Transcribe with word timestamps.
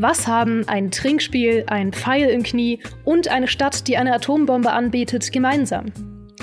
Was 0.00 0.28
haben 0.28 0.62
ein 0.68 0.92
Trinkspiel, 0.92 1.64
ein 1.66 1.92
Pfeil 1.92 2.28
im 2.28 2.44
Knie 2.44 2.78
und 3.04 3.26
eine 3.26 3.48
Stadt, 3.48 3.88
die 3.88 3.96
eine 3.96 4.14
Atombombe 4.14 4.70
anbietet, 4.70 5.32
gemeinsam? 5.32 5.86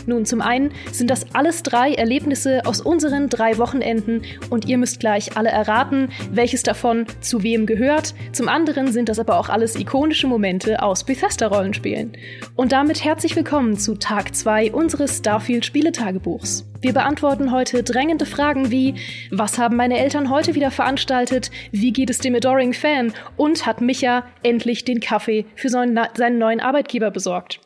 Nun, 0.06 0.26
zum 0.26 0.42
einen 0.42 0.72
sind 0.92 1.10
das 1.10 1.34
alles 1.34 1.64
drei 1.64 1.94
Erlebnisse 1.94 2.62
aus 2.66 2.82
unseren 2.82 3.30
drei 3.30 3.58
Wochenenden 3.58 4.22
und 4.50 4.66
ihr 4.68 4.78
müsst 4.78 5.00
gleich 5.00 5.36
alle 5.36 5.50
erraten, 5.50 6.10
welches 6.32 6.64
davon 6.64 7.06
zu 7.22 7.44
wem 7.44 7.66
gehört. 7.66 8.14
Zum 8.32 8.48
anderen 8.48 8.92
sind 8.92 9.10
das 9.10 9.20
aber 9.20 9.40
auch 9.40 9.50
alles 9.50 9.76
ikonische 9.76 10.28
Momente 10.28 10.84
aus 10.84 11.04
Bethesda-Rollenspielen. 11.04 12.14
Und 12.56 12.72
damit 12.72 13.04
herzlich 13.04 13.36
willkommen 13.36 13.78
zu 13.78 13.96
Tag 13.96 14.36
2 14.36 14.72
unseres 14.72 15.18
Starfield-Spieletagebuchs. 15.18 16.66
Wir 16.82 16.94
beantworten 16.94 17.52
heute 17.52 17.82
drängende 17.82 18.28
Fragen 18.28 18.70
wie: 18.70 18.94
Was 19.32 19.58
haben 19.58 19.76
meine 19.76 19.98
Eltern 19.98 20.30
heute 20.30 20.54
wieder 20.54 20.70
veranstaltet? 20.70 21.50
Wie 21.72 21.92
geht 21.92 22.12
es 22.12 22.20
dem 22.20 22.36
Adoring 22.36 22.74
Fan? 22.74 23.12
Und 23.38 23.66
hat 23.66 23.82
Micha 23.82 24.24
endlich 24.44 24.86
den 24.86 25.00
Kaffee 25.00 25.46
für 25.56 25.70
seinen, 25.70 26.00
seinen 26.16 26.38
neuen 26.38 26.60
Arbeitgeber 26.60 27.10
besorgt? 27.10 27.60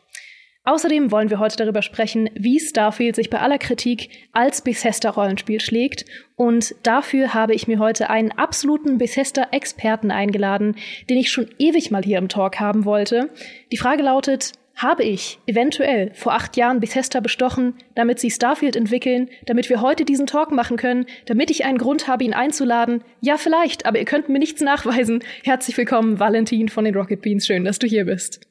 Außerdem 0.70 1.10
wollen 1.10 1.30
wir 1.30 1.40
heute 1.40 1.56
darüber 1.56 1.82
sprechen, 1.82 2.30
wie 2.34 2.60
Starfield 2.60 3.16
sich 3.16 3.28
bei 3.28 3.40
aller 3.40 3.58
Kritik 3.58 4.08
als 4.30 4.62
Bethesda-Rollenspiel 4.62 5.60
schlägt. 5.60 6.04
Und 6.36 6.76
dafür 6.84 7.34
habe 7.34 7.54
ich 7.54 7.66
mir 7.66 7.80
heute 7.80 8.08
einen 8.08 8.30
absoluten 8.30 8.96
Bethesda-Experten 8.96 10.12
eingeladen, 10.12 10.76
den 11.08 11.18
ich 11.18 11.32
schon 11.32 11.48
ewig 11.58 11.90
mal 11.90 12.04
hier 12.04 12.18
im 12.18 12.28
Talk 12.28 12.60
haben 12.60 12.84
wollte. 12.84 13.30
Die 13.72 13.78
Frage 13.78 14.04
lautet, 14.04 14.52
habe 14.76 15.02
ich 15.02 15.40
eventuell 15.46 16.12
vor 16.14 16.34
acht 16.34 16.56
Jahren 16.56 16.78
Bethesda 16.78 17.18
bestochen, 17.18 17.74
damit 17.96 18.20
sie 18.20 18.30
Starfield 18.30 18.76
entwickeln, 18.76 19.28
damit 19.46 19.70
wir 19.70 19.80
heute 19.80 20.04
diesen 20.04 20.28
Talk 20.28 20.52
machen 20.52 20.76
können, 20.76 21.06
damit 21.26 21.50
ich 21.50 21.64
einen 21.64 21.78
Grund 21.78 22.06
habe, 22.06 22.22
ihn 22.22 22.32
einzuladen? 22.32 23.02
Ja, 23.20 23.38
vielleicht, 23.38 23.86
aber 23.86 23.98
ihr 23.98 24.04
könnt 24.04 24.28
mir 24.28 24.38
nichts 24.38 24.60
nachweisen. 24.60 25.24
Herzlich 25.42 25.76
willkommen, 25.76 26.20
Valentin 26.20 26.68
von 26.68 26.84
den 26.84 26.94
Rocket 26.94 27.22
Beans. 27.22 27.44
Schön, 27.44 27.64
dass 27.64 27.80
du 27.80 27.88
hier 27.88 28.04
bist. 28.04 28.49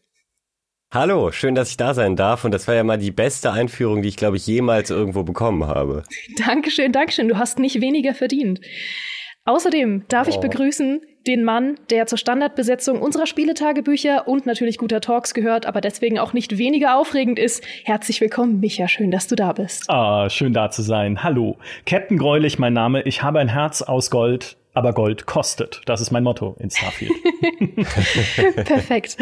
Hallo, 0.91 1.31
schön, 1.31 1.53
dass 1.53 1.69
ich 1.69 1.77
da 1.77 1.93
sein 1.93 2.15
darf. 2.15 2.45
Und 2.45 2.51
das 2.51 2.67
war 2.67 2.73
ja 2.73 2.83
mal 2.83 2.97
die 2.97 3.11
beste 3.11 3.51
Einführung, 3.51 4.01
die 4.01 4.09
ich, 4.09 4.15
glaube 4.15 4.37
ich, 4.37 4.47
jemals 4.47 4.89
irgendwo 4.89 5.21
bekommen 5.21 5.67
habe. 5.67 6.01
Dankeschön, 6.43 6.91
Dankeschön. 6.91 7.27
Du 7.27 7.37
hast 7.37 7.59
nicht 7.59 7.79
weniger 7.79 8.15
verdient. 8.15 8.59
Außerdem 9.45 10.05
darf 10.07 10.27
oh. 10.27 10.31
ich 10.31 10.37
begrüßen 10.37 11.01
den 11.27 11.43
Mann, 11.43 11.75
der 11.91 12.07
zur 12.07 12.17
Standardbesetzung 12.17 13.03
unserer 13.03 13.27
Spieletagebücher 13.27 14.27
und 14.27 14.47
natürlich 14.47 14.79
guter 14.79 14.99
Talks 14.99 15.35
gehört, 15.35 15.67
aber 15.67 15.79
deswegen 15.79 16.17
auch 16.17 16.33
nicht 16.33 16.57
weniger 16.57 16.97
aufregend 16.97 17.37
ist. 17.37 17.63
Herzlich 17.83 18.19
willkommen, 18.19 18.59
Micha. 18.59 18.87
Schön, 18.87 19.11
dass 19.11 19.27
du 19.27 19.35
da 19.35 19.53
bist. 19.53 19.87
Ah, 19.91 20.27
schön 20.31 20.53
da 20.53 20.71
zu 20.71 20.81
sein. 20.81 21.23
Hallo. 21.23 21.57
Captain 21.85 22.17
Gräulich, 22.17 22.57
mein 22.57 22.73
Name. 22.73 23.03
Ich 23.03 23.21
habe 23.21 23.37
ein 23.37 23.49
Herz 23.49 23.83
aus 23.83 24.09
Gold, 24.09 24.57
aber 24.73 24.93
Gold 24.93 25.27
kostet. 25.27 25.81
Das 25.85 26.01
ist 26.01 26.09
mein 26.09 26.23
Motto 26.23 26.55
in 26.59 26.71
Starfield. 26.71 27.13
Perfekt. 28.65 29.17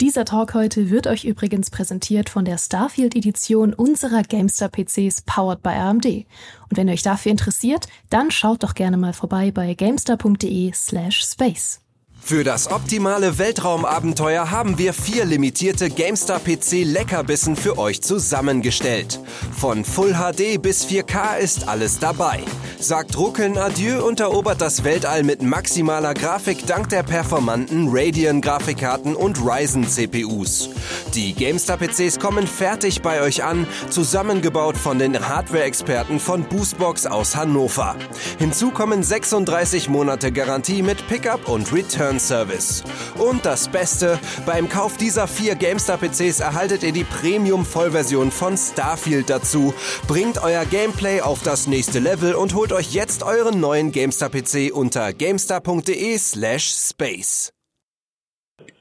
Dieser 0.00 0.24
Talk 0.24 0.54
heute 0.54 0.90
wird 0.90 1.06
euch 1.06 1.24
übrigens 1.24 1.70
präsentiert 1.70 2.28
von 2.28 2.44
der 2.44 2.58
Starfield-Edition 2.58 3.72
unserer 3.72 4.22
GameStar-PCs 4.22 5.22
powered 5.22 5.62
by 5.62 5.70
AMD. 5.70 6.06
Und 6.06 6.76
wenn 6.76 6.88
ihr 6.88 6.94
euch 6.94 7.02
dafür 7.02 7.30
interessiert, 7.30 7.86
dann 8.10 8.32
schaut 8.32 8.64
doch 8.64 8.74
gerne 8.74 8.96
mal 8.96 9.12
vorbei 9.12 9.52
bei 9.52 9.74
gamestar.de 9.74 10.72
slash 10.74 11.24
space. 11.24 11.83
Für 12.26 12.42
das 12.42 12.70
optimale 12.70 13.36
Weltraumabenteuer 13.36 14.50
haben 14.50 14.78
wir 14.78 14.94
vier 14.94 15.26
limitierte 15.26 15.90
GameStar 15.90 16.40
PC 16.40 16.82
Leckerbissen 16.82 17.54
für 17.54 17.76
euch 17.76 18.00
zusammengestellt. 18.00 19.20
Von 19.54 19.84
Full 19.84 20.14
HD 20.14 20.60
bis 20.60 20.86
4K 20.86 21.36
ist 21.36 21.68
alles 21.68 21.98
dabei. 21.98 22.40
Sagt 22.78 23.18
Ruckeln 23.18 23.58
Adieu 23.58 24.02
und 24.06 24.20
erobert 24.20 24.62
das 24.62 24.84
Weltall 24.84 25.22
mit 25.22 25.42
maximaler 25.42 26.14
Grafik 26.14 26.66
dank 26.66 26.88
der 26.88 27.02
performanten 27.02 27.88
Radeon 27.90 28.40
Grafikkarten 28.40 29.14
und 29.14 29.38
Ryzen 29.40 29.86
CPUs. 29.86 30.70
Die 31.14 31.34
GameStar 31.34 31.76
PCs 31.76 32.18
kommen 32.18 32.46
fertig 32.46 33.02
bei 33.02 33.20
euch 33.20 33.44
an, 33.44 33.66
zusammengebaut 33.90 34.78
von 34.78 34.98
den 34.98 35.28
Hardware-Experten 35.28 36.18
von 36.18 36.44
Boostbox 36.44 37.06
aus 37.06 37.36
Hannover. 37.36 37.96
Hinzu 38.38 38.70
kommen 38.70 39.02
36 39.02 39.88
Monate 39.88 40.32
Garantie 40.32 40.82
mit 40.82 41.06
Pickup 41.06 41.48
und 41.48 41.72
Return 41.72 42.13
Return 42.14 42.20
Service. 42.20 42.84
Und 43.18 43.44
das 43.44 43.68
Beste, 43.68 44.18
beim 44.46 44.68
Kauf 44.68 44.96
dieser 44.96 45.26
vier 45.26 45.54
GameStar-PCs 45.54 46.40
erhaltet 46.40 46.82
ihr 46.82 46.92
die 46.92 47.04
Premium-Vollversion 47.04 48.30
von 48.30 48.56
Starfield 48.56 49.30
dazu. 49.30 49.74
Bringt 50.06 50.42
euer 50.42 50.64
Gameplay 50.64 51.20
auf 51.20 51.42
das 51.42 51.66
nächste 51.66 51.98
Level 51.98 52.34
und 52.34 52.54
holt 52.54 52.72
euch 52.72 52.92
jetzt 52.92 53.22
euren 53.22 53.60
neuen 53.60 53.92
GameStar-PC 53.92 54.72
unter 54.72 55.12
gamestar.de 55.12 56.18
slash 56.18 56.74
space. 56.74 57.52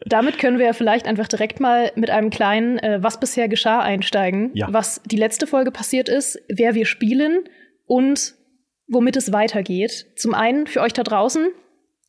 Damit 0.05 0.37
können 0.37 0.59
wir 0.59 0.67
ja 0.67 0.73
vielleicht 0.73 1.07
einfach 1.07 1.27
direkt 1.27 1.59
mal 1.59 1.91
mit 1.95 2.09
einem 2.09 2.29
kleinen 2.29 2.77
äh, 2.79 3.01
Was 3.01 3.19
bisher 3.19 3.47
geschah 3.47 3.79
einsteigen. 3.79 4.51
Ja. 4.53 4.67
Was 4.69 5.01
die 5.05 5.15
letzte 5.15 5.47
Folge 5.47 5.71
passiert 5.71 6.09
ist, 6.09 6.39
wer 6.49 6.75
wir 6.75 6.85
spielen 6.85 7.45
und 7.85 8.35
womit 8.87 9.15
es 9.15 9.31
weitergeht. 9.31 10.07
Zum 10.15 10.33
einen 10.33 10.67
für 10.67 10.81
euch 10.81 10.93
da 10.93 11.03
draußen, 11.03 11.49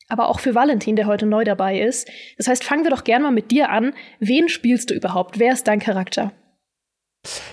aber 0.08 0.28
auch 0.28 0.40
für 0.40 0.54
Valentin, 0.54 0.96
der 0.96 1.06
heute 1.06 1.26
neu 1.26 1.44
dabei 1.44 1.80
ist. 1.80 2.08
Das 2.36 2.48
heißt, 2.48 2.64
fangen 2.64 2.84
wir 2.84 2.90
doch 2.90 3.04
gerne 3.04 3.24
mal 3.24 3.30
mit 3.30 3.50
dir 3.50 3.70
an. 3.70 3.94
Wen 4.20 4.48
spielst 4.48 4.90
du 4.90 4.94
überhaupt? 4.94 5.38
Wer 5.38 5.52
ist 5.52 5.66
dein 5.66 5.80
Charakter? 5.80 6.32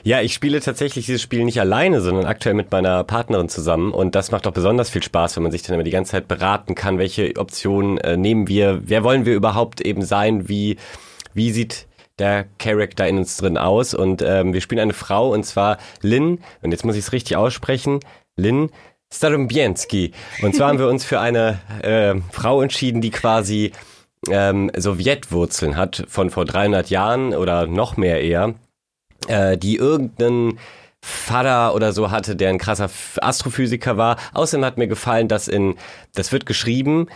Ja, 0.03 0.21
ich 0.21 0.33
spiele 0.33 0.59
tatsächlich 0.59 1.05
dieses 1.05 1.21
Spiel 1.21 1.45
nicht 1.45 1.59
alleine, 1.59 2.01
sondern 2.01 2.25
aktuell 2.25 2.55
mit 2.55 2.71
meiner 2.71 3.03
Partnerin 3.03 3.49
zusammen. 3.49 3.93
Und 3.93 4.15
das 4.15 4.31
macht 4.31 4.45
auch 4.47 4.51
besonders 4.51 4.89
viel 4.89 5.03
Spaß, 5.03 5.35
wenn 5.35 5.43
man 5.43 5.51
sich 5.51 5.63
dann 5.63 5.75
immer 5.75 5.83
die 5.83 5.91
ganze 5.91 6.11
Zeit 6.11 6.27
beraten 6.27 6.75
kann, 6.75 6.97
welche 6.97 7.37
Optionen 7.37 7.97
äh, 7.99 8.17
nehmen 8.17 8.47
wir, 8.47 8.81
wer 8.83 9.03
wollen 9.03 9.25
wir 9.25 9.33
überhaupt 9.33 9.81
eben 9.81 10.01
sein, 10.01 10.49
wie, 10.49 10.77
wie 11.33 11.51
sieht 11.51 11.87
der 12.19 12.45
Charakter 12.57 13.07
in 13.07 13.17
uns 13.17 13.37
drin 13.37 13.57
aus. 13.57 13.93
Und 13.93 14.21
ähm, 14.21 14.53
wir 14.53 14.61
spielen 14.61 14.81
eine 14.81 14.93
Frau, 14.93 15.31
und 15.31 15.45
zwar 15.45 15.77
Lynn, 16.01 16.39
und 16.61 16.71
jetzt 16.71 16.83
muss 16.83 16.95
ich 16.95 17.05
es 17.05 17.13
richtig 17.13 17.37
aussprechen, 17.37 17.99
Lynn 18.35 18.69
Starumbienski. 19.13 20.11
Und 20.41 20.55
zwar 20.55 20.69
haben 20.69 20.79
wir 20.79 20.87
uns 20.87 21.05
für 21.05 21.19
eine 21.19 21.59
äh, 21.81 22.15
Frau 22.31 22.61
entschieden, 22.61 23.01
die 23.01 23.11
quasi 23.11 23.71
ähm, 24.29 24.71
Sowjetwurzeln 24.75 25.77
hat 25.77 26.05
von 26.07 26.29
vor 26.29 26.45
300 26.45 26.89
Jahren 26.89 27.33
oder 27.33 27.67
noch 27.67 27.97
mehr 27.97 28.21
eher, 28.21 28.53
äh, 29.27 29.57
die 29.57 29.75
irgendeinen 29.75 30.59
Vater 31.03 31.73
oder 31.73 31.93
so 31.93 32.11
hatte, 32.11 32.35
der 32.35 32.49
ein 32.49 32.59
krasser 32.59 32.89
Astrophysiker 33.21 33.97
war. 33.97 34.17
Außerdem 34.33 34.65
hat 34.65 34.77
mir 34.77 34.87
gefallen, 34.87 35.27
dass 35.27 35.47
in, 35.47 35.75
das 36.13 36.31
wird 36.31 36.45
geschrieben, 36.45 37.07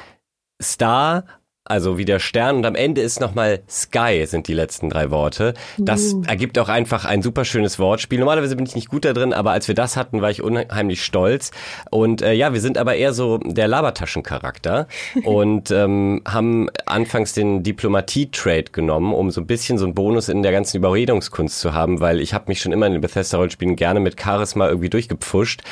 Star 0.61 1.25
also 1.67 1.97
wie 1.97 2.05
der 2.05 2.19
Stern 2.19 2.57
und 2.57 2.65
am 2.65 2.75
Ende 2.75 3.01
ist 3.01 3.19
nochmal 3.19 3.61
Sky 3.67 4.25
sind 4.27 4.47
die 4.47 4.53
letzten 4.53 4.87
drei 4.87 5.09
Worte. 5.09 5.55
Das 5.79 6.13
uh. 6.13 6.21
ergibt 6.27 6.59
auch 6.59 6.69
einfach 6.69 7.05
ein 7.05 7.23
super 7.23 7.43
schönes 7.43 7.79
Wortspiel. 7.79 8.19
Normalerweise 8.19 8.55
bin 8.55 8.67
ich 8.67 8.75
nicht 8.75 8.87
gut 8.87 9.03
da 9.03 9.13
drin, 9.13 9.33
aber 9.33 9.49
als 9.49 9.67
wir 9.67 9.73
das 9.73 9.97
hatten, 9.97 10.21
war 10.21 10.29
ich 10.29 10.43
unheimlich 10.43 11.03
stolz. 11.03 11.49
Und 11.89 12.21
äh, 12.21 12.33
ja, 12.33 12.53
wir 12.53 12.61
sind 12.61 12.77
aber 12.77 12.95
eher 12.95 13.13
so 13.13 13.39
der 13.39 13.67
Labertaschencharakter 13.67 14.87
und 15.23 15.71
ähm, 15.71 16.21
haben 16.27 16.69
anfangs 16.85 17.33
den 17.33 17.63
Diplomatie-Trade 17.63 18.65
genommen, 18.71 19.11
um 19.11 19.31
so 19.31 19.41
ein 19.41 19.47
bisschen 19.47 19.79
so 19.79 19.85
einen 19.85 19.95
Bonus 19.95 20.29
in 20.29 20.43
der 20.43 20.51
ganzen 20.51 20.77
Überredungskunst 20.77 21.59
zu 21.59 21.73
haben, 21.73 21.99
weil 21.99 22.21
ich 22.21 22.35
habe 22.35 22.45
mich 22.47 22.61
schon 22.61 22.73
immer 22.73 22.85
in 22.85 22.93
den 22.93 23.01
Bethesda-Rollenspielen 23.01 23.75
gerne 23.75 23.99
mit 23.99 24.21
Charisma 24.21 24.67
irgendwie 24.67 24.91
durchgepfuscht. 24.91 25.63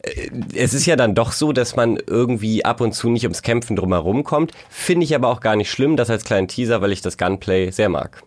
Äh, 0.00 0.30
es 0.56 0.72
ist 0.72 0.86
ja 0.86 0.96
dann 0.96 1.14
doch 1.14 1.32
so, 1.32 1.52
dass 1.52 1.76
man 1.76 1.98
irgendwie 2.06 2.64
ab 2.64 2.80
und 2.80 2.92
zu 2.92 3.10
nicht 3.10 3.24
ums 3.24 3.42
Kämpfen 3.42 3.76
drumherum 3.76 4.24
kommt. 4.24 4.52
Finde 4.70 5.04
ich 5.04 5.14
aber 5.14 5.28
auch 5.28 5.41
gar 5.42 5.56
nicht 5.56 5.70
schlimm, 5.70 5.96
das 5.96 6.10
als 6.10 6.24
kleinen 6.24 6.48
Teaser, 6.48 6.80
weil 6.80 6.92
ich 6.92 7.02
das 7.02 7.18
Gunplay 7.18 7.70
sehr 7.70 7.88
mag. 7.88 8.22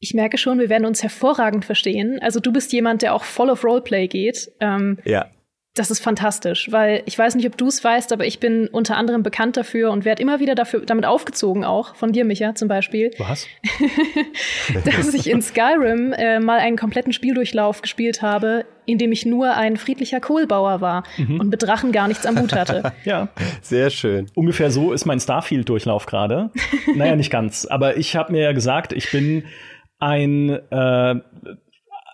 Ich 0.00 0.14
merke 0.14 0.38
schon, 0.38 0.58
wir 0.58 0.68
werden 0.68 0.86
uns 0.86 1.02
hervorragend 1.02 1.64
verstehen. 1.64 2.18
Also 2.22 2.38
du 2.38 2.52
bist 2.52 2.72
jemand, 2.72 3.02
der 3.02 3.14
auch 3.14 3.24
voll 3.24 3.50
of 3.50 3.64
Roleplay 3.64 4.06
geht. 4.06 4.50
Ähm, 4.60 4.98
ja 5.04 5.28
das 5.78 5.90
ist 5.90 6.00
fantastisch, 6.00 6.70
weil 6.70 7.02
ich 7.06 7.18
weiß 7.18 7.34
nicht, 7.36 7.46
ob 7.46 7.56
du 7.56 7.68
es 7.68 7.82
weißt, 7.82 8.12
aber 8.12 8.26
ich 8.26 8.40
bin 8.40 8.68
unter 8.68 8.96
anderem 8.96 9.22
bekannt 9.22 9.56
dafür 9.56 9.90
und 9.90 10.04
werde 10.04 10.22
immer 10.22 10.40
wieder 10.40 10.54
dafür, 10.54 10.80
damit 10.84 11.06
aufgezogen, 11.06 11.64
auch 11.64 11.94
von 11.94 12.12
dir, 12.12 12.24
Micha, 12.24 12.54
zum 12.54 12.68
Beispiel. 12.68 13.10
Was? 13.18 13.46
dass 14.84 15.14
ich 15.14 15.30
in 15.30 15.42
Skyrim 15.42 16.12
äh, 16.12 16.40
mal 16.40 16.58
einen 16.58 16.76
kompletten 16.76 17.12
Spieldurchlauf 17.12 17.82
gespielt 17.82 18.22
habe, 18.22 18.64
in 18.86 18.98
dem 18.98 19.12
ich 19.12 19.26
nur 19.26 19.54
ein 19.54 19.76
friedlicher 19.76 20.20
Kohlbauer 20.20 20.80
war 20.80 21.04
mhm. 21.16 21.40
und 21.40 21.48
mit 21.50 21.62
Drachen 21.62 21.92
gar 21.92 22.08
nichts 22.08 22.26
am 22.26 22.38
Hut 22.40 22.54
hatte. 22.54 22.92
ja, 23.04 23.28
sehr 23.60 23.90
schön. 23.90 24.26
Ungefähr 24.34 24.70
so 24.70 24.92
ist 24.92 25.04
mein 25.04 25.20
Starfield-Durchlauf 25.20 26.06
gerade. 26.06 26.50
naja, 26.96 27.14
nicht 27.14 27.30
ganz. 27.30 27.66
Aber 27.66 27.96
ich 27.96 28.16
habe 28.16 28.32
mir 28.32 28.42
ja 28.42 28.52
gesagt, 28.52 28.92
ich 28.92 29.10
bin 29.10 29.44
ein 29.98 30.50
äh, 30.70 31.14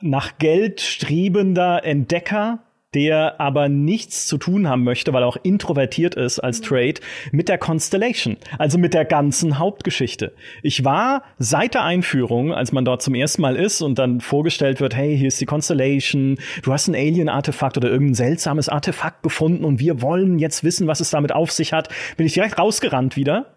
nach 0.01 0.39
Geld 0.39 0.81
strebender 0.81 1.85
Entdecker 1.85 2.61
der 2.95 3.41
aber 3.41 3.69
nichts 3.69 4.27
zu 4.27 4.39
tun 4.39 4.69
haben 4.69 4.85
möchte, 4.85 5.13
weil 5.13 5.23
er 5.23 5.27
auch 5.27 5.37
introvertiert 5.43 6.15
ist 6.15 6.39
als 6.39 6.61
mhm. 6.61 6.65
Trade, 6.65 6.95
mit 7.33 7.49
der 7.49 7.59
Constellation, 7.59 8.37
also 8.59 8.79
mit 8.79 8.95
der 8.95 9.05
ganzen 9.05 9.59
Hauptgeschichte. 9.59 10.33
Ich 10.63 10.85
war 10.85 11.23
seit 11.39 11.75
der 11.75 11.85
Einführung, 11.85 12.53
als 12.53 12.73
man 12.73 12.85
dort 12.85 13.03
zum 13.03 13.15
ersten 13.15 13.43
Mal 13.43 13.57
ist 13.57 13.83
und 13.83 13.99
dann 13.99 14.21
vorgestellt 14.21 14.81
wird, 14.81 14.95
hey, 14.95 15.17
hier 15.17 15.29
ist 15.29 15.41
die 15.41 15.47
Constellation, 15.47 16.39
du 16.63 16.73
hast 16.73 16.89
ein 16.89 16.95
Alien-Artefakt 16.95 17.77
oder 17.77 17.91
irgendein 17.91 18.15
seltsames 18.15 18.69
Artefakt 18.69 19.23
gefunden 19.23 19.65
und 19.65 19.81
wir 19.81 20.01
wollen 20.01 20.39
jetzt 20.39 20.65
wissen, 20.65 20.87
was 20.87 21.01
es 21.01 21.11
damit 21.11 21.33
auf 21.33 21.51
sich 21.51 21.73
hat, 21.73 21.89
bin 22.17 22.27
ich 22.27 22.35
direkt 22.35 22.59
rausgerannt 22.59 23.17
wieder 23.17 23.55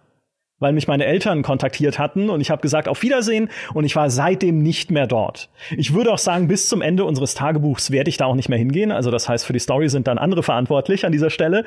weil 0.60 0.74
mich 0.74 0.88
meine 0.88 1.06
Eltern 1.06 1.44
kontaktiert 1.44 2.00
hatten 2.00 2.30
und 2.30 2.42
ich 2.42 2.50
habe 2.50 2.62
gesagt, 2.62 2.88
auf 2.88 3.04
Wiedersehen 3.04 3.50
und 3.74 3.84
ich 3.86 3.96
war 3.96 4.10
seitdem 4.10 4.62
nicht 4.62 4.92
mehr 4.92 5.08
dort. 5.08 5.50
Ich 5.76 5.94
würde 5.94 6.12
auch 6.12 6.18
sagen, 6.18 6.48
bis 6.48 6.68
zum 6.68 6.82
Ende 6.82 7.06
unseres 7.06 7.36
Tagebuchs 7.36 7.92
werde 7.92 8.10
ich 8.10 8.18
da 8.18 8.26
auch 8.26 8.36
nicht 8.36 8.50
mehr 8.50 8.58
hingehen. 8.58 8.92
Also 8.92 9.12
das 9.12 9.30
heißt, 9.30 9.46
für 9.46 9.54
die 9.54 9.60
Story 9.60 9.90
sind 9.90 10.08
dann 10.08 10.18
andere 10.18 10.44
verantwortlich 10.44 11.06
an 11.06 11.12
dieser 11.12 11.30
Stelle. 11.30 11.66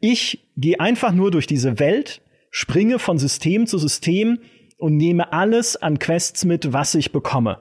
Ich 0.00 0.46
gehe 0.56 0.80
einfach 0.80 1.12
nur 1.12 1.30
durch 1.30 1.46
diese 1.46 1.78
Welt, 1.78 2.20
springe 2.50 2.98
von 2.98 3.18
System 3.18 3.66
zu 3.66 3.78
System 3.78 4.38
und 4.78 4.96
nehme 4.96 5.32
alles 5.32 5.76
an 5.76 5.98
Quests 5.98 6.44
mit, 6.44 6.72
was 6.72 6.94
ich 6.94 7.12
bekomme. 7.12 7.58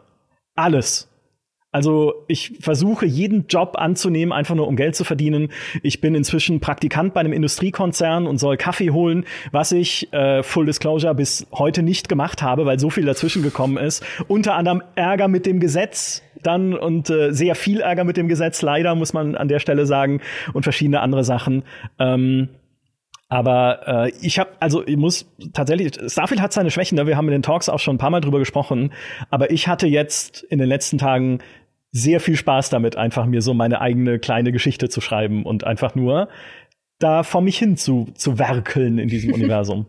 Alles. 0.56 1.10
Also 1.76 2.24
ich 2.30 2.54
versuche 2.62 3.06
jeden 3.06 3.48
Job 3.48 3.76
anzunehmen, 3.78 4.32
einfach 4.32 4.56
nur 4.56 4.66
um 4.66 4.78
Geld 4.78 4.96
zu 4.96 5.04
verdienen. 5.04 5.50
Ich 5.84 6.00
bin 6.00 6.16
inzwischen 6.16 6.62
Praktikant 6.62 7.14
bei 7.14 7.20
einem 7.20 7.34
Industriekonzern 7.34 8.28
und 8.28 8.38
soll 8.38 8.56
Kaffee 8.56 8.92
holen, 8.92 9.26
was 9.52 9.74
ich 9.74 10.08
äh, 10.14 10.42
Full 10.42 10.68
Disclosure 10.68 11.14
bis 11.14 11.46
heute 11.52 11.84
nicht 11.84 12.08
gemacht 12.08 12.42
habe, 12.42 12.66
weil 12.66 12.80
so 12.80 12.90
viel 12.90 13.04
dazwischen 13.04 13.44
gekommen 13.44 13.76
ist. 13.76 14.06
Unter 14.30 14.56
anderem 14.56 14.84
Ärger 14.96 15.28
mit 15.28 15.46
dem 15.46 15.60
Gesetz 15.60 16.24
dann 16.42 16.74
und 16.74 17.10
äh, 17.10 17.34
sehr 17.34 17.56
viel 17.56 17.82
Ärger 17.82 18.06
mit 18.06 18.16
dem 18.16 18.30
Gesetz, 18.30 18.62
leider 18.62 18.96
muss 18.96 19.12
man 19.12 19.36
an 19.36 19.50
der 19.50 19.60
Stelle 19.60 19.86
sagen 19.86 20.22
und 20.54 20.64
verschiedene 20.64 21.02
andere 21.02 21.26
Sachen. 21.26 21.64
Ähm, 22.00 22.48
aber 23.28 24.06
äh, 24.06 24.12
ich 24.22 24.38
habe, 24.38 24.52
also 24.60 24.86
ich 24.86 24.98
muss 24.98 25.26
tatsächlich, 25.54 25.94
Starfield 26.08 26.42
hat 26.42 26.54
seine 26.54 26.70
Schwächen, 26.70 26.96
ne? 26.96 27.08
wir 27.08 27.18
haben 27.18 27.28
in 27.28 27.34
den 27.34 27.42
Talks 27.42 27.70
auch 27.70 27.80
schon 27.80 27.96
ein 27.96 27.98
paar 27.98 28.12
Mal 28.12 28.22
drüber 28.22 28.40
gesprochen, 28.40 28.94
aber 29.32 29.50
ich 29.52 29.68
hatte 29.68 29.88
jetzt 29.88 30.44
in 30.44 30.60
den 30.60 30.70
letzten 30.70 31.00
Tagen 31.00 31.40
sehr 31.96 32.20
viel 32.20 32.36
Spaß 32.36 32.70
damit, 32.70 32.98
einfach 32.98 33.26
mir 33.26 33.42
so 33.42 33.54
meine 33.54 33.80
eigene 33.80 34.20
kleine 34.20 34.52
Geschichte 34.52 34.90
zu 34.90 35.00
schreiben 35.00 35.46
und 35.46 35.64
einfach 35.64 35.96
nur 35.96 36.28
da 37.00 37.24
vor 37.24 37.42
mich 37.42 37.58
hin 37.58 37.78
zu, 37.78 38.08
zu 38.16 38.38
werkeln 38.38 38.98
in 38.98 39.08
diesem 39.08 39.34
Universum. 39.34 39.86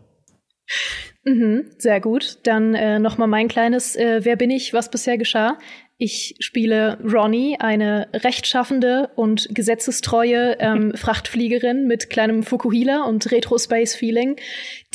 Mhm, 1.25 1.65
sehr 1.77 1.99
gut. 1.99 2.39
Dann 2.43 2.73
äh, 2.75 2.99
noch 2.99 3.17
mal 3.17 3.27
mein 3.27 3.49
kleines 3.49 3.97
äh, 3.97 4.21
Wer 4.23 4.37
bin 4.37 4.51
ich, 4.51 4.71
was 4.71 4.89
bisher 4.89 5.17
geschah. 5.17 5.57
Ich 5.97 6.35
spiele 6.39 6.97
Ronnie, 7.03 7.57
eine 7.59 8.07
rechtschaffende 8.13 9.09
und 9.15 9.49
gesetzestreue 9.53 10.57
ähm, 10.59 10.93
Frachtfliegerin 10.95 11.87
mit 11.87 12.09
kleinem 12.09 12.43
Fukuhila 12.43 13.03
und 13.03 13.29
Retro-Space-Feeling, 13.29 14.37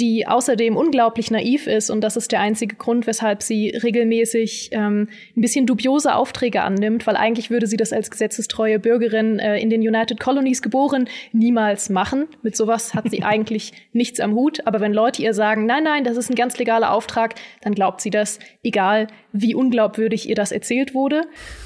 die 0.02 0.26
außerdem 0.26 0.76
unglaublich 0.76 1.30
naiv 1.30 1.68
ist 1.68 1.88
und 1.88 2.00
das 2.00 2.16
ist 2.16 2.32
der 2.32 2.40
einzige 2.40 2.74
Grund, 2.74 3.06
weshalb 3.06 3.40
sie 3.40 3.68
regelmäßig 3.70 4.70
ähm, 4.72 5.08
ein 5.36 5.40
bisschen 5.40 5.64
dubiose 5.64 6.16
Aufträge 6.16 6.62
annimmt, 6.62 7.06
weil 7.06 7.14
eigentlich 7.14 7.50
würde 7.50 7.68
sie 7.68 7.76
das 7.76 7.92
als 7.92 8.10
gesetzestreue 8.10 8.80
Bürgerin 8.80 9.38
äh, 9.38 9.60
in 9.60 9.70
den 9.70 9.80
United 9.80 10.18
Colonies 10.18 10.60
geboren 10.60 11.08
niemals 11.32 11.88
machen. 11.88 12.26
Mit 12.42 12.56
sowas 12.56 12.94
hat 12.94 13.10
sie 13.10 13.22
eigentlich 13.22 13.72
nichts 13.92 14.18
am 14.18 14.34
Hut, 14.34 14.66
aber 14.66 14.80
wenn 14.80 14.92
Leute 14.92 15.22
ihr 15.22 15.34
sagen, 15.34 15.66
nein, 15.66 15.84
nein, 15.84 16.02
das 16.02 16.16
ist 16.16 16.30
ein 16.30 16.34
ganz 16.34 16.58
legaler 16.58 16.92
Auftrag, 16.92 17.36
dann 17.60 17.72
glaubt 17.72 18.00
sie 18.00 18.10
das, 18.10 18.40
egal 18.64 19.06
wie 19.32 19.54
unglaubwürdig 19.54 20.28
ihr 20.28 20.34
das 20.34 20.50
erzählt 20.50 20.94
wurde. 20.94 21.22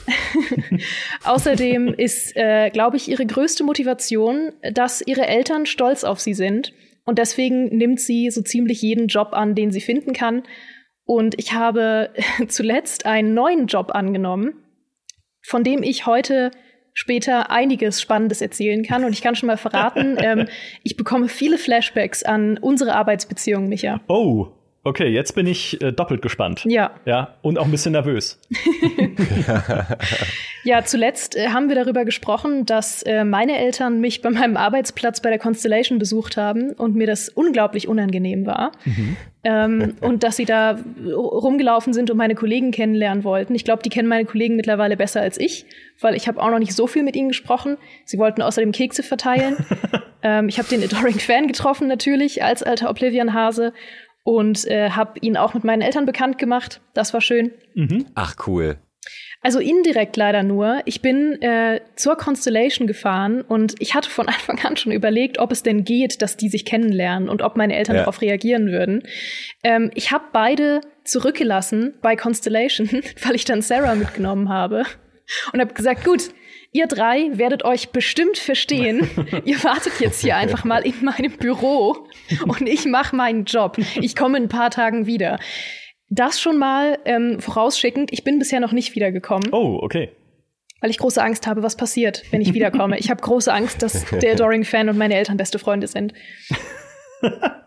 Außerdem 1.24 1.94
ist, 1.94 2.36
äh, 2.36 2.68
glaube 2.68 2.98
ich, 2.98 3.08
ihre 3.08 3.24
größte 3.24 3.64
Motivation, 3.64 4.52
dass 4.72 5.00
ihre 5.00 5.26
Eltern 5.26 5.64
stolz 5.64 6.04
auf 6.04 6.20
sie 6.20 6.34
sind. 6.34 6.74
Und 7.06 7.18
deswegen 7.18 7.74
nimmt 7.74 8.00
sie 8.00 8.30
so 8.30 8.42
ziemlich 8.42 8.82
jeden 8.82 9.06
Job 9.06 9.30
an, 9.32 9.54
den 9.54 9.70
sie 9.70 9.80
finden 9.80 10.12
kann. 10.12 10.42
Und 11.04 11.38
ich 11.38 11.54
habe 11.54 12.12
zuletzt 12.48 13.06
einen 13.06 13.32
neuen 13.32 13.68
Job 13.68 13.92
angenommen, 13.94 14.54
von 15.42 15.64
dem 15.64 15.82
ich 15.82 16.04
heute 16.04 16.50
später 16.92 17.50
einiges 17.50 18.00
Spannendes 18.00 18.40
erzählen 18.40 18.82
kann. 18.82 19.04
Und 19.04 19.12
ich 19.12 19.22
kann 19.22 19.36
schon 19.36 19.46
mal 19.46 19.56
verraten, 19.56 20.16
ähm, 20.20 20.48
ich 20.82 20.96
bekomme 20.96 21.28
viele 21.28 21.58
Flashbacks 21.58 22.22
an 22.24 22.58
unsere 22.58 22.94
Arbeitsbeziehung, 22.94 23.68
Micha. 23.68 24.00
Oh, 24.08 24.48
Okay, 24.86 25.08
jetzt 25.08 25.34
bin 25.34 25.48
ich 25.48 25.82
äh, 25.82 25.90
doppelt 25.90 26.22
gespannt. 26.22 26.62
Ja. 26.64 26.92
Ja, 27.06 27.34
und 27.42 27.58
auch 27.58 27.64
ein 27.64 27.72
bisschen 27.72 27.90
nervös. 27.90 28.38
ja, 30.62 30.84
zuletzt 30.84 31.34
äh, 31.34 31.48
haben 31.48 31.68
wir 31.68 31.74
darüber 31.74 32.04
gesprochen, 32.04 32.66
dass 32.66 33.02
äh, 33.02 33.24
meine 33.24 33.58
Eltern 33.58 34.00
mich 34.00 34.22
bei 34.22 34.30
meinem 34.30 34.56
Arbeitsplatz 34.56 35.20
bei 35.20 35.30
der 35.30 35.40
Constellation 35.40 35.98
besucht 35.98 36.36
haben 36.36 36.70
und 36.70 36.94
mir 36.94 37.08
das 37.08 37.28
unglaublich 37.28 37.88
unangenehm 37.88 38.46
war. 38.46 38.70
Mhm. 38.84 39.16
Ähm, 39.42 39.94
und 40.02 40.22
dass 40.22 40.36
sie 40.36 40.44
da 40.44 40.78
rumgelaufen 41.04 41.92
sind 41.92 42.08
und 42.12 42.16
meine 42.16 42.36
Kollegen 42.36 42.70
kennenlernen 42.70 43.24
wollten. 43.24 43.56
Ich 43.56 43.64
glaube, 43.64 43.82
die 43.82 43.90
kennen 43.90 44.08
meine 44.08 44.24
Kollegen 44.24 44.54
mittlerweile 44.54 44.96
besser 44.96 45.20
als 45.20 45.36
ich, 45.36 45.66
weil 46.00 46.14
ich 46.14 46.28
habe 46.28 46.40
auch 46.40 46.50
noch 46.50 46.60
nicht 46.60 46.74
so 46.74 46.86
viel 46.86 47.02
mit 47.02 47.16
ihnen 47.16 47.28
gesprochen. 47.28 47.76
Sie 48.04 48.18
wollten 48.18 48.40
außerdem 48.40 48.70
Kekse 48.70 49.02
verteilen. 49.02 49.56
ähm, 50.22 50.48
ich 50.48 50.58
habe 50.58 50.68
den 50.68 50.84
Adoring 50.84 51.18
Fan 51.18 51.48
getroffen 51.48 51.88
natürlich 51.88 52.44
als 52.44 52.62
alter 52.62 52.88
Oblivion-Hase 52.88 53.72
und 54.26 54.66
äh, 54.66 54.90
habe 54.90 55.20
ihn 55.20 55.36
auch 55.36 55.54
mit 55.54 55.62
meinen 55.62 55.82
Eltern 55.82 56.04
bekannt 56.04 56.36
gemacht. 56.36 56.80
Das 56.94 57.14
war 57.14 57.20
schön. 57.20 57.52
Mhm. 57.74 58.06
Ach 58.16 58.34
cool. 58.48 58.76
Also 59.40 59.60
indirekt 59.60 60.16
leider 60.16 60.42
nur. 60.42 60.80
Ich 60.84 61.00
bin 61.00 61.40
äh, 61.40 61.80
zur 61.94 62.16
Constellation 62.16 62.88
gefahren 62.88 63.42
und 63.42 63.76
ich 63.78 63.94
hatte 63.94 64.10
von 64.10 64.26
Anfang 64.26 64.58
an 64.64 64.76
schon 64.76 64.90
überlegt, 64.90 65.38
ob 65.38 65.52
es 65.52 65.62
denn 65.62 65.84
geht, 65.84 66.22
dass 66.22 66.36
die 66.36 66.48
sich 66.48 66.64
kennenlernen 66.64 67.28
und 67.28 67.40
ob 67.40 67.56
meine 67.56 67.76
Eltern 67.76 67.94
ja. 67.94 68.02
darauf 68.02 68.20
reagieren 68.20 68.66
würden. 68.66 69.04
Ähm, 69.62 69.92
ich 69.94 70.10
habe 70.10 70.24
beide 70.32 70.80
zurückgelassen 71.04 71.94
bei 72.02 72.16
Constellation, 72.16 72.88
weil 73.24 73.36
ich 73.36 73.44
dann 73.44 73.62
Sarah 73.62 73.94
mitgenommen 73.94 74.48
habe 74.48 74.82
und 75.52 75.60
habe 75.60 75.72
gesagt, 75.72 76.04
gut, 76.04 76.30
Ihr 76.72 76.86
drei 76.86 77.30
werdet 77.32 77.64
euch 77.64 77.90
bestimmt 77.90 78.38
verstehen. 78.38 79.08
Ihr 79.44 79.62
wartet 79.64 80.00
jetzt 80.00 80.20
hier 80.20 80.36
einfach 80.36 80.64
mal 80.64 80.84
in 80.86 80.94
meinem 81.02 81.32
Büro 81.32 82.06
und 82.46 82.68
ich 82.68 82.84
mache 82.84 83.16
meinen 83.16 83.44
Job. 83.44 83.78
Ich 84.00 84.14
komme 84.14 84.38
in 84.38 84.44
ein 84.44 84.48
paar 84.48 84.70
Tagen 84.70 85.06
wieder. 85.06 85.38
Das 86.08 86.40
schon 86.40 86.58
mal 86.58 86.98
ähm, 87.04 87.40
vorausschickend. 87.40 88.12
Ich 88.12 88.24
bin 88.24 88.38
bisher 88.38 88.60
noch 88.60 88.72
nicht 88.72 88.94
wiedergekommen. 88.94 89.52
Oh, 89.52 89.78
okay. 89.82 90.10
Weil 90.80 90.90
ich 90.90 90.98
große 90.98 91.22
Angst 91.22 91.46
habe, 91.46 91.62
was 91.62 91.76
passiert, 91.76 92.22
wenn 92.30 92.42
ich 92.42 92.52
wiederkomme. 92.52 92.98
ich 92.98 93.10
habe 93.10 93.22
große 93.22 93.52
Angst, 93.52 93.82
dass 93.82 94.04
der 94.10 94.32
Adoring-Fan 94.34 94.88
und 94.88 94.98
meine 94.98 95.14
Eltern 95.14 95.36
beste 95.36 95.58
Freunde 95.58 95.86
sind. 95.88 96.12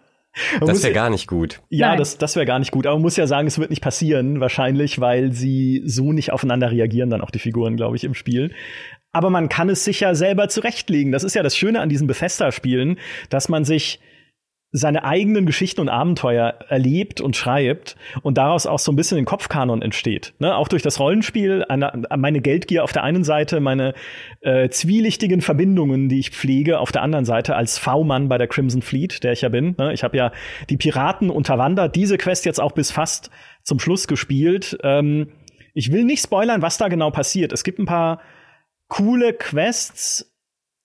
das 0.59 0.83
wäre 0.83 0.93
gar 0.93 1.09
nicht 1.09 1.27
gut. 1.27 1.62
Ja, 1.69 1.89
Nein. 1.89 1.98
das, 1.98 2.17
das 2.17 2.36
wäre 2.36 2.45
gar 2.45 2.59
nicht 2.59 2.71
gut. 2.71 2.86
Aber 2.86 2.95
man 2.95 3.01
muss 3.01 3.17
ja 3.17 3.27
sagen, 3.27 3.48
es 3.48 3.59
wird 3.59 3.69
nicht 3.69 3.81
passieren, 3.81 4.39
wahrscheinlich, 4.39 5.00
weil 5.00 5.31
sie 5.31 5.81
so 5.86 6.13
nicht 6.13 6.31
aufeinander 6.31 6.71
reagieren, 6.71 7.09
dann 7.09 7.21
auch 7.21 7.31
die 7.31 7.39
Figuren, 7.39 7.75
glaube 7.75 7.95
ich, 7.95 8.03
im 8.03 8.13
Spiel. 8.13 8.53
Aber 9.12 9.29
man 9.29 9.50
kann 9.50 9.69
es 9.69 9.83
sich 9.83 10.01
ja 10.01 10.13
selber 10.13 10.50
zurechtlegen. 10.50 11.12
Das 11.12 11.24
ist 11.24 11.36
ja 11.36 11.43
das 11.43 11.57
Schöne 11.57 11.81
an 11.81 11.89
diesen 11.89 12.07
Bethesda-Spielen, 12.07 13.00
dass 13.29 13.50
man 13.50 13.65
sich 13.65 14.00
seine 14.71 15.03
eigenen 15.03 15.47
Geschichten 15.47 15.81
und 15.81 15.89
Abenteuer 15.89 16.59
erlebt 16.67 17.21
und 17.21 17.35
schreibt 17.35 17.95
und 18.21 18.38
daraus 18.38 18.67
auch 18.67 18.77
so 18.77 18.91
ein 18.91 18.95
bisschen 18.95 19.17
ein 19.17 19.25
Kopfkanon 19.25 19.81
entsteht. 19.81 20.33
Ne? 20.38 20.55
Auch 20.55 20.67
durch 20.67 20.83
das 20.83 20.99
Rollenspiel, 20.99 21.65
eine, 21.67 22.03
meine 22.15 22.39
Geldgier 22.39 22.83
auf 22.83 22.91
der 22.91 23.03
einen 23.03 23.23
Seite, 23.23 23.61
meine 23.61 23.95
äh, 24.41 24.69
zwielichtigen 24.69 25.41
Verbindungen, 25.41 26.07
die 26.07 26.19
ich 26.19 26.29
pflege, 26.29 26.79
auf 26.79 26.91
der 26.91 27.01
anderen 27.01 27.25
Seite 27.25 27.55
als 27.55 27.79
V-Mann 27.79 28.29
bei 28.29 28.38
der 28.38 28.47
Crimson 28.47 28.83
Fleet, 28.83 29.23
der 29.23 29.31
ich 29.31 29.41
ja 29.41 29.49
bin. 29.49 29.75
Ne? 29.79 29.91
Ich 29.93 30.03
habe 30.03 30.15
ja 30.15 30.31
die 30.69 30.77
Piraten 30.77 31.31
unterwandert, 31.31 31.95
diese 31.95 32.17
Quest 32.17 32.45
jetzt 32.45 32.61
auch 32.61 32.73
bis 32.73 32.91
fast 32.91 33.31
zum 33.63 33.79
Schluss 33.79 34.07
gespielt. 34.07 34.77
Ähm, 34.83 35.31
ich 35.73 35.91
will 35.91 36.03
nicht 36.03 36.21
spoilern, 36.21 36.61
was 36.61 36.77
da 36.77 36.89
genau 36.89 37.09
passiert. 37.09 37.53
Es 37.53 37.63
gibt 37.63 37.79
ein 37.79 37.85
paar 37.88 38.21
coole 38.88 39.33
Quests, 39.33 40.31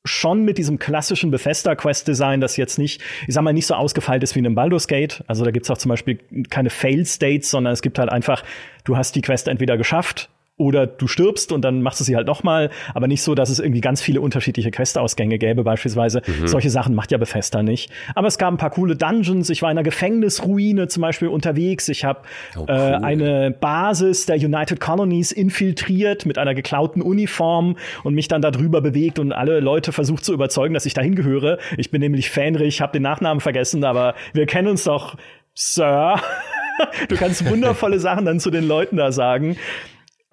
schon 0.05 0.45
mit 0.45 0.59
diesem 0.59 0.79
klassischen 0.79 1.31
Bethesda-Quest-Design, 1.31 2.41
das 2.41 2.57
jetzt 2.57 2.79
nicht, 2.79 3.01
ich 3.27 3.35
sag 3.35 3.43
mal, 3.43 3.53
nicht 3.53 3.67
so 3.67 3.75
ausgefeilt 3.75 4.23
ist 4.23 4.35
wie 4.35 4.41
in 4.41 4.47
einem 4.47 4.55
Baldur's 4.55 4.87
Gate. 4.87 5.25
Also 5.27 5.45
da 5.45 5.51
gibt's 5.51 5.71
auch 5.71 5.79
zum 5.79 5.89
Beispiel 5.89 6.19
keine 6.51 6.71
Fail-States, 6.71 7.51
sondern 7.51 7.73
es 7.73 7.81
gibt 7.81 7.99
halt 7.99 8.11
einfach, 8.11 8.45
du 8.85 8.97
hast 8.97 9.17
die 9.17 9.23
Quest 9.23 9.49
entweder 9.49 9.77
geschafft 9.79 10.29
oder 10.57 10.87
du 10.87 11.09
stirbst 11.09 11.51
und 11.51 11.63
dann 11.63 11.83
machst 11.83 11.99
du 11.99 12.05
sie 12.05 12.15
halt 12.15 12.29
nochmal, 12.29 12.71
aber 12.95 13.09
nicht 13.09 13.23
so, 13.23 13.35
dass 13.35 13.51
es 13.51 13.59
irgendwie 13.59 13.81
ganz 13.81 14.01
viele 14.01 14.21
unterschiedliche 14.21 14.71
Questausgänge 14.71 15.39
gäbe, 15.39 15.65
beispielsweise. 15.65 16.23
Mhm. 16.27 16.47
Solche 16.47 16.71
Sachen 16.71 16.95
macht 16.95 17.11
ja 17.11 17.19
Bethesda 17.19 17.63
nicht. 17.65 17.91
Aber 18.15 18.29
es 18.29 18.39
gab 18.39 18.53
ein 18.53 18.57
paar 18.57 18.71
coole 18.71 18.95
Dungeons. 18.95 19.51
Ich 19.51 19.63
war 19.63 19.71
in 19.71 19.79
einer 19.79 19.83
Gefängnisruine 19.83 20.87
zum 20.87 21.01
Beispiel 21.01 21.29
unterwegs. 21.29 21.89
Ich 21.89 22.05
habe 22.05 22.21
oh, 22.57 22.61
äh, 22.61 22.63
cool. 22.63 22.69
äh, 22.69 23.05
eine 23.05 23.51
Basis 23.51 24.27
der 24.27 24.37
United 24.37 24.79
Colonies 24.79 25.33
infiltriert 25.33 26.25
mit 26.25 26.39
einer 26.39 26.55
geklauten 26.55 27.03
Uniform 27.03 27.77
und 28.05 28.15
mich 28.15 28.29
dann 28.29 28.41
darüber 28.41 28.81
bewegt 28.81 29.19
und 29.19 29.33
alle 29.33 29.59
Leute 29.59 29.91
versucht 29.91 30.25
zu 30.25 30.33
überzeugen, 30.33 30.75
dass 30.75 30.87
ich 30.87 30.95
dahin 30.95 31.17
gehöre. 31.17 31.59
Ich 31.77 31.91
bin 31.91 32.01
nämlich 32.01 32.31
Fähnrich, 32.31 32.81
habe 32.81 32.93
den 32.93 33.03
Nachnamen 33.03 33.41
vergessen, 33.41 33.83
aber 33.83 34.15
wir 34.33 34.47
kennen 34.47 34.69
uns 34.69 34.85
doch, 34.85 35.17
Sir. 35.55 36.17
du 37.09 37.17
kannst 37.17 37.49
wundervolle 37.49 37.99
Sachen 37.99 38.25
dann 38.25 38.39
zu 38.39 38.51
den 38.51 38.67
Leuten 38.67 38.97
da 38.97 39.11
sagen 39.11 39.57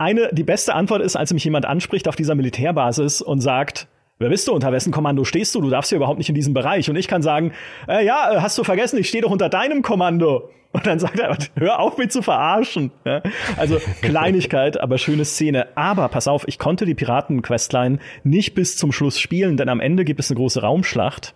eine, 0.02 0.30
die 0.34 0.44
beste 0.44 0.74
Antwort 0.74 1.02
ist, 1.02 1.16
als 1.16 1.34
mich 1.34 1.44
jemand 1.44 1.66
anspricht 1.66 2.08
auf 2.08 2.16
dieser 2.16 2.36
Militärbasis 2.36 3.22
und 3.22 3.42
sagt, 3.42 3.88
Wer 4.22 4.30
bist 4.30 4.48
du? 4.48 4.54
Unter 4.54 4.72
wessen 4.72 4.92
Kommando 4.92 5.24
stehst 5.24 5.56
du? 5.56 5.62
Du 5.62 5.72
darfst 5.72 5.92
ja 5.92 5.96
überhaupt 5.96 6.20
nicht 6.20 6.30
in 6.30 6.36
diesem 6.36 6.54
Bereich. 6.54 6.92
Und 6.92 6.96
ich 6.96 7.08
kann 7.08 7.24
sagen, 7.24 7.54
äh, 7.88 8.06
ja, 8.06 8.34
äh, 8.34 8.40
hast 8.40 8.56
du 8.56 8.64
vergessen, 8.64 9.00
ich 9.00 9.10
stehe 9.10 9.24
doch 9.24 9.32
unter 9.32 9.50
deinem 9.50 9.82
Kommando. 9.82 10.52
Und 10.74 10.86
dann 10.86 11.00
sagt 11.00 11.18
er, 11.18 11.36
hör 11.56 11.80
auf, 11.80 11.98
mich 11.98 12.10
zu 12.10 12.22
verarschen. 12.22 12.92
Ja? 13.04 13.24
Also 13.58 13.80
Kleinigkeit, 14.04 14.80
aber 14.80 15.00
schöne 15.00 15.26
Szene. 15.26 15.76
Aber 15.76 16.08
pass 16.08 16.28
auf, 16.28 16.48
ich 16.48 16.60
konnte 16.60 16.86
die 16.86 16.94
Piraten-Questline 16.94 17.98
nicht 18.24 18.54
bis 18.54 18.78
zum 18.78 18.92
Schluss 18.92 19.20
spielen, 19.20 19.58
denn 19.58 19.70
am 19.70 19.80
Ende 19.80 20.06
gibt 20.06 20.20
es 20.20 20.30
eine 20.30 20.38
große 20.38 20.62
Raumschlacht. 20.62 21.34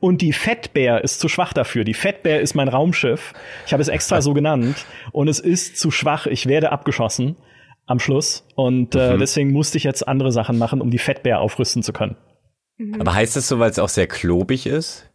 Und 0.00 0.20
die 0.20 0.34
Fettbär 0.34 1.02
ist 1.02 1.18
zu 1.18 1.30
schwach 1.30 1.54
dafür. 1.54 1.84
Die 1.84 1.94
Fettbär 1.94 2.42
ist 2.42 2.54
mein 2.54 2.68
Raumschiff. 2.68 3.32
Ich 3.64 3.72
habe 3.72 3.80
es 3.80 3.88
extra 3.88 4.20
so 4.20 4.34
genannt. 4.34 4.84
Und 5.12 5.28
es 5.28 5.40
ist 5.40 5.78
zu 5.78 5.90
schwach. 5.90 6.26
Ich 6.26 6.46
werde 6.46 6.72
abgeschossen 6.72 7.36
am 7.90 7.98
Schluss. 7.98 8.46
Und 8.54 8.94
äh, 8.94 9.14
mhm. 9.14 9.18
deswegen 9.18 9.50
musste 9.50 9.76
ich 9.76 9.84
jetzt 9.84 10.06
andere 10.06 10.30
Sachen 10.30 10.58
machen, 10.58 10.80
um 10.80 10.90
die 10.90 10.98
Fettbär 10.98 11.40
aufrüsten 11.40 11.82
zu 11.82 11.92
können. 11.92 12.16
Mhm. 12.78 13.00
Aber 13.00 13.14
heißt 13.14 13.34
das 13.34 13.48
so, 13.48 13.58
weil 13.58 13.70
es 13.70 13.80
auch 13.80 13.88
sehr 13.88 14.06
klobig 14.06 14.66
ist? 14.66 15.10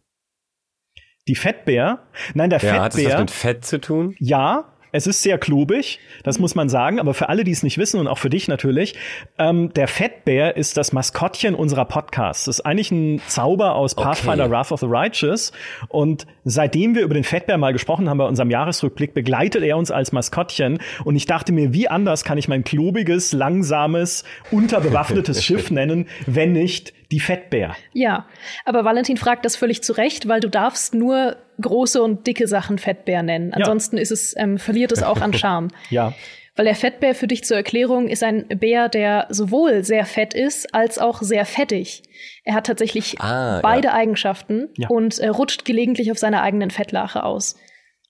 Die 1.26 1.34
Fettbär? 1.34 2.06
Nein, 2.34 2.50
der 2.50 2.60
ja, 2.60 2.82
Fettbär. 2.82 2.82
Hat 2.82 2.94
das 2.94 3.04
was 3.04 3.20
mit 3.20 3.30
Fett 3.30 3.64
zu 3.64 3.80
tun? 3.80 4.14
Ja, 4.18 4.75
es 4.96 5.06
ist 5.06 5.22
sehr 5.22 5.36
klobig, 5.36 6.00
das 6.22 6.38
muss 6.38 6.54
man 6.54 6.70
sagen, 6.70 6.98
aber 6.98 7.12
für 7.12 7.28
alle, 7.28 7.44
die 7.44 7.50
es 7.50 7.62
nicht 7.62 7.76
wissen 7.76 8.00
und 8.00 8.08
auch 8.08 8.16
für 8.16 8.30
dich 8.30 8.48
natürlich, 8.48 8.94
ähm, 9.38 9.72
der 9.74 9.88
Fettbär 9.88 10.56
ist 10.56 10.78
das 10.78 10.92
Maskottchen 10.92 11.54
unserer 11.54 11.84
Podcasts. 11.84 12.46
Das 12.46 12.58
ist 12.58 12.64
eigentlich 12.64 12.90
ein 12.90 13.20
Zauber 13.26 13.74
aus 13.74 13.94
Pathfinder 13.94 14.44
okay. 14.44 14.52
Wrath 14.52 14.72
of 14.72 14.80
the 14.80 14.86
Righteous. 14.88 15.52
Und 15.88 16.26
seitdem 16.44 16.94
wir 16.94 17.02
über 17.02 17.12
den 17.12 17.24
Fettbär 17.24 17.58
mal 17.58 17.74
gesprochen 17.74 18.08
haben 18.08 18.16
bei 18.16 18.24
unserem 18.24 18.50
Jahresrückblick, 18.50 19.12
begleitet 19.12 19.62
er 19.62 19.76
uns 19.76 19.90
als 19.90 20.12
Maskottchen. 20.12 20.78
Und 21.04 21.14
ich 21.14 21.26
dachte 21.26 21.52
mir, 21.52 21.74
wie 21.74 21.88
anders 21.88 22.24
kann 22.24 22.38
ich 22.38 22.48
mein 22.48 22.64
klobiges, 22.64 23.32
langsames, 23.32 24.24
unterbewaffnetes 24.50 25.44
Schiff 25.44 25.70
nennen, 25.70 26.06
wenn 26.26 26.52
nicht 26.52 26.94
die 27.12 27.20
Fettbär. 27.20 27.76
Ja, 27.92 28.26
aber 28.64 28.84
Valentin 28.84 29.16
fragt 29.16 29.44
das 29.44 29.56
völlig 29.56 29.82
zu 29.82 29.92
Recht, 29.92 30.26
weil 30.26 30.40
du 30.40 30.48
darfst 30.48 30.94
nur 30.94 31.36
große 31.60 32.02
und 32.02 32.26
dicke 32.26 32.46
Sachen 32.48 32.78
Fettbär 32.78 33.22
nennen. 33.22 33.52
Ansonsten 33.52 33.96
ja. 33.96 34.02
ist 34.02 34.10
es, 34.10 34.34
ähm, 34.36 34.58
verliert 34.58 34.92
es 34.92 35.02
auch 35.02 35.20
an 35.20 35.32
Charme. 35.34 35.68
ja. 35.90 36.14
Weil 36.56 36.64
der 36.64 36.74
Fettbär 36.74 37.14
für 37.14 37.26
dich 37.26 37.44
zur 37.44 37.58
Erklärung 37.58 38.08
ist 38.08 38.22
ein 38.22 38.48
Bär, 38.48 38.88
der 38.88 39.26
sowohl 39.28 39.84
sehr 39.84 40.06
fett 40.06 40.32
ist, 40.32 40.74
als 40.74 40.98
auch 40.98 41.20
sehr 41.20 41.44
fettig. 41.44 42.02
Er 42.44 42.54
hat 42.54 42.66
tatsächlich 42.66 43.20
ah, 43.20 43.60
beide 43.60 43.88
ja. 43.88 43.94
Eigenschaften 43.94 44.70
ja. 44.78 44.88
und 44.88 45.18
äh, 45.18 45.28
rutscht 45.28 45.66
gelegentlich 45.66 46.10
auf 46.10 46.18
seiner 46.18 46.40
eigenen 46.40 46.70
Fettlache 46.70 47.24
aus. 47.24 47.56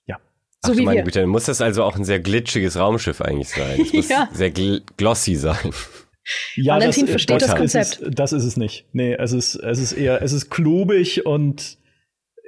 Ja. 0.07 0.19
So 0.65 0.73
Ach, 0.73 0.77
wie 0.77 0.85
meine 0.85 0.99
wir. 0.99 1.05
Güte, 1.05 1.21
dann 1.21 1.29
muss 1.29 1.47
das 1.47 1.61
also 1.61 1.83
auch 1.83 1.97
ein 1.97 2.05
sehr 2.05 2.21
glitschiges 2.21 2.79
Raumschiff 2.79 3.21
eigentlich 3.21 3.49
sein. 3.49 3.81
Es 3.81 3.93
muss 3.93 4.09
ja. 4.09 4.29
sehr 4.33 4.53
gl 4.53 4.81
glossy 4.97 5.35
sein. 5.35 5.73
Ja, 6.55 6.75
Valentin 6.77 7.07
das, 7.07 7.11
versteht 7.11 7.43
das, 7.43 7.49
das 7.49 7.59
Konzept. 7.59 7.87
Ist 7.87 8.03
es, 8.03 8.15
das 8.15 8.33
ist 8.33 8.45
es 8.45 8.57
nicht. 8.57 8.87
Nee, 8.93 9.15
es 9.15 9.33
ist, 9.33 9.57
es 9.57 9.81
ist 9.81 9.93
eher, 9.93 10.23
es 10.23 10.33
ist 10.33 10.51
klobig 10.51 11.27
und 11.27 11.79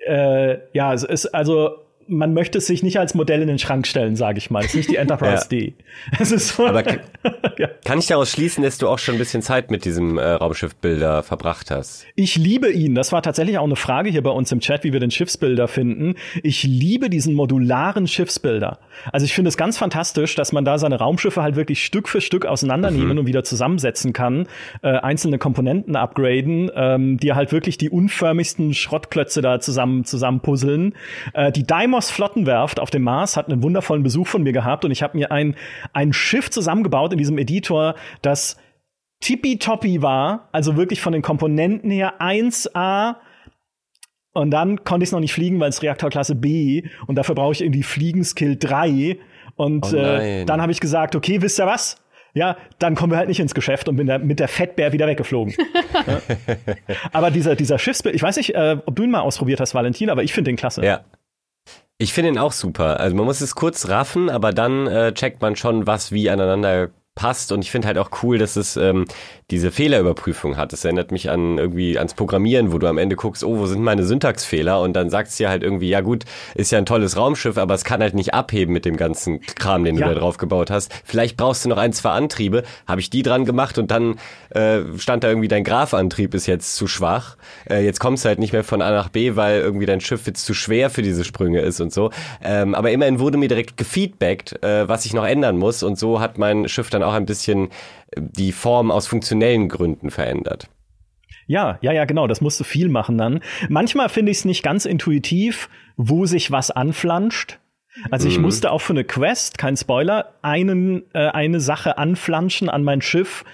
äh, 0.06 0.58
ja, 0.72 0.92
es 0.92 1.02
ist 1.04 1.26
also 1.26 1.87
man 2.08 2.34
möchte 2.34 2.58
es 2.58 2.66
sich 2.66 2.82
nicht 2.82 2.98
als 2.98 3.14
Modell 3.14 3.42
in 3.42 3.48
den 3.48 3.58
Schrank 3.58 3.86
stellen, 3.86 4.16
sage 4.16 4.38
ich 4.38 4.50
mal. 4.50 4.60
Es 4.60 4.70
ist 4.70 4.76
nicht 4.76 4.90
die 4.90 4.96
Enterprise 4.96 5.46
ja. 5.50 5.58
D. 5.58 5.74
Es 6.18 6.32
ist 6.32 6.48
so, 6.48 6.66
Aber 6.66 6.82
kann, 6.82 7.00
ja. 7.58 7.68
kann 7.84 7.98
ich 7.98 8.06
daraus 8.06 8.32
schließen, 8.32 8.64
dass 8.64 8.78
du 8.78 8.88
auch 8.88 8.98
schon 8.98 9.16
ein 9.16 9.18
bisschen 9.18 9.42
Zeit 9.42 9.70
mit 9.70 9.84
diesem 9.84 10.18
äh, 10.18 10.24
Raumschiffbilder 10.24 11.22
verbracht 11.22 11.70
hast? 11.70 12.06
Ich 12.14 12.36
liebe 12.36 12.70
ihn. 12.70 12.94
Das 12.94 13.12
war 13.12 13.22
tatsächlich 13.22 13.58
auch 13.58 13.64
eine 13.64 13.76
Frage 13.76 14.10
hier 14.10 14.22
bei 14.22 14.30
uns 14.30 14.50
im 14.52 14.60
Chat, 14.60 14.84
wie 14.84 14.92
wir 14.92 15.00
den 15.00 15.10
Schiffsbilder 15.10 15.68
finden. 15.68 16.14
Ich 16.42 16.62
liebe 16.62 17.10
diesen 17.10 17.34
modularen 17.34 18.06
Schiffsbilder. 18.06 18.78
Also 19.12 19.24
ich 19.24 19.34
finde 19.34 19.48
es 19.48 19.56
ganz 19.56 19.78
fantastisch, 19.78 20.34
dass 20.34 20.52
man 20.52 20.64
da 20.64 20.78
seine 20.78 20.96
Raumschiffe 20.98 21.42
halt 21.42 21.56
wirklich 21.56 21.84
Stück 21.84 22.08
für 22.08 22.20
Stück 22.20 22.46
auseinandernehmen 22.46 23.12
mhm. 23.12 23.18
und 23.18 23.26
wieder 23.26 23.44
zusammensetzen 23.44 24.12
kann, 24.12 24.48
äh, 24.82 24.88
einzelne 24.88 25.38
Komponenten 25.38 25.94
upgraden, 25.94 26.70
ähm, 26.74 27.18
die 27.18 27.32
halt 27.34 27.52
wirklich 27.52 27.78
die 27.78 27.90
unförmigsten 27.90 28.74
Schrottklötze 28.74 29.42
da 29.42 29.60
zusammen 29.60 30.04
zusammenpuzzeln. 30.04 30.94
Äh, 31.34 31.52
die 31.52 31.66
Diamond 31.66 31.97
Deimos 31.98 32.10
Flottenwerft 32.12 32.78
auf 32.78 32.90
dem 32.90 33.02
Mars 33.02 33.36
hat 33.36 33.50
einen 33.50 33.60
wundervollen 33.60 34.04
Besuch 34.04 34.28
von 34.28 34.44
mir 34.44 34.52
gehabt 34.52 34.84
und 34.84 34.92
ich 34.92 35.02
habe 35.02 35.18
mir 35.18 35.32
ein, 35.32 35.56
ein 35.92 36.12
Schiff 36.12 36.48
zusammengebaut 36.48 37.10
in 37.10 37.18
diesem 37.18 37.38
Editor, 37.38 37.96
das 38.22 38.56
tippitoppi 39.18 40.00
war, 40.00 40.48
also 40.52 40.76
wirklich 40.76 41.00
von 41.00 41.12
den 41.12 41.22
Komponenten 41.22 41.90
her 41.90 42.20
1A. 42.20 43.16
Und 44.32 44.52
dann 44.52 44.84
konnte 44.84 45.02
ich 45.02 45.08
es 45.08 45.12
noch 45.12 45.18
nicht 45.18 45.32
fliegen, 45.32 45.58
weil 45.58 45.70
es 45.70 45.82
Reaktorklasse 45.82 46.36
B 46.36 46.84
und 47.08 47.16
dafür 47.16 47.34
brauche 47.34 47.54
ich 47.54 47.62
irgendwie 47.62 47.82
Fliegenskill 47.82 48.56
3. 48.56 49.18
Und 49.56 49.92
oh 49.92 49.96
äh, 49.96 50.44
dann 50.44 50.62
habe 50.62 50.70
ich 50.70 50.78
gesagt, 50.78 51.16
okay, 51.16 51.42
wisst 51.42 51.58
ihr 51.58 51.66
was? 51.66 51.96
ja, 52.34 52.56
dann 52.78 52.94
kommen 52.94 53.12
wir 53.12 53.16
halt 53.16 53.28
nicht 53.28 53.40
ins 53.40 53.54
Geschäft 53.54 53.88
und 53.88 53.96
bin 53.96 54.06
da 54.06 54.18
mit 54.18 54.38
der 54.38 54.46
Fettbär 54.46 54.92
wieder 54.92 55.08
weggeflogen. 55.08 55.54
ja. 56.06 56.20
Aber 57.12 57.32
dieser, 57.32 57.56
dieser 57.56 57.78
Schiffsbild, 57.78 58.14
ich 58.14 58.22
weiß 58.22 58.36
nicht, 58.36 58.54
äh, 58.54 58.76
ob 58.86 58.94
du 58.94 59.02
ihn 59.02 59.10
mal 59.10 59.20
ausprobiert 59.20 59.58
hast, 59.58 59.74
Valentin, 59.74 60.08
aber 60.08 60.22
ich 60.22 60.32
finde 60.32 60.50
den 60.50 60.56
klasse. 60.56 60.84
Ja. 60.84 61.04
Ich 62.00 62.12
finde 62.12 62.30
ihn 62.30 62.38
auch 62.38 62.52
super. 62.52 63.00
Also 63.00 63.16
man 63.16 63.24
muss 63.24 63.40
es 63.40 63.56
kurz 63.56 63.88
raffen, 63.88 64.30
aber 64.30 64.52
dann 64.52 64.86
äh, 64.86 65.12
checkt 65.12 65.42
man 65.42 65.56
schon, 65.56 65.86
was 65.88 66.12
wie 66.12 66.30
aneinander 66.30 66.90
passt. 67.16 67.50
Und 67.50 67.62
ich 67.62 67.72
finde 67.72 67.88
halt 67.88 67.98
auch 67.98 68.22
cool, 68.22 68.38
dass 68.38 68.54
es 68.54 68.76
ähm, 68.76 69.06
diese 69.50 69.70
Fehlerüberprüfung 69.72 70.58
hat. 70.58 70.74
Das 70.74 70.84
erinnert 70.84 71.10
mich 71.10 71.30
an 71.30 71.56
irgendwie 71.56 71.96
ans 71.96 72.12
Programmieren, 72.12 72.70
wo 72.70 72.78
du 72.78 72.86
am 72.86 72.98
Ende 72.98 73.16
guckst, 73.16 73.42
oh, 73.42 73.58
wo 73.58 73.66
sind 73.66 73.82
meine 73.82 74.04
Syntaxfehler? 74.04 74.80
Und 74.80 74.92
dann 74.92 75.08
sagst 75.08 75.38
du 75.38 75.44
ja 75.44 75.50
halt 75.50 75.62
irgendwie, 75.62 75.88
ja 75.88 76.02
gut, 76.02 76.24
ist 76.54 76.70
ja 76.70 76.76
ein 76.76 76.84
tolles 76.84 77.16
Raumschiff, 77.16 77.56
aber 77.56 77.72
es 77.72 77.84
kann 77.84 78.02
halt 78.02 78.14
nicht 78.14 78.34
abheben 78.34 78.74
mit 78.74 78.84
dem 78.84 78.98
ganzen 78.98 79.40
Kram, 79.40 79.84
den 79.84 79.96
ja. 79.96 80.06
du 80.06 80.14
da 80.14 80.20
drauf 80.20 80.36
gebaut 80.36 80.70
hast. 80.70 80.92
Vielleicht 81.04 81.38
brauchst 81.38 81.64
du 81.64 81.70
noch 81.70 81.78
ein, 81.78 81.94
zwei 81.94 82.10
Antriebe. 82.10 82.62
Habe 82.86 83.00
ich 83.00 83.08
die 83.08 83.22
dran 83.22 83.46
gemacht 83.46 83.78
und 83.78 83.90
dann 83.90 84.18
äh, 84.50 84.80
stand 84.98 85.24
da 85.24 85.28
irgendwie, 85.28 85.48
dein 85.48 85.64
Grafantrieb 85.64 86.34
ist 86.34 86.46
jetzt 86.46 86.76
zu 86.76 86.86
schwach. 86.86 87.38
Äh, 87.70 87.84
jetzt 87.86 88.00
kommst 88.00 88.24
du 88.24 88.28
halt 88.28 88.40
nicht 88.40 88.52
mehr 88.52 88.64
von 88.64 88.82
A 88.82 88.90
nach 88.90 89.08
B, 89.08 89.34
weil 89.34 89.60
irgendwie 89.60 89.86
dein 89.86 90.02
Schiff 90.02 90.26
jetzt 90.26 90.44
zu 90.44 90.52
schwer 90.52 90.90
für 90.90 91.00
diese 91.00 91.24
Sprünge 91.24 91.60
ist 91.60 91.80
und 91.80 91.90
so. 91.90 92.10
Ähm, 92.44 92.74
aber 92.74 92.90
immerhin 92.90 93.18
wurde 93.18 93.38
mir 93.38 93.48
direkt 93.48 93.78
gefeedbackt, 93.78 94.62
äh, 94.62 94.86
was 94.86 95.06
ich 95.06 95.14
noch 95.14 95.26
ändern 95.26 95.56
muss. 95.56 95.82
Und 95.82 95.98
so 95.98 96.20
hat 96.20 96.36
mein 96.36 96.68
Schiff 96.68 96.90
dann 96.90 97.02
auch 97.02 97.14
ein 97.14 97.24
bisschen 97.24 97.70
die 98.16 98.52
Form 98.52 98.90
aus 98.90 99.06
funktionellen 99.06 99.68
Gründen 99.68 100.10
verändert. 100.10 100.68
Ja, 101.46 101.78
ja, 101.80 101.92
ja, 101.92 102.04
genau. 102.04 102.26
Das 102.26 102.40
musst 102.40 102.60
du 102.60 102.64
viel 102.64 102.88
machen 102.88 103.18
dann. 103.18 103.40
Manchmal 103.68 104.08
finde 104.08 104.30
ich 104.30 104.38
es 104.38 104.44
nicht 104.44 104.62
ganz 104.62 104.84
intuitiv, 104.84 105.68
wo 105.96 106.26
sich 106.26 106.50
was 106.50 106.70
anflanscht. 106.70 107.58
Also 108.10 108.28
ich 108.28 108.36
mhm. 108.36 108.44
musste 108.44 108.70
auch 108.70 108.80
für 108.80 108.92
eine 108.92 109.04
Quest, 109.04 109.58
kein 109.58 109.76
Spoiler, 109.76 110.34
einen, 110.42 111.02
äh, 111.14 111.28
eine 111.28 111.60
Sache 111.60 111.98
anflanschen 111.98 112.68
an 112.68 112.84
mein 112.84 113.00
Schiff, 113.00 113.44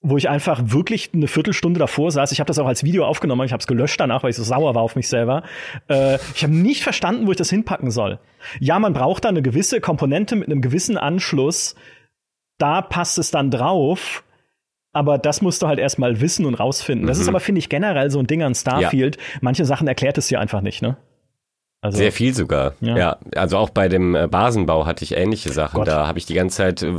wo 0.00 0.16
ich 0.16 0.28
einfach 0.28 0.62
wirklich 0.66 1.10
eine 1.12 1.26
Viertelstunde 1.26 1.80
davor 1.80 2.10
saß. 2.10 2.32
Ich 2.32 2.40
habe 2.40 2.46
das 2.46 2.58
auch 2.58 2.66
als 2.66 2.84
Video 2.84 3.04
aufgenommen, 3.04 3.44
ich 3.44 3.52
habe 3.52 3.60
es 3.60 3.66
gelöscht 3.66 4.00
danach, 4.00 4.22
weil 4.22 4.30
ich 4.30 4.36
so 4.36 4.44
sauer 4.44 4.74
war 4.74 4.82
auf 4.82 4.96
mich 4.96 5.08
selber. 5.08 5.42
Äh, 5.88 6.18
ich 6.34 6.44
habe 6.44 6.54
nicht 6.54 6.84
verstanden, 6.84 7.26
wo 7.26 7.32
ich 7.32 7.36
das 7.36 7.50
hinpacken 7.50 7.90
soll. 7.90 8.20
Ja, 8.60 8.78
man 8.78 8.92
braucht 8.92 9.24
da 9.24 9.30
eine 9.30 9.42
gewisse 9.42 9.80
Komponente 9.80 10.36
mit 10.36 10.48
einem 10.48 10.62
gewissen 10.62 10.96
Anschluss. 10.96 11.74
Da 12.58 12.82
passt 12.82 13.18
es 13.18 13.30
dann 13.30 13.50
drauf. 13.50 14.22
Aber 14.92 15.18
das 15.18 15.42
musst 15.42 15.60
du 15.60 15.66
halt 15.66 15.78
erstmal 15.78 16.22
wissen 16.22 16.46
und 16.46 16.54
rausfinden. 16.54 17.04
Mhm. 17.04 17.08
Das 17.08 17.18
ist 17.18 17.24
mhm. 17.24 17.30
aber, 17.30 17.40
finde 17.40 17.58
ich, 17.58 17.68
generell 17.68 18.10
so 18.10 18.18
ein 18.18 18.26
Ding 18.26 18.42
an 18.42 18.54
Starfield. 18.54 19.16
Ja. 19.16 19.22
Manche 19.42 19.66
Sachen 19.66 19.86
erklärt 19.86 20.16
es 20.16 20.28
dir 20.28 20.40
einfach 20.40 20.62
nicht, 20.62 20.80
ne? 20.80 20.96
Also, 21.82 21.98
Sehr 21.98 22.10
viel 22.10 22.34
sogar. 22.34 22.72
Ja. 22.80 22.96
ja. 22.96 23.18
also 23.36 23.58
auch 23.58 23.70
bei 23.70 23.88
dem 23.88 24.14
äh, 24.14 24.26
Basenbau 24.26 24.86
hatte 24.86 25.04
ich 25.04 25.16
ähnliche 25.16 25.52
Sachen. 25.52 25.76
Gott. 25.76 25.86
Da 25.86 26.06
habe 26.06 26.18
ich 26.18 26.26
die 26.26 26.34
ganze 26.34 26.56
Zeit, 26.56 26.82
äh, 26.82 26.92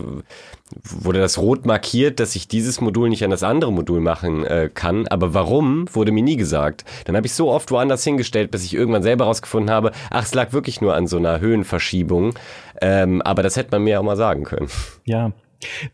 wurde 0.84 1.20
das 1.20 1.40
rot 1.40 1.66
markiert, 1.66 2.20
dass 2.20 2.36
ich 2.36 2.48
dieses 2.48 2.80
Modul 2.80 3.10
nicht 3.10 3.24
an 3.24 3.32
das 3.32 3.44
andere 3.44 3.74
Modul 3.74 4.00
machen 4.00 4.46
äh, 4.46 4.70
kann. 4.74 5.08
Aber 5.08 5.34
warum, 5.34 5.94
wurde 5.94 6.12
mir 6.12 6.24
nie 6.24 6.38
gesagt. 6.38 6.86
Dann 7.06 7.18
habe 7.18 7.26
ich 7.26 7.34
so 7.34 7.52
oft 7.52 7.72
woanders 7.72 8.04
hingestellt, 8.04 8.52
bis 8.52 8.64
ich 8.64 8.76
irgendwann 8.76 9.04
selber 9.04 9.26
rausgefunden 9.26 9.72
habe, 9.72 9.92
ach, 10.12 10.24
es 10.24 10.34
lag 10.34 10.54
wirklich 10.54 10.80
nur 10.80 10.96
an 10.96 11.08
so 11.08 11.18
einer 11.18 11.40
Höhenverschiebung. 11.40 12.36
Ähm, 12.80 13.22
aber 13.24 13.44
das 13.44 13.58
hätte 13.58 13.72
man 13.72 13.84
mir 13.84 14.00
auch 14.00 14.04
mal 14.04 14.16
sagen 14.16 14.44
können. 14.44 14.70
Ja, 15.04 15.32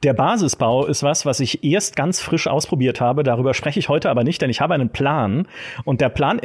der 0.03 0.13
Basisbau 0.13 0.85
ist 0.85 1.03
was, 1.03 1.25
was 1.25 1.39
ich 1.39 1.63
erst 1.63 1.95
ganz 1.95 2.19
frisch 2.19 2.47
ausprobiert 2.47 3.01
habe. 3.01 3.23
Darüber 3.23 3.53
spreche 3.53 3.79
ich 3.79 3.89
heute 3.89 4.09
aber 4.09 4.23
nicht, 4.23 4.41
denn 4.41 4.49
ich 4.49 4.61
habe 4.61 4.73
einen 4.73 4.89
Plan. 4.89 5.47
Und 5.85 6.01
der 6.01 6.09
Plan, 6.09 6.41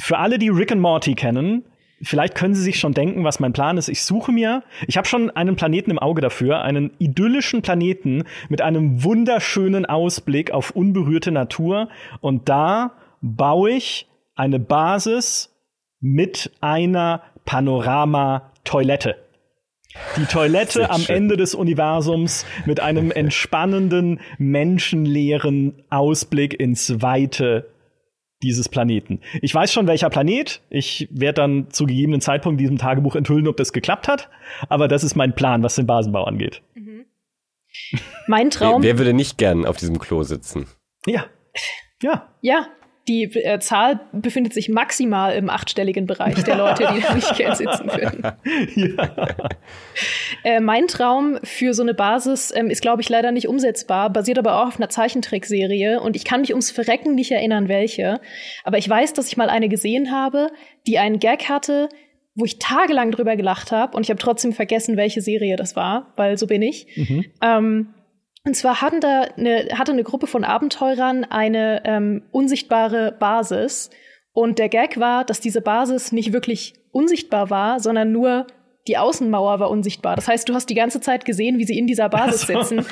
für 0.00 0.18
alle, 0.18 0.38
die 0.38 0.48
Rick 0.48 0.72
and 0.72 0.80
Morty 0.80 1.14
kennen, 1.14 1.64
Vielleicht 2.02 2.34
können 2.34 2.54
Sie 2.54 2.62
sich 2.62 2.78
schon 2.78 2.92
denken, 2.92 3.24
was 3.24 3.40
mein 3.40 3.54
Plan 3.54 3.78
ist. 3.78 3.88
Ich 3.88 4.04
suche 4.04 4.30
mir, 4.30 4.62
ich 4.86 4.98
habe 4.98 5.08
schon 5.08 5.30
einen 5.30 5.56
Planeten 5.56 5.90
im 5.90 5.98
Auge 5.98 6.20
dafür, 6.20 6.60
einen 6.60 6.90
idyllischen 6.98 7.62
Planeten 7.62 8.24
mit 8.50 8.60
einem 8.60 9.02
wunderschönen 9.02 9.86
Ausblick 9.86 10.50
auf 10.50 10.72
unberührte 10.72 11.30
Natur. 11.32 11.88
Und 12.20 12.50
da 12.50 12.92
baue 13.22 13.70
ich 13.70 14.08
eine 14.34 14.58
Basis 14.58 15.56
mit 16.00 16.52
einer 16.60 17.22
Panorama-Toilette. 17.46 19.16
Die 20.16 20.24
Toilette 20.24 20.90
am 20.90 21.02
Ende 21.08 21.36
des 21.36 21.54
Universums 21.54 22.46
mit 22.64 22.80
einem 22.80 23.10
entspannenden, 23.12 24.20
menschenleeren 24.38 25.82
Ausblick 25.90 26.58
ins 26.58 27.02
Weite 27.02 27.70
dieses 28.42 28.68
Planeten. 28.68 29.20
Ich 29.40 29.54
weiß 29.54 29.72
schon, 29.72 29.86
welcher 29.86 30.10
Planet. 30.10 30.60
Ich 30.68 31.08
werde 31.10 31.42
dann 31.42 31.70
zu 31.70 31.86
gegebenen 31.86 32.20
Zeitpunkt 32.20 32.60
in 32.60 32.64
diesem 32.64 32.78
Tagebuch 32.78 33.16
enthüllen, 33.16 33.48
ob 33.48 33.56
das 33.56 33.72
geklappt 33.72 34.08
hat. 34.08 34.28
Aber 34.68 34.88
das 34.88 35.04
ist 35.04 35.16
mein 35.16 35.34
Plan, 35.34 35.62
was 35.62 35.76
den 35.76 35.86
Basenbau 35.86 36.24
angeht. 36.24 36.62
Mhm. 36.74 37.06
Mein 38.26 38.50
Traum. 38.50 38.82
Wer, 38.82 38.94
wer 38.94 38.98
würde 38.98 39.14
nicht 39.14 39.38
gern 39.38 39.64
auf 39.66 39.76
diesem 39.76 39.98
Klo 39.98 40.22
sitzen? 40.22 40.66
Ja. 41.06 41.26
Ja. 42.02 42.28
Ja, 42.42 42.66
die 43.08 43.24
äh, 43.24 43.58
Zahl 43.60 44.00
befindet 44.12 44.52
sich 44.52 44.68
maximal 44.68 45.34
im 45.34 45.48
achtstelligen 45.48 46.06
Bereich 46.06 46.42
der 46.42 46.56
Leute, 46.56 46.88
die 46.92 47.00
da 47.00 47.14
nicht 47.14 47.36
gern 47.36 47.54
sitzen 47.54 47.86
würden. 47.86 48.22
Ja. 48.76 49.26
Äh, 50.44 50.60
mein 50.60 50.86
Traum 50.86 51.38
für 51.42 51.72
so 51.72 51.82
eine 51.82 51.94
Basis 51.94 52.52
ähm, 52.54 52.68
ist, 52.68 52.82
glaube 52.82 53.02
ich, 53.02 53.08
leider 53.08 53.32
nicht 53.32 53.48
umsetzbar, 53.48 54.10
basiert 54.10 54.38
aber 54.38 54.60
auch 54.60 54.68
auf 54.68 54.76
einer 54.76 54.88
Zeichentrickserie 54.88 56.00
und 56.00 56.16
ich 56.16 56.24
kann 56.24 56.40
mich 56.40 56.50
ums 56.50 56.70
Verrecken 56.70 57.14
nicht 57.14 57.30
erinnern, 57.30 57.68
welche. 57.68 58.20
Aber 58.64 58.78
ich 58.78 58.88
weiß, 58.88 59.12
dass 59.14 59.28
ich 59.28 59.36
mal 59.36 59.50
eine 59.50 59.68
gesehen 59.68 60.12
habe, 60.12 60.48
die 60.86 60.98
einen 60.98 61.18
Gag 61.18 61.48
hatte, 61.48 61.88
wo 62.34 62.44
ich 62.44 62.58
tagelang 62.58 63.10
drüber 63.10 63.36
gelacht 63.36 63.72
habe 63.72 63.96
und 63.96 64.02
ich 64.02 64.10
habe 64.10 64.20
trotzdem 64.20 64.52
vergessen, 64.52 64.96
welche 64.96 65.22
Serie 65.22 65.56
das 65.56 65.74
war, 65.74 66.12
weil 66.16 66.36
so 66.38 66.46
bin 66.46 66.62
ich. 66.62 66.86
Mhm. 66.96 67.24
Ähm, 67.42 67.94
und 68.46 68.54
zwar 68.54 68.80
hatten 68.80 69.00
da 69.00 69.22
eine, 69.36 69.68
hatte 69.74 69.90
eine 69.92 70.04
Gruppe 70.04 70.28
von 70.28 70.44
Abenteurern 70.44 71.24
eine 71.24 71.82
ähm, 71.84 72.22
unsichtbare 72.30 73.12
Basis. 73.18 73.90
Und 74.32 74.58
der 74.60 74.68
Gag 74.68 75.00
war, 75.00 75.24
dass 75.24 75.40
diese 75.40 75.60
Basis 75.60 76.12
nicht 76.12 76.32
wirklich 76.32 76.74
unsichtbar 76.92 77.50
war, 77.50 77.80
sondern 77.80 78.12
nur 78.12 78.46
die 78.86 78.98
Außenmauer 78.98 79.58
war 79.58 79.68
unsichtbar. 79.68 80.14
Das 80.14 80.28
heißt, 80.28 80.48
du 80.48 80.54
hast 80.54 80.70
die 80.70 80.74
ganze 80.74 81.00
Zeit 81.00 81.24
gesehen, 81.24 81.58
wie 81.58 81.64
sie 81.64 81.76
in 81.76 81.88
dieser 81.88 82.08
Basis 82.08 82.42
sitzen. 82.42 82.86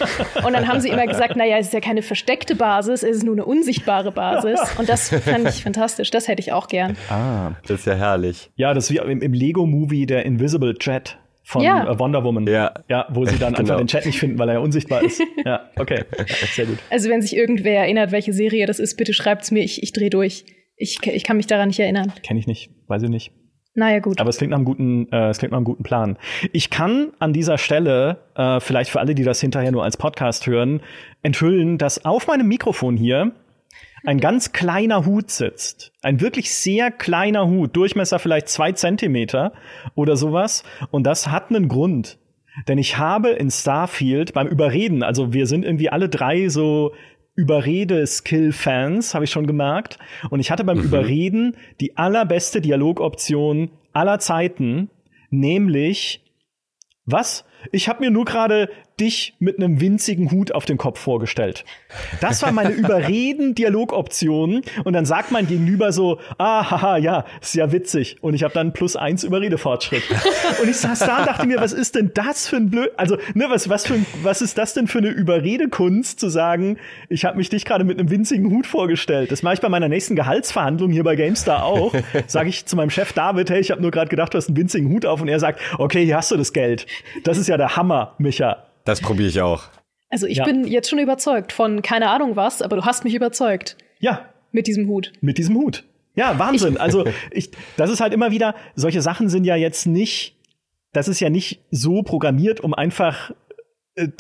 Und 0.45 0.53
dann 0.53 0.67
haben 0.67 0.81
sie 0.81 0.89
immer 0.89 1.07
gesagt, 1.07 1.37
naja, 1.37 1.59
es 1.59 1.67
ist 1.67 1.73
ja 1.73 1.81
keine 1.81 2.03
versteckte 2.03 2.57
Basis, 2.57 3.05
es 3.05 3.19
ist 3.19 3.23
nur 3.23 3.35
eine 3.35 3.45
unsichtbare 3.45 4.11
Basis. 4.11 4.61
Und 4.77 4.89
das 4.89 5.11
fand 5.11 5.49
ich 5.49 5.63
fantastisch. 5.63 6.11
Das 6.11 6.27
hätte 6.27 6.41
ich 6.41 6.53
auch 6.53 6.67
gern. 6.67 6.97
Ah, 7.11 7.53
das 7.69 7.81
ist 7.81 7.87
ja 7.87 7.95
herrlich. 7.95 8.51
Ja, 8.57 8.75
das 8.75 8.85
ist 8.85 8.91
wie 8.91 8.97
im, 8.99 9.23
im 9.23 9.33
Lego-Movie 9.33 10.07
der 10.07 10.27
Invisible 10.27 10.75
Jet 10.81 11.19
von 11.45 11.63
ja. 11.63 11.89
Äh, 11.89 11.99
Wonder 11.99 12.25
Woman. 12.25 12.47
Ja. 12.47 12.73
ja, 12.89 13.07
wo 13.11 13.25
sie 13.25 13.39
dann 13.39 13.53
genau. 13.55 13.61
einfach 13.61 13.77
den 13.77 13.87
Chat 13.87 14.07
nicht 14.07 14.19
finden, 14.19 14.39
weil 14.39 14.49
er 14.49 14.55
ja 14.55 14.61
unsichtbar 14.61 15.03
ist. 15.03 15.23
ja, 15.45 15.69
okay. 15.77 16.05
Sehr 16.55 16.67
gut. 16.67 16.79
Also 16.91 17.09
wenn 17.11 17.23
sich 17.23 17.37
irgendwer 17.37 17.83
erinnert, 17.83 18.13
welche 18.13 18.33
Serie 18.33 18.67
das 18.67 18.79
ist, 18.79 18.97
bitte 18.97 19.13
schreibt's 19.13 19.51
mir, 19.51 19.63
ich, 19.63 19.83
ich 19.83 19.93
drehe 19.93 20.11
durch. 20.11 20.45
Ich, 20.77 20.99
ich 21.07 21.23
kann 21.23 21.37
mich 21.37 21.47
daran 21.47 21.69
nicht 21.69 21.79
erinnern. 21.79 22.13
Kenne 22.23 22.41
ich 22.41 22.47
nicht, 22.47 22.71
weiß 22.89 23.05
ich 23.05 23.11
nicht. 23.11 23.33
Naja, 23.77 23.99
gut. 23.99 24.21
Aber 24.21 24.31
es 24.31 24.39
klingt 24.39 24.51
nach 24.51 24.59
einem 24.59 24.65
guten, 24.65 25.11
äh, 25.13 25.31
es 25.31 25.39
klingt 25.39 25.51
nach 25.51 25.59
einem 25.59 25.65
guten 25.65 25.83
Plan. 25.83 26.17
Ich 26.53 26.71
kann 26.71 27.13
an 27.19 27.33
dieser 27.33 27.59
Stelle, 27.59 28.19
äh, 28.37 28.61
vielleicht 28.61 28.91
für 28.91 29.01
alle, 29.01 29.15
die 29.15 29.25
das 29.25 29.41
hinterher 29.41 29.73
nur 29.73 29.83
als 29.83 29.97
Podcast 29.97 30.47
hören, 30.47 30.81
enthüllen, 31.23 31.77
dass 31.77 32.05
auf 32.05 32.29
meinem 32.29 32.47
Mikrofon 32.47 32.97
hier 32.97 33.33
ein 34.05 34.21
ganz 34.21 34.53
kleiner 34.53 35.07
Hut 35.07 35.31
sitzt. 35.31 35.93
Ein 36.03 36.21
wirklich 36.21 36.55
sehr 36.55 36.91
kleiner 36.91 37.49
Hut, 37.49 37.75
Durchmesser 37.77 38.19
vielleicht 38.19 38.49
zwei 38.49 38.73
Zentimeter 38.73 39.53
oder 39.95 40.17
sowas. 40.17 40.63
Und 40.91 41.05
das 41.05 41.29
hat 41.29 41.51
einen 41.51 41.69
Grund. 41.69 42.19
Denn 42.69 42.79
ich 42.79 42.99
habe 42.99 43.31
in 43.31 43.51
Starfield 43.51 44.33
beim 44.33 44.47
Überreden, 44.47 45.03
also 45.03 45.33
wir 45.33 45.47
sind 45.47 45.65
irgendwie 45.65 45.91
alle 45.91 46.09
drei 46.09 46.49
so 46.49 46.93
Überrede-Skill-Fans, 47.35 49.15
habe 49.15 49.25
ich 49.25 49.31
schon 49.31 49.47
gemerkt. 49.47 49.99
Und 50.31 50.41
ich 50.41 50.51
hatte 50.51 50.65
beim 50.65 50.79
mhm. 50.79 50.85
Überreden 50.85 51.57
die 51.81 51.97
allerbeste 51.97 52.61
Dialogoption 52.61 53.71
aller 53.93 54.19
Zeiten, 54.21 54.91
nämlich 55.31 56.21
was? 57.07 57.45
Ich 57.73 57.89
habe 57.89 58.05
mir 58.05 58.11
nur 58.11 58.25
gerade 58.25 58.69
dich 59.01 59.35
mit 59.39 59.59
einem 59.59 59.81
winzigen 59.81 60.31
Hut 60.31 60.53
auf 60.53 60.65
dem 60.65 60.79
Kopf 60.79 61.01
vorgestellt. 61.01 61.65
Das 62.21 62.43
war 62.43 62.53
meine 62.53 62.71
Überreden-Dialogoption. 62.75 64.63
Und 64.85 64.93
dann 64.93 65.05
sagt 65.05 65.33
mein 65.33 65.47
Gegenüber 65.47 65.93
so, 65.93 66.21
ah, 66.39 66.71
haha, 66.71 66.97
ja, 66.97 67.25
ist 67.41 67.55
ja 67.55 67.73
witzig. 67.73 68.19
Und 68.21 68.35
ich 68.35 68.45
habe 68.45 68.55
dann 68.55 68.73
plus 68.73 68.97
eins 68.97 69.25
Überredefortschritt. 69.25 70.03
Und 70.63 70.69
ich 70.69 70.77
saß 70.77 71.01
da 71.01 71.19
und 71.19 71.27
dachte 71.27 71.47
mir, 71.47 71.61
was 71.61 71.73
ist 71.73 71.95
denn 71.95 72.13
das 72.15 72.49
für 72.49 72.57
ein 72.57 72.71
Blöd, 72.71 72.91
also, 72.97 73.17
ne, 73.35 73.47
was, 73.49 73.69
was 73.69 73.87
für 73.87 73.95
ein, 73.95 74.07
was 74.23 74.43
ist 74.43 74.59
das 74.59 74.75
denn 74.75 74.87
für 74.87 74.99
eine 74.99 75.09
Überredekunst, 75.09 76.21
zu 76.21 76.29
sagen, 76.29 76.79
ich 77.09 77.25
habe 77.25 77.37
mich 77.37 77.49
dich 77.49 77.65
gerade 77.65 77.85
mit 77.85 77.99
einem 77.99 78.11
winzigen 78.11 78.51
Hut 78.51 78.67
vorgestellt. 78.67 79.33
Das 79.33 79.43
mache 79.43 79.55
ich 79.55 79.61
bei 79.61 79.69
meiner 79.69 79.89
nächsten 79.89 80.17
Gehaltsverhandlung 80.17 80.91
hier 80.91 81.05
bei 81.05 81.17
GameStar 81.17 81.65
auch. 81.65 81.95
Sage 82.27 82.49
ich 82.49 82.67
zu 82.67 82.77
meinem 82.77 82.91
Chef 82.91 83.13
David, 83.13 83.51
hey, 83.51 83.61
ich 83.61 83.71
habe 83.71 83.83
nur 83.83 83.91
gerade 83.91 84.09
gedacht, 84.09 84.35
du 84.35 84.39
hast 84.39 84.49
einen 84.49 84.57
winzigen 84.57 84.91
Hut 84.91 85.07
auf. 85.07 85.21
Und 85.21 85.29
er 85.29 85.41
sagt, 85.41 85.61
okay, 85.79 86.05
hier 86.05 86.17
hast 86.17 86.31
du 86.31 86.37
das 86.37 86.53
Geld. 86.53 86.87
Das 87.25 87.39
ist 87.39 87.49
ja 87.49 87.57
der 87.57 87.77
Hammer, 87.77 88.15
Micha. 88.19 88.65
Das 88.85 89.01
probiere 89.01 89.29
ich 89.29 89.41
auch. 89.41 89.65
Also 90.11 90.27
ich 90.27 90.39
ja. 90.39 90.45
bin 90.45 90.67
jetzt 90.67 90.89
schon 90.89 90.99
überzeugt 90.99 91.53
von 91.53 91.83
keine 91.83 92.11
Ahnung 92.11 92.37
was, 92.37 92.63
aber 92.63 92.77
du 92.77 92.85
hast 92.85 93.05
mich 93.05 93.15
überzeugt. 93.15 93.77
Ja. 93.99 94.29
Mit 94.53 94.67
diesem 94.67 94.87
Hut. 94.87 95.13
Mit 95.21 95.39
diesem 95.39 95.57
Hut. 95.57 95.85
Ja, 96.15 96.39
Wahnsinn. 96.39 96.75
Ich 96.75 96.81
also 96.81 97.05
ich, 97.31 97.51
das 97.77 97.91
ist 97.91 98.01
halt 98.01 98.13
immer 98.13 98.31
wieder, 98.31 98.55
solche 98.77 99.03
Sachen 99.03 99.29
sind 99.29 99.45
ja 99.45 99.57
jetzt 99.57 99.87
nicht, 99.87 100.37
das 100.93 101.09
ist 101.09 101.21
ja 101.21 101.31
nicht 101.31 101.61
so 101.71 102.03
programmiert, 102.03 102.61
um 102.61 102.75
einfach 102.75 103.33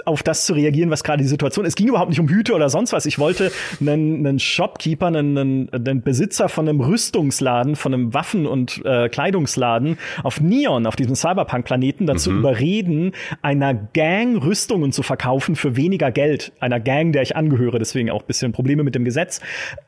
auf 0.04 0.22
das 0.22 0.46
zu 0.46 0.52
reagieren, 0.52 0.90
was 0.90 1.02
gerade 1.02 1.22
die 1.22 1.28
Situation 1.28 1.64
ist. 1.64 1.70
Es 1.70 1.76
ging 1.76 1.88
überhaupt 1.88 2.10
nicht 2.10 2.20
um 2.20 2.28
Hüte 2.28 2.54
oder 2.54 2.68
sonst 2.68 2.92
was. 2.92 3.06
Ich 3.06 3.18
wollte 3.18 3.50
einen, 3.80 4.24
einen 4.24 4.38
Shopkeeper, 4.38 5.06
einen, 5.06 5.36
einen, 5.36 5.68
einen 5.72 6.02
Besitzer 6.02 6.48
von 6.48 6.68
einem 6.68 6.80
Rüstungsladen, 6.80 7.74
von 7.74 7.92
einem 7.92 8.14
Waffen- 8.14 8.46
und 8.46 8.84
äh, 8.84 9.08
Kleidungsladen 9.08 9.98
auf 10.22 10.40
Neon, 10.40 10.86
auf 10.86 10.94
diesem 10.94 11.16
Cyberpunk-Planeten, 11.16 12.06
dazu 12.06 12.30
mhm. 12.30 12.38
überreden, 12.38 13.12
einer 13.42 13.74
Gang 13.74 14.40
Rüstungen 14.44 14.92
zu 14.92 15.02
verkaufen 15.02 15.56
für 15.56 15.76
weniger 15.76 16.12
Geld. 16.12 16.52
Einer 16.60 16.78
Gang, 16.78 17.12
der 17.12 17.22
ich 17.22 17.34
angehöre, 17.34 17.80
deswegen 17.80 18.10
auch 18.10 18.22
bisschen 18.22 18.52
Probleme 18.52 18.84
mit 18.84 18.94
dem 18.94 19.04
Gesetz. 19.04 19.40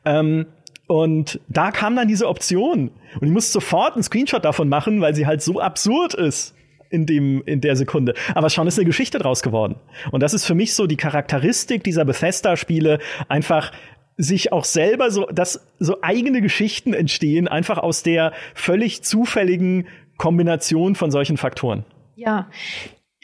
Ähm, 0.03 0.47
und 0.87 1.39
da 1.47 1.71
kam 1.71 1.95
dann 1.95 2.09
diese 2.09 2.27
Option. 2.27 2.91
Und 3.19 3.27
ich 3.27 3.33
musste 3.33 3.53
sofort 3.53 3.93
einen 3.93 4.03
Screenshot 4.03 4.43
davon 4.43 4.67
machen, 4.67 4.99
weil 4.99 5.15
sie 5.15 5.25
halt 5.25 5.41
so 5.41 5.61
absurd 5.61 6.13
ist 6.13 6.56
in 6.89 7.05
dem 7.05 7.41
in 7.45 7.61
der 7.61 7.75
Sekunde. 7.75 8.13
Aber 8.35 8.49
schon 8.49 8.67
ist 8.67 8.77
eine 8.77 8.85
Geschichte 8.85 9.19
draus 9.19 9.41
geworden. 9.41 9.75
Und 10.11 10.21
das 10.23 10.33
ist 10.33 10.45
für 10.45 10.55
mich 10.55 10.73
so 10.73 10.87
die 10.87 10.97
Charakteristik 10.97 11.83
dieser 11.83 12.05
Bethesda-Spiele, 12.05 12.99
einfach 13.27 13.71
sich 14.17 14.51
auch 14.51 14.65
selber 14.65 15.11
so, 15.11 15.25
dass 15.27 15.67
so 15.79 16.01
eigene 16.01 16.41
Geschichten 16.41 16.93
entstehen, 16.93 17.47
einfach 17.47 17.77
aus 17.77 18.01
der 18.01 18.33
völlig 18.55 19.03
zufälligen 19.03 19.87
Kombination 20.17 20.95
von 20.95 21.11
solchen 21.11 21.37
Faktoren. 21.37 21.85
Ja. 22.15 22.49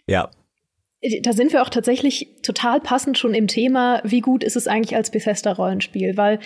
Ja. 0.08 0.30
Da 1.24 1.34
sind 1.34 1.52
wir 1.52 1.64
auch 1.64 1.70
tatsächlich 1.70 2.30
total 2.44 2.80
passend 2.80 3.18
schon 3.18 3.34
im 3.34 3.48
Thema, 3.48 4.02
wie 4.06 4.22
gut 4.22 4.44
ist 4.44 4.56
es 4.56 4.68
eigentlich 4.68 4.96
als 4.96 5.12
Bethesda-Rollenspiel, 5.12 6.16
weil 6.16 6.40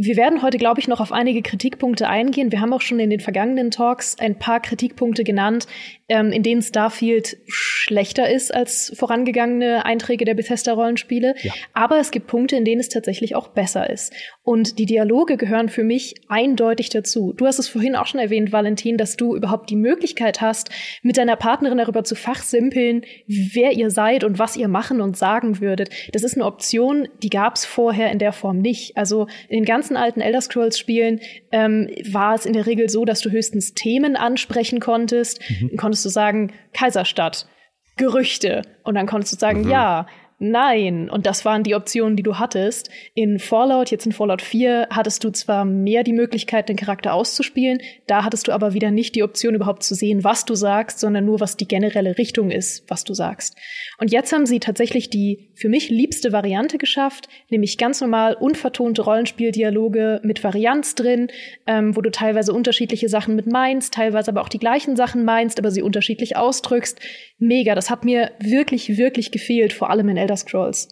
wir 0.00 0.16
werden 0.16 0.42
heute, 0.42 0.58
glaube 0.58 0.78
ich, 0.78 0.86
noch 0.86 1.00
auf 1.00 1.10
einige 1.10 1.42
Kritikpunkte 1.42 2.08
eingehen. 2.08 2.52
Wir 2.52 2.60
haben 2.60 2.72
auch 2.72 2.82
schon 2.82 3.00
in 3.00 3.10
den 3.10 3.18
vergangenen 3.18 3.72
Talks 3.72 4.16
ein 4.20 4.38
paar 4.38 4.60
Kritikpunkte 4.60 5.24
genannt, 5.24 5.66
ähm, 6.08 6.30
in 6.30 6.44
denen 6.44 6.62
Starfield 6.62 7.36
schlechter 7.48 8.30
ist 8.30 8.54
als 8.54 8.92
vorangegangene 8.96 9.84
Einträge 9.84 10.24
der 10.24 10.34
Bethesda-Rollenspiele. 10.34 11.34
Ja. 11.42 11.52
Aber 11.74 11.98
es 11.98 12.12
gibt 12.12 12.28
Punkte, 12.28 12.54
in 12.54 12.64
denen 12.64 12.80
es 12.80 12.88
tatsächlich 12.88 13.34
auch 13.34 13.48
besser 13.48 13.90
ist. 13.90 14.12
Und 14.48 14.78
die 14.78 14.86
Dialoge 14.86 15.36
gehören 15.36 15.68
für 15.68 15.84
mich 15.84 16.14
eindeutig 16.28 16.88
dazu. 16.88 17.34
Du 17.36 17.44
hast 17.44 17.58
es 17.58 17.68
vorhin 17.68 17.94
auch 17.94 18.06
schon 18.06 18.18
erwähnt, 18.18 18.50
Valentin, 18.50 18.96
dass 18.96 19.14
du 19.14 19.36
überhaupt 19.36 19.68
die 19.68 19.76
Möglichkeit 19.76 20.40
hast, 20.40 20.70
mit 21.02 21.18
deiner 21.18 21.36
Partnerin 21.36 21.76
darüber 21.76 22.02
zu 22.02 22.14
fachsimpeln, 22.14 23.02
wer 23.26 23.72
ihr 23.72 23.90
seid 23.90 24.24
und 24.24 24.38
was 24.38 24.56
ihr 24.56 24.68
machen 24.68 25.02
und 25.02 25.18
sagen 25.18 25.60
würdet. 25.60 25.90
Das 26.14 26.22
ist 26.22 26.34
eine 26.34 26.46
Option, 26.46 27.08
die 27.22 27.28
gab 27.28 27.56
es 27.56 27.66
vorher 27.66 28.10
in 28.10 28.18
der 28.18 28.32
Form 28.32 28.60
nicht. 28.60 28.96
Also 28.96 29.26
in 29.50 29.56
den 29.56 29.64
ganzen 29.66 29.98
alten 29.98 30.22
Elder 30.22 30.40
Scrolls 30.40 30.78
Spielen 30.78 31.20
ähm, 31.52 31.90
war 32.10 32.34
es 32.34 32.46
in 32.46 32.54
der 32.54 32.64
Regel 32.64 32.88
so, 32.88 33.04
dass 33.04 33.20
du 33.20 33.30
höchstens 33.30 33.74
Themen 33.74 34.16
ansprechen 34.16 34.80
konntest. 34.80 35.42
Mhm. 35.42 35.68
Dann 35.68 35.76
konntest 35.76 36.06
du 36.06 36.08
sagen, 36.08 36.54
Kaiserstadt, 36.72 37.46
Gerüchte. 37.98 38.62
Und 38.82 38.94
dann 38.94 39.06
konntest 39.06 39.34
du 39.34 39.38
sagen, 39.38 39.64
mhm. 39.64 39.70
ja, 39.70 40.06
Nein, 40.40 41.10
und 41.10 41.26
das 41.26 41.44
waren 41.44 41.64
die 41.64 41.74
Optionen, 41.74 42.14
die 42.14 42.22
du 42.22 42.38
hattest. 42.38 42.90
In 43.14 43.40
Fallout, 43.40 43.90
jetzt 43.90 44.06
in 44.06 44.12
Fallout 44.12 44.40
4, 44.40 44.86
hattest 44.90 45.24
du 45.24 45.30
zwar 45.30 45.64
mehr 45.64 46.04
die 46.04 46.12
Möglichkeit, 46.12 46.68
den 46.68 46.76
Charakter 46.76 47.12
auszuspielen, 47.12 47.80
da 48.06 48.22
hattest 48.22 48.46
du 48.46 48.52
aber 48.52 48.72
wieder 48.72 48.92
nicht 48.92 49.16
die 49.16 49.24
Option, 49.24 49.56
überhaupt 49.56 49.82
zu 49.82 49.96
sehen, 49.96 50.22
was 50.22 50.44
du 50.44 50.54
sagst, 50.54 51.00
sondern 51.00 51.24
nur, 51.24 51.40
was 51.40 51.56
die 51.56 51.66
generelle 51.66 52.18
Richtung 52.18 52.52
ist, 52.52 52.88
was 52.88 53.02
du 53.02 53.14
sagst. 53.14 53.56
Und 53.98 54.12
jetzt 54.12 54.32
haben 54.32 54.46
sie 54.46 54.60
tatsächlich 54.60 55.10
die 55.10 55.50
für 55.54 55.68
mich 55.68 55.90
liebste 55.90 56.30
Variante 56.30 56.78
geschafft, 56.78 57.28
nämlich 57.50 57.76
ganz 57.76 58.00
normal 58.00 58.34
unvertonte 58.34 59.02
Rollenspieldialoge 59.02 60.20
mit 60.22 60.44
Varianz 60.44 60.94
drin, 60.94 61.28
ähm, 61.66 61.96
wo 61.96 62.00
du 62.00 62.12
teilweise 62.12 62.52
unterschiedliche 62.52 63.08
Sachen 63.08 63.34
mit 63.34 63.48
meinst, 63.48 63.92
teilweise 63.92 64.30
aber 64.30 64.42
auch 64.42 64.48
die 64.48 64.60
gleichen 64.60 64.94
Sachen 64.94 65.24
meinst, 65.24 65.58
aber 65.58 65.72
sie 65.72 65.82
unterschiedlich 65.82 66.36
ausdrückst. 66.36 67.00
Mega, 67.40 67.74
das 67.74 67.90
hat 67.90 68.04
mir 68.04 68.30
wirklich, 68.38 68.96
wirklich 68.96 69.32
gefehlt, 69.32 69.72
vor 69.72 69.90
allem 69.90 70.08
in 70.08 70.27
Elder 70.28 70.36
Scrolls. 70.36 70.88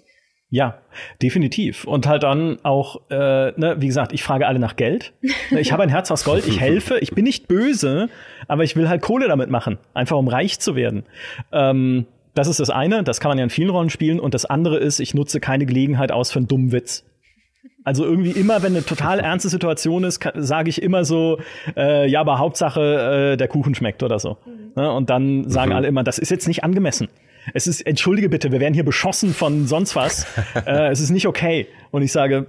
Ja, 0.48 0.78
definitiv. 1.20 1.84
Und 1.84 2.06
halt 2.06 2.22
dann 2.22 2.58
auch, 2.62 3.00
äh, 3.10 3.52
ne, 3.56 3.76
wie 3.78 3.88
gesagt, 3.88 4.12
ich 4.12 4.22
frage 4.22 4.46
alle 4.46 4.58
nach 4.58 4.76
Geld. 4.76 5.12
Ich 5.50 5.72
habe 5.72 5.82
ein 5.82 5.88
Herz 5.88 6.10
aus 6.10 6.24
Gold, 6.24 6.46
ich 6.46 6.60
helfe, 6.60 6.98
ich 6.98 7.10
bin 7.10 7.24
nicht 7.24 7.48
böse, 7.48 8.08
aber 8.46 8.62
ich 8.62 8.76
will 8.76 8.88
halt 8.88 9.02
Kohle 9.02 9.26
damit 9.26 9.50
machen, 9.50 9.78
einfach 9.92 10.16
um 10.16 10.28
reich 10.28 10.60
zu 10.60 10.76
werden. 10.76 11.04
Ähm, 11.52 12.06
das 12.34 12.46
ist 12.46 12.60
das 12.60 12.70
eine, 12.70 13.02
das 13.02 13.18
kann 13.18 13.30
man 13.30 13.38
ja 13.38 13.44
in 13.44 13.50
vielen 13.50 13.70
Rollen 13.70 13.90
spielen. 13.90 14.20
Und 14.20 14.34
das 14.34 14.44
andere 14.44 14.78
ist, 14.78 15.00
ich 15.00 15.14
nutze 15.14 15.40
keine 15.40 15.66
Gelegenheit 15.66 16.12
aus 16.12 16.30
für 16.30 16.38
einen 16.38 16.48
dummen 16.48 16.70
Witz. 16.70 17.04
Also 17.82 18.04
irgendwie 18.04 18.32
immer, 18.32 18.62
wenn 18.62 18.74
eine 18.74 18.84
total 18.84 19.20
ernste 19.20 19.48
Situation 19.48 20.04
ist, 20.04 20.22
sage 20.34 20.70
ich 20.70 20.80
immer 20.82 21.04
so, 21.04 21.38
äh, 21.76 22.08
ja, 22.08 22.20
aber 22.20 22.38
Hauptsache 22.38 23.32
äh, 23.32 23.36
der 23.36 23.48
Kuchen 23.48 23.74
schmeckt 23.74 24.02
oder 24.02 24.18
so. 24.18 24.38
Mhm. 24.46 24.72
Ne? 24.76 24.92
Und 24.92 25.10
dann 25.10 25.48
sagen 25.50 25.70
mhm. 25.70 25.76
alle 25.76 25.88
immer, 25.88 26.04
das 26.04 26.18
ist 26.18 26.30
jetzt 26.30 26.46
nicht 26.46 26.62
angemessen 26.62 27.08
es 27.54 27.66
ist, 27.66 27.80
entschuldige 27.82 28.28
bitte, 28.28 28.52
wir 28.52 28.60
werden 28.60 28.74
hier 28.74 28.84
beschossen 28.84 29.34
von 29.34 29.66
sonst 29.66 29.96
was. 29.96 30.26
äh, 30.66 30.90
es 30.90 31.00
ist 31.00 31.10
nicht 31.10 31.26
okay. 31.26 31.68
Und 31.90 32.02
ich 32.02 32.12
sage, 32.12 32.46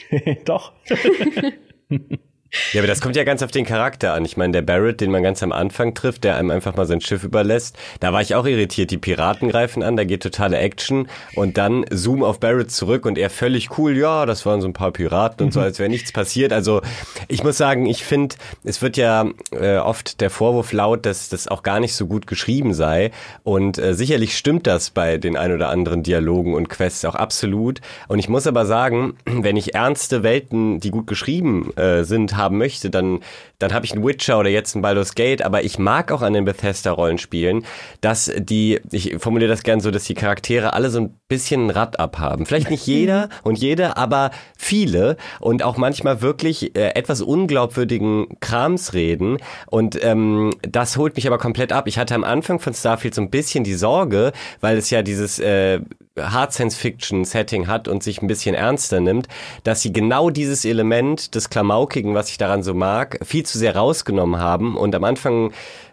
doch. 0.44 0.72
Ja, 2.72 2.80
aber 2.80 2.88
das 2.88 3.00
kommt 3.00 3.14
ja 3.14 3.22
ganz 3.22 3.42
auf 3.42 3.52
den 3.52 3.64
Charakter 3.64 4.12
an. 4.14 4.24
Ich 4.24 4.36
meine, 4.36 4.52
der 4.52 4.62
Barrett, 4.62 5.00
den 5.00 5.10
man 5.10 5.22
ganz 5.22 5.42
am 5.42 5.52
Anfang 5.52 5.94
trifft, 5.94 6.24
der 6.24 6.36
einem 6.36 6.50
einfach 6.50 6.74
mal 6.74 6.86
sein 6.86 7.00
Schiff 7.00 7.22
überlässt, 7.22 7.76
da 8.00 8.12
war 8.12 8.22
ich 8.22 8.34
auch 8.34 8.44
irritiert. 8.44 8.90
Die 8.90 8.98
Piraten 8.98 9.48
greifen 9.48 9.82
an, 9.84 9.96
da 9.96 10.04
geht 10.04 10.22
totale 10.22 10.58
Action 10.58 11.08
und 11.36 11.58
dann 11.58 11.84
zoom 11.90 12.24
auf 12.24 12.40
Barrett 12.40 12.72
zurück 12.72 13.06
und 13.06 13.18
er 13.18 13.30
völlig 13.30 13.78
cool, 13.78 13.96
ja, 13.96 14.26
das 14.26 14.44
waren 14.46 14.60
so 14.60 14.66
ein 14.66 14.72
paar 14.72 14.90
Piraten 14.90 15.46
und 15.46 15.52
so, 15.52 15.60
mhm. 15.60 15.66
als 15.66 15.78
wäre 15.78 15.88
nichts 15.88 16.10
passiert. 16.10 16.52
Also 16.52 16.82
ich 17.28 17.44
muss 17.44 17.56
sagen, 17.56 17.86
ich 17.86 18.04
finde, 18.04 18.34
es 18.64 18.82
wird 18.82 18.96
ja 18.96 19.26
äh, 19.52 19.76
oft 19.76 20.20
der 20.20 20.30
Vorwurf 20.30 20.72
laut, 20.72 21.06
dass 21.06 21.28
das 21.28 21.46
auch 21.46 21.62
gar 21.62 21.78
nicht 21.78 21.94
so 21.94 22.06
gut 22.06 22.26
geschrieben 22.26 22.74
sei 22.74 23.12
und 23.44 23.78
äh, 23.78 23.94
sicherlich 23.94 24.36
stimmt 24.36 24.66
das 24.66 24.90
bei 24.90 25.18
den 25.18 25.36
ein 25.36 25.52
oder 25.52 25.68
anderen 25.68 26.02
Dialogen 26.02 26.54
und 26.54 26.68
Quests 26.68 27.04
auch 27.04 27.14
absolut. 27.14 27.80
Und 28.08 28.18
ich 28.18 28.28
muss 28.28 28.48
aber 28.48 28.66
sagen, 28.66 29.14
wenn 29.24 29.56
ich 29.56 29.74
ernste 29.74 30.24
Welten, 30.24 30.80
die 30.80 30.90
gut 30.90 31.06
geschrieben 31.06 31.72
äh, 31.76 32.02
sind, 32.02 32.39
haben 32.40 32.58
möchte, 32.58 32.90
dann, 32.90 33.20
dann 33.60 33.72
habe 33.72 33.86
ich 33.86 33.92
einen 33.92 34.04
Witcher 34.04 34.38
oder 34.38 34.48
jetzt 34.50 34.74
einen 34.74 34.82
Baldur's 34.82 35.14
Gate, 35.14 35.42
aber 35.42 35.62
ich 35.62 35.78
mag 35.78 36.10
auch 36.10 36.22
an 36.22 36.32
den 36.32 36.44
Bethesda-Rollenspielen, 36.44 37.64
dass 38.00 38.32
die, 38.36 38.80
ich 38.90 39.16
formuliere 39.18 39.50
das 39.50 39.62
gern 39.62 39.80
so, 39.80 39.92
dass 39.92 40.04
die 40.04 40.14
Charaktere 40.14 40.72
alle 40.72 40.90
so 40.90 41.00
ein 41.00 41.14
bisschen 41.28 41.66
ein 41.66 41.70
Rad 41.70 42.00
abhaben. 42.00 42.46
Vielleicht 42.46 42.70
nicht 42.70 42.86
jeder 42.88 43.28
und 43.44 43.58
jede, 43.58 43.96
aber 43.96 44.32
viele 44.58 45.16
und 45.38 45.62
auch 45.62 45.76
manchmal 45.76 46.22
wirklich 46.22 46.76
äh, 46.76 46.94
etwas 46.94 47.20
unglaubwürdigen 47.20 48.26
Krams 48.40 48.94
reden 48.94 49.36
und 49.66 50.02
ähm, 50.02 50.50
das 50.62 50.96
holt 50.96 51.16
mich 51.16 51.26
aber 51.26 51.38
komplett 51.38 51.72
ab. 51.72 51.86
Ich 51.86 51.98
hatte 51.98 52.14
am 52.14 52.24
Anfang 52.24 52.58
von 52.58 52.74
Starfield 52.74 53.14
so 53.14 53.22
ein 53.22 53.30
bisschen 53.30 53.62
die 53.62 53.74
Sorge, 53.74 54.32
weil 54.60 54.78
es 54.78 54.90
ja 54.90 55.02
dieses 55.02 55.38
äh, 55.38 55.80
Hard 56.18 56.52
Science 56.52 56.76
Fiction 56.76 57.24
Setting 57.24 57.66
hat 57.66 57.88
und 57.88 58.02
sich 58.02 58.20
ein 58.20 58.26
bisschen 58.26 58.54
ernster 58.54 59.00
nimmt, 59.00 59.28
dass 59.64 59.82
sie 59.82 59.92
genau 59.92 60.30
dieses 60.30 60.64
Element 60.64 61.34
des 61.34 61.50
Klamaukigen, 61.50 62.14
was 62.14 62.30
ich 62.30 62.38
daran 62.38 62.62
so 62.62 62.74
mag, 62.74 63.18
viel 63.22 63.44
zu 63.44 63.58
sehr 63.58 63.76
rausgenommen 63.76 64.40
haben. 64.40 64.76
Und 64.76 64.94
am 64.94 65.04
Anfang 65.04 65.52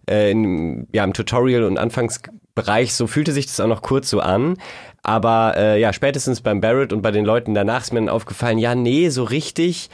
äh, 0.10 0.32
in, 0.32 0.88
ja 0.92 1.04
im 1.04 1.14
Tutorial 1.14 1.64
und 1.64 1.78
Anfangsbereich 1.78 2.94
so 2.94 3.08
fühlte 3.08 3.32
sich 3.32 3.46
das 3.46 3.60
auch 3.60 3.68
noch 3.68 3.82
kurz 3.82 4.10
so 4.10 4.20
an, 4.20 4.58
aber 5.04 5.56
äh, 5.58 5.80
ja 5.80 5.94
spätestens 5.94 6.42
beim 6.42 6.62
Barrett 6.62 6.94
und 6.94 7.02
bei 7.02 7.12
den 7.12 7.26
Leuten 7.26 7.54
danach 7.54 7.82
ist 7.82 7.94
mir 7.94 8.00
dann 8.00 8.10
aufgefallen, 8.10 8.58
ja 8.58 8.76
nee, 8.76 9.10
so 9.10 9.24
richtig 9.24 9.90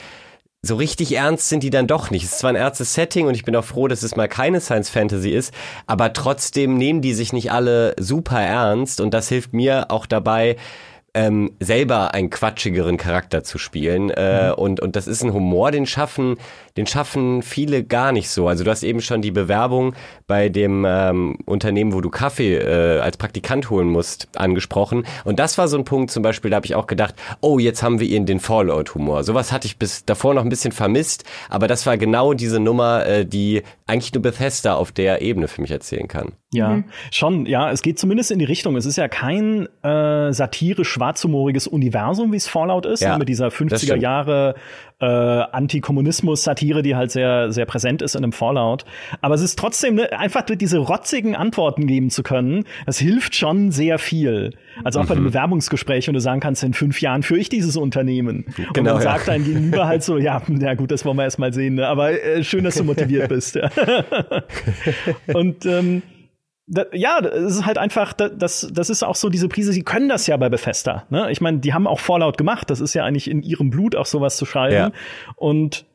so 0.65 0.76
richtig 0.76 1.15
ernst 1.15 1.49
sind 1.49 1.62
die 1.62 1.69
dann 1.69 1.88
doch 1.88 2.10
nicht. 2.10 2.23
Es 2.23 2.32
ist 2.32 2.39
zwar 2.39 2.52
ein 2.52 2.56
ernstes 2.56 2.93
Setting 2.93 3.28
und 3.28 3.36
ich 3.36 3.43
bin 3.43 3.56
auch 3.56 3.65
froh, 3.65 3.89
dass 3.89 4.02
es 4.02 4.15
mal 4.15 4.30
keine 4.30 4.62
Science 4.62 4.89
Fantasy 4.89 5.32
ist, 5.32 5.54
aber 5.88 6.13
trotzdem 6.13 6.78
nehmen 6.78 7.02
die 7.02 7.13
sich 7.13 7.34
nicht 7.34 7.52
alle 7.52 7.93
super 7.99 8.41
ernst 8.41 9.02
und 9.02 9.13
das 9.13 9.28
hilft 9.28 9.54
mir 9.54 9.91
auch 9.91 10.06
dabei, 10.06 10.56
ähm, 11.13 11.52
selber 11.60 12.13
einen 12.13 12.30
quatschigeren 12.30 12.97
Charakter 12.97 13.43
zu 13.43 13.58
spielen. 13.58 14.10
Äh, 14.10 14.47
mhm. 14.47 14.54
und, 14.56 14.80
und 14.80 14.95
das 14.95 15.08
ist 15.08 15.23
ein 15.23 15.34
Humor, 15.34 15.71
den 15.71 15.86
schaffen, 15.86 16.38
den 16.77 16.88
schaffen 16.88 17.41
viele 17.41 17.83
gar 17.83 18.12
nicht 18.12 18.29
so. 18.29 18.47
Also 18.47 18.63
du 18.63 18.71
hast 18.71 18.83
eben 18.83 19.01
schon 19.01 19.21
die 19.21 19.31
Bewerbung 19.31 19.93
bei 20.25 20.49
dem 20.49 20.86
ähm, 20.88 21.38
Unternehmen, 21.45 21.93
wo 21.93 22.01
du 22.01 22.09
Kaffee 22.09 22.55
äh, 22.55 22.99
als 22.99 23.17
Praktikant 23.17 23.69
holen 23.69 23.88
musst, 23.88 24.27
angesprochen. 24.36 25.05
Und 25.23 25.39
das 25.39 25.57
war 25.57 25.67
so 25.67 25.77
ein 25.77 25.86
Punkt 25.86 26.12
zum 26.12 26.23
Beispiel, 26.23 26.49
da 26.49 26.57
habe 26.57 26.65
ich 26.65 26.75
auch 26.75 26.88
gedacht, 26.88 27.15
oh, 27.41 27.59
jetzt 27.59 27.83
haben 27.83 27.99
wir 27.99 28.07
ihn 28.07 28.25
den 28.25 28.39
Fallout-Humor. 28.39 29.23
Sowas 29.23 29.51
hatte 29.51 29.67
ich 29.67 29.77
bis 29.77 30.05
davor 30.05 30.33
noch 30.33 30.43
ein 30.43 30.49
bisschen 30.49 30.71
vermisst, 30.71 31.25
aber 31.49 31.67
das 31.67 31.86
war 31.86 31.97
genau 31.97 32.33
diese 32.33 32.59
Nummer, 32.59 33.05
äh, 33.05 33.25
die 33.25 33.62
eigentlich 33.86 34.13
nur 34.13 34.23
Bethesda 34.23 34.75
auf 34.75 34.91
der 34.91 35.21
Ebene 35.21 35.47
für 35.47 35.62
mich 35.62 35.71
erzählen 35.71 36.07
kann. 36.07 36.33
Ja, 36.53 36.69
mhm. 36.69 36.86
schon, 37.12 37.45
ja, 37.45 37.71
es 37.71 37.81
geht 37.81 37.99
zumindest 37.99 38.31
in 38.31 38.39
die 38.39 38.45
Richtung. 38.45 38.75
Es 38.75 38.86
ist 38.86 38.95
ja 38.95 39.07
kein 39.07 39.67
äh, 39.83 40.31
satirisch 40.31 40.89
schwarzhumoriges 40.89 41.67
Universum, 41.67 42.31
wie 42.31 42.38
es 42.38 42.47
Fallout 42.47 42.86
ist, 42.86 43.01
ja, 43.01 43.17
mit 43.17 43.27
dieser 43.27 43.47
50er 43.47 43.95
Jahre 43.95 44.55
äh, 44.99 45.06
Antikommunismus-Satire, 45.06 46.82
die 46.82 46.95
halt 46.95 47.12
sehr, 47.12 47.51
sehr 47.51 47.65
präsent 47.65 48.01
ist 48.01 48.15
in 48.15 48.23
einem 48.23 48.32
Fallout. 48.32 48.86
Aber 49.21 49.36
es 49.36 49.41
ist 49.41 49.60
trotzdem 49.60 49.95
ne, 49.95 50.12
einfach 50.17 50.41
diese 50.43 50.77
rotzigen 50.77 51.36
Antworten 51.36 51.88
geben 51.88 52.10
zu 52.10 52.23
können, 52.23 52.65
das 52.86 52.99
hilft 52.99 53.36
schon 53.36 53.71
sehr 53.71 53.99
viel. 53.99 54.51
Also 54.84 54.99
auch 54.99 55.03
mhm. 55.03 55.08
bei 55.08 55.13
einem 55.15 55.23
mhm. 55.23 55.27
Bewerbungsgespräch, 55.27 56.08
wenn 56.08 56.13
du 56.13 56.21
sagen 56.21 56.39
kannst, 56.39 56.63
in 56.63 56.73
fünf 56.73 57.01
Jahren 57.01 57.23
führe 57.23 57.39
ich 57.39 57.49
dieses 57.49 57.77
Unternehmen. 57.77 58.45
Genau, 58.56 58.69
und 58.69 58.77
dann 58.77 58.95
ja. 58.95 59.01
sagt 59.01 59.27
dein 59.27 59.43
Gegenüber 59.43 59.88
halt 59.88 60.03
so, 60.03 60.17
ja, 60.17 60.41
ja 60.47 60.73
gut, 60.73 60.91
das 60.91 61.06
wollen 61.06 61.17
wir 61.17 61.23
erst 61.23 61.39
mal 61.39 61.53
sehen, 61.53 61.75
ne? 61.75 61.88
aber 61.88 62.12
äh, 62.12 62.43
schön, 62.43 62.63
dass 62.63 62.75
du 62.75 62.84
motiviert 62.84 63.29
bist. 63.29 63.56
Ja. 63.56 63.69
und 65.34 65.65
ähm, 65.65 66.01
da, 66.65 66.86
ja, 66.93 67.19
es 67.19 67.58
ist 67.58 67.65
halt 67.65 67.78
einfach, 67.78 68.13
das, 68.13 68.69
das 68.71 68.89
ist 68.89 69.04
auch 69.04 69.15
so 69.15 69.30
diese 69.30 69.49
Prise, 69.49 69.73
sie 69.73 69.84
können 69.84 70.10
das 70.10 70.28
ja 70.28 70.38
bei 70.38 70.49
Bethesda. 70.49 71.06
Ne? 71.10 71.30
Ich 71.32 71.41
meine, 71.41 71.60
die 71.60 71.73
haben 71.73 71.88
auch 71.88 71.99
Fallout 71.99 72.38
gemacht, 72.38 72.69
das 72.69 72.80
ist 72.80 72.93
ja 72.93 73.04
eigentlich 73.04 73.30
in 73.30 73.41
ihrem 73.41 73.69
Blut 73.69 73.95
auch 73.95 74.06
sowas 74.06 74.38
zu 74.38 74.45
schreiben. 74.45 74.76
Ja. 74.76 74.91
Und 75.36 75.86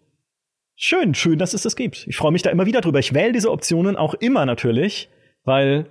schön, 0.76 1.14
schön, 1.14 1.38
dass 1.38 1.54
es 1.54 1.62
das 1.62 1.74
gibt. 1.74 2.06
Ich 2.06 2.16
freue 2.16 2.32
mich 2.32 2.42
da 2.42 2.50
immer 2.50 2.66
wieder 2.66 2.80
drüber. 2.80 2.98
Ich 2.98 3.14
wähle 3.14 3.32
diese 3.32 3.50
Optionen 3.50 3.96
auch 3.96 4.14
immer 4.14 4.44
natürlich, 4.44 5.08
weil 5.44 5.86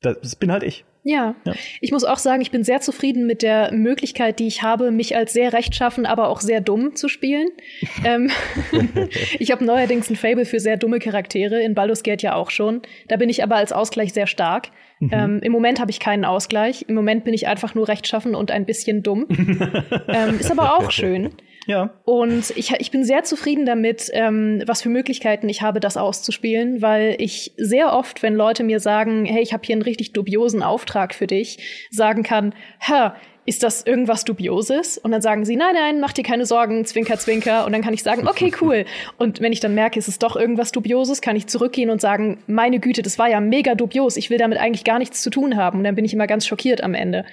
das 0.00 0.36
bin 0.36 0.52
halt 0.52 0.62
ich. 0.62 0.84
Ja. 1.08 1.34
ja. 1.44 1.54
ich 1.80 1.90
muss 1.90 2.04
auch 2.04 2.18
sagen, 2.18 2.42
ich 2.42 2.50
bin 2.50 2.64
sehr 2.64 2.82
zufrieden 2.82 3.26
mit 3.26 3.40
der 3.40 3.72
Möglichkeit, 3.72 4.38
die 4.38 4.46
ich 4.46 4.62
habe, 4.62 4.90
mich 4.90 5.16
als 5.16 5.32
sehr 5.32 5.54
rechtschaffen, 5.54 6.04
aber 6.04 6.28
auch 6.28 6.42
sehr 6.42 6.60
dumm 6.60 6.96
zu 6.96 7.08
spielen. 7.08 7.48
ähm, 8.04 8.30
ich 9.38 9.50
habe 9.50 9.64
neuerdings 9.64 10.10
ein 10.10 10.16
Fable 10.16 10.44
für 10.44 10.60
sehr 10.60 10.76
dumme 10.76 10.98
Charaktere, 10.98 11.62
in 11.62 11.74
Baldur's 11.74 12.02
Gate 12.02 12.20
ja 12.20 12.34
auch 12.34 12.50
schon. 12.50 12.82
Da 13.08 13.16
bin 13.16 13.30
ich 13.30 13.42
aber 13.42 13.56
als 13.56 13.72
Ausgleich 13.72 14.12
sehr 14.12 14.26
stark. 14.26 14.68
Mhm. 15.00 15.10
Ähm, 15.12 15.40
Im 15.42 15.52
Moment 15.52 15.80
habe 15.80 15.90
ich 15.90 15.98
keinen 15.98 16.26
Ausgleich. 16.26 16.84
Im 16.88 16.94
Moment 16.94 17.24
bin 17.24 17.32
ich 17.32 17.48
einfach 17.48 17.74
nur 17.74 17.88
rechtschaffen 17.88 18.34
und 18.34 18.50
ein 18.50 18.66
bisschen 18.66 19.02
dumm. 19.02 19.26
ähm, 20.08 20.38
ist 20.38 20.50
aber 20.50 20.76
auch 20.76 20.90
schön. 20.90 21.30
Ja. 21.68 21.90
Und 22.06 22.50
ich, 22.56 22.72
ich 22.78 22.90
bin 22.90 23.04
sehr 23.04 23.24
zufrieden 23.24 23.66
damit, 23.66 24.08
ähm, 24.14 24.62
was 24.66 24.80
für 24.80 24.88
Möglichkeiten 24.88 25.50
ich 25.50 25.60
habe, 25.60 25.80
das 25.80 25.98
auszuspielen, 25.98 26.80
weil 26.80 27.14
ich 27.18 27.52
sehr 27.58 27.92
oft, 27.92 28.22
wenn 28.22 28.34
Leute 28.34 28.64
mir 28.64 28.80
sagen, 28.80 29.26
hey, 29.26 29.42
ich 29.42 29.52
habe 29.52 29.64
hier 29.66 29.74
einen 29.74 29.82
richtig 29.82 30.14
dubiosen 30.14 30.62
Auftrag 30.62 31.14
für 31.14 31.26
dich, 31.26 31.88
sagen 31.90 32.22
kann, 32.22 32.54
ha, 32.80 33.14
ist 33.48 33.62
das 33.62 33.84
irgendwas 33.86 34.24
Dubioses? 34.24 34.98
Und 34.98 35.10
dann 35.10 35.22
sagen 35.22 35.46
sie, 35.46 35.56
nein, 35.56 35.74
nein, 35.74 36.00
mach 36.00 36.12
dir 36.12 36.22
keine 36.22 36.44
Sorgen, 36.44 36.84
zwinker, 36.84 37.18
zwinker. 37.18 37.64
Und 37.64 37.72
dann 37.72 37.80
kann 37.80 37.94
ich 37.94 38.02
sagen, 38.02 38.28
okay, 38.28 38.52
cool. 38.60 38.84
Und 39.16 39.40
wenn 39.40 39.52
ich 39.52 39.60
dann 39.60 39.74
merke, 39.74 39.98
es 39.98 40.06
ist 40.06 40.22
doch 40.22 40.36
irgendwas 40.36 40.70
Dubioses, 40.70 41.22
kann 41.22 41.34
ich 41.34 41.46
zurückgehen 41.46 41.88
und 41.88 42.00
sagen, 42.00 42.38
meine 42.46 42.78
Güte, 42.78 43.00
das 43.00 43.18
war 43.18 43.28
ja 43.28 43.40
mega 43.40 43.74
dubios. 43.74 44.18
Ich 44.18 44.28
will 44.28 44.36
damit 44.36 44.58
eigentlich 44.58 44.84
gar 44.84 44.98
nichts 44.98 45.22
zu 45.22 45.30
tun 45.30 45.56
haben. 45.56 45.78
Und 45.78 45.84
dann 45.84 45.94
bin 45.94 46.04
ich 46.04 46.12
immer 46.12 46.26
ganz 46.26 46.46
schockiert 46.46 46.84
am 46.84 46.92
Ende. 46.92 47.24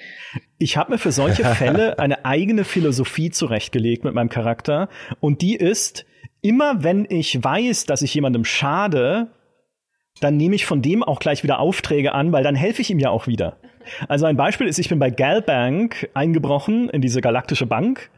Ich 0.58 0.78
habe 0.78 0.94
mir 0.94 0.98
für 0.98 1.12
solche 1.12 1.44
Fälle 1.56 2.00
eine 2.00 2.24
eigene 2.24 2.64
Philosophie 2.64 3.30
zurechtgelegt 3.30 4.06
mit 4.06 4.14
meinem 4.14 4.30
Charakter. 4.30 4.88
Und 5.20 5.42
die 5.42 5.58
ist, 5.58 6.06
immer 6.42 6.82
wenn 6.82 7.06
ich 7.10 7.44
weiß, 7.44 7.88
dass 7.88 8.02
ich 8.02 8.14
jemandem 8.14 8.46
schade, 8.46 9.32
dann 10.22 10.38
nehme 10.38 10.56
ich 10.56 10.66
von 10.66 10.82
dem 10.82 11.04
auch 11.04 11.20
gleich 11.20 11.44
wieder 11.44 11.60
Aufträge 11.60 12.14
an, 12.14 12.32
weil 12.32 12.44
dann 12.44 12.56
helfe 12.56 12.82
ich 12.82 12.90
ihm 12.90 13.00
ja 13.00 13.10
auch 13.10 13.28
wieder. 13.28 13.58
Also 14.08 14.26
ein 14.26 14.38
Beispiel 14.38 14.68
ist, 14.68 14.80
ich 14.80 14.90
bin 14.90 15.00
bei 15.00 15.10
Galbank 15.10 16.10
eingebrochen 16.14 16.90
in 16.90 17.02
diese 17.02 17.22
galaktische 17.22 17.66
Bank 17.66 18.10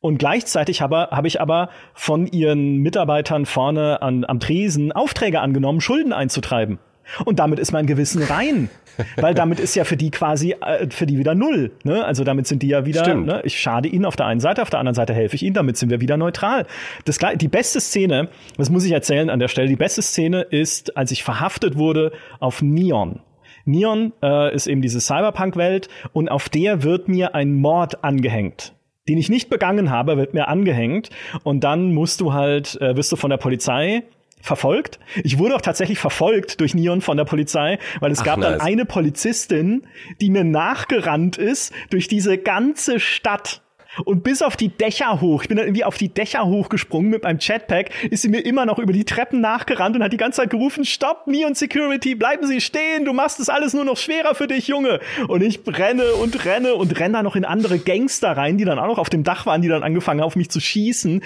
und 0.00 0.18
gleichzeitig 0.18 0.80
habe, 0.80 1.08
habe 1.10 1.26
ich 1.26 1.40
aber 1.40 1.70
von 1.94 2.26
ihren 2.26 2.76
Mitarbeitern 2.78 3.46
vorne 3.46 4.02
an, 4.02 4.24
am 4.24 4.40
Tresen 4.40 4.92
Aufträge 4.92 5.40
angenommen, 5.40 5.80
Schulden 5.80 6.12
einzutreiben. 6.12 6.78
Und 7.24 7.38
damit 7.38 7.58
ist 7.58 7.72
mein 7.72 7.86
Gewissen 7.86 8.22
rein. 8.22 8.68
Weil 9.16 9.34
damit 9.34 9.60
ist 9.60 9.74
ja 9.74 9.84
für 9.84 9.96
die 9.96 10.10
quasi, 10.10 10.56
äh, 10.60 10.88
für 10.90 11.06
die 11.06 11.18
wieder 11.18 11.34
null. 11.34 11.70
Ne? 11.84 12.04
Also 12.04 12.24
damit 12.24 12.46
sind 12.46 12.62
die 12.62 12.68
ja 12.68 12.84
wieder, 12.84 13.14
ne? 13.14 13.40
ich 13.44 13.58
schade 13.60 13.88
ihnen 13.88 14.04
auf 14.04 14.16
der 14.16 14.26
einen 14.26 14.40
Seite, 14.40 14.60
auf 14.60 14.70
der 14.70 14.80
anderen 14.80 14.94
Seite 14.94 15.14
helfe 15.14 15.36
ich 15.36 15.42
ihnen, 15.42 15.54
damit 15.54 15.76
sind 15.76 15.90
wir 15.90 16.00
wieder 16.00 16.16
neutral. 16.16 16.66
Das, 17.04 17.18
die 17.36 17.48
beste 17.48 17.80
Szene, 17.80 18.28
das 18.56 18.70
muss 18.70 18.84
ich 18.84 18.92
erzählen 18.92 19.30
an 19.30 19.38
der 19.38 19.48
Stelle, 19.48 19.68
die 19.68 19.76
beste 19.76 20.02
Szene 20.02 20.42
ist, 20.42 20.96
als 20.96 21.12
ich 21.12 21.22
verhaftet 21.22 21.76
wurde 21.76 22.12
auf 22.40 22.60
Neon. 22.60 23.20
Neon 23.68 24.12
äh, 24.22 24.54
ist 24.54 24.66
eben 24.66 24.82
diese 24.82 25.00
Cyberpunk-Welt 25.00 25.88
und 26.12 26.28
auf 26.30 26.48
der 26.48 26.82
wird 26.82 27.08
mir 27.08 27.34
ein 27.34 27.54
Mord 27.54 28.02
angehängt 28.02 28.74
den 29.08 29.16
ich 29.16 29.30
nicht 29.30 29.48
begangen 29.48 29.90
habe, 29.90 30.18
wird 30.18 30.34
mir 30.34 30.48
angehängt 30.48 31.08
und 31.42 31.64
dann 31.64 31.94
musst 31.94 32.20
du 32.20 32.34
halt, 32.34 32.78
äh, 32.82 32.94
wirst 32.94 33.10
du 33.10 33.16
von 33.16 33.30
der 33.30 33.38
Polizei 33.38 34.02
verfolgt. 34.40 34.98
Ich 35.24 35.38
wurde 35.38 35.56
auch 35.56 35.60
tatsächlich 35.60 35.98
verfolgt 35.98 36.60
durch 36.60 36.74
Neon 36.74 37.00
von 37.00 37.16
der 37.16 37.24
Polizei, 37.24 37.78
weil 38.00 38.12
es 38.12 38.20
Ach, 38.20 38.24
gab 38.24 38.38
nice. 38.38 38.58
dann 38.58 38.60
eine 38.60 38.84
Polizistin, 38.84 39.86
die 40.20 40.30
mir 40.30 40.44
nachgerannt 40.44 41.38
ist 41.38 41.72
durch 41.90 42.08
diese 42.08 42.38
ganze 42.38 43.00
Stadt. 43.00 43.62
Und 44.04 44.22
bis 44.22 44.42
auf 44.42 44.56
die 44.56 44.68
Dächer 44.68 45.20
hoch, 45.20 45.42
ich 45.42 45.48
bin 45.48 45.56
dann 45.56 45.66
irgendwie 45.66 45.84
auf 45.84 45.96
die 45.96 46.08
Dächer 46.08 46.46
hochgesprungen 46.46 47.10
mit 47.10 47.22
meinem 47.22 47.38
Chatpack, 47.38 47.90
ist 48.10 48.22
sie 48.22 48.28
mir 48.28 48.40
immer 48.40 48.66
noch 48.66 48.78
über 48.78 48.92
die 48.92 49.04
Treppen 49.04 49.40
nachgerannt 49.40 49.96
und 49.96 50.02
hat 50.02 50.12
die 50.12 50.18
ganze 50.18 50.42
Zeit 50.42 50.50
gerufen, 50.50 50.84
stopp, 50.84 51.26
Neon 51.26 51.54
Security, 51.54 52.14
bleiben 52.14 52.46
Sie 52.46 52.60
stehen, 52.60 53.04
du 53.04 53.12
machst 53.12 53.40
es 53.40 53.48
alles 53.48 53.74
nur 53.74 53.84
noch 53.84 53.96
schwerer 53.96 54.34
für 54.34 54.46
dich, 54.46 54.68
Junge. 54.68 55.00
Und 55.28 55.42
ich 55.42 55.60
renne 55.66 56.12
und 56.14 56.44
renne 56.44 56.74
und 56.74 56.98
renne 56.98 57.14
da 57.14 57.22
noch 57.22 57.36
in 57.36 57.44
andere 57.44 57.78
Gangster 57.78 58.36
rein, 58.36 58.58
die 58.58 58.64
dann 58.64 58.78
auch 58.78 58.86
noch 58.86 58.98
auf 58.98 59.10
dem 59.10 59.24
Dach 59.24 59.46
waren, 59.46 59.62
die 59.62 59.68
dann 59.68 59.82
angefangen 59.82 60.20
haben, 60.20 60.26
auf 60.26 60.36
mich 60.36 60.50
zu 60.50 60.60
schießen 60.60 61.22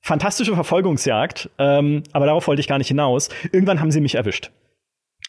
fantastische 0.00 0.54
Verfolgungsjagd, 0.54 1.50
ähm, 1.58 2.02
aber 2.12 2.26
darauf 2.26 2.46
wollte 2.46 2.60
ich 2.60 2.68
gar 2.68 2.78
nicht 2.78 2.88
hinaus. 2.88 3.28
Irgendwann 3.52 3.80
haben 3.80 3.90
sie 3.90 4.00
mich 4.00 4.14
erwischt. 4.14 4.50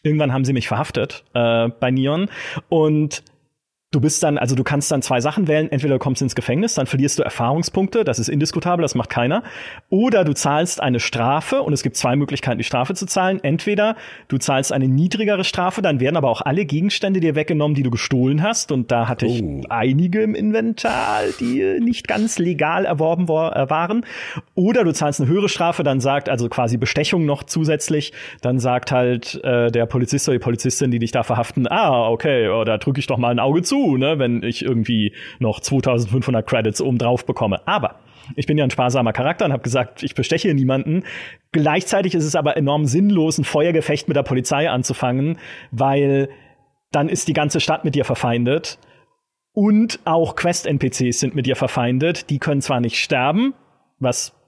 Irgendwann 0.02 0.32
haben 0.32 0.44
sie 0.44 0.54
mich 0.54 0.68
verhaftet 0.68 1.24
äh, 1.34 1.68
bei 1.68 1.90
Neon 1.90 2.30
und 2.68 3.22
Du 3.92 4.00
bist 4.00 4.22
dann, 4.22 4.38
also 4.38 4.54
du 4.54 4.62
kannst 4.62 4.92
dann 4.92 5.02
zwei 5.02 5.20
Sachen 5.20 5.48
wählen. 5.48 5.68
Entweder 5.68 5.94
du 5.94 5.98
kommst 5.98 6.22
ins 6.22 6.36
Gefängnis, 6.36 6.74
dann 6.74 6.86
verlierst 6.86 7.18
du 7.18 7.24
Erfahrungspunkte, 7.24 8.04
das 8.04 8.20
ist 8.20 8.28
indiskutabel, 8.28 8.82
das 8.82 8.94
macht 8.94 9.10
keiner. 9.10 9.42
Oder 9.88 10.22
du 10.22 10.32
zahlst 10.32 10.80
eine 10.80 11.00
Strafe 11.00 11.60
und 11.62 11.72
es 11.72 11.82
gibt 11.82 11.96
zwei 11.96 12.14
Möglichkeiten, 12.14 12.58
die 12.58 12.64
Strafe 12.64 12.94
zu 12.94 13.04
zahlen. 13.06 13.42
Entweder 13.42 13.96
du 14.28 14.38
zahlst 14.38 14.72
eine 14.72 14.86
niedrigere 14.86 15.42
Strafe, 15.42 15.82
dann 15.82 15.98
werden 15.98 16.16
aber 16.16 16.28
auch 16.28 16.40
alle 16.40 16.66
Gegenstände 16.66 17.18
dir 17.18 17.34
weggenommen, 17.34 17.74
die 17.74 17.82
du 17.82 17.90
gestohlen 17.90 18.44
hast. 18.44 18.70
Und 18.70 18.92
da 18.92 19.08
hatte 19.08 19.26
ich 19.26 19.42
oh. 19.42 19.62
einige 19.68 20.22
im 20.22 20.36
Inventar, 20.36 21.22
die 21.40 21.80
nicht 21.80 22.06
ganz 22.06 22.38
legal 22.38 22.84
erworben 22.84 23.24
äh, 23.24 23.70
waren. 23.70 24.06
Oder 24.54 24.84
du 24.84 24.92
zahlst 24.92 25.20
eine 25.20 25.28
höhere 25.28 25.48
Strafe, 25.48 25.82
dann 25.82 25.98
sagt, 26.00 26.28
also 26.28 26.48
quasi 26.48 26.76
Bestechung 26.76 27.26
noch 27.26 27.42
zusätzlich, 27.42 28.12
dann 28.40 28.60
sagt 28.60 28.92
halt 28.92 29.42
äh, 29.42 29.72
der 29.72 29.86
Polizist 29.86 30.28
oder 30.28 30.38
die 30.38 30.44
Polizistin, 30.44 30.92
die 30.92 31.00
dich 31.00 31.10
da 31.10 31.24
verhaften, 31.24 31.66
ah, 31.68 32.08
okay, 32.08 32.48
oh, 32.50 32.62
da 32.62 32.78
drücke 32.78 33.00
ich 33.00 33.08
doch 33.08 33.18
mal 33.18 33.30
ein 33.32 33.40
Auge 33.40 33.62
zu 33.62 33.79
ne, 33.96 34.18
wenn 34.18 34.42
ich 34.42 34.64
irgendwie 34.64 35.12
noch 35.38 35.60
2500 35.60 36.46
Credits 36.46 36.80
oben 36.80 36.98
drauf 36.98 37.24
bekomme. 37.26 37.66
Aber 37.66 38.00
ich 38.36 38.46
bin 38.46 38.58
ja 38.58 38.64
ein 38.64 38.70
sparsamer 38.70 39.12
Charakter 39.12 39.44
und 39.44 39.52
habe 39.52 39.62
gesagt, 39.62 40.02
ich 40.02 40.14
besteche 40.14 40.54
niemanden. 40.54 41.04
Gleichzeitig 41.52 42.14
ist 42.14 42.24
es 42.24 42.36
aber 42.36 42.56
enorm 42.56 42.86
sinnlos, 42.86 43.38
ein 43.38 43.44
Feuergefecht 43.44 44.08
mit 44.08 44.16
der 44.16 44.22
Polizei 44.22 44.70
anzufangen, 44.70 45.38
weil 45.70 46.28
dann 46.92 47.08
ist 47.08 47.28
die 47.28 47.32
ganze 47.32 47.60
Stadt 47.60 47.84
mit 47.84 47.94
dir 47.94 48.04
verfeindet. 48.04 48.78
Und 49.52 49.98
auch 50.04 50.36
Quest-NPCs 50.36 51.18
sind 51.18 51.34
mit 51.34 51.46
dir 51.46 51.56
verfeindet. 51.56 52.30
Die 52.30 52.38
können 52.38 52.60
zwar 52.60 52.80
nicht 52.80 52.98
sterben, 52.98 53.54
was 53.98 54.39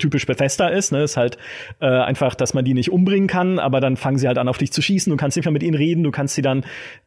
typisch 0.00 0.26
Bethesda 0.26 0.68
ist, 0.68 0.92
ne, 0.92 1.02
ist 1.02 1.16
halt 1.16 1.38
äh, 1.80 1.86
einfach, 1.86 2.34
dass 2.34 2.54
man 2.54 2.64
die 2.64 2.74
nicht 2.74 2.90
umbringen 2.90 3.28
kann, 3.28 3.58
aber 3.58 3.80
dann 3.80 3.96
fangen 3.96 4.18
sie 4.18 4.26
halt 4.26 4.38
an, 4.38 4.48
auf 4.48 4.58
dich 4.58 4.72
zu 4.72 4.82
schießen. 4.82 5.10
Du 5.10 5.16
kannst 5.16 5.36
nicht 5.36 5.44
mehr 5.44 5.52
mit 5.52 5.62
ihnen 5.62 5.76
reden, 5.76 6.02
du 6.02 6.10
kannst 6.10 6.34
sie 6.34 6.42
dann 6.42 6.64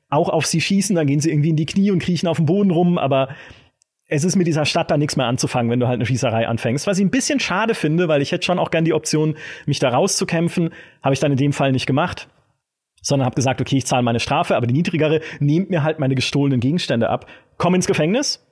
auch 0.10 0.30
auf 0.30 0.46
sie 0.46 0.62
schießen, 0.62 0.96
dann 0.96 1.08
gehen 1.08 1.20
sie 1.20 1.30
irgendwie 1.30 1.50
in 1.50 1.56
die 1.56 1.66
Knie 1.66 1.92
und 1.92 2.00
kriechen 2.00 2.28
auf 2.28 2.38
dem 2.38 2.46
Boden 2.46 2.72
rum, 2.72 2.98
aber 2.98 3.30
es 4.08 4.24
ist 4.24 4.36
mit 4.36 4.48
dieser 4.48 4.66
Stadt 4.66 4.92
da 4.92 4.98
nichts 4.98 5.16
mehr 5.16 5.26
anzufangen, 5.26 5.72
wenn 5.72 5.80
du 5.80 5.88
halt 5.88 5.96
eine 5.96 6.06
Schießerei 6.06 6.48
anfängst. 6.48 6.88
Was 6.88 7.00
ich 7.00 7.06
ein 7.06 7.10
bisschen 7.10 7.40
schade 7.40 7.74
finde, 7.74 8.08
weil 8.08 8.22
ich 8.22 8.32
hätte 8.32 8.46
schon 8.46 8.60
auch 8.60 8.70
gern 8.70 8.86
die 8.86 8.94
Option, 8.94 9.36
mich 9.66 9.80
da 9.80 9.90
rauszukämpfen, 9.90 10.70
habe 11.02 11.14
ich 11.14 11.20
dann 11.20 11.32
in 11.32 11.38
dem 11.38 11.54
Fall 11.54 11.72
nicht 11.72 11.88
gemacht 11.88 12.28
sondern 13.04 13.26
habe 13.26 13.36
gesagt, 13.36 13.62
okay, 13.62 13.78
ich 13.78 13.86
zahle 13.86 14.02
meine 14.02 14.20
Strafe, 14.20 14.56
aber 14.56 14.66
die 14.66 14.74
niedrigere 14.74 15.20
nehmt 15.40 15.70
mir 15.70 15.84
halt 15.84 16.00
meine 16.00 16.16
gestohlenen 16.16 16.60
Gegenstände 16.60 17.10
ab. 17.10 17.28
Komm 17.58 17.76
ins 17.76 17.86
Gefängnis, 17.86 18.44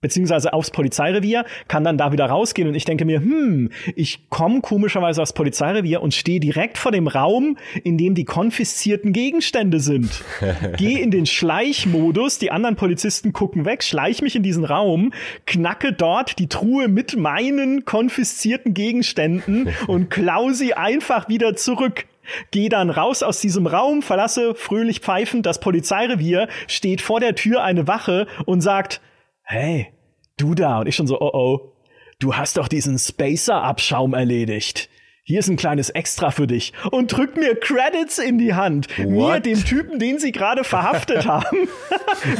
beziehungsweise 0.00 0.52
aufs 0.52 0.70
Polizeirevier, 0.70 1.44
kann 1.68 1.84
dann 1.84 1.98
da 1.98 2.12
wieder 2.12 2.26
rausgehen 2.26 2.68
und 2.68 2.74
ich 2.74 2.84
denke 2.84 3.04
mir, 3.04 3.20
hm, 3.20 3.70
ich 3.94 4.30
komme 4.30 4.62
komischerweise 4.62 5.20
aufs 5.20 5.34
Polizeirevier 5.34 6.00
und 6.00 6.14
stehe 6.14 6.40
direkt 6.40 6.78
vor 6.78 6.90
dem 6.90 7.06
Raum, 7.06 7.58
in 7.84 7.98
dem 7.98 8.14
die 8.14 8.24
konfiszierten 8.24 9.12
Gegenstände 9.12 9.78
sind. 9.80 10.24
Geh 10.78 11.00
in 11.00 11.10
den 11.10 11.26
Schleichmodus, 11.26 12.38
die 12.38 12.50
anderen 12.50 12.76
Polizisten 12.76 13.32
gucken 13.32 13.66
weg, 13.66 13.82
schleich 13.82 14.22
mich 14.22 14.36
in 14.36 14.42
diesen 14.42 14.64
Raum, 14.64 15.12
knacke 15.46 15.92
dort 15.92 16.38
die 16.38 16.48
Truhe 16.48 16.88
mit 16.88 17.16
meinen 17.18 17.84
konfiszierten 17.84 18.72
Gegenständen 18.72 19.68
und 19.86 20.08
klau 20.08 20.50
sie 20.50 20.74
einfach 20.74 21.28
wieder 21.28 21.56
zurück. 21.56 22.06
Geh 22.52 22.68
dann 22.68 22.90
raus 22.90 23.22
aus 23.22 23.40
diesem 23.40 23.66
Raum, 23.66 24.02
verlasse 24.02 24.54
fröhlich 24.54 25.00
pfeifend 25.00 25.46
das 25.46 25.60
Polizeirevier, 25.60 26.48
steht 26.68 27.00
vor 27.00 27.20
der 27.20 27.34
Tür 27.34 27.62
eine 27.62 27.86
Wache 27.86 28.26
und 28.46 28.60
sagt, 28.60 29.00
hey, 29.50 29.92
du 30.36 30.54
da. 30.54 30.80
Und 30.80 30.86
ich 30.86 30.96
schon 30.96 31.06
so, 31.06 31.20
oh 31.20 31.30
oh, 31.32 31.72
du 32.18 32.36
hast 32.36 32.56
doch 32.56 32.68
diesen 32.68 32.98
Spacer-Abschaum 32.98 34.14
erledigt. 34.14 34.88
Hier 35.24 35.38
ist 35.40 35.48
ein 35.48 35.56
kleines 35.56 35.90
Extra 35.90 36.30
für 36.30 36.46
dich. 36.46 36.72
Und 36.90 37.12
drückt 37.12 37.36
mir 37.36 37.54
Credits 37.54 38.18
in 38.18 38.38
die 38.38 38.54
Hand. 38.54 38.88
What? 38.98 39.06
Mir, 39.08 39.40
dem 39.40 39.64
Typen, 39.64 39.98
den 39.98 40.18
sie 40.18 40.32
gerade 40.32 40.64
verhaftet 40.64 41.26
haben, 41.26 41.68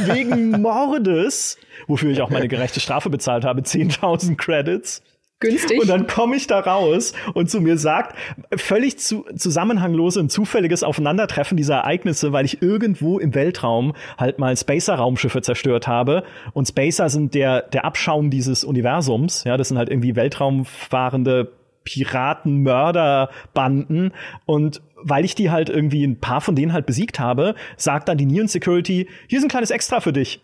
wegen 0.07 0.61
Mordes, 0.61 1.57
wofür 1.87 2.11
ich 2.11 2.21
auch 2.21 2.29
meine 2.29 2.47
gerechte 2.47 2.79
Strafe 2.79 3.09
bezahlt 3.09 3.45
habe, 3.45 3.61
10.000 3.61 4.35
Credits. 4.35 5.01
Günstig. 5.41 5.81
Und 5.81 5.89
dann 5.89 6.07
komme 6.07 6.35
ich 6.35 6.47
da 6.47 6.59
raus 6.59 7.13
und 7.33 7.49
zu 7.49 7.61
mir 7.61 7.77
sagt, 7.77 8.15
völlig 8.55 8.99
zu, 8.99 9.25
zusammenhanglos 9.35 10.15
und 10.15 10.31
zufälliges 10.31 10.83
Aufeinandertreffen 10.83 11.57
dieser 11.57 11.77
Ereignisse, 11.77 12.31
weil 12.31 12.45
ich 12.45 12.61
irgendwo 12.61 13.19
im 13.19 13.33
Weltraum 13.33 13.93
halt 14.17 14.37
mal 14.37 14.55
Spacer-Raumschiffe 14.55 15.41
zerstört 15.41 15.87
habe. 15.87 16.23
Und 16.53 16.67
Spacer 16.67 17.09
sind 17.09 17.33
der, 17.33 17.63
der 17.63 17.85
Abschaum 17.85 18.29
dieses 18.29 18.63
Universums. 18.63 19.43
Ja, 19.43 19.57
das 19.57 19.69
sind 19.69 19.79
halt 19.79 19.89
irgendwie 19.89 20.15
weltraumfahrende 20.15 21.51
Piraten, 21.83 22.61
Mörderbanden. 22.61 24.13
Und 24.45 24.81
weil 25.01 25.25
ich 25.25 25.33
die 25.33 25.49
halt 25.49 25.69
irgendwie 25.69 26.05
ein 26.05 26.19
paar 26.19 26.41
von 26.41 26.55
denen 26.55 26.71
halt 26.71 26.85
besiegt 26.85 27.19
habe, 27.19 27.55
sagt 27.77 28.09
dann 28.09 28.19
die 28.19 28.27
Neon 28.27 28.47
Security, 28.47 29.09
hier 29.27 29.39
ist 29.39 29.43
ein 29.43 29.49
kleines 29.49 29.71
Extra 29.71 30.01
für 30.01 30.13
dich 30.13 30.41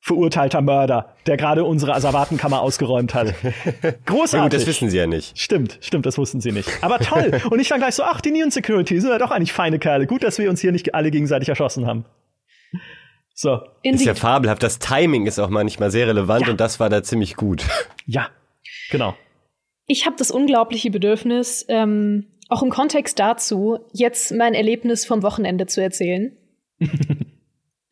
verurteilter 0.00 0.62
Mörder, 0.62 1.14
der 1.26 1.36
gerade 1.36 1.64
unsere 1.64 1.94
Asservatenkammer 1.94 2.60
ausgeräumt 2.60 3.14
hat. 3.14 3.34
Großartig. 4.06 4.32
Ja, 4.32 4.42
gut, 4.44 4.54
das 4.54 4.66
wissen 4.66 4.88
sie 4.88 4.96
ja 4.96 5.06
nicht. 5.06 5.38
Stimmt, 5.38 5.78
stimmt, 5.82 6.06
das 6.06 6.16
wussten 6.16 6.40
sie 6.40 6.52
nicht. 6.52 6.68
Aber 6.80 6.98
toll. 6.98 7.40
Und 7.50 7.60
ich 7.60 7.68
dann 7.68 7.80
gleich 7.80 7.94
so, 7.94 8.02
ach, 8.02 8.20
die 8.20 8.30
Neon 8.30 8.50
Security 8.50 8.98
sind 9.00 9.10
ja 9.10 9.18
doch 9.18 9.30
eigentlich 9.30 9.52
feine 9.52 9.78
Kerle. 9.78 10.06
Gut, 10.06 10.22
dass 10.22 10.38
wir 10.38 10.48
uns 10.48 10.60
hier 10.60 10.72
nicht 10.72 10.94
alle 10.94 11.10
gegenseitig 11.10 11.48
erschossen 11.48 11.86
haben. 11.86 12.06
So. 13.34 13.60
Ist 13.82 14.04
ja 14.04 14.14
fabelhaft. 14.14 14.62
Das 14.62 14.78
Timing 14.78 15.26
ist 15.26 15.38
auch 15.38 15.50
manchmal 15.50 15.90
sehr 15.90 16.06
relevant 16.06 16.46
ja. 16.46 16.52
und 16.52 16.60
das 16.60 16.80
war 16.80 16.88
da 16.88 17.02
ziemlich 17.02 17.36
gut. 17.36 17.64
Ja, 18.06 18.28
genau. 18.90 19.14
Ich 19.86 20.04
habe 20.04 20.16
das 20.18 20.32
unglaubliche 20.32 20.90
Bedürfnis, 20.90 21.64
ähm, 21.68 22.26
auch 22.48 22.60
im 22.64 22.70
Kontext 22.70 23.20
dazu, 23.20 23.78
jetzt 23.92 24.32
mein 24.32 24.54
Erlebnis 24.54 25.06
vom 25.06 25.22
Wochenende 25.22 25.66
zu 25.66 25.80
erzählen. 25.80 26.36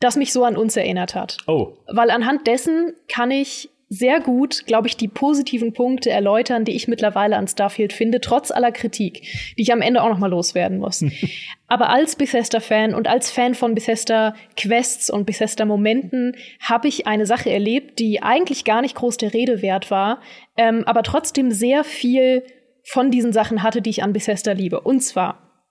das 0.00 0.16
mich 0.16 0.32
so 0.32 0.44
an 0.44 0.56
uns 0.56 0.76
erinnert 0.76 1.14
hat. 1.14 1.38
Oh. 1.46 1.72
Weil 1.87 2.11
anhand 2.11 2.46
dessen 2.46 2.94
kann 3.08 3.30
ich 3.30 3.70
sehr 3.90 4.20
gut, 4.20 4.66
glaube 4.66 4.87
ich, 4.87 4.96
die 4.96 5.08
positiven 5.08 5.72
Punkte 5.72 6.11
erläutern, 6.11 6.64
die 6.64 6.72
ich 6.72 6.88
mittlerweile 6.88 7.37
an 7.37 7.48
Starfield 7.48 7.94
finde, 7.94 8.20
trotz 8.20 8.50
aller 8.50 8.70
Kritik, 8.70 9.22
die 9.56 9.62
ich 9.62 9.72
am 9.72 9.80
Ende 9.80 10.02
auch 10.02 10.11
noch 10.11 10.18
mal 10.18 10.30
loswerden 10.30 10.78
muss. 10.78 11.02
Aber 11.68 11.88
als 11.88 12.16
Bethesda-Fan 12.16 12.94
und 12.94 13.08
als 13.08 13.30
Fan 13.30 13.54
von 13.54 13.74
Bethesda-Quests 13.74 15.08
und 15.08 15.24
Bethesda-Momenten 15.24 16.37
habe 16.61 16.88
ich 16.88 17.06
eine 17.06 17.24
Sache 17.24 17.50
erlebt, 17.50 17.98
die 17.98 18.22
eigentlich 18.22 18.64
gar 18.64 18.82
nicht 18.82 18.94
groß 18.94 19.16
der 19.16 19.32
Rede 19.32 19.62
wert 19.62 19.90
war, 19.90 20.20
ähm, 20.56 20.84
aber 20.87 21.02
trotzdem 21.02 21.50
sehr 21.50 21.82
viel 21.82 22.44
von 22.84 23.11
diesen 23.11 23.32
Sachen 23.32 23.62
hatte, 23.62 23.80
die 23.80 23.90
ich 23.90 24.02
an 24.02 24.12
Bethesda 24.12 24.52
liebe. 24.52 24.80
Und 24.80 25.00
zwar 25.00 25.66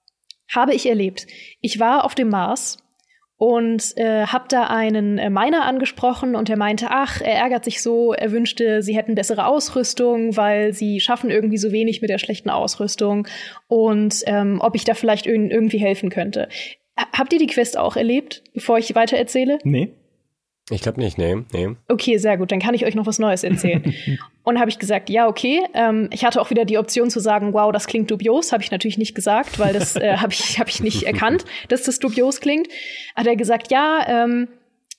habe 0.52 0.74
ich 0.74 0.88
erlebt, 0.88 1.26
ich 1.60 1.78
war 1.78 2.04
auf 2.04 2.14
dem 2.14 2.30
Mars 2.30 2.78
und 3.38 3.96
äh, 3.96 4.26
habe 4.26 4.46
da 4.48 4.64
einen 4.64 5.16
äh, 5.18 5.30
Miner 5.30 5.64
angesprochen 5.64 6.34
und 6.34 6.50
er 6.50 6.56
meinte, 6.56 6.88
ach, 6.90 7.20
er 7.20 7.34
ärgert 7.34 7.64
sich 7.64 7.80
so, 7.80 8.12
er 8.12 8.32
wünschte, 8.32 8.82
sie 8.82 8.96
hätten 8.96 9.14
bessere 9.14 9.46
Ausrüstung, 9.46 10.36
weil 10.36 10.74
sie 10.74 10.98
schaffen 11.00 11.30
irgendwie 11.30 11.56
so 11.56 11.70
wenig 11.70 12.02
mit 12.02 12.10
der 12.10 12.18
schlechten 12.18 12.50
Ausrüstung 12.50 13.28
und 13.68 14.24
ähm, 14.26 14.58
ob 14.60 14.74
ich 14.74 14.84
da 14.84 14.94
vielleicht 14.94 15.26
irg 15.26 15.38
irgendwie 15.50 15.78
helfen 15.78 16.10
könnte. 16.10 16.48
H 16.98 17.06
habt 17.16 17.32
ihr 17.32 17.38
die 17.38 17.46
Quest 17.46 17.78
auch 17.78 17.96
erlebt, 17.96 18.42
bevor 18.54 18.78
ich 18.78 18.92
weiter 18.96 19.16
erzähle? 19.16 19.58
Nee. 19.62 19.92
Ich 20.70 20.82
glaube 20.82 21.00
nicht, 21.00 21.16
nee, 21.16 21.36
nee. 21.52 21.70
Okay, 21.88 22.18
sehr 22.18 22.36
gut, 22.36 22.52
dann 22.52 22.60
kann 22.60 22.74
ich 22.74 22.84
euch 22.84 22.94
noch 22.94 23.06
was 23.06 23.18
Neues 23.18 23.42
erzählen. 23.42 23.94
und 24.44 24.58
habe 24.58 24.70
ich 24.70 24.78
gesagt, 24.78 25.08
ja, 25.10 25.26
okay. 25.26 25.62
Ähm, 25.74 26.08
ich 26.12 26.24
hatte 26.24 26.40
auch 26.40 26.50
wieder 26.50 26.64
die 26.64 26.78
Option 26.78 27.10
zu 27.10 27.20
sagen, 27.20 27.52
wow, 27.54 27.72
das 27.72 27.86
klingt 27.86 28.10
dubios. 28.10 28.52
Habe 28.52 28.62
ich 28.62 28.70
natürlich 28.70 28.98
nicht 28.98 29.14
gesagt, 29.14 29.58
weil 29.58 29.72
das 29.72 29.96
äh, 29.96 30.16
habe 30.18 30.32
ich, 30.32 30.58
hab 30.58 30.68
ich 30.68 30.82
nicht 30.82 31.04
erkannt, 31.04 31.44
dass 31.68 31.84
das 31.84 31.98
dubios 31.98 32.40
klingt. 32.40 32.68
Hat 33.16 33.26
er 33.26 33.36
gesagt, 33.36 33.70
ja, 33.70 34.04
ähm, 34.06 34.48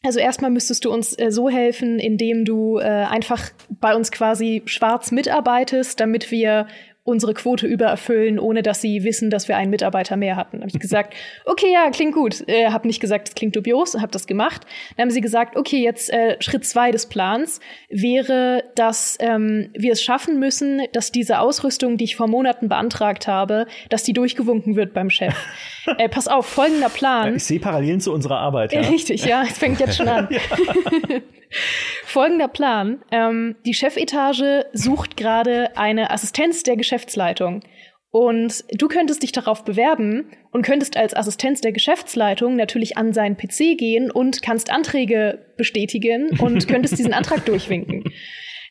also 0.03 0.19
erstmal 0.19 0.49
müsstest 0.49 0.85
du 0.85 0.91
uns 0.93 1.17
äh, 1.19 1.31
so 1.31 1.49
helfen, 1.49 1.99
indem 1.99 2.45
du 2.45 2.79
äh, 2.79 2.83
einfach 2.83 3.51
bei 3.69 3.95
uns 3.95 4.11
quasi 4.11 4.61
schwarz 4.65 5.11
mitarbeitest, 5.11 5.99
damit 5.99 6.31
wir 6.31 6.67
unsere 7.03 7.33
Quote 7.33 7.65
übererfüllen, 7.65 8.39
ohne 8.39 8.61
dass 8.61 8.81
sie 8.81 9.03
wissen, 9.03 9.29
dass 9.29 9.47
wir 9.47 9.57
einen 9.57 9.71
Mitarbeiter 9.71 10.15
mehr 10.15 10.35
hatten. 10.35 10.57
Dann 10.57 10.61
habe 10.61 10.71
ich 10.71 10.79
gesagt, 10.79 11.13
okay, 11.45 11.71
ja, 11.71 11.89
klingt 11.89 12.13
gut. 12.13 12.47
Äh, 12.47 12.69
habe 12.69 12.87
nicht 12.87 12.99
gesagt, 12.99 13.29
es 13.29 13.35
klingt 13.35 13.55
dubios, 13.55 13.95
habe 13.95 14.11
das 14.11 14.27
gemacht. 14.27 14.65
Dann 14.95 15.05
haben 15.05 15.11
sie 15.11 15.21
gesagt, 15.21 15.57
okay, 15.57 15.81
jetzt 15.81 16.11
äh, 16.11 16.37
Schritt 16.41 16.65
zwei 16.65 16.91
des 16.91 17.07
Plans 17.07 17.59
wäre, 17.89 18.63
dass 18.75 19.17
ähm, 19.19 19.69
wir 19.73 19.93
es 19.93 20.03
schaffen 20.03 20.39
müssen, 20.39 20.81
dass 20.93 21.11
diese 21.11 21.39
Ausrüstung, 21.39 21.97
die 21.97 22.05
ich 22.05 22.15
vor 22.15 22.27
Monaten 22.27 22.69
beantragt 22.69 23.27
habe, 23.27 23.65
dass 23.89 24.03
die 24.03 24.13
durchgewunken 24.13 24.75
wird 24.75 24.93
beim 24.93 25.09
Chef. 25.09 25.35
äh, 25.97 26.09
pass 26.09 26.27
auf, 26.27 26.45
folgender 26.45 26.89
Plan. 26.89 27.35
Ich 27.35 27.45
sehe 27.45 27.59
Parallelen 27.59 27.99
zu 27.99 28.13
unserer 28.13 28.39
Arbeit. 28.39 28.73
Ja. 28.73 28.81
Richtig, 28.81 29.25
ja, 29.25 29.43
es 29.43 29.57
fängt 29.57 29.79
jetzt 29.79 29.97
schon 29.97 30.07
an. 30.07 30.29
Folgender 32.05 32.47
Plan. 32.47 33.03
Ähm, 33.11 33.55
die 33.65 33.73
Chefetage 33.73 34.65
sucht 34.73 35.17
gerade 35.17 35.77
eine 35.77 36.11
Assistenz 36.11 36.63
der 36.63 36.77
Geschäftsleitung. 36.77 37.61
Und 38.11 38.63
du 38.73 38.87
könntest 38.87 39.21
dich 39.21 39.31
darauf 39.31 39.63
bewerben 39.63 40.31
und 40.51 40.63
könntest 40.63 40.97
als 40.97 41.15
Assistenz 41.15 41.61
der 41.61 41.71
Geschäftsleitung 41.71 42.55
natürlich 42.55 42.97
an 42.97 43.13
seinen 43.13 43.37
PC 43.37 43.77
gehen 43.77 44.09
und 44.09 44.41
kannst 44.41 44.71
Anträge 44.71 45.45
bestätigen 45.57 46.39
und 46.39 46.67
könntest 46.67 46.97
diesen 46.97 47.13
Antrag 47.13 47.45
durchwinken. 47.45 48.03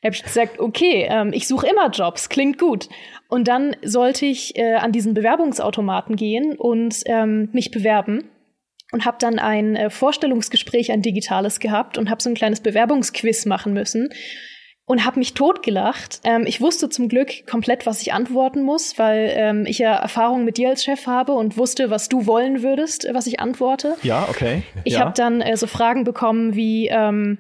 Da 0.03 0.07
habe 0.07 0.17
ich 0.17 0.23
gesagt, 0.23 0.59
okay, 0.59 1.07
ähm, 1.09 1.33
ich 1.33 1.47
suche 1.47 1.69
immer 1.69 1.91
Jobs, 1.91 2.29
klingt 2.29 2.59
gut. 2.59 2.89
Und 3.29 3.47
dann 3.47 3.77
sollte 3.83 4.27
ich 4.27 4.57
äh, 4.57 4.75
an 4.75 4.93
diesen 4.93 5.15
Bewerbungsautomaten 5.15 6.17
gehen 6.17 6.57
und 6.57 7.03
ähm, 7.07 7.49
mich 7.53 7.71
bewerben 7.71 8.29
und 8.93 9.05
habe 9.05 9.19
dann 9.21 9.39
ein 9.39 9.77
äh, 9.77 9.91
Vorstellungsgespräch, 9.91 10.93
ein 10.93 11.03
digitales 11.03 11.61
gehabt 11.61 11.99
und 11.99 12.11
habe 12.11 12.23
so 12.23 12.31
ein 12.31 12.35
kleines 12.35 12.61
Bewerbungsquiz 12.61 13.47
machen 13.47 13.73
müssen 13.73 14.11
und 14.89 15.05
habe 15.05 15.19
mich 15.19 15.35
totgelacht. 15.35 16.21
Ähm, 16.25 16.45
ich 16.47 16.61
wusste 16.61 16.89
zum 16.89 17.09
Glück 17.09 17.47
komplett, 17.47 17.85
was 17.85 18.01
ich 18.01 18.13
antworten 18.15 18.63
muss, 18.63 18.99
weil 18.99 19.33
ähm, 19.37 19.67
ich 19.67 19.79
ja 19.79 19.95
Erfahrung 19.95 20.45
mit 20.45 20.57
dir 20.57 20.71
als 20.71 20.83
Chef 20.83 21.07
habe 21.07 21.33
und 21.33 21.59
wusste, 21.59 21.91
was 21.91 22.09
du 22.09 22.27
wollen 22.27 22.63
würdest, 22.63 23.07
was 23.13 23.27
ich 23.27 23.39
antworte. 23.39 23.97
Ja, 24.03 24.27
okay. 24.31 24.63
Ich 24.85 24.95
ja. 24.95 25.01
habe 25.01 25.13
dann 25.15 25.43
äh, 25.43 25.57
so 25.57 25.67
Fragen 25.67 26.05
bekommen 26.05 26.57
wie 26.57 26.89
ähm, 26.89 27.39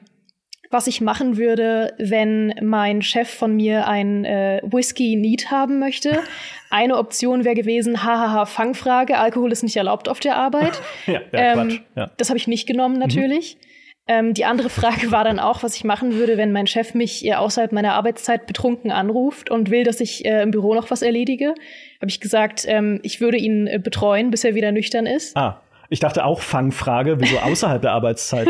was 0.70 0.87
ich 0.87 1.00
machen 1.00 1.38
würde, 1.38 1.94
wenn 1.98 2.54
mein 2.61 3.00
Chef 3.00 3.30
von 3.30 3.56
mir 3.56 3.87
ein 3.87 4.26
äh, 4.26 4.61
Whisky 4.64 5.16
Need 5.16 5.50
haben 5.50 5.78
möchte. 5.78 6.20
Eine 6.70 6.98
Option 6.98 7.44
wäre 7.44 7.54
gewesen, 7.54 8.04
hahaha, 8.04 8.46
Fangfrage, 8.46 9.18
Alkohol 9.18 9.52
ist 9.52 9.62
nicht 9.62 9.76
erlaubt 9.76 10.09
auf 10.09 10.20
der 10.20 10.37
Arbeit. 10.37 10.81
ja, 11.07 11.20
ja, 11.33 11.62
ähm, 11.62 11.81
ja. 11.96 12.11
Das 12.16 12.28
habe 12.28 12.38
ich 12.38 12.46
nicht 12.46 12.66
genommen 12.66 12.98
natürlich. 12.98 13.57
Mhm. 13.57 13.68
Ähm, 14.11 14.35
die 14.35 14.46
andere 14.46 14.70
Frage 14.70 15.12
war 15.12 15.22
dann 15.22 15.38
auch, 15.38 15.62
was 15.62 15.76
ich 15.76 15.85
machen 15.85 16.14
würde, 16.14 16.38
wenn 16.38 16.50
mein 16.50 16.66
Chef 16.66 16.94
mich 16.94 17.26
äh, 17.26 17.35
außerhalb 17.35 17.72
meiner 17.72 17.92
Arbeitszeit 17.92 18.46
betrunken 18.46 18.90
anruft 18.90 19.50
und 19.50 19.70
will, 19.70 19.85
dass 19.85 20.00
ich 20.00 20.24
äh, 20.24 20.42
im 20.42 20.50
Büro 20.50 20.74
noch 20.74 20.90
was 20.90 21.02
erledige. 21.02 21.54
Habe 22.00 22.09
ich 22.09 22.18
gesagt, 22.20 22.64
ähm, 22.66 23.00
ich 23.02 23.20
würde 23.20 23.37
ihn 23.37 23.66
äh, 23.66 23.78
betreuen, 23.78 24.31
bis 24.31 24.44
er 24.44 24.54
wieder 24.54 24.72
nüchtern 24.72 25.07
ist. 25.07 25.37
Ah. 25.37 25.61
Ich 25.90 26.00
dachte 26.00 26.24
auch 26.24 26.42
Fangfrage, 26.42 27.18
wieso 27.18 27.38
außerhalb 27.38 27.81
der 27.81 27.92
Arbeitszeit? 27.92 28.48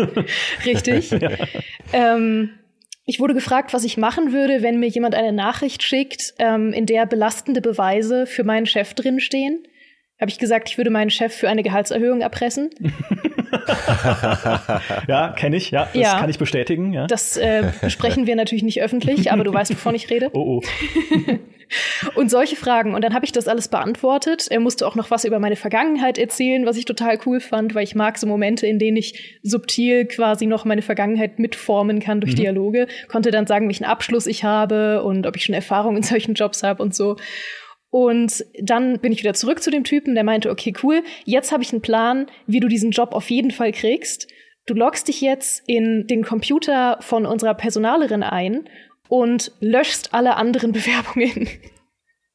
Richtig. 0.64 1.10
ja. 1.10 1.30
ähm, 1.92 2.50
ich 3.10 3.18
wurde 3.18 3.34
gefragt, 3.34 3.72
was 3.74 3.82
ich 3.82 3.96
machen 3.96 4.32
würde, 4.32 4.62
wenn 4.62 4.78
mir 4.78 4.88
jemand 4.88 5.16
eine 5.16 5.32
Nachricht 5.32 5.82
schickt, 5.82 6.32
ähm, 6.38 6.72
in 6.72 6.86
der 6.86 7.06
belastende 7.06 7.60
Beweise 7.60 8.24
für 8.24 8.44
meinen 8.44 8.66
Chef 8.66 8.94
drinstehen. 8.94 9.64
Habe 10.20 10.30
ich 10.30 10.38
gesagt, 10.38 10.68
ich 10.68 10.78
würde 10.78 10.90
meinen 10.90 11.10
Chef 11.10 11.34
für 11.34 11.48
eine 11.48 11.64
Gehaltserhöhung 11.64 12.20
erpressen. 12.20 12.70
ja, 15.08 15.34
kenne 15.36 15.56
ich, 15.56 15.72
ja, 15.72 15.86
das 15.86 15.94
ja, 15.94 16.20
kann 16.20 16.30
ich 16.30 16.38
bestätigen. 16.38 16.92
Ja. 16.92 17.08
Das 17.08 17.36
äh, 17.36 17.64
besprechen 17.80 18.28
wir 18.28 18.36
natürlich 18.36 18.62
nicht 18.62 18.80
öffentlich, 18.80 19.32
aber 19.32 19.42
du 19.42 19.52
weißt, 19.52 19.72
wovon 19.72 19.96
ich 19.96 20.08
rede. 20.08 20.30
Oh, 20.32 20.60
oh. 20.60 20.62
und 22.14 22.30
solche 22.30 22.56
Fragen. 22.56 22.94
Und 22.94 23.02
dann 23.02 23.14
habe 23.14 23.24
ich 23.24 23.32
das 23.32 23.48
alles 23.48 23.68
beantwortet. 23.68 24.46
Er 24.50 24.60
musste 24.60 24.86
auch 24.86 24.94
noch 24.94 25.10
was 25.10 25.24
über 25.24 25.38
meine 25.38 25.56
Vergangenheit 25.56 26.18
erzählen, 26.18 26.66
was 26.66 26.76
ich 26.76 26.84
total 26.84 27.18
cool 27.26 27.40
fand, 27.40 27.74
weil 27.74 27.84
ich 27.84 27.94
mag 27.94 28.18
so 28.18 28.26
Momente, 28.26 28.66
in 28.66 28.78
denen 28.78 28.96
ich 28.96 29.38
subtil 29.42 30.06
quasi 30.06 30.46
noch 30.46 30.64
meine 30.64 30.82
Vergangenheit 30.82 31.38
mitformen 31.38 32.00
kann 32.00 32.20
durch 32.20 32.32
mhm. 32.32 32.38
Dialoge. 32.38 32.86
Konnte 33.08 33.30
dann 33.30 33.46
sagen, 33.46 33.68
welchen 33.68 33.84
Abschluss 33.84 34.26
ich 34.26 34.44
habe 34.44 35.02
und 35.02 35.26
ob 35.26 35.36
ich 35.36 35.44
schon 35.44 35.54
Erfahrung 35.54 35.96
in 35.96 36.02
solchen 36.02 36.34
Jobs 36.34 36.62
habe 36.62 36.82
und 36.82 36.94
so. 36.94 37.16
Und 37.90 38.44
dann 38.60 39.00
bin 39.00 39.10
ich 39.10 39.20
wieder 39.20 39.34
zurück 39.34 39.62
zu 39.62 39.70
dem 39.70 39.82
Typen, 39.82 40.14
der 40.14 40.22
meinte, 40.22 40.50
okay, 40.50 40.72
cool, 40.82 41.02
jetzt 41.24 41.50
habe 41.50 41.64
ich 41.64 41.72
einen 41.72 41.82
Plan, 41.82 42.26
wie 42.46 42.60
du 42.60 42.68
diesen 42.68 42.92
Job 42.92 43.12
auf 43.12 43.30
jeden 43.30 43.50
Fall 43.50 43.72
kriegst. 43.72 44.28
Du 44.66 44.74
loggst 44.74 45.08
dich 45.08 45.20
jetzt 45.20 45.64
in 45.66 46.06
den 46.06 46.22
Computer 46.22 46.98
von 47.00 47.26
unserer 47.26 47.54
Personalerin 47.54 48.22
ein 48.22 48.68
und 49.10 49.52
löschst 49.60 50.14
alle 50.14 50.36
anderen 50.36 50.72
Bewerbungen. 50.72 51.48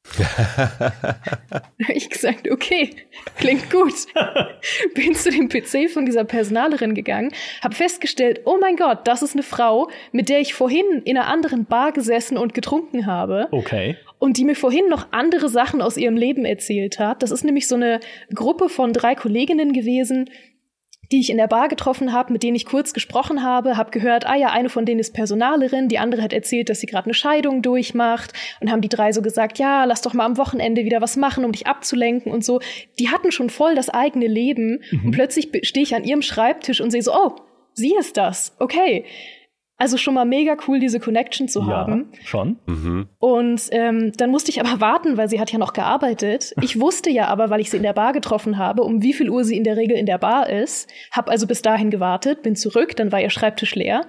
ich 1.88 2.08
gesagt, 2.08 2.48
okay, 2.48 2.90
klingt 3.38 3.70
gut. 3.70 3.92
Bin 4.94 5.16
zu 5.16 5.30
dem 5.30 5.48
PC 5.48 5.90
von 5.90 6.06
dieser 6.06 6.22
Personalerin 6.22 6.94
gegangen, 6.94 7.32
habe 7.60 7.74
festgestellt, 7.74 8.42
oh 8.44 8.56
mein 8.60 8.76
Gott, 8.76 9.00
das 9.08 9.22
ist 9.22 9.32
eine 9.32 9.42
Frau, 9.42 9.90
mit 10.12 10.28
der 10.28 10.38
ich 10.38 10.54
vorhin 10.54 11.02
in 11.04 11.16
einer 11.16 11.26
anderen 11.26 11.64
Bar 11.64 11.90
gesessen 11.90 12.38
und 12.38 12.54
getrunken 12.54 13.06
habe. 13.06 13.48
Okay. 13.50 13.96
Und 14.20 14.36
die 14.36 14.44
mir 14.44 14.54
vorhin 14.54 14.88
noch 14.88 15.08
andere 15.10 15.48
Sachen 15.48 15.82
aus 15.82 15.96
ihrem 15.96 16.16
Leben 16.16 16.44
erzählt 16.44 17.00
hat. 17.00 17.24
Das 17.24 17.32
ist 17.32 17.44
nämlich 17.44 17.66
so 17.66 17.74
eine 17.74 17.98
Gruppe 18.32 18.68
von 18.68 18.92
drei 18.92 19.16
Kolleginnen 19.16 19.72
gewesen, 19.72 20.30
die 21.12 21.20
ich 21.20 21.30
in 21.30 21.36
der 21.36 21.46
Bar 21.46 21.68
getroffen 21.68 22.12
habe, 22.12 22.32
mit 22.32 22.42
denen 22.42 22.56
ich 22.56 22.66
kurz 22.66 22.92
gesprochen 22.92 23.42
habe, 23.42 23.76
habe 23.76 23.90
gehört, 23.90 24.26
ah 24.26 24.34
ja, 24.34 24.50
eine 24.50 24.68
von 24.68 24.84
denen 24.84 25.00
ist 25.00 25.14
Personalerin, 25.14 25.88
die 25.88 25.98
andere 25.98 26.22
hat 26.22 26.32
erzählt, 26.32 26.68
dass 26.68 26.80
sie 26.80 26.86
gerade 26.86 27.06
eine 27.06 27.14
Scheidung 27.14 27.62
durchmacht 27.62 28.32
und 28.60 28.70
haben 28.70 28.80
die 28.80 28.88
drei 28.88 29.12
so 29.12 29.22
gesagt, 29.22 29.58
ja, 29.58 29.84
lass 29.84 30.02
doch 30.02 30.14
mal 30.14 30.24
am 30.24 30.36
Wochenende 30.36 30.84
wieder 30.84 31.00
was 31.00 31.16
machen, 31.16 31.44
um 31.44 31.52
dich 31.52 31.66
abzulenken 31.66 32.32
und 32.32 32.44
so. 32.44 32.60
Die 32.98 33.10
hatten 33.10 33.32
schon 33.32 33.50
voll 33.50 33.74
das 33.74 33.88
eigene 33.88 34.26
Leben 34.26 34.82
mhm. 34.90 35.06
und 35.06 35.10
plötzlich 35.12 35.50
stehe 35.62 35.84
ich 35.84 35.94
an 35.94 36.04
ihrem 36.04 36.22
Schreibtisch 36.22 36.80
und 36.80 36.90
sehe 36.90 37.02
so, 37.02 37.14
oh, 37.14 37.36
sie 37.74 37.94
ist 37.98 38.16
das, 38.16 38.54
okay. 38.58 39.04
Also 39.78 39.98
schon 39.98 40.14
mal 40.14 40.24
mega 40.24 40.56
cool, 40.66 40.80
diese 40.80 41.00
Connection 41.00 41.48
zu 41.48 41.60
ja, 41.60 41.66
haben. 41.66 42.08
Schon. 42.24 42.58
Mhm. 42.66 43.08
Und 43.18 43.68
ähm, 43.72 44.12
dann 44.16 44.30
musste 44.30 44.50
ich 44.50 44.58
aber 44.58 44.80
warten, 44.80 45.18
weil 45.18 45.28
sie 45.28 45.38
hat 45.38 45.52
ja 45.52 45.58
noch 45.58 45.74
gearbeitet. 45.74 46.54
Ich 46.62 46.80
wusste 46.80 47.10
ja 47.10 47.26
aber, 47.26 47.50
weil 47.50 47.60
ich 47.60 47.70
sie 47.70 47.76
in 47.76 47.82
der 47.82 47.92
Bar 47.92 48.14
getroffen 48.14 48.56
habe, 48.56 48.82
um 48.82 49.02
wie 49.02 49.12
viel 49.12 49.28
Uhr 49.28 49.44
sie 49.44 49.56
in 49.56 49.64
der 49.64 49.76
Regel 49.76 49.96
in 49.96 50.06
der 50.06 50.18
Bar 50.18 50.48
ist. 50.48 50.90
Hab 51.12 51.28
also 51.28 51.46
bis 51.46 51.60
dahin 51.60 51.90
gewartet, 51.90 52.42
bin 52.42 52.56
zurück, 52.56 52.96
dann 52.96 53.12
war 53.12 53.20
ihr 53.20 53.30
Schreibtisch 53.30 53.74
leer 53.74 54.06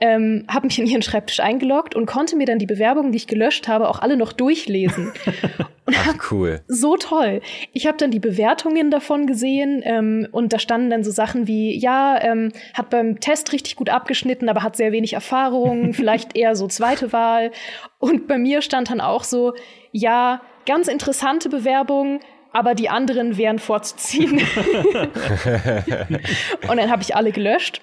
ähm, 0.00 0.44
habe 0.48 0.66
mich 0.66 0.78
in 0.78 0.86
ihren 0.86 1.02
Schreibtisch 1.02 1.40
eingeloggt 1.40 1.96
und 1.96 2.06
konnte 2.06 2.36
mir 2.36 2.46
dann 2.46 2.58
die 2.58 2.66
Bewerbungen, 2.66 3.10
die 3.10 3.16
ich 3.16 3.26
gelöscht 3.26 3.66
habe, 3.66 3.88
auch 3.88 3.98
alle 3.98 4.16
noch 4.16 4.32
durchlesen. 4.32 5.12
Ach, 5.94 6.30
cool. 6.30 6.60
So 6.68 6.96
toll. 6.96 7.40
Ich 7.72 7.86
habe 7.86 7.96
dann 7.96 8.10
die 8.10 8.20
Bewertungen 8.20 8.90
davon 8.90 9.26
gesehen 9.26 9.82
ähm, 9.84 10.28
und 10.30 10.52
da 10.52 10.58
standen 10.58 10.90
dann 10.90 11.02
so 11.02 11.10
Sachen 11.10 11.46
wie, 11.46 11.76
ja, 11.76 12.22
ähm, 12.22 12.52
hat 12.74 12.90
beim 12.90 13.20
Test 13.20 13.52
richtig 13.52 13.76
gut 13.76 13.88
abgeschnitten, 13.88 14.48
aber 14.48 14.62
hat 14.62 14.76
sehr 14.76 14.92
wenig 14.92 15.14
Erfahrung, 15.14 15.94
vielleicht 15.94 16.36
eher 16.36 16.54
so 16.54 16.68
zweite 16.68 17.12
Wahl. 17.12 17.50
Und 17.98 18.28
bei 18.28 18.38
mir 18.38 18.62
stand 18.62 18.90
dann 18.90 19.00
auch 19.00 19.24
so, 19.24 19.54
ja, 19.90 20.42
ganz 20.66 20.88
interessante 20.88 21.48
Bewerbung, 21.48 22.20
aber 22.52 22.74
die 22.74 22.88
anderen 22.88 23.36
wären 23.36 23.58
vorzuziehen. 23.58 24.40
und 26.68 26.76
dann 26.76 26.90
habe 26.90 27.02
ich 27.02 27.16
alle 27.16 27.32
gelöscht 27.32 27.80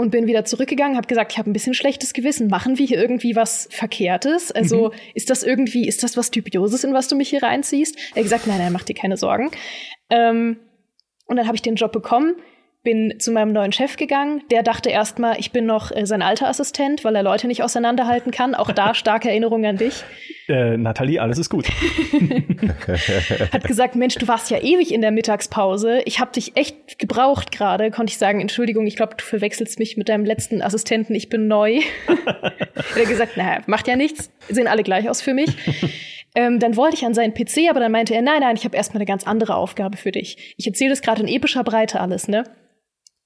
und 0.00 0.10
bin 0.10 0.26
wieder 0.26 0.44
zurückgegangen, 0.44 0.96
habe 0.96 1.06
gesagt, 1.06 1.32
ich 1.32 1.38
habe 1.38 1.50
ein 1.50 1.52
bisschen 1.52 1.74
schlechtes 1.74 2.12
Gewissen. 2.12 2.48
Machen 2.48 2.78
wir 2.78 2.86
hier 2.86 2.98
irgendwie 2.98 3.36
was 3.36 3.68
Verkehrtes? 3.70 4.50
Also 4.50 4.88
mhm. 4.88 4.94
ist 5.14 5.30
das 5.30 5.42
irgendwie, 5.42 5.86
ist 5.86 6.02
das 6.02 6.16
was 6.16 6.30
Typioses, 6.30 6.84
in 6.84 6.94
was 6.94 7.08
du 7.08 7.16
mich 7.16 7.28
hier 7.28 7.42
reinziehst? 7.42 7.96
Er 8.12 8.16
hat 8.16 8.22
gesagt, 8.22 8.46
nein, 8.46 8.58
nein, 8.58 8.72
mach 8.72 8.82
dir 8.82 8.94
keine 8.94 9.16
Sorgen. 9.16 9.50
Ähm, 10.08 10.58
und 11.26 11.36
dann 11.36 11.46
habe 11.46 11.54
ich 11.54 11.62
den 11.62 11.76
Job 11.76 11.92
bekommen 11.92 12.34
bin 12.82 13.16
zu 13.18 13.30
meinem 13.30 13.52
neuen 13.52 13.72
Chef 13.72 13.96
gegangen. 13.96 14.42
Der 14.50 14.62
dachte 14.62 14.88
erstmal, 14.88 15.38
ich 15.38 15.52
bin 15.52 15.66
noch 15.66 15.94
äh, 15.94 16.06
sein 16.06 16.22
alter 16.22 16.48
Assistent, 16.48 17.04
weil 17.04 17.14
er 17.14 17.22
Leute 17.22 17.46
nicht 17.46 17.62
auseinanderhalten 17.62 18.32
kann. 18.32 18.54
Auch 18.54 18.70
da 18.70 18.94
starke 18.94 19.28
Erinnerung 19.28 19.64
an 19.66 19.76
dich. 19.76 20.02
Äh, 20.50 20.76
Nathalie, 20.76 21.20
alles 21.20 21.38
ist 21.38 21.48
gut. 21.48 21.68
Hat 23.52 23.64
gesagt, 23.64 23.94
Mensch, 23.94 24.16
du 24.16 24.26
warst 24.26 24.50
ja 24.50 24.58
ewig 24.58 24.92
in 24.92 25.00
der 25.00 25.12
Mittagspause. 25.12 26.02
Ich 26.06 26.18
habe 26.18 26.32
dich 26.32 26.56
echt 26.56 26.98
gebraucht 26.98 27.52
gerade. 27.52 27.92
Konnte 27.92 28.10
ich 28.10 28.18
sagen, 28.18 28.40
Entschuldigung, 28.40 28.84
ich 28.86 28.96
glaube, 28.96 29.14
du 29.16 29.24
verwechselst 29.24 29.78
mich 29.78 29.96
mit 29.96 30.08
deinem 30.08 30.24
letzten 30.24 30.60
Assistenten. 30.60 31.14
Ich 31.14 31.28
bin 31.28 31.46
neu. 31.46 31.80
Hat 32.26 32.96
er 32.96 33.06
gesagt, 33.06 33.36
naja, 33.36 33.60
macht 33.66 33.86
ja 33.86 33.94
nichts. 33.94 34.32
Sehen 34.48 34.66
alle 34.66 34.82
gleich 34.82 35.08
aus 35.08 35.22
für 35.22 35.34
mich. 35.34 35.50
Ähm, 36.34 36.58
dann 36.58 36.76
wollte 36.76 36.96
ich 36.96 37.04
an 37.04 37.14
seinen 37.14 37.32
PC, 37.32 37.70
aber 37.70 37.78
dann 37.78 37.92
meinte 37.92 38.14
er, 38.14 38.22
nein, 38.22 38.40
nein, 38.40 38.56
ich 38.56 38.64
habe 38.64 38.76
erstmal 38.76 38.98
eine 38.98 39.06
ganz 39.06 39.26
andere 39.26 39.54
Aufgabe 39.54 39.96
für 39.96 40.10
dich. 40.10 40.54
Ich 40.56 40.66
erzähle 40.66 40.90
das 40.90 41.02
gerade 41.02 41.22
in 41.22 41.28
epischer 41.28 41.62
Breite 41.62 42.00
alles, 42.00 42.26
ne? 42.28 42.44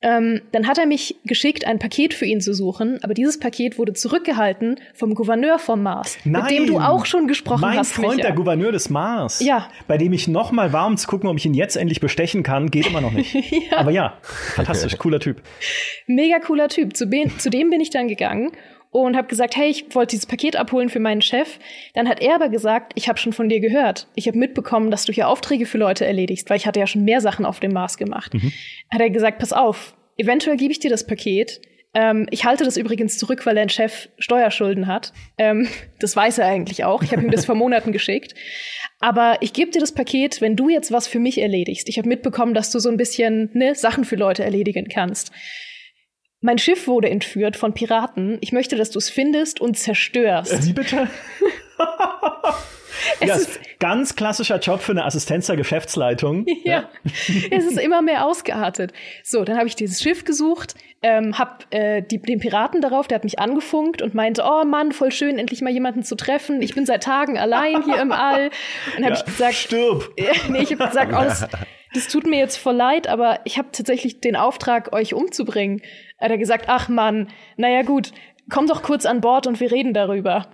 Ähm, 0.04 0.42
dann 0.52 0.68
hat 0.68 0.76
er 0.76 0.84
mich 0.84 1.16
geschickt, 1.24 1.66
ein 1.66 1.78
Paket 1.78 2.12
für 2.12 2.26
ihn 2.26 2.42
zu 2.42 2.52
suchen, 2.52 2.98
aber 3.02 3.14
dieses 3.14 3.40
Paket 3.40 3.78
wurde 3.78 3.94
zurückgehalten 3.94 4.78
vom 4.92 5.14
Gouverneur 5.14 5.58
vom 5.58 5.82
Mars, 5.82 6.18
Nein, 6.24 6.42
mit 6.42 6.50
dem 6.50 6.66
du 6.66 6.78
auch 6.78 7.06
schon 7.06 7.26
gesprochen 7.26 7.62
mein 7.62 7.78
hast. 7.78 7.96
Mein 7.96 8.04
Freund, 8.04 8.16
Micha. 8.16 8.28
der 8.28 8.36
Gouverneur 8.36 8.70
des 8.70 8.90
Mars. 8.90 9.40
Ja. 9.40 9.66
Bei 9.86 9.96
dem 9.96 10.12
ich 10.12 10.28
noch 10.28 10.52
mal 10.52 10.74
war, 10.74 10.86
um 10.86 10.98
zu 10.98 11.08
gucken, 11.08 11.30
ob 11.30 11.38
ich 11.38 11.46
ihn 11.46 11.54
jetzt 11.54 11.76
endlich 11.76 12.00
bestechen 12.00 12.42
kann, 12.42 12.70
geht 12.70 12.86
immer 12.86 13.00
noch 13.00 13.12
nicht. 13.12 13.34
ja. 13.70 13.78
Aber 13.78 13.92
ja, 13.92 14.18
fantastisch, 14.20 14.98
cooler 14.98 15.20
Typ. 15.20 15.40
Mega 16.06 16.38
cooler 16.38 16.68
Typ. 16.68 16.94
Zu, 16.94 17.08
zu 17.38 17.48
dem 17.48 17.70
bin 17.70 17.80
ich 17.80 17.88
dann 17.88 18.06
gegangen 18.06 18.52
und 19.02 19.16
habe 19.16 19.26
gesagt, 19.26 19.56
hey, 19.56 19.68
ich 19.68 19.92
wollte 19.94 20.10
dieses 20.10 20.26
Paket 20.26 20.54
abholen 20.54 20.88
für 20.88 21.00
meinen 21.00 21.20
Chef. 21.20 21.58
Dann 21.94 22.08
hat 22.08 22.22
er 22.22 22.36
aber 22.36 22.48
gesagt, 22.48 22.92
ich 22.94 23.08
habe 23.08 23.18
schon 23.18 23.32
von 23.32 23.48
dir 23.48 23.58
gehört. 23.58 24.06
Ich 24.14 24.28
habe 24.28 24.38
mitbekommen, 24.38 24.92
dass 24.92 25.04
du 25.04 25.12
hier 25.12 25.28
Aufträge 25.28 25.66
für 25.66 25.78
Leute 25.78 26.06
erledigst, 26.06 26.48
weil 26.48 26.58
ich 26.58 26.66
hatte 26.66 26.78
ja 26.78 26.86
schon 26.86 27.02
mehr 27.02 27.20
Sachen 27.20 27.44
auf 27.44 27.58
dem 27.58 27.72
Mars 27.72 27.96
gemacht. 27.96 28.32
Mhm. 28.32 28.52
Hat 28.92 29.00
er 29.00 29.10
gesagt, 29.10 29.40
pass 29.40 29.52
auf, 29.52 29.96
eventuell 30.16 30.56
gebe 30.56 30.70
ich 30.70 30.78
dir 30.78 30.90
das 30.90 31.08
Paket. 31.08 31.60
Ähm, 31.92 32.28
ich 32.30 32.44
halte 32.44 32.64
das 32.64 32.76
übrigens 32.76 33.18
zurück, 33.18 33.44
weil 33.46 33.56
dein 33.56 33.68
Chef 33.68 34.10
Steuerschulden 34.18 34.86
hat. 34.86 35.12
Ähm, 35.38 35.66
das 35.98 36.14
weiß 36.14 36.38
er 36.38 36.46
eigentlich 36.46 36.84
auch. 36.84 37.02
Ich 37.02 37.10
habe 37.10 37.22
ihm 37.22 37.32
das 37.32 37.46
vor 37.46 37.56
Monaten 37.56 37.90
geschickt. 37.90 38.36
Aber 39.00 39.38
ich 39.40 39.52
gebe 39.52 39.72
dir 39.72 39.80
das 39.80 39.92
Paket, 39.92 40.40
wenn 40.40 40.54
du 40.54 40.68
jetzt 40.68 40.92
was 40.92 41.08
für 41.08 41.18
mich 41.18 41.38
erledigst. 41.38 41.88
Ich 41.88 41.98
habe 41.98 42.08
mitbekommen, 42.08 42.54
dass 42.54 42.70
du 42.70 42.78
so 42.78 42.90
ein 42.90 42.96
bisschen 42.96 43.50
ne, 43.54 43.74
Sachen 43.74 44.04
für 44.04 44.14
Leute 44.14 44.44
erledigen 44.44 44.86
kannst. 44.86 45.32
Mein 46.44 46.58
Schiff 46.58 46.86
wurde 46.86 47.08
entführt 47.08 47.56
von 47.56 47.72
Piraten. 47.72 48.36
Ich 48.42 48.52
möchte, 48.52 48.76
dass 48.76 48.90
du 48.90 48.98
es 48.98 49.08
findest 49.08 49.62
und 49.62 49.78
zerstörst. 49.78 50.66
Wie 50.66 50.74
bitte? 50.74 51.08
Es 53.20 53.28
ja, 53.28 53.34
ist 53.34 53.60
ganz 53.80 54.14
klassischer 54.14 54.58
Job 54.60 54.80
für 54.80 54.92
eine 54.92 55.04
Assistenz 55.04 55.46
der 55.46 55.56
Geschäftsleitung. 55.56 56.46
Ja, 56.64 56.88
ja. 57.02 57.48
es 57.50 57.64
ist 57.64 57.78
immer 57.78 58.00
mehr 58.00 58.24
ausgeartet. 58.24 58.92
So, 59.22 59.44
dann 59.44 59.58
habe 59.58 59.66
ich 59.66 59.74
dieses 59.74 60.00
Schiff 60.00 60.24
gesucht, 60.24 60.74
ähm, 61.02 61.38
hab 61.38 61.66
äh, 61.74 62.00
die, 62.02 62.18
den 62.18 62.38
Piraten 62.38 62.80
darauf, 62.80 63.08
der 63.08 63.16
hat 63.16 63.24
mich 63.24 63.38
angefunkt 63.38 64.00
und 64.00 64.14
meinte, 64.14 64.44
oh 64.46 64.64
Mann, 64.64 64.92
voll 64.92 65.12
schön, 65.12 65.38
endlich 65.38 65.60
mal 65.60 65.72
jemanden 65.72 66.04
zu 66.04 66.14
treffen. 66.14 66.62
Ich 66.62 66.74
bin 66.74 66.86
seit 66.86 67.02
Tagen 67.02 67.36
allein 67.36 67.82
hier 67.82 68.00
im 68.00 68.12
All. 68.12 68.44
Und 68.46 68.52
dann 68.96 69.04
habe 69.04 69.14
ja, 69.14 69.20
ich 69.20 69.24
gesagt, 69.26 69.54
stirb. 69.54 70.10
Äh, 70.16 70.24
nee, 70.48 70.62
ich 70.62 70.72
habe 70.72 70.86
gesagt, 70.86 71.12
oh, 71.12 71.58
das, 71.94 72.08
tut 72.08 72.26
mir 72.26 72.38
jetzt 72.38 72.56
voll 72.56 72.76
leid, 72.76 73.06
aber 73.08 73.40
ich 73.44 73.58
habe 73.58 73.68
tatsächlich 73.72 74.20
den 74.20 74.36
Auftrag, 74.36 74.92
euch 74.92 75.14
umzubringen. 75.14 75.82
Hat 76.20 76.30
er 76.30 76.38
gesagt, 76.38 76.66
ach 76.68 76.88
Mann, 76.88 77.28
naja 77.56 77.82
gut, 77.82 78.12
komm 78.50 78.66
doch 78.66 78.82
kurz 78.82 79.06
an 79.06 79.20
Bord 79.20 79.46
und 79.46 79.60
wir 79.60 79.72
reden 79.72 79.94
darüber. 79.94 80.48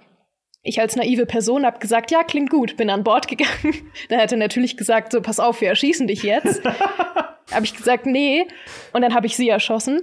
Ich 0.62 0.80
als 0.80 0.95
naive 0.95 1.24
Person 1.24 1.64
habe 1.64 1.78
gesagt, 1.78 2.11
ja, 2.11 2.22
klingt 2.22 2.51
gut, 2.51 2.76
bin 2.76 2.91
an 2.91 3.03
Bord 3.03 3.28
gegangen. 3.28 3.74
Dann 4.09 4.20
hat 4.20 4.32
er 4.32 4.38
natürlich 4.38 4.76
gesagt, 4.76 5.12
so, 5.12 5.22
pass 5.22 5.41
auf, 5.41 5.61
wir 5.61 5.68
erschießen 5.68 6.07
dich 6.07 6.22
jetzt. 6.22 6.62
habe 7.51 7.64
ich 7.64 7.74
gesagt, 7.74 8.07
nee. 8.07 8.47
Und 8.93 9.03
dann 9.03 9.14
habe 9.14 9.26
ich 9.26 9.36
sie 9.36 9.49
erschossen. 9.49 10.03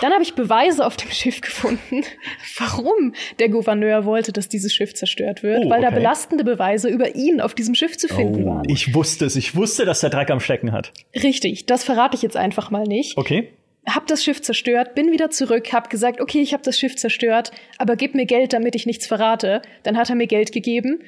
Dann 0.00 0.12
habe 0.12 0.22
ich 0.22 0.34
Beweise 0.34 0.86
auf 0.86 0.96
dem 0.96 1.10
Schiff 1.10 1.40
gefunden, 1.40 2.02
warum 2.58 3.14
der 3.38 3.50
Gouverneur 3.50 4.04
wollte, 4.04 4.32
dass 4.32 4.48
dieses 4.48 4.72
Schiff 4.72 4.94
zerstört 4.94 5.42
wird, 5.42 5.66
oh, 5.66 5.70
weil 5.70 5.82
da 5.82 5.90
belastende 5.90 6.44
Beweise 6.44 6.88
über 6.88 7.14
ihn 7.14 7.40
auf 7.40 7.54
diesem 7.54 7.74
Schiff 7.74 7.98
zu 7.98 8.08
finden 8.08 8.44
oh. 8.44 8.46
waren. 8.46 8.68
Ich 8.68 8.94
wusste 8.94 9.26
es, 9.26 9.36
ich 9.36 9.54
wusste, 9.54 9.84
dass 9.84 10.00
der 10.00 10.10
Dreck 10.10 10.30
am 10.30 10.40
Stecken 10.40 10.72
hat. 10.72 10.92
Richtig, 11.14 11.66
das 11.66 11.84
verrate 11.84 12.16
ich 12.16 12.22
jetzt 12.22 12.36
einfach 12.36 12.70
mal 12.70 12.84
nicht. 12.84 13.18
Okay 13.18 13.50
hab 13.86 14.06
das 14.06 14.22
Schiff 14.22 14.40
zerstört, 14.40 14.94
bin 14.94 15.10
wieder 15.10 15.30
zurück, 15.30 15.72
hab 15.72 15.90
gesagt, 15.90 16.20
okay, 16.20 16.40
ich 16.40 16.52
habe 16.52 16.62
das 16.62 16.78
Schiff 16.78 16.96
zerstört, 16.96 17.50
aber 17.78 17.96
gib 17.96 18.14
mir 18.14 18.26
Geld, 18.26 18.52
damit 18.52 18.76
ich 18.76 18.86
nichts 18.86 19.06
verrate. 19.06 19.62
Dann 19.82 19.96
hat 19.96 20.08
er 20.08 20.14
mir 20.14 20.28
Geld 20.28 20.52
gegeben. 20.52 21.02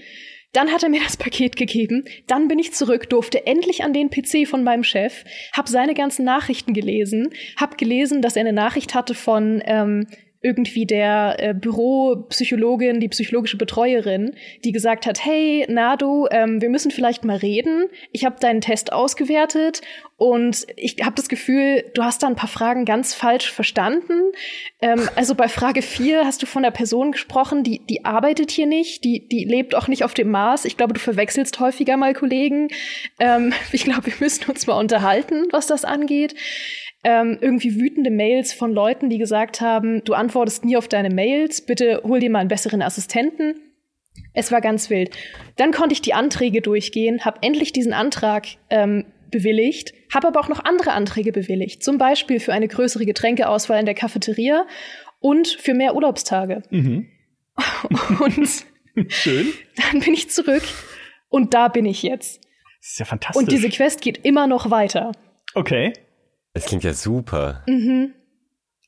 Dann 0.54 0.72
hat 0.72 0.82
er 0.82 0.88
mir 0.88 1.02
das 1.02 1.18
Paket 1.18 1.56
gegeben. 1.56 2.04
Dann 2.26 2.48
bin 2.48 2.58
ich 2.58 2.72
zurück, 2.72 3.10
durfte 3.10 3.46
endlich 3.46 3.84
an 3.84 3.92
den 3.92 4.08
PC 4.08 4.48
von 4.48 4.64
meinem 4.64 4.84
Chef, 4.84 5.24
hab 5.52 5.68
seine 5.68 5.94
ganzen 5.94 6.24
Nachrichten 6.24 6.72
gelesen, 6.72 7.30
hab 7.56 7.76
gelesen, 7.76 8.22
dass 8.22 8.36
er 8.36 8.40
eine 8.40 8.52
Nachricht 8.52 8.94
hatte 8.94 9.14
von 9.14 9.62
ähm, 9.66 10.06
irgendwie 10.44 10.84
der 10.84 11.36
äh, 11.38 11.54
Büropsychologin, 11.54 13.00
die 13.00 13.08
psychologische 13.08 13.56
Betreuerin, 13.56 14.34
die 14.62 14.72
gesagt 14.72 15.06
hat, 15.06 15.24
hey, 15.24 15.64
Nado, 15.70 16.28
ähm, 16.30 16.60
wir 16.60 16.68
müssen 16.68 16.90
vielleicht 16.90 17.24
mal 17.24 17.38
reden. 17.38 17.86
Ich 18.12 18.26
habe 18.26 18.36
deinen 18.38 18.60
Test 18.60 18.92
ausgewertet 18.92 19.80
und 20.18 20.66
ich 20.76 20.96
habe 21.02 21.16
das 21.16 21.30
Gefühl, 21.30 21.90
du 21.94 22.04
hast 22.04 22.22
da 22.22 22.26
ein 22.26 22.36
paar 22.36 22.50
Fragen 22.50 22.84
ganz 22.84 23.14
falsch 23.14 23.50
verstanden. 23.50 24.32
Ähm, 24.82 25.08
also 25.16 25.34
bei 25.34 25.48
Frage 25.48 25.80
4 25.80 26.26
hast 26.26 26.42
du 26.42 26.46
von 26.46 26.62
der 26.62 26.72
Person 26.72 27.12
gesprochen, 27.12 27.64
die, 27.64 27.80
die 27.86 28.04
arbeitet 28.04 28.50
hier 28.50 28.66
nicht, 28.66 29.02
die, 29.02 29.26
die 29.26 29.44
lebt 29.44 29.74
auch 29.74 29.88
nicht 29.88 30.04
auf 30.04 30.12
dem 30.12 30.30
Mars. 30.30 30.66
Ich 30.66 30.76
glaube, 30.76 30.92
du 30.92 31.00
verwechselst 31.00 31.58
häufiger 31.58 31.96
mal 31.96 32.12
Kollegen. 32.12 32.68
Ähm, 33.18 33.54
ich 33.72 33.84
glaube, 33.84 34.06
wir 34.06 34.14
müssen 34.20 34.50
uns 34.50 34.66
mal 34.66 34.78
unterhalten, 34.78 35.46
was 35.52 35.66
das 35.66 35.86
angeht 35.86 36.34
ähm, 37.04 37.38
irgendwie 37.40 37.78
wütende 37.78 38.10
Mails 38.10 38.52
von 38.52 38.72
Leuten, 38.72 39.10
die 39.10 39.18
gesagt 39.18 39.60
haben, 39.60 40.02
du 40.04 40.14
antwortest 40.14 40.64
nie 40.64 40.76
auf 40.76 40.88
deine 40.88 41.10
Mails, 41.10 41.60
bitte 41.60 42.00
hol 42.02 42.20
dir 42.20 42.30
mal 42.30 42.40
einen 42.40 42.48
besseren 42.48 42.82
Assistenten. 42.82 43.54
Es 44.32 44.50
war 44.50 44.60
ganz 44.60 44.90
wild. 44.90 45.16
Dann 45.56 45.72
konnte 45.72 45.92
ich 45.92 46.02
die 46.02 46.14
Anträge 46.14 46.60
durchgehen, 46.60 47.24
habe 47.24 47.38
endlich 47.42 47.72
diesen 47.72 47.92
Antrag 47.92 48.46
ähm, 48.70 49.06
bewilligt, 49.30 49.92
habe 50.12 50.28
aber 50.28 50.40
auch 50.40 50.48
noch 50.48 50.64
andere 50.64 50.92
Anträge 50.92 51.32
bewilligt, 51.32 51.82
zum 51.82 51.98
Beispiel 51.98 52.40
für 52.40 52.52
eine 52.52 52.68
größere 52.68 53.04
Getränkeauswahl 53.04 53.80
in 53.80 53.86
der 53.86 53.94
Cafeteria 53.94 54.66
und 55.20 55.48
für 55.48 55.74
mehr 55.74 55.94
Urlaubstage. 55.94 56.62
Mhm. 56.70 57.08
Und 58.20 58.64
Schön. 59.08 59.52
dann 59.76 60.00
bin 60.00 60.12
ich 60.12 60.28
zurück 60.30 60.62
und 61.28 61.54
da 61.54 61.68
bin 61.68 61.86
ich 61.86 62.02
jetzt. 62.02 62.44
Das 62.80 62.90
ist 62.90 62.98
ja 62.98 63.04
fantastisch. 63.04 63.40
Und 63.40 63.50
diese 63.50 63.68
Quest 63.68 64.00
geht 64.00 64.24
immer 64.24 64.46
noch 64.46 64.70
weiter. 64.70 65.12
Okay. 65.54 65.92
Das 66.54 66.64
klingt 66.64 66.84
ja 66.84 66.94
super. 66.94 67.62
Mhm. 67.66 68.14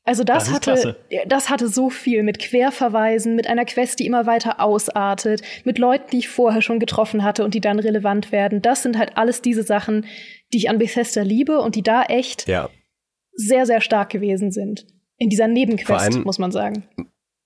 Also 0.07 0.23
das, 0.23 0.45
das 0.45 0.53
hatte, 0.53 0.95
das 1.27 1.49
hatte 1.49 1.67
so 1.67 1.89
viel 1.89 2.23
mit 2.23 2.39
Querverweisen, 2.39 3.35
mit 3.35 3.47
einer 3.47 3.65
Quest, 3.65 3.99
die 3.99 4.05
immer 4.05 4.25
weiter 4.25 4.61
ausartet, 4.61 5.41
mit 5.65 5.79
Leuten, 5.79 6.11
die 6.13 6.19
ich 6.19 6.29
vorher 6.29 6.61
schon 6.61 6.79
getroffen 6.79 7.25
hatte 7.25 7.43
und 7.43 7.53
die 7.53 7.59
dann 7.59 7.77
relevant 7.77 8.31
werden. 8.31 8.61
Das 8.61 8.83
sind 8.83 8.97
halt 8.97 9.17
alles 9.17 9.41
diese 9.41 9.63
Sachen, 9.63 10.05
die 10.53 10.59
ich 10.59 10.69
an 10.69 10.77
Bethesda 10.77 11.23
liebe 11.23 11.59
und 11.59 11.75
die 11.75 11.83
da 11.83 12.03
echt 12.03 12.47
ja. 12.47 12.69
sehr, 13.33 13.65
sehr 13.65 13.81
stark 13.81 14.09
gewesen 14.09 14.51
sind. 14.51 14.87
In 15.17 15.29
dieser 15.29 15.49
Nebenquest, 15.49 16.23
muss 16.23 16.39
man 16.39 16.53
sagen. 16.53 16.85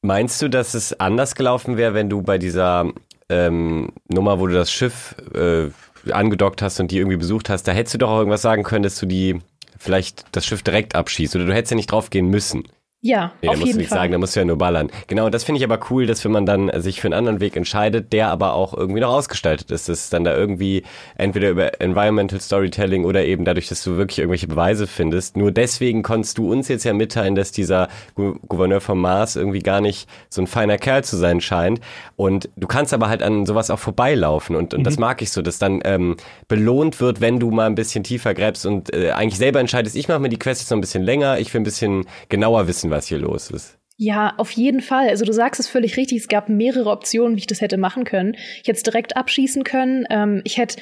Meinst 0.04 0.40
du, 0.44 0.48
dass 0.48 0.76
es 0.76 1.00
anders 1.00 1.34
gelaufen 1.34 1.78
wäre, 1.78 1.96
wenn 1.96 2.10
du 2.10 2.22
bei 2.22 2.38
dieser 2.38 2.94
ähm, 3.30 3.92
Nummer, 4.08 4.40
wo 4.40 4.46
du 4.46 4.54
das 4.54 4.72
Schiff 4.72 5.16
äh, 5.34 5.70
angedockt 6.12 6.62
hast 6.62 6.80
und 6.80 6.92
die 6.92 6.98
irgendwie 6.98 7.18
besucht 7.18 7.50
hast, 7.50 7.64
da 7.64 7.72
hättest 7.72 7.96
du 7.96 7.98
doch 7.98 8.12
auch 8.12 8.20
irgendwas 8.20 8.44
sagen 8.44 8.62
können, 8.62 8.84
dass 8.84 9.00
du 9.00 9.08
die 9.08 9.40
vielleicht 9.82 10.26
das 10.32 10.46
Schiff 10.46 10.62
direkt 10.62 10.96
abschießt 10.96 11.36
oder 11.36 11.46
du 11.46 11.54
hättest 11.54 11.72
ja 11.72 11.76
nicht 11.76 11.92
drauf 11.92 12.10
gehen 12.10 12.28
müssen. 12.28 12.68
Ja, 13.04 13.32
nee, 13.42 13.48
auf 13.50 13.56
da 13.56 13.60
musst 13.60 13.66
jeden 13.66 13.72
du 13.72 13.78
nichts 13.80 13.90
Fall. 13.90 14.00
sagen, 14.00 14.12
da 14.12 14.18
musst 14.20 14.36
du 14.36 14.42
ja 14.42 14.46
nur 14.46 14.58
ballern. 14.60 14.92
Genau, 15.08 15.32
das 15.32 15.44
finde 15.44 15.58
ich 15.58 15.64
aber 15.64 15.80
cool, 15.90 16.06
dass 16.06 16.24
wenn 16.24 16.32
man 16.32 16.46
dann 16.46 16.72
sich 16.82 17.02
für 17.02 17.08
einen 17.08 17.16
anderen 17.16 17.40
Weg 17.40 17.56
entscheidet, 17.56 18.14
der 18.14 18.30
aber 18.30 18.54
auch 18.54 18.76
irgendwie 18.76 19.00
noch 19.00 19.12
ausgestaltet 19.12 19.72
ist, 19.72 19.90
dass 19.90 20.12
dann 20.12 20.24
da 20.24 20.38
irgendwie 20.38 20.84
entweder 21.16 21.50
über 21.50 21.82
Environmental 21.82 22.40
Storytelling 22.40 23.06
oder 23.06 23.26
eben 23.26 23.44
dadurch, 23.44 23.70
dass 23.70 23.84
du 23.84 23.98
wirklich 23.98 24.20
irgendwelche 24.20 24.48
Beweise 24.48 24.86
findest. 24.86 25.36
Nur 25.36 25.52
deswegen 25.52 26.04
konntest 26.04 26.38
du 26.38 26.52
uns 26.52 26.68
jetzt 26.68 26.84
ja 26.84 26.94
mitteilen, 26.94 27.34
dass 27.34 27.52
dieser 27.52 27.88
Gouverneur 28.16 28.82
vom 28.82 29.02
Mars 29.02 29.36
irgendwie 29.36 29.62
gar 29.62 29.82
nicht 29.82 30.08
so 30.30 30.44
ein 30.44 30.48
feiner 30.48 30.78
Kerl 30.78 31.04
zu 31.04 31.18
sein 31.18 31.42
scheint. 31.42 31.82
Und 32.18 32.50
du 32.56 32.68
kannst 32.68 32.94
aber 32.94 33.10
halt 33.10 33.24
an 33.24 33.48
sowas 33.48 33.72
auch 33.72 33.80
vorbeilaufen 33.80 34.56
und, 34.56 34.76
und 34.76 34.82
mhm. 34.82 34.84
das 34.84 35.00
mag 35.00 35.24
ich 35.24 35.32
so, 35.32 35.42
dass 35.42 35.58
dann 35.58 35.82
ähm, 35.86 36.18
belohnt 36.48 37.02
wird, 37.02 37.20
wenn 37.20 37.40
du 37.40 37.50
mal 37.50 37.66
ein 37.66 37.74
bisschen 37.74 38.04
tiefer 38.04 38.36
gräbst 38.36 38.68
und 38.68 38.94
äh, 38.94 39.10
eigentlich 39.10 39.40
selber 39.40 39.60
entscheidest, 39.60 39.96
ich 39.96 40.08
mache 40.08 40.20
mir 40.20 40.30
die 40.30 40.38
Quest 40.38 40.62
jetzt 40.62 40.70
noch 40.70 40.78
ein 40.78 40.82
bisschen 40.82 41.02
länger, 41.02 41.40
ich 41.40 41.52
will 41.52 41.62
ein 41.62 41.64
bisschen 41.64 42.06
genauer 42.30 42.68
wissen, 42.68 42.91
was 42.92 43.08
hier 43.08 43.18
los 43.18 43.50
ist. 43.50 43.80
Ja, 43.98 44.34
auf 44.38 44.52
jeden 44.52 44.82
Fall. 44.82 45.10
Also 45.10 45.26
du 45.26 45.34
sagst 45.34 45.60
es 45.60 45.68
völlig 45.68 45.98
richtig. 45.98 46.20
Es 46.20 46.28
gab 46.28 46.50
mehrere 46.50 46.90
Optionen, 46.90 47.36
wie 47.36 47.42
ich 47.42 47.48
das 47.48 47.62
hätte 47.62 47.78
machen 47.78 48.04
können. 48.04 48.36
Ich 48.62 48.68
hätte 48.68 48.78
es 48.78 48.84
direkt 48.84 49.16
abschießen 49.16 49.64
können. 49.64 50.06
Ähm, 50.10 50.42
ich 50.44 50.58
hätte 50.58 50.78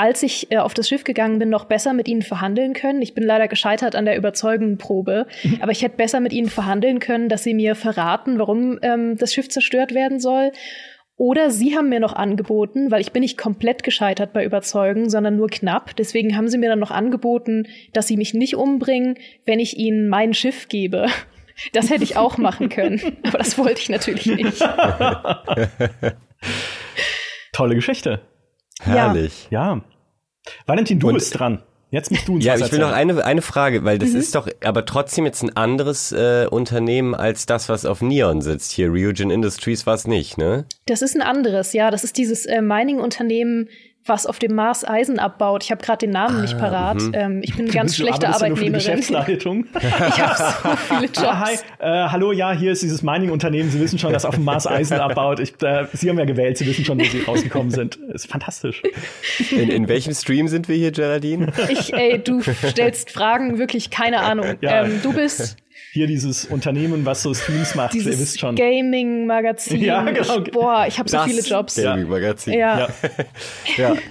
als 0.00 0.22
ich 0.22 0.50
äh, 0.50 0.56
auf 0.56 0.72
das 0.72 0.88
Schiff 0.88 1.04
gegangen 1.04 1.38
bin, 1.38 1.50
noch 1.50 1.66
besser 1.66 1.92
mit 1.92 2.08
ihnen 2.08 2.22
verhandeln 2.22 2.72
können. 2.72 3.02
Ich 3.02 3.12
bin 3.12 3.22
leider 3.22 3.48
gescheitert 3.48 3.94
an 3.94 4.06
der 4.06 4.16
Überzeugendenprobe, 4.16 5.26
mhm. 5.42 5.58
aber 5.60 5.72
ich 5.72 5.82
hätte 5.82 5.96
besser 5.96 6.20
mit 6.20 6.32
ihnen 6.32 6.48
verhandeln 6.48 7.00
können, 7.00 7.28
dass 7.28 7.42
sie 7.42 7.52
mir 7.52 7.74
verraten, 7.74 8.38
warum 8.38 8.78
ähm, 8.80 9.16
das 9.18 9.34
Schiff 9.34 9.50
zerstört 9.50 9.92
werden 9.94 10.18
soll. 10.18 10.52
Oder 11.16 11.50
sie 11.50 11.76
haben 11.76 11.90
mir 11.90 12.00
noch 12.00 12.14
angeboten, 12.14 12.90
weil 12.90 13.02
ich 13.02 13.12
bin 13.12 13.20
nicht 13.20 13.36
komplett 13.36 13.82
gescheitert 13.82 14.32
bei 14.32 14.42
Überzeugen, 14.42 15.10
sondern 15.10 15.36
nur 15.36 15.48
knapp. 15.48 15.94
Deswegen 15.96 16.34
haben 16.34 16.48
sie 16.48 16.56
mir 16.56 16.70
dann 16.70 16.78
noch 16.78 16.90
angeboten, 16.90 17.66
dass 17.92 18.06
sie 18.06 18.16
mich 18.16 18.32
nicht 18.32 18.56
umbringen, 18.56 19.16
wenn 19.44 19.60
ich 19.60 19.76
ihnen 19.76 20.08
mein 20.08 20.32
Schiff 20.32 20.68
gebe. 20.68 21.08
Das 21.72 21.90
hätte 21.90 22.04
ich 22.04 22.16
auch 22.16 22.38
machen 22.38 22.68
können, 22.68 23.00
aber 23.24 23.38
das 23.38 23.58
wollte 23.58 23.80
ich 23.80 23.88
natürlich 23.88 24.26
nicht. 24.26 24.60
Tolle 27.52 27.74
Geschichte. 27.74 28.20
Herrlich. 28.80 29.48
Ja. 29.50 29.82
Valentin, 30.66 30.98
du 30.98 31.08
Und 31.08 31.14
bist 31.14 31.38
dran. 31.38 31.62
Jetzt 31.90 32.10
musst 32.12 32.28
du 32.28 32.34
uns 32.34 32.44
Ja, 32.44 32.56
ich 32.56 32.70
will 32.70 32.78
noch 32.78 32.92
eine, 32.92 33.24
eine 33.24 33.42
Frage, 33.42 33.84
weil 33.84 33.98
das 33.98 34.10
mhm. 34.10 34.20
ist 34.20 34.34
doch 34.36 34.48
aber 34.62 34.84
trotzdem 34.84 35.26
jetzt 35.26 35.42
ein 35.42 35.56
anderes 35.56 36.12
äh, 36.12 36.46
Unternehmen 36.48 37.16
als 37.16 37.46
das, 37.46 37.68
was 37.68 37.84
auf 37.84 38.00
Neon 38.00 38.42
sitzt. 38.42 38.70
Hier, 38.70 38.92
Ryujin 38.92 39.30
Industries 39.30 39.86
war 39.86 39.94
es 39.94 40.06
nicht, 40.06 40.38
ne? 40.38 40.66
Das 40.86 41.02
ist 41.02 41.16
ein 41.16 41.22
anderes, 41.22 41.72
ja. 41.72 41.90
Das 41.90 42.04
ist 42.04 42.16
dieses 42.16 42.46
äh, 42.46 42.62
Mining-Unternehmen, 42.62 43.68
was 44.06 44.26
auf 44.26 44.38
dem 44.38 44.54
Mars 44.54 44.86
Eisen 44.86 45.18
abbaut. 45.18 45.62
Ich 45.62 45.70
habe 45.70 45.82
gerade 45.82 46.06
den 46.06 46.10
Namen 46.10 46.38
ah, 46.38 46.42
nicht 46.42 46.58
parat. 46.58 47.00
Mhm. 47.00 47.12
Ähm, 47.14 47.40
ich 47.42 47.54
bin 47.54 47.66
eine 47.66 47.74
ganz 47.74 47.96
schlechte 47.96 48.28
Arbeitnehmerin. 48.28 48.72
Geschäftsleitung. 48.72 49.66
ich 49.78 50.20
habe 50.20 50.36
so 50.36 50.76
viele 50.76 51.06
Jobs. 51.06 51.20
Ah, 51.30 51.46
hi, 51.46 51.54
äh, 51.78 52.08
hallo, 52.08 52.32
ja, 52.32 52.52
hier 52.52 52.72
ist 52.72 52.82
dieses 52.82 53.02
Mining-Unternehmen. 53.02 53.70
Sie 53.70 53.78
wissen 53.78 53.98
schon, 53.98 54.12
dass 54.12 54.24
auf 54.24 54.34
dem 54.34 54.44
Mars 54.44 54.66
Eisen 54.66 54.98
abbaut. 55.00 55.38
Ich, 55.38 55.62
äh, 55.62 55.86
Sie 55.92 56.08
haben 56.08 56.18
ja 56.18 56.24
gewählt. 56.24 56.58
Sie 56.58 56.66
wissen 56.66 56.84
schon, 56.84 56.98
wo 56.98 57.04
Sie 57.04 57.20
rausgekommen 57.20 57.70
sind. 57.70 57.96
Ist 57.96 58.26
fantastisch. 58.26 58.82
In, 59.50 59.70
in 59.70 59.86
welchem 59.86 60.12
Stream 60.12 60.48
sind 60.48 60.68
wir 60.68 60.76
hier, 60.76 60.90
Geraldine? 60.90 61.52
Ich, 61.68 61.92
ey, 61.92 62.18
du 62.18 62.42
stellst 62.42 63.10
Fragen, 63.10 63.58
wirklich 63.58 63.90
keine 63.90 64.20
Ahnung. 64.20 64.56
Ja. 64.60 64.84
Ähm, 64.84 65.00
du 65.02 65.12
bist 65.12 65.56
hier 65.92 66.06
dieses 66.06 66.44
Unternehmen, 66.44 67.04
was 67.04 67.22
so 67.22 67.34
Streams 67.34 67.74
macht, 67.74 67.94
dieses 67.94 68.14
ihr 68.14 68.20
wisst 68.20 68.40
schon. 68.40 68.54
Gaming-Magazin. 68.54 69.80
Ja, 69.80 70.02
genau. 70.02 70.40
Boah, 70.40 70.86
ich 70.86 70.98
habe 70.98 71.08
so 71.08 71.18
viele 71.20 71.42
Jobs. 71.42 71.76
Gaming-Magazin. 71.76 72.52
Ja. 72.54 72.78
ja. 72.78 72.88
ja. 73.76 73.96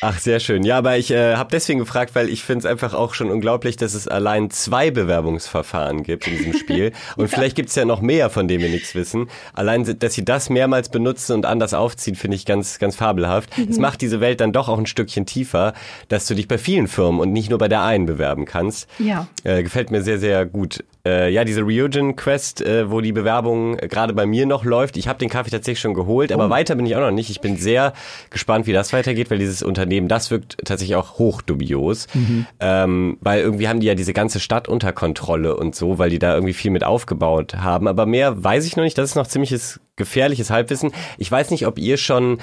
Ach, 0.00 0.18
sehr 0.18 0.40
schön. 0.40 0.64
Ja, 0.64 0.78
aber 0.78 0.98
ich 0.98 1.10
äh, 1.12 1.36
habe 1.36 1.50
deswegen 1.52 1.78
gefragt, 1.78 2.14
weil 2.14 2.28
ich 2.28 2.42
finde 2.42 2.60
es 2.60 2.66
einfach 2.66 2.94
auch 2.94 3.14
schon 3.14 3.30
unglaublich, 3.30 3.76
dass 3.76 3.94
es 3.94 4.08
allein 4.08 4.50
zwei 4.50 4.90
Bewerbungsverfahren 4.90 6.02
gibt 6.02 6.26
in 6.26 6.36
diesem 6.36 6.52
Spiel. 6.54 6.92
Und 7.16 7.30
ja. 7.30 7.36
vielleicht 7.36 7.54
gibt 7.54 7.68
es 7.68 7.76
ja 7.76 7.84
noch 7.84 8.00
mehr, 8.00 8.28
von 8.28 8.48
denen 8.48 8.62
wir 8.62 8.70
nichts 8.70 8.94
wissen. 8.94 9.28
Allein, 9.52 9.98
dass 9.98 10.14
sie 10.14 10.24
das 10.24 10.50
mehrmals 10.50 10.88
benutzen 10.88 11.32
und 11.34 11.46
anders 11.46 11.74
aufziehen, 11.74 12.16
finde 12.16 12.36
ich 12.36 12.44
ganz, 12.44 12.78
ganz 12.78 12.96
fabelhaft. 12.96 13.50
Es 13.56 13.76
mhm. 13.76 13.82
macht 13.82 14.00
diese 14.00 14.20
Welt 14.20 14.40
dann 14.40 14.52
doch 14.52 14.68
auch 14.68 14.78
ein 14.78 14.86
Stückchen 14.86 15.26
tiefer, 15.26 15.74
dass 16.08 16.26
du 16.26 16.34
dich 16.34 16.48
bei 16.48 16.58
vielen 16.58 16.88
Firmen 16.88 17.20
und 17.20 17.32
nicht 17.32 17.50
nur 17.50 17.58
bei 17.58 17.68
der 17.68 17.82
einen 17.82 18.06
bewerben 18.06 18.44
kannst. 18.44 18.88
Ja. 18.98 19.28
Äh, 19.44 19.62
gefällt 19.62 19.90
mir 19.90 20.02
sehr, 20.02 20.18
sehr 20.18 20.44
gut. 20.46 20.84
Äh, 21.08 21.30
ja, 21.30 21.44
diese 21.44 21.62
Ryujin 21.62 22.16
Quest, 22.16 22.60
äh, 22.60 22.90
wo 22.90 23.00
die 23.00 23.12
Bewerbung 23.12 23.78
äh, 23.78 23.88
gerade 23.88 24.12
bei 24.12 24.26
mir 24.26 24.44
noch 24.44 24.64
läuft. 24.64 24.98
Ich 24.98 25.08
habe 25.08 25.18
den 25.18 25.30
Kaffee 25.30 25.50
tatsächlich 25.50 25.80
schon 25.80 25.94
geholt, 25.94 26.32
aber 26.32 26.46
oh. 26.46 26.50
weiter 26.50 26.74
bin 26.74 26.84
ich 26.84 26.96
auch 26.96 27.00
noch 27.00 27.10
nicht. 27.10 27.30
Ich 27.30 27.40
bin 27.40 27.56
sehr 27.56 27.94
gespannt, 28.28 28.66
wie 28.66 28.74
das 28.74 28.92
weitergeht, 28.92 29.30
weil 29.30 29.38
dieses 29.38 29.62
Unternehmen, 29.62 30.08
das 30.08 30.30
wirkt 30.30 30.58
tatsächlich 30.64 30.96
auch 30.96 31.18
hoch 31.18 31.40
dubios. 31.40 32.08
Mhm. 32.12 32.46
Ähm, 32.60 33.18
weil 33.22 33.40
irgendwie 33.40 33.68
haben 33.68 33.80
die 33.80 33.86
ja 33.86 33.94
diese 33.94 34.12
ganze 34.12 34.38
Stadt 34.38 34.68
unter 34.68 34.92
Kontrolle 34.92 35.56
und 35.56 35.74
so, 35.74 35.98
weil 35.98 36.10
die 36.10 36.18
da 36.18 36.34
irgendwie 36.34 36.52
viel 36.52 36.70
mit 36.70 36.84
aufgebaut 36.84 37.54
haben. 37.56 37.88
Aber 37.88 38.04
mehr 38.04 38.44
weiß 38.44 38.66
ich 38.66 38.76
noch 38.76 38.84
nicht. 38.84 38.98
Das 38.98 39.08
ist 39.08 39.16
noch 39.16 39.26
ziemliches 39.26 39.80
gefährliches 39.96 40.50
Halbwissen. 40.50 40.92
Ich 41.16 41.30
weiß 41.32 41.50
nicht, 41.50 41.66
ob 41.66 41.78
ihr 41.78 41.96
schon, 41.96 42.38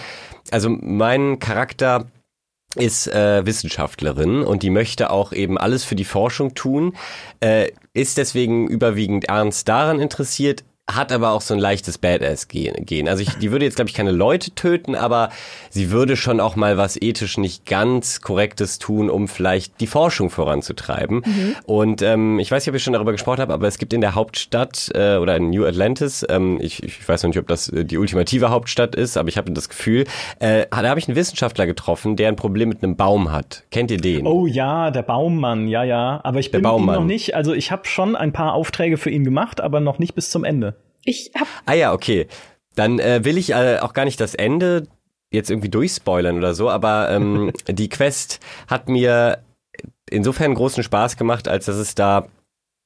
also 0.50 0.70
mein 0.70 1.38
Charakter 1.38 2.08
ist 2.76 3.08
äh, 3.08 3.46
Wissenschaftlerin 3.46 4.44
und 4.44 4.64
die 4.64 4.70
möchte 4.70 5.10
auch 5.10 5.34
eben 5.34 5.58
alles 5.58 5.84
für 5.84 5.96
die 5.96 6.06
Forschung 6.06 6.54
tun, 6.54 6.96
äh, 7.40 7.72
ist 7.94 8.18
deswegen 8.18 8.68
überwiegend 8.68 9.26
ernst 9.26 9.68
daran 9.68 10.00
interessiert, 10.00 10.64
hat 10.92 11.12
aber 11.12 11.32
auch 11.32 11.42
so 11.42 11.56
ein 11.56 11.60
leichtes 11.60 11.98
Badass-Gehen. 11.98 13.08
Also 13.08 13.24
ich, 13.24 13.34
die 13.36 13.52
würde 13.52 13.66
jetzt, 13.66 13.76
glaube 13.76 13.90
ich, 13.90 13.96
keine 13.96 14.12
Leute 14.12 14.52
töten, 14.52 14.94
aber 14.94 15.30
sie 15.72 15.90
würde 15.90 16.16
schon 16.16 16.40
auch 16.40 16.56
mal 16.56 16.78
was 16.78 17.02
ethisch 17.02 17.40
nicht 17.40 17.66
ganz 17.66 18.22
Korrektes 18.22 18.78
tun, 18.78 19.10
um 19.10 19.28
vielleicht 19.28 19.82
die 19.82 19.88
Forschung 19.88 20.30
voranzutreiben. 20.30 21.24
Mhm. 21.26 21.56
Und 21.66 22.02
ähm, 22.04 22.38
ich 22.38 22.52
weiß 22.52 22.64
nicht, 22.64 22.70
ob 22.70 22.76
ich 22.76 22.84
schon 22.84 22.94
darüber 22.94 23.14
gesprochen 23.14 23.42
habe, 23.42 23.54
aber 23.54 23.68
es 23.68 23.80
gibt 23.80 23.94
in 23.94 24.02
der 24.02 24.14
Hauptstadt 24.14 24.92
äh, 24.94 25.18
oder 25.18 25.36
in 25.38 25.50
New 25.50 25.66
Atlantis, 25.66 26.24
ähm, 26.30 26.60
ich, 26.62 26.84
ich 26.84 27.08
weiß 27.08 27.24
noch 27.24 27.30
nicht, 27.30 27.40
ob 27.40 27.48
das 27.48 27.68
äh, 27.70 27.84
die 27.84 27.98
ultimative 27.98 28.52
Hauptstadt 28.52 28.94
ist, 28.94 29.18
aber 29.18 29.30
ich 29.30 29.38
habe 29.38 29.52
das 29.52 29.70
Gefühl, 29.70 30.06
äh, 30.38 30.68
da 30.70 30.88
habe 30.88 31.00
ich 31.00 31.08
einen 31.08 31.18
Wissenschaftler 31.18 31.66
getroffen, 31.66 32.16
der 32.16 32.28
ein 32.28 32.36
Problem 32.36 32.70
mit 32.70 32.84
einem 32.84 32.96
Baum 32.96 33.32
hat. 33.32 33.64
Kennt 33.72 33.90
ihr 33.90 33.98
den? 33.98 34.28
Oh 34.28 34.46
ja, 34.46 34.92
der 34.92 35.02
Baummann, 35.02 35.68
ja, 35.68 35.84
ja. 35.84 36.22
Aber 36.24 36.40
ich 36.40 36.52
bin 36.52 36.64
ihm 36.64 36.86
noch 36.86 37.04
nicht, 37.04 37.34
also 37.34 37.54
ich 37.54 37.72
habe 37.72 37.86
schon 37.86 38.16
ein 38.16 38.34
paar 38.34 38.54
Aufträge 38.54 38.98
für 38.98 39.10
ihn 39.10 39.24
gemacht, 39.24 39.62
aber 39.62 39.80
noch 39.80 39.98
nicht 39.98 40.14
bis 40.14 40.30
zum 40.30 40.44
Ende. 40.44 40.75
Ich 41.06 41.32
hab. 41.40 41.48
Ah 41.66 41.74
ja, 41.74 41.94
okay. 41.94 42.28
Dann 42.76 43.00
äh, 43.00 43.24
will 43.24 43.38
ich 43.38 43.52
äh, 43.52 43.80
auch 43.80 43.94
gar 43.94 44.06
nicht 44.06 44.20
das 44.20 44.36
Ende 44.36 44.88
jetzt 45.32 45.50
irgendwie 45.50 45.70
durchspoilern 45.70 46.38
oder 46.38 46.54
so, 46.54 46.70
aber 46.70 47.10
ähm, 47.10 47.54
die 47.68 47.90
Quest 47.90 48.40
hat 48.68 48.90
mir 48.90 49.44
insofern 50.10 50.54
großen 50.54 50.84
Spaß 50.84 51.18
gemacht, 51.18 51.48
als 51.48 51.66
dass 51.66 51.78
es 51.78 51.96
da 51.96 52.28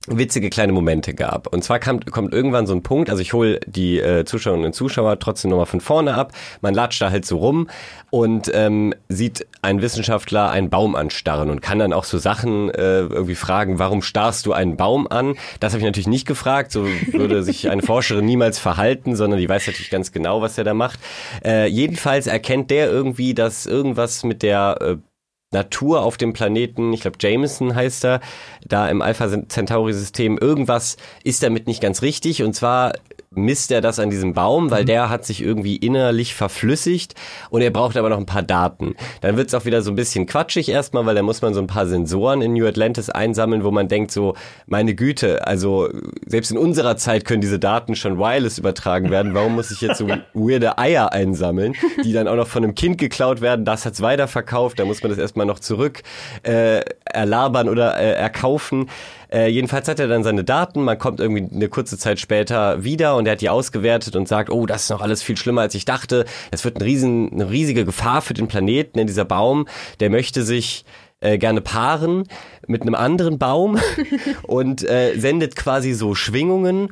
witzige 0.07 0.49
kleine 0.49 0.71
Momente 0.71 1.13
gab. 1.13 1.47
Und 1.47 1.63
zwar 1.63 1.79
kam, 1.79 1.99
kommt 1.99 2.33
irgendwann 2.33 2.67
so 2.67 2.73
ein 2.73 2.83
Punkt, 2.83 3.09
also 3.09 3.21
ich 3.21 3.33
hole 3.33 3.59
die 3.65 3.99
äh, 3.99 4.25
Zuschauerinnen 4.25 4.67
und 4.67 4.73
Zuschauer 4.73 5.19
trotzdem 5.19 5.51
nochmal 5.51 5.65
von 5.65 5.81
vorne 5.81 6.15
ab, 6.15 6.31
man 6.61 6.73
latscht 6.73 7.01
da 7.01 7.11
halt 7.11 7.25
so 7.25 7.37
rum 7.37 7.69
und 8.09 8.49
ähm, 8.53 8.93
sieht 9.07 9.45
einen 9.61 9.81
Wissenschaftler 9.81 10.49
einen 10.49 10.69
Baum 10.69 10.95
anstarren 10.95 11.49
und 11.49 11.61
kann 11.61 11.79
dann 11.79 11.93
auch 11.93 12.05
so 12.05 12.17
Sachen 12.17 12.69
äh, 12.69 13.01
irgendwie 13.01 13.35
fragen, 13.35 13.77
warum 13.77 14.01
starrst 14.01 14.45
du 14.45 14.53
einen 14.53 14.77
Baum 14.77 15.07
an? 15.07 15.35
Das 15.59 15.73
habe 15.73 15.79
ich 15.79 15.85
natürlich 15.85 16.07
nicht 16.07 16.27
gefragt, 16.27 16.71
so 16.71 16.85
würde 17.11 17.43
sich 17.43 17.69
eine 17.69 17.81
Forscherin 17.81 18.25
niemals 18.25 18.57
verhalten, 18.57 19.15
sondern 19.15 19.39
die 19.39 19.49
weiß 19.49 19.67
natürlich 19.67 19.89
ganz 19.89 20.11
genau, 20.11 20.41
was 20.41 20.57
er 20.57 20.63
da 20.63 20.73
macht. 20.73 20.99
Äh, 21.43 21.67
jedenfalls 21.67 22.27
erkennt 22.27 22.71
der 22.71 22.89
irgendwie, 22.89 23.33
dass 23.33 23.65
irgendwas 23.65 24.23
mit 24.23 24.43
der 24.43 24.77
äh, 24.81 25.08
Natur 25.51 26.03
auf 26.03 26.17
dem 26.17 26.33
Planeten, 26.33 26.93
ich 26.93 27.01
glaube 27.01 27.17
Jameson 27.19 27.73
heißt 27.73 28.05
er, 28.05 28.19
da 28.67 28.87
im 28.87 29.01
Alpha 29.01 29.27
Centauri-System, 29.47 30.37
irgendwas 30.37 30.97
ist 31.23 31.41
damit 31.41 31.67
nicht 31.67 31.81
ganz 31.81 32.01
richtig. 32.01 32.43
Und 32.43 32.53
zwar 32.53 32.93
misst 33.31 33.71
er 33.71 33.81
das 33.81 33.99
an 33.99 34.09
diesem 34.09 34.33
Baum, 34.33 34.71
weil 34.71 34.83
mhm. 34.83 34.87
der 34.87 35.09
hat 35.09 35.23
sich 35.23 35.41
irgendwie 35.41 35.75
innerlich 35.75 36.33
verflüssigt 36.33 37.13
und 37.51 37.61
er 37.61 37.69
braucht 37.69 37.95
aber 37.95 38.09
noch 38.09 38.17
ein 38.17 38.25
paar 38.25 38.41
Daten. 38.41 38.95
Dann 39.21 39.37
wird 39.37 39.49
es 39.49 39.53
auch 39.53 39.65
wieder 39.65 39.83
so 39.83 39.91
ein 39.91 39.95
bisschen 39.95 40.25
quatschig 40.25 40.69
erstmal, 40.69 41.05
weil 41.05 41.13
da 41.13 41.21
muss 41.21 41.41
man 41.41 41.53
so 41.53 41.61
ein 41.61 41.67
paar 41.67 41.85
Sensoren 41.85 42.41
in 42.41 42.53
New 42.53 42.65
Atlantis 42.65 43.09
einsammeln, 43.09 43.63
wo 43.63 43.69
man 43.69 43.87
denkt 43.87 44.11
so, 44.11 44.33
meine 44.65 44.95
Güte, 44.95 45.45
also 45.45 45.89
selbst 46.25 46.51
in 46.51 46.57
unserer 46.57 46.97
Zeit 46.97 47.23
können 47.23 47.41
diese 47.41 47.59
Daten 47.59 47.95
schon 47.95 48.17
wireless 48.17 48.57
übertragen 48.57 49.11
werden. 49.11 49.35
Warum 49.35 49.53
muss 49.53 49.69
ich 49.69 49.81
jetzt 49.81 49.99
so 49.99 50.07
weirde 50.33 50.79
Eier 50.79 51.13
einsammeln, 51.13 51.75
die 52.03 52.13
dann 52.13 52.27
auch 52.27 52.35
noch 52.35 52.47
von 52.47 52.63
einem 52.63 52.73
Kind 52.73 52.97
geklaut 52.97 53.41
werden? 53.41 53.63
Das 53.63 53.85
hat's 53.85 54.01
weiterverkauft, 54.01 54.79
da 54.79 54.85
muss 54.85 55.03
man 55.03 55.11
das 55.11 55.19
erstmal 55.19 55.45
noch 55.45 55.59
zurück 55.59 56.01
äh, 56.41 56.81
erlabern 57.05 57.69
oder 57.69 57.97
äh, 57.99 58.13
erkaufen. 58.13 58.89
Äh, 59.31 59.47
jedenfalls 59.47 59.87
hat 59.87 59.99
er 59.99 60.07
dann 60.07 60.23
seine 60.23 60.43
Daten, 60.43 60.83
man 60.83 60.97
kommt 60.97 61.19
irgendwie 61.19 61.47
eine 61.53 61.69
kurze 61.69 61.97
Zeit 61.97 62.19
später 62.19 62.83
wieder 62.83 63.15
und 63.15 63.27
er 63.27 63.33
hat 63.33 63.41
die 63.41 63.49
ausgewertet 63.49 64.15
und 64.15 64.27
sagt, 64.27 64.49
oh, 64.49 64.65
das 64.65 64.83
ist 64.83 64.89
noch 64.89 65.01
alles 65.01 65.21
viel 65.21 65.37
schlimmer, 65.37 65.61
als 65.61 65.75
ich 65.75 65.85
dachte. 65.85 66.25
Es 66.51 66.65
wird 66.65 66.77
ein 66.77 66.81
riesen, 66.81 67.31
eine 67.31 67.49
riesige 67.49 67.85
Gefahr 67.85 68.21
für 68.21 68.33
den 68.33 68.47
Planeten, 68.47 68.97
denn 68.97 69.07
dieser 69.07 69.25
Baum, 69.25 69.67
der 69.99 70.09
möchte 70.09 70.43
sich 70.43 70.85
äh, 71.21 71.37
gerne 71.37 71.61
paaren 71.61 72.23
mit 72.67 72.81
einem 72.81 72.95
anderen 72.95 73.37
Baum 73.37 73.77
und 74.43 74.87
äh, 74.87 75.17
sendet 75.17 75.55
quasi 75.55 75.93
so 75.93 76.15
Schwingungen 76.15 76.89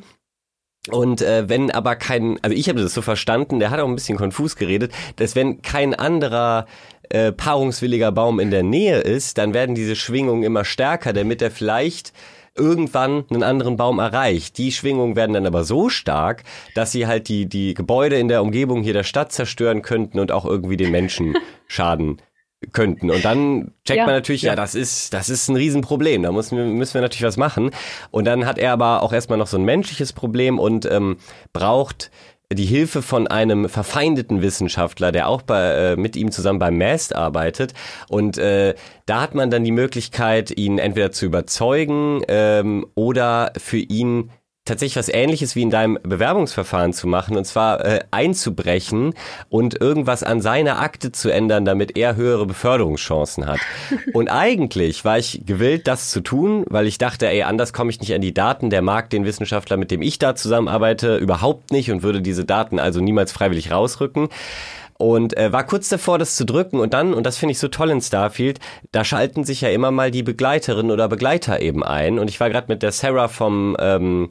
und 0.90 1.22
äh, 1.22 1.48
wenn 1.48 1.70
aber 1.70 1.96
kein, 1.96 2.38
also 2.42 2.56
ich 2.56 2.68
habe 2.68 2.80
das 2.80 2.94
so 2.94 3.02
verstanden, 3.02 3.60
der 3.60 3.70
hat 3.70 3.80
auch 3.80 3.88
ein 3.88 3.94
bisschen 3.94 4.18
konfus 4.18 4.56
geredet, 4.56 4.92
dass 5.16 5.36
wenn 5.36 5.62
kein 5.62 5.94
anderer 5.94 6.66
äh, 7.10 7.32
paarungswilliger 7.32 8.12
Baum 8.12 8.40
in 8.40 8.50
der 8.50 8.62
Nähe 8.62 8.98
ist, 8.98 9.38
dann 9.38 9.54
werden 9.54 9.74
diese 9.74 9.96
Schwingungen 9.96 10.42
immer 10.42 10.64
stärker, 10.64 11.12
damit 11.12 11.42
er 11.42 11.50
vielleicht 11.50 12.12
irgendwann 12.54 13.24
einen 13.30 13.42
anderen 13.42 13.76
Baum 13.76 13.98
erreicht. 13.98 14.58
Die 14.58 14.72
Schwingungen 14.72 15.16
werden 15.16 15.32
dann 15.32 15.46
aber 15.46 15.64
so 15.64 15.88
stark, 15.88 16.42
dass 16.74 16.92
sie 16.92 17.06
halt 17.06 17.28
die, 17.28 17.46
die 17.46 17.74
Gebäude 17.74 18.18
in 18.18 18.28
der 18.28 18.42
Umgebung 18.42 18.82
hier 18.82 18.92
der 18.92 19.04
Stadt 19.04 19.32
zerstören 19.32 19.82
könnten 19.82 20.18
und 20.18 20.32
auch 20.32 20.44
irgendwie 20.44 20.76
den 20.76 20.90
Menschen 20.90 21.36
schaden 21.68 22.18
könnten. 22.72 23.10
Und 23.10 23.24
dann 23.24 23.72
checkt 23.84 23.98
ja, 23.98 24.06
man 24.06 24.14
natürlich, 24.14 24.42
ja. 24.42 24.52
ja, 24.52 24.56
das 24.56 24.74
ist, 24.74 25.14
das 25.14 25.28
ist 25.28 25.48
ein 25.48 25.56
Riesenproblem. 25.56 26.22
Da 26.22 26.32
müssen 26.32 26.56
wir, 26.56 26.64
müssen 26.64 26.94
wir 26.94 27.00
natürlich 27.00 27.26
was 27.26 27.36
machen. 27.36 27.70
Und 28.10 28.24
dann 28.24 28.46
hat 28.46 28.58
er 28.58 28.72
aber 28.72 29.02
auch 29.02 29.12
erstmal 29.12 29.38
noch 29.38 29.46
so 29.46 29.56
ein 29.56 29.64
menschliches 29.64 30.12
Problem 30.12 30.58
und 30.58 30.84
ähm, 30.86 31.18
braucht 31.52 32.10
die 32.52 32.64
Hilfe 32.64 33.02
von 33.02 33.26
einem 33.26 33.68
verfeindeten 33.68 34.40
Wissenschaftler, 34.40 35.12
der 35.12 35.28
auch 35.28 35.42
bei, 35.42 35.92
äh, 35.92 35.96
mit 35.96 36.16
ihm 36.16 36.30
zusammen 36.30 36.58
beim 36.58 36.78
MAST 36.78 37.14
arbeitet. 37.14 37.74
Und 38.08 38.38
äh, 38.38 38.74
da 39.04 39.20
hat 39.20 39.34
man 39.34 39.50
dann 39.50 39.64
die 39.64 39.72
Möglichkeit, 39.72 40.56
ihn 40.56 40.78
entweder 40.78 41.12
zu 41.12 41.26
überzeugen 41.26 42.22
ähm, 42.28 42.86
oder 42.94 43.52
für 43.58 43.78
ihn 43.78 44.30
tatsächlich 44.68 44.96
was 44.96 45.08
ähnliches 45.08 45.56
wie 45.56 45.62
in 45.62 45.70
deinem 45.70 45.98
Bewerbungsverfahren 46.02 46.92
zu 46.92 47.06
machen 47.06 47.36
und 47.36 47.44
zwar 47.44 47.84
äh, 47.84 48.00
einzubrechen 48.10 49.14
und 49.48 49.80
irgendwas 49.80 50.22
an 50.22 50.40
seiner 50.40 50.80
Akte 50.80 51.12
zu 51.12 51.30
ändern, 51.30 51.64
damit 51.64 51.96
er 51.96 52.16
höhere 52.16 52.46
Beförderungschancen 52.46 53.46
hat. 53.46 53.58
Und 54.12 54.28
eigentlich 54.28 55.04
war 55.04 55.18
ich 55.18 55.42
gewillt, 55.44 55.86
das 55.86 56.10
zu 56.10 56.20
tun, 56.20 56.64
weil 56.68 56.86
ich 56.86 56.98
dachte, 56.98 57.28
ey, 57.28 57.42
anders 57.42 57.72
komme 57.72 57.90
ich 57.90 58.00
nicht 58.00 58.14
an 58.14 58.20
die 58.20 58.34
Daten. 58.34 58.70
Der 58.70 58.82
mag 58.82 59.10
den 59.10 59.24
Wissenschaftler, 59.24 59.76
mit 59.76 59.90
dem 59.90 60.02
ich 60.02 60.18
da 60.18 60.34
zusammenarbeite, 60.34 61.16
überhaupt 61.16 61.72
nicht 61.72 61.90
und 61.90 62.02
würde 62.02 62.22
diese 62.22 62.44
Daten 62.44 62.78
also 62.78 63.00
niemals 63.00 63.32
freiwillig 63.32 63.70
rausrücken 63.70 64.28
und 64.98 65.36
äh, 65.36 65.52
war 65.52 65.64
kurz 65.64 65.88
davor, 65.88 66.18
das 66.18 66.36
zu 66.36 66.44
drücken 66.44 66.78
und 66.80 66.92
dann, 66.92 67.14
und 67.14 67.24
das 67.24 67.38
finde 67.38 67.52
ich 67.52 67.58
so 67.58 67.68
toll 67.68 67.90
in 67.90 68.02
Starfield, 68.02 68.60
da 68.92 69.04
schalten 69.04 69.44
sich 69.44 69.62
ja 69.62 69.70
immer 69.70 69.90
mal 69.90 70.10
die 70.10 70.22
Begleiterinnen 70.22 70.90
oder 70.90 71.08
Begleiter 71.08 71.60
eben 71.62 71.82
ein 71.82 72.18
und 72.18 72.28
ich 72.28 72.38
war 72.40 72.50
gerade 72.50 72.66
mit 72.68 72.82
der 72.82 72.92
Sarah 72.92 73.28
vom 73.28 73.76
ähm, 73.80 74.28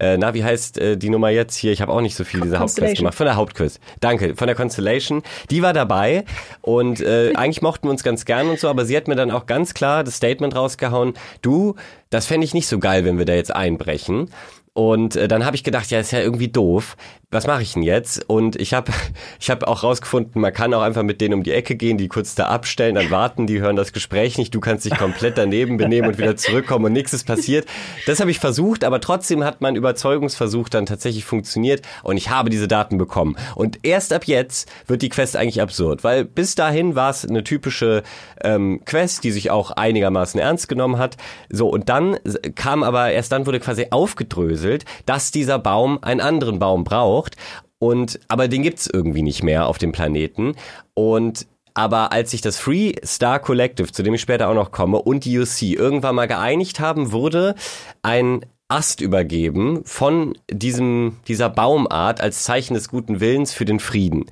äh, 0.00 0.16
na, 0.16 0.32
wie 0.32 0.42
heißt 0.42 0.78
äh, 0.78 0.96
die 0.96 1.10
Nummer 1.10 1.28
jetzt 1.28 1.56
hier? 1.56 1.72
Ich 1.72 1.82
habe 1.82 1.92
auch 1.92 2.00
nicht 2.00 2.16
so 2.16 2.24
viel 2.24 2.40
dieser 2.40 2.58
Hauptquest 2.58 2.96
gemacht. 2.96 3.14
Von 3.14 3.26
der 3.26 3.36
Hauptquest. 3.36 3.80
Danke, 4.00 4.34
von 4.34 4.46
der 4.46 4.56
Constellation. 4.56 5.22
Die 5.50 5.60
war 5.60 5.74
dabei 5.74 6.24
und 6.62 7.02
äh, 7.02 7.32
eigentlich 7.36 7.60
mochten 7.60 7.86
wir 7.86 7.90
uns 7.90 8.02
ganz 8.02 8.24
gern 8.24 8.48
und 8.48 8.58
so, 8.58 8.68
aber 8.68 8.86
sie 8.86 8.96
hat 8.96 9.08
mir 9.08 9.14
dann 9.14 9.30
auch 9.30 9.44
ganz 9.44 9.74
klar 9.74 10.02
das 10.02 10.16
Statement 10.16 10.56
rausgehauen, 10.56 11.12
du, 11.42 11.74
das 12.08 12.26
fände 12.26 12.46
ich 12.46 12.54
nicht 12.54 12.66
so 12.66 12.78
geil, 12.78 13.04
wenn 13.04 13.18
wir 13.18 13.26
da 13.26 13.34
jetzt 13.34 13.54
einbrechen. 13.54 14.30
Und 14.72 15.16
äh, 15.16 15.28
dann 15.28 15.44
habe 15.44 15.56
ich 15.56 15.64
gedacht, 15.64 15.90
ja, 15.90 16.00
ist 16.00 16.12
ja 16.12 16.20
irgendwie 16.20 16.48
doof 16.48 16.96
was 17.32 17.46
mache 17.46 17.62
ich 17.62 17.74
denn 17.74 17.84
jetzt? 17.84 18.28
Und 18.28 18.56
ich 18.56 18.74
habe 18.74 18.92
ich 19.40 19.50
hab 19.50 19.62
auch 19.64 19.84
rausgefunden, 19.84 20.40
man 20.40 20.52
kann 20.52 20.74
auch 20.74 20.82
einfach 20.82 21.04
mit 21.04 21.20
denen 21.20 21.34
um 21.34 21.42
die 21.44 21.52
Ecke 21.52 21.76
gehen, 21.76 21.96
die 21.96 22.08
kurz 22.08 22.34
da 22.34 22.46
abstellen, 22.46 22.96
dann 22.96 23.10
warten, 23.10 23.46
die 23.46 23.60
hören 23.60 23.76
das 23.76 23.92
Gespräch 23.92 24.36
nicht, 24.36 24.54
du 24.54 24.60
kannst 24.60 24.84
dich 24.84 24.96
komplett 24.96 25.38
daneben 25.38 25.76
benehmen 25.76 26.08
und 26.08 26.18
wieder 26.18 26.36
zurückkommen 26.36 26.86
und 26.86 26.92
nichts 26.92 27.12
ist 27.12 27.24
passiert. 27.24 27.66
Das 28.06 28.18
habe 28.18 28.30
ich 28.30 28.40
versucht, 28.40 28.82
aber 28.82 29.00
trotzdem 29.00 29.44
hat 29.44 29.60
mein 29.60 29.76
Überzeugungsversuch 29.76 30.68
dann 30.68 30.86
tatsächlich 30.86 31.24
funktioniert 31.24 31.82
und 32.02 32.16
ich 32.16 32.30
habe 32.30 32.50
diese 32.50 32.66
Daten 32.66 32.98
bekommen. 32.98 33.36
Und 33.54 33.78
erst 33.82 34.12
ab 34.12 34.24
jetzt 34.24 34.70
wird 34.86 35.02
die 35.02 35.08
Quest 35.08 35.36
eigentlich 35.36 35.62
absurd, 35.62 36.02
weil 36.02 36.24
bis 36.24 36.56
dahin 36.56 36.96
war 36.96 37.10
es 37.10 37.24
eine 37.24 37.44
typische 37.44 38.02
ähm, 38.42 38.82
Quest, 38.84 39.22
die 39.22 39.30
sich 39.30 39.50
auch 39.50 39.70
einigermaßen 39.70 40.40
ernst 40.40 40.68
genommen 40.68 40.98
hat. 40.98 41.16
So, 41.48 41.68
und 41.68 41.88
dann 41.88 42.18
kam 42.56 42.82
aber, 42.82 43.12
erst 43.12 43.30
dann 43.30 43.46
wurde 43.46 43.60
quasi 43.60 43.86
aufgedröselt, 43.90 44.84
dass 45.06 45.30
dieser 45.30 45.60
Baum 45.60 46.02
einen 46.02 46.20
anderen 46.20 46.58
Baum 46.58 46.82
braucht 46.82 47.19
gebraucht. 47.20 47.36
Und, 47.78 48.20
aber 48.28 48.48
den 48.48 48.62
gibt's 48.62 48.88
irgendwie 48.92 49.22
nicht 49.22 49.42
mehr 49.42 49.66
auf 49.66 49.78
dem 49.78 49.92
Planeten. 49.92 50.54
Und 50.94 51.46
aber 51.72 52.12
als 52.12 52.32
sich 52.32 52.40
das 52.40 52.58
Free 52.58 52.94
Star 53.04 53.38
Collective, 53.38 53.92
zu 53.92 54.02
dem 54.02 54.14
ich 54.14 54.20
später 54.20 54.48
auch 54.48 54.54
noch 54.54 54.72
komme, 54.72 55.00
und 55.00 55.24
die 55.24 55.38
UC 55.38 55.62
irgendwann 55.62 56.16
mal 56.16 56.26
geeinigt 56.26 56.80
haben, 56.80 57.12
wurde 57.12 57.54
ein 58.02 58.44
Ast 58.68 59.00
übergeben 59.00 59.82
von 59.84 60.36
diesem, 60.50 61.16
dieser 61.26 61.48
Baumart 61.48 62.20
als 62.20 62.44
Zeichen 62.44 62.74
des 62.74 62.88
guten 62.88 63.20
Willens 63.20 63.52
für 63.52 63.64
den 63.64 63.80
Frieden. 63.80 64.26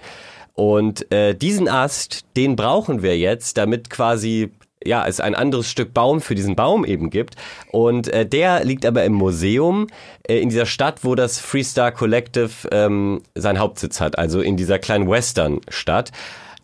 Und 0.52 1.10
äh, 1.12 1.34
diesen 1.34 1.68
Ast, 1.68 2.24
den 2.36 2.56
brauchen 2.56 3.02
wir 3.02 3.16
jetzt, 3.16 3.56
damit 3.56 3.88
quasi 3.88 4.50
ja, 4.84 5.06
es 5.06 5.20
ein 5.20 5.34
anderes 5.34 5.70
Stück 5.70 5.92
Baum 5.94 6.20
für 6.20 6.34
diesen 6.34 6.56
Baum 6.56 6.84
eben 6.84 7.10
gibt. 7.10 7.36
Und 7.70 8.08
äh, 8.08 8.26
der 8.26 8.64
liegt 8.64 8.86
aber 8.86 9.04
im 9.04 9.12
Museum 9.12 9.86
äh, 10.28 10.38
in 10.38 10.48
dieser 10.48 10.66
Stadt, 10.66 11.04
wo 11.04 11.14
das 11.14 11.38
Freestar 11.38 11.92
Collective 11.92 12.68
ähm, 12.70 13.22
seinen 13.34 13.58
Hauptsitz 13.58 14.00
hat, 14.00 14.18
also 14.18 14.40
in 14.40 14.56
dieser 14.56 14.78
kleinen 14.78 15.08
Western-Stadt. 15.08 16.12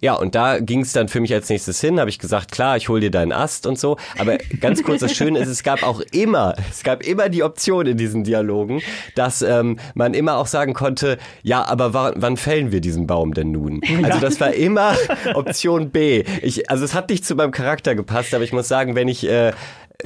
Ja, 0.00 0.14
und 0.14 0.34
da 0.34 0.58
ging 0.58 0.80
es 0.80 0.92
dann 0.92 1.08
für 1.08 1.20
mich 1.20 1.32
als 1.32 1.48
nächstes 1.48 1.80
hin, 1.80 1.98
habe 1.98 2.10
ich 2.10 2.18
gesagt, 2.18 2.52
klar, 2.52 2.76
ich 2.76 2.88
hol 2.88 3.00
dir 3.00 3.10
deinen 3.10 3.32
Ast 3.32 3.66
und 3.66 3.78
so. 3.78 3.96
Aber 4.18 4.38
ganz 4.60 4.82
kurz, 4.82 5.00
das 5.00 5.14
Schöne 5.14 5.38
ist, 5.38 5.48
es 5.48 5.62
gab 5.62 5.82
auch 5.82 6.00
immer, 6.12 6.54
es 6.70 6.82
gab 6.82 7.02
immer 7.02 7.28
die 7.28 7.42
Option 7.42 7.86
in 7.86 7.96
diesen 7.96 8.24
Dialogen, 8.24 8.82
dass 9.14 9.42
ähm, 9.42 9.78
man 9.94 10.14
immer 10.14 10.36
auch 10.36 10.46
sagen 10.46 10.74
konnte, 10.74 11.18
ja, 11.42 11.64
aber 11.64 11.94
wann, 11.94 12.14
wann 12.16 12.36
fällen 12.36 12.72
wir 12.72 12.80
diesen 12.80 13.06
Baum 13.06 13.34
denn 13.34 13.52
nun? 13.52 13.80
Also 14.02 14.20
das 14.20 14.40
war 14.40 14.52
immer 14.52 14.94
Option 15.34 15.90
B. 15.90 16.24
Ich, 16.42 16.70
also 16.70 16.84
es 16.84 16.94
hat 16.94 17.08
nicht 17.08 17.24
zu 17.24 17.34
meinem 17.34 17.52
Charakter 17.52 17.94
gepasst, 17.94 18.34
aber 18.34 18.44
ich 18.44 18.52
muss 18.52 18.68
sagen, 18.68 18.94
wenn 18.94 19.08
ich 19.08 19.28
äh, 19.28 19.52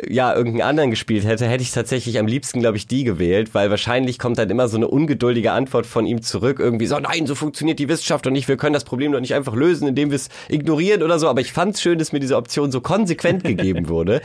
ja 0.07 0.35
irgendeinen 0.35 0.69
anderen 0.69 0.91
gespielt 0.91 1.25
hätte, 1.25 1.47
hätte 1.47 1.63
ich 1.63 1.73
tatsächlich 1.73 2.19
am 2.19 2.27
liebsten, 2.27 2.61
glaube 2.61 2.77
ich, 2.77 2.87
die 2.87 3.05
gewählt, 3.05 3.55
weil 3.55 3.71
wahrscheinlich 3.71 4.19
kommt 4.19 4.39
dann 4.39 4.51
immer 4.51 4.69
so 4.69 4.77
eine 4.77 4.89
ungeduldige 4.89 5.53
Antwort 5.53 5.87
von 5.87 6.07
ihm 6.07 6.23
zurück, 6.23 6.59
irgendwie 6.61 6.87
so, 6.87 6.99
nein, 6.99 7.27
so 7.27 7.35
funktioniert 7.35 7.79
die 7.79 7.89
Wissenschaft 7.89 8.27
und 8.27 8.35
nicht, 8.35 8.49
wir 8.49 8.57
können 8.57 8.75
das 8.75 8.85
Problem 8.85 9.13
doch 9.13 9.21
nicht 9.21 9.35
einfach 9.35 9.55
lösen, 9.55 9.89
indem 9.89 10.11
wir 10.11 10.17
es 10.17 10.29
ignorieren 10.49 11.03
oder 11.03 11.19
so. 11.19 11.29
Aber 11.29 11.41
ich 11.41 11.53
fand 11.53 11.75
es 11.75 11.83
schön, 11.83 11.99
dass 11.99 12.13
mir 12.13 12.21
diese 12.21 12.37
Option 12.37 12.71
so 12.71 12.81
konsequent 12.81 13.45
gegeben 13.45 13.89
wurde. 13.89 14.21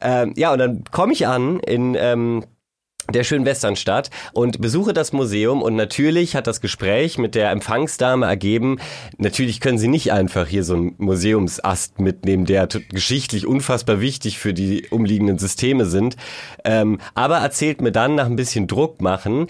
Ähm, 0.00 0.34
ja, 0.36 0.52
und 0.52 0.58
dann 0.58 0.84
komme 0.90 1.12
ich 1.12 1.26
an 1.26 1.60
in 1.60 1.96
ähm, 1.98 2.44
der 3.12 3.24
schönen 3.24 3.44
Westernstadt 3.44 4.10
und 4.32 4.60
besuche 4.60 4.92
das 4.92 5.12
Museum. 5.12 5.62
Und 5.62 5.76
natürlich 5.76 6.36
hat 6.36 6.46
das 6.46 6.60
Gespräch 6.60 7.18
mit 7.18 7.34
der 7.34 7.50
Empfangsdame 7.50 8.26
ergeben, 8.26 8.78
natürlich 9.16 9.60
können 9.60 9.78
sie 9.78 9.88
nicht 9.88 10.12
einfach 10.12 10.46
hier 10.46 10.64
so 10.64 10.74
einen 10.74 10.94
Museumsast 10.98 12.00
mitnehmen, 12.00 12.44
der 12.44 12.66
geschichtlich 12.66 13.46
unfassbar 13.46 14.00
wichtig 14.00 14.38
für 14.38 14.54
die 14.54 14.86
umliegenden 14.90 15.38
Systeme 15.38 15.86
sind, 15.86 16.16
ähm, 16.64 16.98
aber 17.14 17.38
erzählt 17.38 17.80
mir 17.80 17.92
dann 17.92 18.14
nach 18.14 18.26
ein 18.26 18.36
bisschen 18.36 18.66
Druck 18.66 19.00
machen, 19.00 19.46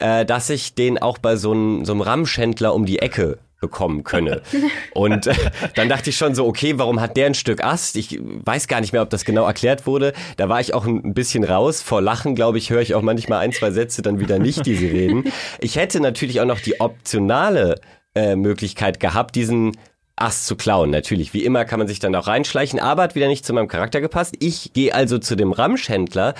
äh, 0.00 0.24
dass 0.24 0.50
ich 0.50 0.74
den 0.74 0.98
auch 0.98 1.18
bei 1.18 1.36
so 1.36 1.52
einem, 1.52 1.84
so 1.84 1.92
einem 1.92 2.00
Ramschhändler 2.00 2.74
um 2.74 2.86
die 2.86 3.00
Ecke 3.00 3.38
bekommen 3.62 4.04
könne. 4.04 4.42
Und 4.92 5.26
äh, 5.26 5.34
dann 5.74 5.88
dachte 5.88 6.10
ich 6.10 6.16
schon 6.18 6.34
so, 6.34 6.46
okay, 6.46 6.74
warum 6.76 7.00
hat 7.00 7.16
der 7.16 7.26
ein 7.26 7.34
Stück 7.34 7.64
Ast? 7.64 7.96
Ich 7.96 8.20
weiß 8.20 8.68
gar 8.68 8.82
nicht 8.82 8.92
mehr, 8.92 9.00
ob 9.00 9.08
das 9.08 9.24
genau 9.24 9.46
erklärt 9.46 9.86
wurde. 9.86 10.12
Da 10.36 10.50
war 10.50 10.60
ich 10.60 10.74
auch 10.74 10.84
ein 10.84 11.14
bisschen 11.14 11.44
raus. 11.44 11.80
Vor 11.80 12.02
Lachen, 12.02 12.34
glaube 12.34 12.58
ich, 12.58 12.68
höre 12.68 12.82
ich 12.82 12.94
auch 12.94 13.00
manchmal 13.00 13.38
ein, 13.38 13.52
zwei 13.52 13.70
Sätze 13.70 14.02
dann 14.02 14.20
wieder 14.20 14.38
nicht, 14.38 14.66
die 14.66 14.74
sie 14.74 14.88
reden. 14.88 15.32
Ich 15.60 15.76
hätte 15.76 16.00
natürlich 16.00 16.40
auch 16.40 16.44
noch 16.44 16.60
die 16.60 16.80
optionale 16.80 17.80
äh, 18.14 18.36
Möglichkeit 18.36 19.00
gehabt, 19.00 19.36
diesen 19.36 19.72
Ast 20.16 20.46
zu 20.46 20.56
klauen. 20.56 20.90
Natürlich, 20.90 21.32
wie 21.32 21.44
immer 21.44 21.64
kann 21.64 21.78
man 21.78 21.88
sich 21.88 22.00
dann 22.00 22.14
auch 22.14 22.26
reinschleichen, 22.26 22.80
aber 22.80 23.04
hat 23.04 23.14
wieder 23.14 23.28
nicht 23.28 23.46
zu 23.46 23.54
meinem 23.54 23.68
Charakter 23.68 24.00
gepasst. 24.00 24.34
Ich 24.40 24.72
gehe 24.72 24.94
also 24.94 25.18
zu 25.18 25.36
dem 25.36 25.52
Ramschhändler 25.52 26.34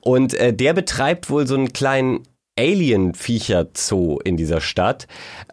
und 0.00 0.34
äh, 0.34 0.52
der 0.52 0.72
betreibt 0.72 1.30
wohl 1.30 1.46
so 1.46 1.54
einen 1.54 1.72
kleinen 1.72 2.24
Alien-Viecher-Zoo 2.58 4.18
in 4.24 4.36
dieser 4.36 4.60
Stadt 4.60 5.06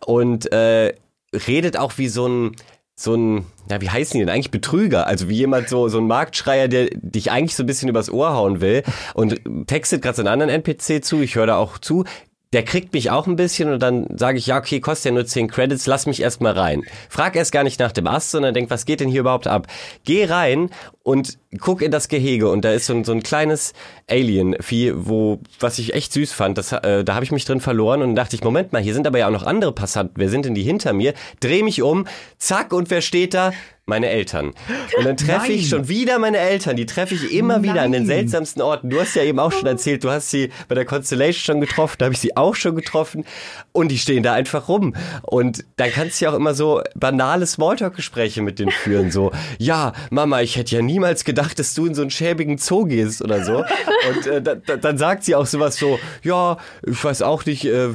und 0.05 0.51
äh, 0.51 0.93
redet 1.33 1.77
auch 1.77 1.97
wie 1.97 2.07
so 2.07 2.27
ein 2.27 2.55
so 2.95 3.15
ein, 3.15 3.45
ja, 3.69 3.79
wie 3.79 3.89
heißen 3.89 4.19
die 4.19 4.25
denn 4.25 4.33
eigentlich? 4.33 4.51
Betrüger. 4.51 5.07
Also 5.07 5.29
wie 5.29 5.35
jemand 5.35 5.69
so, 5.69 5.87
so 5.87 5.99
ein 5.99 6.07
Marktschreier, 6.07 6.67
der 6.67 6.89
dich 6.91 7.31
eigentlich 7.31 7.55
so 7.55 7.63
ein 7.63 7.65
bisschen 7.65 7.87
übers 7.87 8.11
Ohr 8.11 8.33
hauen 8.33 8.59
will 8.59 8.83
und 9.13 9.39
textet 9.67 10.01
gerade 10.01 10.17
so 10.17 10.21
einen 10.21 10.27
anderen 10.27 10.51
NPC 10.51 11.01
zu. 11.01 11.21
Ich 11.21 11.35
höre 11.35 11.47
da 11.47 11.55
auch 11.55 11.77
zu 11.77 12.03
der 12.51 12.63
kriegt 12.63 12.93
mich 12.93 13.11
auch 13.11 13.27
ein 13.27 13.35
bisschen 13.35 13.71
und 13.71 13.79
dann 13.79 14.07
sage 14.17 14.39
ich, 14.39 14.47
ja, 14.47 14.57
okay, 14.57 14.79
kostet 14.79 15.05
ja 15.05 15.11
nur 15.11 15.25
10 15.25 15.49
Credits, 15.49 15.85
lass 15.85 16.07
mich 16.07 16.21
erstmal 16.21 16.53
rein. 16.53 16.83
Frag 17.07 17.35
erst 17.35 17.51
gar 17.51 17.63
nicht 17.63 17.79
nach 17.79 17.91
dem 17.91 18.07
Ast, 18.07 18.31
sondern 18.31 18.55
denk, 18.55 18.71
was 18.71 18.85
geht 18.85 19.01
denn 19.01 19.09
hier 19.09 19.21
überhaupt 19.21 19.45
ab? 19.45 19.67
Geh 20.03 20.25
rein 20.25 20.71
und 21.09 21.39
guck 21.59 21.81
in 21.81 21.89
das 21.89 22.07
Gehege 22.07 22.49
und 22.49 22.63
da 22.63 22.71
ist 22.71 22.85
so 22.85 22.93
ein, 22.93 23.03
so 23.03 23.13
ein 23.13 23.23
kleines 23.23 23.73
Alien-Vieh, 24.07 24.93
wo, 24.95 25.39
was 25.59 25.79
ich 25.79 25.95
echt 25.95 26.13
süß 26.13 26.33
fand, 26.33 26.59
das, 26.59 26.71
äh, 26.71 27.03
da 27.03 27.15
habe 27.15 27.25
ich 27.25 27.31
mich 27.31 27.45
drin 27.45 27.61
verloren 27.61 28.03
und 28.03 28.13
dachte 28.13 28.35
ich, 28.35 28.43
Moment 28.43 28.73
mal, 28.73 28.81
hier 28.81 28.93
sind 28.93 29.07
aber 29.07 29.17
ja 29.17 29.25
auch 29.25 29.31
noch 29.31 29.41
andere 29.41 29.71
Passanten, 29.71 30.13
wer 30.17 30.29
sind 30.29 30.45
denn 30.45 30.53
die 30.53 30.61
hinter 30.61 30.93
mir? 30.93 31.15
Dreh 31.39 31.63
mich 31.63 31.81
um, 31.81 32.05
zack, 32.37 32.73
und 32.73 32.91
wer 32.91 33.01
steht 33.01 33.33
da? 33.33 33.53
meine 33.89 34.07
Eltern. 34.07 34.53
Und 34.97 35.05
dann 35.05 35.17
treffe 35.17 35.51
ich 35.51 35.67
schon 35.67 35.89
wieder 35.89 36.19
meine 36.19 36.37
Eltern. 36.37 36.77
Die 36.77 36.85
treffe 36.85 37.15
ich 37.15 37.33
immer 37.33 37.55
Nein. 37.55 37.63
wieder 37.63 37.81
an 37.81 37.91
den 37.91 38.05
seltsamsten 38.05 38.61
Orten. 38.61 38.89
Du 38.89 39.01
hast 39.01 39.15
ja 39.15 39.23
eben 39.23 39.39
auch 39.39 39.51
schon 39.51 39.65
erzählt, 39.65 40.05
du 40.05 40.11
hast 40.11 40.29
sie 40.29 40.51
bei 40.69 40.75
der 40.75 40.85
Constellation 40.85 41.55
schon 41.55 41.61
getroffen, 41.61 41.95
da 41.97 42.05
habe 42.05 42.13
ich 42.13 42.21
sie 42.21 42.37
auch 42.37 42.55
schon 42.55 42.75
getroffen. 42.75 43.25
Und 43.73 43.89
die 43.89 43.97
stehen 43.97 44.23
da 44.23 44.33
einfach 44.33 44.69
rum. 44.69 44.95
Und 45.23 45.65
dann 45.75 45.91
kannst 45.91 46.21
du 46.21 46.25
ja 46.25 46.31
auch 46.31 46.35
immer 46.35 46.53
so 46.53 46.81
banale 46.95 47.45
Smalltalk-Gespräche 47.45 48.41
mit 48.41 48.59
denen 48.59 48.71
führen. 48.71 49.11
So, 49.11 49.31
ja, 49.57 49.93
Mama, 50.11 50.41
ich 50.41 50.55
hätte 50.55 50.75
ja 50.75 50.81
niemals 50.99 51.23
gedacht, 51.23 51.57
dass 51.59 51.73
du 51.73 51.85
in 51.85 51.95
so 51.95 52.01
einen 52.01 52.11
schäbigen 52.11 52.57
Zoo 52.57 52.85
gehst 52.85 53.21
oder 53.21 53.43
so. 53.43 53.63
Und 54.09 54.27
äh, 54.27 54.41
da, 54.41 54.55
dann 54.55 54.97
sagt 54.97 55.23
sie 55.23 55.35
auch 55.35 55.45
sowas 55.45 55.77
so, 55.77 55.97
ja, 56.23 56.57
ich 56.85 57.01
weiß 57.01 57.21
auch 57.21 57.45
nicht, 57.45 57.65
äh, 57.65 57.89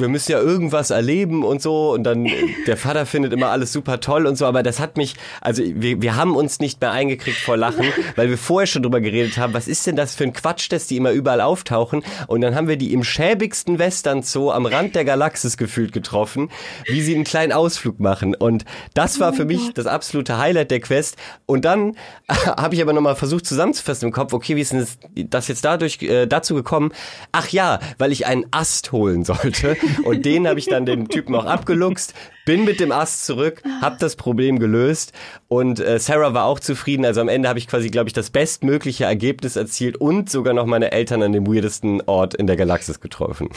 wir 0.00 0.08
müssen 0.08 0.32
ja 0.32 0.40
irgendwas 0.40 0.90
erleben 0.90 1.44
und 1.44 1.62
so. 1.62 1.92
Und 1.92 2.04
dann 2.04 2.28
der 2.66 2.76
Vater 2.76 3.06
findet 3.06 3.32
immer 3.32 3.48
alles 3.50 3.72
super 3.72 4.00
toll 4.00 4.26
und 4.26 4.36
so, 4.36 4.46
aber 4.46 4.62
das 4.62 4.80
hat 4.80 4.96
mich, 4.96 5.14
also 5.40 5.62
wir, 5.64 6.02
wir 6.02 6.16
haben 6.16 6.36
uns 6.36 6.60
nicht 6.60 6.80
mehr 6.80 6.92
eingekriegt 6.92 7.38
vor 7.38 7.56
Lachen, 7.56 7.86
weil 8.16 8.30
wir 8.30 8.38
vorher 8.38 8.66
schon 8.66 8.82
drüber 8.82 9.00
geredet 9.00 9.36
haben, 9.38 9.54
was 9.54 9.68
ist 9.68 9.86
denn 9.86 9.96
das 9.96 10.14
für 10.14 10.24
ein 10.24 10.32
Quatsch, 10.32 10.70
dass 10.72 10.86
die 10.86 10.96
immer 10.96 11.12
überall 11.12 11.40
auftauchen? 11.40 12.02
Und 12.26 12.40
dann 12.40 12.54
haben 12.54 12.68
wir 12.68 12.76
die 12.76 12.92
im 12.92 13.04
schäbigsten 13.04 13.78
Western 13.78 14.22
Zoo 14.22 14.50
am 14.50 14.66
Rand 14.66 14.94
der 14.94 15.04
Galaxis 15.04 15.56
gefühlt 15.56 15.92
getroffen, 15.92 16.50
wie 16.86 17.02
sie 17.02 17.14
einen 17.14 17.24
kleinen 17.24 17.52
Ausflug 17.52 18.00
machen. 18.00 18.34
Und 18.34 18.64
das 18.94 19.20
war 19.20 19.32
oh 19.32 19.36
für 19.36 19.44
mich 19.44 19.72
das 19.74 19.86
absolute 19.86 20.38
Highlight 20.38 20.70
der 20.70 20.80
Quest. 20.80 21.16
Und 21.46 21.64
dann 21.64 21.96
habe 22.28 22.74
ich 22.74 22.82
aber 22.82 22.92
nochmal 22.92 23.16
versucht 23.16 23.46
zusammenzufassen 23.46 24.06
im 24.06 24.12
Kopf, 24.12 24.32
okay, 24.32 24.56
wie 24.56 24.60
ist 24.60 24.72
denn 24.72 24.80
das, 24.80 24.98
das 25.28 25.48
jetzt 25.48 25.64
dadurch 25.64 26.02
äh, 26.02 26.26
dazu 26.26 26.54
gekommen? 26.54 26.92
Ach 27.32 27.48
ja, 27.48 27.80
weil 27.98 28.12
ich 28.12 28.26
einen 28.26 28.46
Ast 28.50 28.92
holen 28.92 29.24
sollte 29.24 29.76
Und 30.04 30.24
den 30.24 30.46
habe 30.48 30.58
ich 30.58 30.66
dann 30.66 30.86
den 30.86 31.08
Typen 31.08 31.34
auch 31.34 31.44
abgeluchst, 31.46 32.14
bin 32.46 32.64
mit 32.64 32.80
dem 32.80 32.92
Ast 32.92 33.26
zurück, 33.26 33.62
habe 33.80 33.96
das 33.98 34.16
Problem 34.16 34.58
gelöst 34.58 35.12
und 35.48 35.80
äh, 35.80 35.98
Sarah 35.98 36.34
war 36.34 36.44
auch 36.44 36.60
zufrieden. 36.60 37.04
Also 37.04 37.20
am 37.20 37.28
Ende 37.28 37.48
habe 37.48 37.58
ich 37.58 37.66
quasi, 37.68 37.88
glaube 37.88 38.08
ich, 38.08 38.12
das 38.12 38.30
bestmögliche 38.30 39.04
Ergebnis 39.04 39.56
erzielt 39.56 39.96
und 39.96 40.30
sogar 40.30 40.54
noch 40.54 40.66
meine 40.66 40.92
Eltern 40.92 41.22
an 41.22 41.32
dem 41.32 41.46
weirdesten 41.46 42.02
Ort 42.06 42.34
in 42.34 42.46
der 42.46 42.56
Galaxis 42.56 43.00
getroffen. 43.00 43.50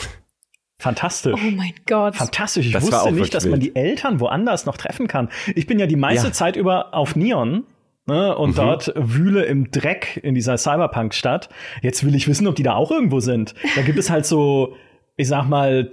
Fantastisch. 0.78 1.40
Oh 1.42 1.50
mein 1.56 1.72
Gott. 1.86 2.16
Fantastisch. 2.16 2.66
Ich 2.66 2.72
Das 2.72 2.82
wusste 2.90 3.12
nicht, 3.12 3.32
dass 3.32 3.46
man 3.46 3.60
die 3.60 3.74
Eltern 3.74 4.20
woanders 4.20 4.66
noch 4.66 4.76
treffen 4.76 5.06
kann. 5.08 5.28
Ich 5.54 5.66
bin 5.66 5.78
ja 5.78 5.86
die 5.86 5.96
meiste 5.96 6.26
Ja. 6.26 6.32
Zeit 6.32 6.56
über 6.56 6.94
auf 6.94 7.16
Neon. 7.16 7.64
Ne, 8.06 8.36
und 8.36 8.58
dort 8.58 8.92
wühle 8.96 9.44
im 9.46 9.70
Dreck 9.70 10.20
in 10.22 10.34
dieser 10.34 10.58
Cyberpunk-Stadt. 10.58 11.48
Jetzt 11.80 12.04
will 12.04 12.14
ich 12.14 12.28
wissen, 12.28 12.46
ob 12.46 12.54
die 12.54 12.62
da 12.62 12.74
auch 12.74 12.90
irgendwo 12.90 13.20
sind. 13.20 13.54
Da 13.76 13.80
gibt 13.80 13.98
es 13.98 14.10
halt 14.10 14.26
so, 14.26 14.76
ich 15.16 15.28
sag 15.28 15.48
mal, 15.48 15.90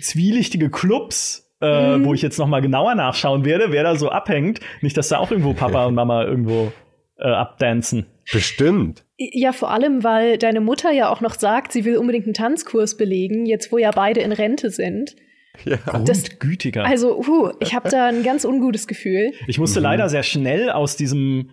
zwielichtige 0.00 0.70
Clubs, 0.70 1.50
äh, 1.60 1.66
wo 2.04 2.14
ich 2.14 2.22
jetzt 2.22 2.38
noch 2.38 2.46
mal 2.46 2.60
genauer 2.60 2.94
nachschauen 2.94 3.44
werde, 3.44 3.72
wer 3.72 3.82
da 3.82 3.96
so 3.96 4.08
abhängt. 4.08 4.60
Nicht, 4.80 4.96
dass 4.96 5.08
da 5.08 5.18
auch 5.18 5.30
irgendwo 5.30 5.52
Papa 5.52 5.86
und 5.86 5.94
Mama 5.94 6.24
irgendwo 6.24 6.72
äh, 7.18 7.28
abdancen. 7.28 8.06
Bestimmt. 8.32 9.04
Ja, 9.18 9.52
vor 9.52 9.70
allem, 9.70 10.04
weil 10.04 10.38
deine 10.38 10.60
Mutter 10.60 10.92
ja 10.92 11.10
auch 11.10 11.20
noch 11.20 11.34
sagt, 11.34 11.72
sie 11.72 11.84
will 11.84 11.96
unbedingt 11.98 12.26
einen 12.26 12.34
Tanzkurs 12.34 12.96
belegen, 12.96 13.44
jetzt 13.44 13.72
wo 13.72 13.78
ja 13.78 13.90
beide 13.90 14.20
in 14.20 14.32
Rente 14.32 14.70
sind. 14.70 15.16
Das- 15.64 15.84
Grundgütiger. 15.84 16.84
Also, 16.84 17.18
uh, 17.18 17.50
ich 17.60 17.74
habe 17.74 17.90
da 17.90 18.06
ein 18.06 18.22
ganz 18.22 18.44
ungutes 18.44 18.86
Gefühl. 18.86 19.32
Ich 19.46 19.58
musste 19.58 19.80
leider 19.80 20.08
sehr 20.08 20.22
schnell 20.22 20.70
aus 20.70 20.96
diesem 20.96 21.50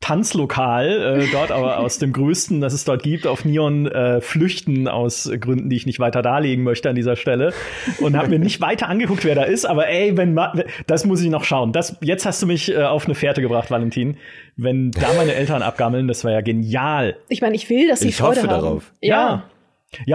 Tanzlokal, 0.00 1.20
äh, 1.22 1.26
dort 1.30 1.52
aber 1.52 1.78
aus 1.78 1.98
dem 1.98 2.12
größten, 2.12 2.60
das 2.60 2.72
es 2.72 2.84
dort 2.84 3.02
gibt, 3.02 3.26
auf 3.26 3.44
Neon 3.44 3.86
äh, 3.86 4.20
flüchten 4.20 4.88
aus 4.88 5.30
Gründen, 5.40 5.68
die 5.70 5.76
ich 5.76 5.86
nicht 5.86 6.00
weiter 6.00 6.22
darlegen 6.22 6.64
möchte 6.64 6.88
an 6.88 6.96
dieser 6.96 7.16
Stelle 7.16 7.52
und 8.00 8.16
habe 8.16 8.28
mir 8.28 8.38
nicht 8.40 8.60
weiter 8.60 8.88
angeguckt, 8.88 9.24
wer 9.24 9.34
da 9.34 9.42
ist. 9.42 9.66
Aber 9.66 9.88
ey, 9.88 10.16
wenn 10.16 10.34
ma- 10.34 10.52
das 10.86 11.04
muss 11.04 11.22
ich 11.22 11.30
noch 11.30 11.44
schauen. 11.44 11.72
Das 11.72 11.96
jetzt 12.00 12.26
hast 12.26 12.42
du 12.42 12.46
mich 12.46 12.70
äh, 12.72 12.82
auf 12.82 13.04
eine 13.06 13.14
Fährte 13.14 13.42
gebracht, 13.42 13.70
Valentin. 13.70 14.16
Wenn 14.56 14.90
da 14.90 15.12
meine 15.16 15.34
Eltern 15.34 15.62
abgammeln, 15.62 16.08
das 16.08 16.24
war 16.24 16.32
ja 16.32 16.40
genial. 16.40 17.16
Ich 17.28 17.40
meine, 17.40 17.54
ich 17.54 17.68
will, 17.70 17.88
dass 17.88 18.00
sie 18.00 18.08
Ich 18.08 18.16
Freude 18.16 18.40
hoffe 18.42 18.50
haben. 18.50 18.62
darauf. 18.62 18.92
Ja. 19.00 19.16
Ja, 19.16 19.42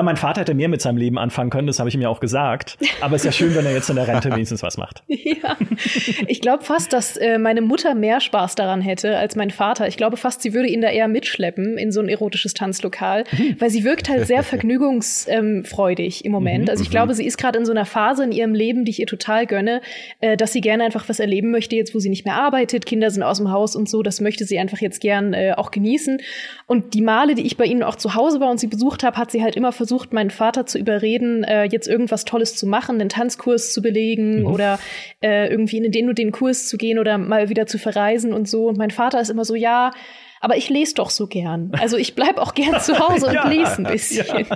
mein 0.03 0.17
Vater 0.17 0.41
hätte 0.41 0.53
mehr 0.53 0.69
mit 0.69 0.81
seinem 0.81 0.97
Leben 0.97 1.17
anfangen 1.17 1.49
können, 1.49 1.67
das 1.67 1.79
habe 1.79 1.89
ich 1.89 1.95
ihm 1.95 2.01
ja 2.01 2.09
auch 2.09 2.19
gesagt. 2.19 2.77
Aber 3.01 3.15
es 3.15 3.21
ist 3.21 3.25
ja 3.25 3.31
schön, 3.31 3.55
wenn 3.55 3.65
er 3.65 3.73
jetzt 3.73 3.89
in 3.89 3.95
der 3.95 4.07
Rente 4.07 4.31
wenigstens 4.33 4.63
was 4.63 4.77
macht. 4.77 5.03
Ja, 5.07 5.57
ich 6.27 6.41
glaube 6.41 6.63
fast, 6.63 6.93
dass 6.93 7.17
äh, 7.17 7.37
meine 7.37 7.61
Mutter 7.61 7.95
mehr 7.95 8.21
Spaß 8.21 8.55
daran 8.55 8.81
hätte 8.81 9.17
als 9.17 9.35
mein 9.35 9.51
Vater. 9.51 9.87
Ich 9.87 9.97
glaube 9.97 10.17
fast, 10.17 10.41
sie 10.41 10.53
würde 10.53 10.69
ihn 10.69 10.81
da 10.81 10.89
eher 10.89 11.07
mitschleppen 11.07 11.77
in 11.77 11.91
so 11.91 11.99
ein 11.99 12.09
erotisches 12.09 12.53
Tanzlokal, 12.53 13.25
weil 13.59 13.69
sie 13.69 13.83
wirkt 13.83 14.09
halt 14.09 14.27
sehr 14.27 14.43
vergnügungsfreudig 14.55 16.25
im 16.25 16.31
Moment. 16.31 16.69
Also 16.69 16.83
ich 16.83 16.89
glaube, 16.89 17.13
sie 17.13 17.25
ist 17.25 17.37
gerade 17.37 17.59
in 17.59 17.65
so 17.65 17.71
einer 17.71 17.85
Phase 17.85 18.23
in 18.23 18.31
ihrem 18.31 18.53
Leben, 18.53 18.85
die 18.85 18.91
ich 18.91 18.99
ihr 18.99 19.07
total 19.07 19.45
gönne, 19.45 19.81
äh, 20.21 20.37
dass 20.37 20.53
sie 20.53 20.61
gerne 20.61 20.83
einfach 20.83 21.07
was 21.09 21.19
erleben 21.19 21.51
möchte, 21.51 21.75
jetzt 21.75 21.93
wo 21.93 21.99
sie 21.99 22.09
nicht 22.09 22.25
mehr 22.25 22.35
arbeitet, 22.35 22.85
Kinder 22.85 23.11
sind 23.11 23.23
aus 23.23 23.37
dem 23.37 23.51
Haus 23.51 23.75
und 23.75 23.89
so. 23.89 24.03
Das 24.03 24.21
möchte 24.21 24.45
sie 24.45 24.57
einfach 24.59 24.79
jetzt 24.79 25.01
gern 25.01 25.33
äh, 25.33 25.53
auch 25.55 25.71
genießen. 25.71 26.19
Und 26.67 26.95
die 26.95 27.01
Male, 27.01 27.35
die 27.35 27.45
ich 27.45 27.57
bei 27.57 27.65
ihnen 27.65 27.83
auch 27.83 27.95
zu 27.95 28.15
Hause 28.15 28.39
war 28.39 28.49
und 28.49 28.59
sie 28.59 28.65
besucht 28.65 29.03
habe, 29.03 29.17
hat 29.17 29.29
sie 29.29 29.43
halt 29.43 29.55
immer 29.55 29.71
versucht, 29.71 30.13
meinen 30.13 30.31
Vater 30.31 30.65
zu 30.65 30.79
überreden, 30.79 31.43
äh, 31.43 31.65
jetzt 31.65 31.87
irgendwas 31.87 32.25
Tolles 32.25 32.55
zu 32.55 32.65
machen, 32.65 32.99
einen 32.99 33.09
Tanzkurs 33.09 33.71
zu 33.71 33.83
belegen 33.83 34.47
oder 34.47 34.79
äh, 35.21 35.47
irgendwie 35.47 35.77
in 35.77 35.91
den 35.91 36.09
und 36.09 36.17
den 36.17 36.31
Kurs 36.31 36.67
zu 36.67 36.77
gehen 36.77 36.97
oder 36.97 37.19
mal 37.19 37.49
wieder 37.49 37.67
zu 37.67 37.77
verreisen 37.77 38.33
und 38.33 38.49
so. 38.49 38.67
Und 38.67 38.79
mein 38.79 38.89
Vater 38.89 39.21
ist 39.21 39.29
immer 39.29 39.45
so, 39.45 39.53
ja, 39.53 39.91
aber 40.41 40.57
ich 40.57 40.69
lese 40.69 40.95
doch 40.95 41.11
so 41.11 41.27
gern. 41.27 41.71
Also 41.79 41.97
ich 41.97 42.15
bleib 42.15 42.39
auch 42.39 42.55
gern 42.55 42.79
zu 42.79 42.97
Hause 42.97 43.25
und 43.27 43.33
Ja, 43.33 43.47
lese 43.47 43.77
ein 43.77 43.83
bisschen. 43.83 44.47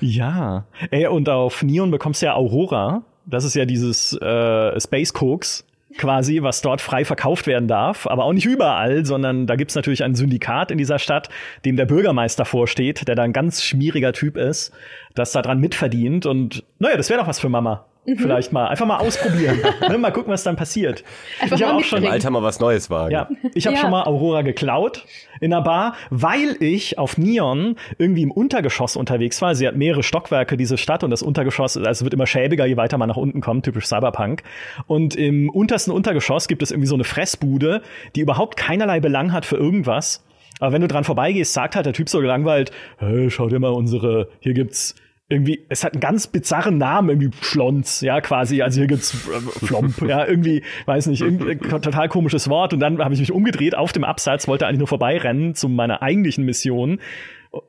Ja. 0.00 0.66
Ey, 0.90 1.06
und 1.06 1.30
auf 1.30 1.62
Neon 1.62 1.90
bekommst 1.90 2.20
du 2.20 2.26
ja 2.26 2.34
Aurora. 2.34 3.04
Das 3.24 3.44
ist 3.44 3.54
ja 3.54 3.64
dieses 3.64 4.12
äh, 4.20 4.78
Space 4.78 5.14
Koks 5.14 5.64
quasi, 5.96 6.42
was 6.42 6.62
dort 6.62 6.80
frei 6.80 7.04
verkauft 7.04 7.46
werden 7.46 7.68
darf, 7.68 8.06
aber 8.06 8.24
auch 8.24 8.32
nicht 8.32 8.46
überall, 8.46 9.04
sondern 9.04 9.46
da 9.46 9.56
gibt's 9.56 9.74
natürlich 9.74 10.02
ein 10.02 10.14
Syndikat 10.14 10.70
in 10.70 10.78
dieser 10.78 10.98
Stadt, 10.98 11.28
dem 11.64 11.76
der 11.76 11.86
Bürgermeister 11.86 12.44
vorsteht, 12.44 13.06
der 13.06 13.14
da 13.14 13.22
ein 13.22 13.32
ganz 13.32 13.62
schmieriger 13.62 14.12
Typ 14.12 14.36
ist, 14.36 14.72
das 15.14 15.32
da 15.32 15.42
dran 15.42 15.60
mitverdient 15.60 16.26
und 16.26 16.64
naja, 16.78 16.96
das 16.96 17.10
wäre 17.10 17.20
doch 17.20 17.28
was 17.28 17.40
für 17.40 17.48
Mama. 17.48 17.86
Mhm. 18.06 18.18
Vielleicht 18.18 18.52
mal 18.52 18.66
einfach 18.68 18.86
mal 18.86 18.98
ausprobieren, 18.98 19.58
ne? 19.88 19.96
mal 19.98 20.10
gucken, 20.10 20.32
was 20.32 20.42
dann 20.42 20.56
passiert. 20.56 21.02
Einfach 21.40 21.56
ich 21.56 21.62
habe 21.62 21.74
auch 21.78 21.84
schon 21.84 22.02
Im. 22.04 22.10
Alter 22.10 22.30
mal 22.30 22.42
was 22.42 22.60
Neues 22.60 22.90
wagen. 22.90 23.12
ja, 23.12 23.28
ich 23.54 23.66
habe 23.66 23.76
Ja. 23.76 23.82
schon 23.82 23.90
mal 23.90 24.02
Aurora 24.04 24.42
geklaut 24.42 25.06
in 25.40 25.52
einer 25.52 25.62
Bar, 25.62 25.94
weil 26.10 26.56
ich 26.60 26.98
auf 26.98 27.16
Neon 27.18 27.76
irgendwie 27.98 28.22
im 28.22 28.30
Untergeschoss 28.30 28.96
unterwegs 28.96 29.40
war. 29.42 29.54
Sie 29.54 29.66
hat 29.66 29.76
mehrere 29.76 30.02
Stockwerke, 30.02 30.56
diese 30.56 30.76
Stadt, 30.76 31.02
und 31.02 31.10
das 31.10 31.22
Untergeschoss, 31.22 31.76
also 31.76 31.88
es 31.90 32.02
wird 32.04 32.12
immer 32.14 32.26
schäbiger, 32.26 32.66
je 32.66 32.76
weiter 32.76 32.98
man 32.98 33.08
nach 33.08 33.16
unten 33.16 33.40
kommt, 33.40 33.64
typisch 33.64 33.86
Cyberpunk. 33.86 34.42
Und 34.86 35.16
im 35.16 35.48
untersten 35.48 35.90
Untergeschoss 35.92 36.46
gibt 36.46 36.62
es 36.62 36.70
irgendwie 36.70 36.88
so 36.88 36.94
eine 36.94 37.04
Fressbude, 37.04 37.80
die 38.16 38.20
überhaupt 38.20 38.56
keinerlei 38.56 39.00
Belang 39.00 39.32
hat 39.32 39.46
für 39.46 39.56
irgendwas. 39.56 40.24
Aber 40.60 40.72
wenn 40.72 40.82
du 40.82 40.88
dran 40.88 41.04
vorbeigehst, 41.04 41.52
sagt 41.52 41.74
halt 41.74 41.86
der 41.86 41.92
Typ 41.94 42.08
so 42.08 42.20
gelangweilt, 42.20 42.70
hey, 42.98 43.28
schau 43.30 43.48
dir 43.48 43.58
mal 43.58 43.72
unsere, 43.72 44.28
hier 44.40 44.54
gibt's 44.54 44.94
irgendwie, 45.28 45.64
es 45.70 45.84
hat 45.84 45.94
einen 45.94 46.00
ganz 46.00 46.26
bizarren 46.26 46.76
Namen, 46.76 47.08
irgendwie 47.08 47.30
Schlons, 47.40 48.02
ja, 48.02 48.20
quasi. 48.20 48.60
Also 48.60 48.80
hier 48.80 48.88
gibt's 48.88 49.14
äh, 49.28 49.40
Flomp, 49.66 50.02
ja, 50.02 50.26
irgendwie, 50.26 50.62
weiß 50.86 51.06
nicht, 51.06 51.22
irgendwie 51.22 51.52
ein 51.52 51.60
total 51.82 52.08
komisches 52.08 52.48
Wort. 52.48 52.74
Und 52.74 52.80
dann 52.80 52.98
habe 52.98 53.14
ich 53.14 53.20
mich 53.20 53.32
umgedreht 53.32 53.74
auf 53.74 53.92
dem 53.92 54.04
Absatz, 54.04 54.46
wollte 54.48 54.66
eigentlich 54.66 54.80
nur 54.80 54.88
vorbeirennen 54.88 55.54
zu 55.54 55.68
meiner 55.68 56.02
eigentlichen 56.02 56.44
Mission 56.44 57.00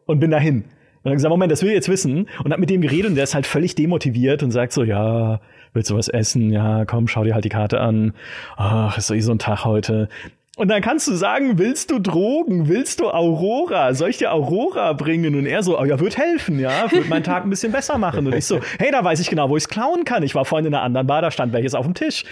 und 0.06 0.20
bin 0.20 0.32
dahin. 0.32 0.64
Und 0.64 1.10
dann 1.10 1.14
gesagt, 1.14 1.30
Moment, 1.30 1.51
das 1.51 1.62
will 1.62 1.70
ich 1.70 1.76
jetzt 1.76 1.89
wissen. 1.89 2.28
Und 2.43 2.51
hab 2.51 2.60
mit 2.60 2.70
dem 2.70 2.82
geredet 2.82 3.12
und 3.12 3.16
der 3.16 3.24
ist 3.24 3.36
halt 3.36 3.45
völlig 3.45 3.76
demotiviert 3.76 4.43
und 4.43 4.51
sagt 4.51 4.74
so, 4.74 4.84
ja, 4.84 5.39
willst 5.72 5.91
du 5.91 5.95
was 5.95 6.10
essen? 6.10 6.51
Ja, 6.51 6.84
komm, 6.86 7.08
schau 7.08 7.24
dir 7.24 7.36
halt 7.36 7.45
die 7.45 7.49
Karte 7.49 7.80
an. 7.80 8.14
Ach, 8.58 8.97
ist 8.97 9.10
doch 9.10 9.16
eh 9.16 9.22
so 9.22 9.32
ein 9.32 9.39
Tag 9.39 9.64
heute. 9.66 10.10
Und 10.58 10.70
dann 10.70 10.82
kannst 10.82 11.08
du 11.08 11.14
sagen, 11.16 11.58
willst 11.58 11.91
du 11.91 11.99
Drogen? 11.99 12.70
Willst 12.70 13.01
du 13.01 13.10
Aurora? 13.10 13.93
Soll 13.93 14.10
ich 14.10 14.18
dir 14.18 14.32
Aurora 14.32 14.93
bringen? 14.93 15.36
Und 15.36 15.45
er 15.45 15.64
so, 15.64 15.78
oh 15.78 15.84
ja, 15.84 15.99
wird 15.99 16.18
helfen, 16.18 16.60
ja, 16.60 16.89
wird 16.91 17.10
meinen 17.10 17.24
Tag 17.24 17.43
ein 17.43 17.49
bisschen 17.49 17.74
besser 17.74 17.97
machen. 17.97 18.26
Und 18.26 18.34
ich 18.34 18.45
so, 18.45 18.62
hey, 18.80 18.89
da 18.91 19.03
weiß 19.03 19.20
ich 19.20 19.30
genau, 19.30 19.49
wo 19.49 19.58
ich's 19.58 19.68
klauen 19.68 20.06
kann. 20.06 20.24
Ich 20.24 20.34
war 20.34 20.45
vorhin 20.45 20.66
in 20.68 20.74
einer 20.74 20.84
anderen 20.84 21.08
Bar, 21.08 21.22
da 21.22 21.30
stand 21.30 21.51
welches 21.51 21.76
auf 21.76 21.86
dem 21.86 21.93
Tisch. 21.93 22.24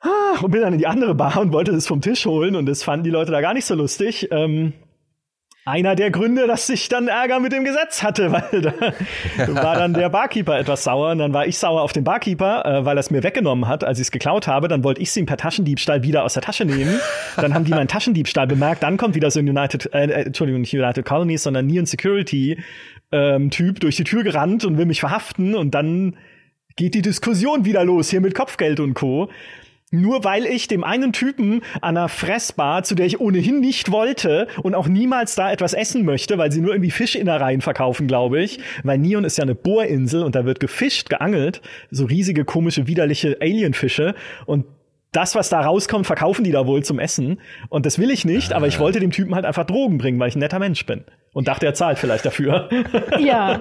Ah, 0.00 0.38
Und 0.40 0.52
bin 0.52 0.60
dann 0.60 0.74
in 0.74 0.78
die 0.78 0.86
andere 0.86 1.14
Bar 1.16 1.38
und 1.40 1.52
wollte 1.52 1.72
das 1.72 1.86
vom 1.88 2.00
Tisch 2.00 2.26
holen 2.26 2.54
und 2.54 2.66
das 2.66 2.84
fanden 2.84 3.02
die 3.04 3.10
Leute 3.10 3.32
da 3.32 3.40
gar 3.40 3.54
nicht 3.54 3.64
so 3.64 3.74
lustig. 3.74 4.28
Ähm, 4.30 4.72
einer 5.66 5.96
der 5.96 6.12
Gründe, 6.12 6.46
dass 6.46 6.68
ich 6.68 6.88
dann 6.88 7.08
Ärger 7.08 7.40
mit 7.40 7.52
dem 7.52 7.64
Gesetz 7.64 8.02
hatte, 8.02 8.30
weil 8.52 8.62
da 8.62 8.72
war 9.62 9.74
dann 9.74 9.92
der 9.92 10.08
Barkeeper 10.08 10.58
etwas 10.58 10.84
sauer 10.84 11.10
und 11.10 11.18
dann 11.18 11.34
war 11.34 11.46
ich 11.46 11.58
sauer 11.58 11.82
auf 11.82 11.92
den 11.92 12.04
Barkeeper, 12.04 12.64
äh, 12.64 12.84
weil 12.84 12.96
er 12.96 13.00
es 13.00 13.10
mir 13.10 13.24
weggenommen 13.24 13.66
hat, 13.66 13.82
als 13.82 13.98
ich 13.98 14.06
es 14.06 14.10
geklaut 14.12 14.46
habe. 14.46 14.68
Dann 14.68 14.84
wollte 14.84 15.02
ich 15.02 15.08
es 15.08 15.16
ihm 15.16 15.26
per 15.26 15.36
Taschendiebstahl 15.36 16.04
wieder 16.04 16.24
aus 16.24 16.34
der 16.34 16.42
Tasche 16.42 16.64
nehmen. 16.64 17.00
Dann 17.36 17.52
haben 17.52 17.64
die 17.64 17.72
meinen 17.72 17.88
Taschendiebstahl 17.88 18.46
bemerkt. 18.46 18.84
Dann 18.84 18.96
kommt 18.96 19.16
wieder 19.16 19.30
so 19.30 19.40
ein 19.40 19.48
United, 19.48 19.92
äh, 19.92 20.06
äh, 20.06 20.22
Entschuldigung, 20.26 20.60
nicht 20.60 20.72
United 20.72 21.04
Colonies, 21.04 21.42
sondern 21.42 21.66
Neon 21.66 21.84
Security 21.84 22.62
ähm, 23.10 23.50
Typ 23.50 23.80
durch 23.80 23.96
die 23.96 24.04
Tür 24.04 24.22
gerannt 24.22 24.64
und 24.64 24.78
will 24.78 24.86
mich 24.86 25.00
verhaften 25.00 25.56
und 25.56 25.74
dann 25.74 26.16
geht 26.76 26.94
die 26.94 27.02
Diskussion 27.02 27.64
wieder 27.64 27.84
los 27.84 28.10
hier 28.10 28.20
mit 28.20 28.34
Kopfgeld 28.34 28.78
und 28.80 28.94
Co. 28.94 29.30
Nur 29.92 30.24
weil 30.24 30.46
ich 30.46 30.66
dem 30.66 30.82
einen 30.82 31.12
Typen 31.12 31.62
an 31.80 31.96
einer 31.96 32.08
Fressbar, 32.08 32.82
zu 32.82 32.96
der 32.96 33.06
ich 33.06 33.20
ohnehin 33.20 33.60
nicht 33.60 33.92
wollte 33.92 34.48
und 34.62 34.74
auch 34.74 34.88
niemals 34.88 35.36
da 35.36 35.52
etwas 35.52 35.74
essen 35.74 36.04
möchte, 36.04 36.38
weil 36.38 36.50
sie 36.50 36.60
nur 36.60 36.72
irgendwie 36.72 36.90
Fischinnereien 36.90 37.60
verkaufen, 37.60 38.08
glaube 38.08 38.42
ich. 38.42 38.58
Weil 38.82 38.98
Neon 38.98 39.24
ist 39.24 39.38
ja 39.38 39.42
eine 39.42 39.54
Bohrinsel 39.54 40.24
und 40.24 40.34
da 40.34 40.44
wird 40.44 40.58
gefischt, 40.58 41.08
geangelt. 41.08 41.62
So 41.92 42.04
riesige, 42.04 42.44
komische, 42.44 42.88
widerliche 42.88 43.36
Alienfische. 43.40 44.16
Und 44.44 44.64
das, 45.12 45.36
was 45.36 45.48
da 45.50 45.60
rauskommt, 45.60 46.06
verkaufen 46.06 46.42
die 46.42 46.50
da 46.50 46.66
wohl 46.66 46.82
zum 46.82 46.98
Essen. 46.98 47.38
Und 47.68 47.86
das 47.86 47.98
will 48.00 48.10
ich 48.10 48.24
nicht, 48.24 48.52
aber 48.52 48.66
ich 48.66 48.80
wollte 48.80 48.98
dem 48.98 49.12
Typen 49.12 49.36
halt 49.36 49.44
einfach 49.44 49.64
Drogen 49.64 49.98
bringen, 49.98 50.18
weil 50.18 50.28
ich 50.28 50.36
ein 50.36 50.40
netter 50.40 50.58
Mensch 50.58 50.84
bin. 50.84 51.04
Und 51.36 51.48
dachte, 51.48 51.66
er 51.66 51.74
zahlt 51.74 51.98
vielleicht 51.98 52.24
dafür. 52.24 52.70
Ja, 53.18 53.60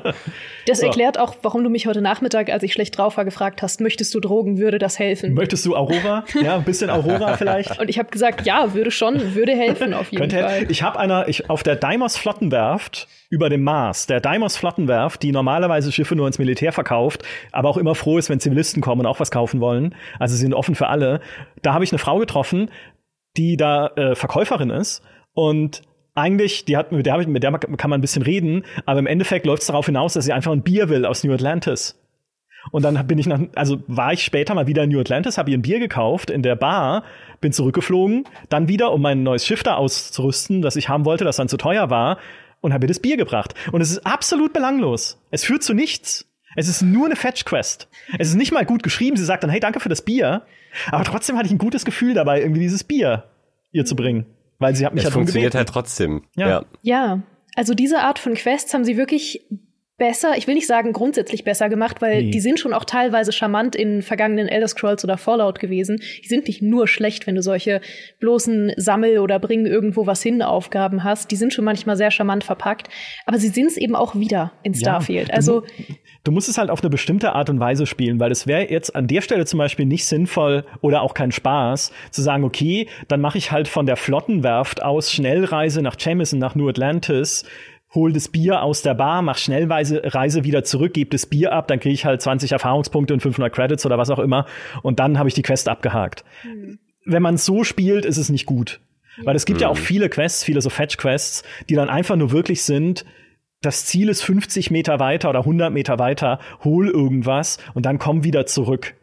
das 0.65 0.79
So. 0.79 0.85
erklärt 0.85 1.19
auch, 1.19 1.35
warum 1.41 1.61
du 1.61 1.69
mich 1.69 1.87
heute 1.87 2.01
Nachmittag, 2.01 2.49
als 2.49 2.63
ich 2.63 2.71
schlecht 2.71 2.97
drauf 2.97 3.17
war, 3.17 3.25
gefragt 3.25 3.61
hast, 3.61 3.81
möchtest 3.81 4.13
du 4.15 4.21
Drogen, 4.21 4.57
würde 4.57 4.79
das 4.79 4.97
helfen? 4.97 5.33
Möchtest 5.33 5.65
du 5.65 5.75
Aurora? 5.75 6.23
Ja, 6.41 6.55
ein 6.55 6.63
bisschen 6.63 6.89
Aurora 6.89 7.35
vielleicht? 7.37 7.77
Und 7.77 7.89
ich 7.89 7.99
habe 7.99 8.09
gesagt, 8.09 8.45
ja, 8.45 8.73
würde 8.73 8.91
schon, 8.91 9.35
würde 9.35 9.51
helfen 9.51 9.93
auf 9.93 10.09
jeden 10.09 10.21
Könnte, 10.21 10.39
Fall. 10.39 10.71
ich 10.71 10.83
habe 10.83 10.97
einer, 10.99 11.27
ich, 11.27 11.49
auf 11.49 11.63
der 11.63 11.75
Deimos 11.75 12.15
Flottenwerft 12.15 13.09
über 13.29 13.49
dem 13.49 13.63
Mars, 13.63 14.07
der 14.07 14.21
Deimos 14.21 14.55
Flottenwerft, 14.55 15.21
die 15.21 15.33
normalerweise 15.33 15.91
Schiffe 15.91 16.15
nur 16.15 16.27
ins 16.27 16.39
Militär 16.39 16.71
verkauft, 16.71 17.23
aber 17.51 17.67
auch 17.67 17.77
immer 17.77 17.93
froh 17.93 18.17
ist, 18.17 18.29
wenn 18.29 18.39
Zivilisten 18.39 18.81
kommen 18.81 19.01
und 19.01 19.07
auch 19.07 19.19
was 19.19 19.31
kaufen 19.31 19.59
wollen. 19.59 19.95
Also 20.17 20.35
sie 20.35 20.41
sind 20.41 20.53
offen 20.53 20.75
für 20.75 20.87
alle. 20.87 21.19
Da 21.61 21.73
habe 21.73 21.83
ich 21.83 21.91
eine 21.91 21.99
Frau 21.99 22.19
getroffen, 22.19 22.71
die 23.35 23.57
da 23.57 23.87
äh, 23.97 24.15
Verkäuferin 24.15 24.69
ist 24.69 25.01
und 25.33 25.81
eigentlich, 26.15 26.65
die 26.65 26.77
hat, 26.77 26.91
mit 26.91 27.05
der, 27.05 27.27
mit 27.27 27.43
der 27.43 27.51
kann 27.51 27.89
man 27.89 27.99
ein 27.99 28.01
bisschen 28.01 28.23
reden, 28.23 28.63
aber 28.85 28.99
im 28.99 29.07
Endeffekt 29.07 29.45
läuft 29.45 29.61
es 29.61 29.67
darauf 29.67 29.85
hinaus, 29.85 30.13
dass 30.13 30.25
sie 30.25 30.33
einfach 30.33 30.51
ein 30.51 30.63
Bier 30.63 30.89
will 30.89 31.05
aus 31.05 31.23
New 31.23 31.33
Atlantis. 31.33 31.99
Und 32.71 32.83
dann 32.83 33.05
bin 33.05 33.19
ich 33.19 33.27
nach, 33.27 33.41
also 33.53 33.83
war 33.87 34.13
ich 34.13 34.23
später 34.23 34.55
mal 34.55 34.65
wieder 34.65 34.83
in 34.83 34.89
New 34.89 34.99
Atlantis, 34.99 35.37
habe 35.37 35.51
ihr 35.51 35.57
ein 35.57 35.61
Bier 35.61 35.79
gekauft 35.79 36.31
in 36.31 36.41
der 36.41 36.55
Bar, 36.55 37.03
bin 37.41 37.51
zurückgeflogen, 37.51 38.23
dann 38.49 38.67
wieder, 38.67 38.91
um 38.91 39.01
mein 39.01 39.23
neues 39.23 39.45
Schiff 39.45 39.61
da 39.61 39.75
auszurüsten, 39.75 40.61
das 40.61 40.75
ich 40.75 40.89
haben 40.89 41.05
wollte, 41.05 41.25
das 41.25 41.35
dann 41.35 41.49
zu 41.49 41.57
teuer 41.57 41.89
war, 41.89 42.17
und 42.61 42.73
habe 42.73 42.85
ihr 42.85 42.87
das 42.87 42.99
Bier 42.99 43.17
gebracht. 43.17 43.53
Und 43.71 43.81
es 43.81 43.91
ist 43.91 44.07
absolut 44.07 44.51
belanglos. 44.51 45.21
Es 45.29 45.43
führt 45.43 45.61
zu 45.61 45.75
nichts. 45.75 46.27
Es 46.55 46.67
ist 46.67 46.81
nur 46.81 47.05
eine 47.05 47.15
Fetch-Quest. 47.15 47.89
Es 48.17 48.29
ist 48.29 48.35
nicht 48.35 48.51
mal 48.51 48.65
gut 48.65 48.81
geschrieben. 48.81 49.17
Sie 49.17 49.25
sagt 49.25 49.43
dann, 49.43 49.51
hey, 49.51 49.59
danke 49.59 49.79
für 49.79 49.89
das 49.89 50.01
Bier. 50.01 50.43
Aber 50.89 51.03
trotzdem 51.03 51.37
hatte 51.37 51.45
ich 51.45 51.51
ein 51.51 51.59
gutes 51.59 51.85
Gefühl 51.85 52.15
dabei, 52.15 52.41
irgendwie 52.41 52.61
dieses 52.61 52.83
Bier 52.83 53.25
ihr 53.71 53.85
zu 53.85 53.95
bringen. 53.95 54.25
Weil 54.59 54.75
sie 54.75 54.85
hat 54.85 54.93
mich 54.93 55.01
Es 55.01 55.05
halt 55.05 55.13
funktioniert 55.13 55.51
gebeten. 55.53 55.57
halt 55.67 55.69
trotzdem. 55.69 56.23
Ja. 56.35 56.47
Ja. 56.49 56.65
Ja, 56.81 57.23
also 57.55 57.73
diese 57.73 57.99
Art 57.99 58.19
von 58.19 58.33
Quests 58.35 58.73
haben 58.73 58.83
sie 58.85 58.97
wirklich 58.97 59.45
besser, 59.97 60.33
ich 60.35 60.45
will 60.45 60.55
nicht 60.55 60.67
sagen 60.67 60.91
grundsätzlich 60.91 61.45
besser 61.45 61.69
gemacht, 61.69 62.01
weil 62.01 62.23
Nee. 62.23 62.31
die 62.31 62.41
sind 62.41 62.59
schon 62.59 62.73
auch 62.73 62.83
teilweise 62.83 63.31
charmant 63.31 63.77
in 63.77 64.01
vergangenen 64.01 64.49
Elder 64.49 64.67
Scrolls 64.67 65.05
oder 65.05 65.17
Fallout 65.17 65.59
gewesen. 65.59 66.01
Die 66.21 66.27
sind 66.27 66.47
nicht 66.49 66.61
nur 66.61 66.85
schlecht, 66.89 67.27
wenn 67.27 67.35
du 67.35 67.41
solche 67.41 67.79
bloßen 68.19 68.73
Sammel- 68.75 69.19
oder 69.19 69.39
bring 69.39 69.65
irgendwo 69.65 70.05
was 70.05 70.21
hin 70.21 70.41
Aufgaben 70.41 71.05
hast. 71.05 71.31
Die 71.31 71.37
sind 71.37 71.53
schon 71.53 71.63
manchmal 71.63 71.95
sehr 71.95 72.11
charmant 72.11 72.43
verpackt, 72.43 72.89
aber 73.25 73.37
sie 73.39 73.47
sind 73.47 73.67
es 73.67 73.77
eben 73.77 73.95
auch 73.95 74.15
wieder 74.15 74.51
in 74.63 74.73
Ja, 74.73 74.79
Starfield. 74.79 75.29
du 75.29 75.33
also 75.33 75.63
Du 76.25 76.31
musst 76.31 76.49
es 76.49 76.57
halt 76.57 76.71
auf 76.71 76.81
eine 76.81 76.89
bestimmte 76.89 77.33
Art 77.33 77.51
und 77.51 77.59
Weise 77.59 77.85
spielen, 77.85 78.19
weil 78.19 78.31
es 78.31 78.47
wäre 78.47 78.71
jetzt 78.71 78.95
an 78.95 79.05
der 79.05 79.21
Stelle 79.21 79.45
zum 79.45 79.59
Beispiel 79.59 79.85
nicht 79.85 80.07
sinnvoll 80.07 80.65
oder 80.81 81.03
auch 81.03 81.13
kein 81.13 81.31
Spaß 81.31 81.91
zu 82.09 82.21
sagen, 82.23 82.43
okay, 82.43 82.89
dann 83.07 83.21
mache 83.21 83.37
ich 83.37 83.51
halt 83.51 83.67
von 83.67 83.85
der 83.85 83.95
Flottenwerft 83.95 84.81
aus 84.81 85.11
Schnellreise 85.11 85.83
nach 85.83 85.95
Jamison, 85.99 86.39
nach 86.39 86.55
New 86.55 86.67
Atlantis, 86.67 87.45
hol 87.93 88.11
das 88.11 88.27
Bier 88.27 88.63
aus 88.63 88.81
der 88.81 88.95
Bar, 88.95 89.21
mach 89.21 89.37
Schnellreise 89.37 90.01
Reise 90.03 90.43
wieder 90.43 90.63
zurück, 90.63 90.95
gebe 90.95 91.11
das 91.11 91.27
Bier 91.27 91.53
ab, 91.53 91.67
dann 91.67 91.79
kriege 91.79 91.93
ich 91.93 92.05
halt 92.05 92.23
20 92.23 92.51
Erfahrungspunkte 92.51 93.13
und 93.13 93.19
500 93.19 93.53
Credits 93.53 93.85
oder 93.85 93.99
was 93.99 94.09
auch 94.09 94.19
immer 94.19 94.47
und 94.81 94.99
dann 94.99 95.19
habe 95.19 95.29
ich 95.29 95.35
die 95.35 95.43
Quest 95.43 95.69
abgehakt. 95.69 96.25
Wenn 97.05 97.21
man 97.21 97.37
so 97.37 97.63
spielt, 97.63 98.03
ist 98.03 98.17
es 98.17 98.29
nicht 98.29 98.47
gut. 98.47 98.79
Weil 99.23 99.35
es 99.35 99.45
gibt 99.45 99.61
ja 99.61 99.69
auch 99.69 99.77
viele 99.77 100.09
Quests, 100.09 100.43
viele 100.43 100.59
so 100.59 100.69
Fetch-Quests, 100.69 101.43
die 101.69 101.75
dann 101.75 101.87
einfach 101.87 102.15
nur 102.15 102.31
wirklich 102.31 102.63
sind, 102.63 103.05
das 103.61 103.85
Ziel 103.85 104.09
ist 104.09 104.21
50 104.21 104.71
Meter 104.71 104.99
weiter 104.99 105.29
oder 105.29 105.39
100 105.39 105.71
Meter 105.71 105.99
weiter, 105.99 106.39
hol 106.63 106.87
irgendwas 106.89 107.57
und 107.73 107.85
dann 107.85 107.99
komm 107.99 108.23
wieder 108.23 108.45
zurück. 108.45 108.95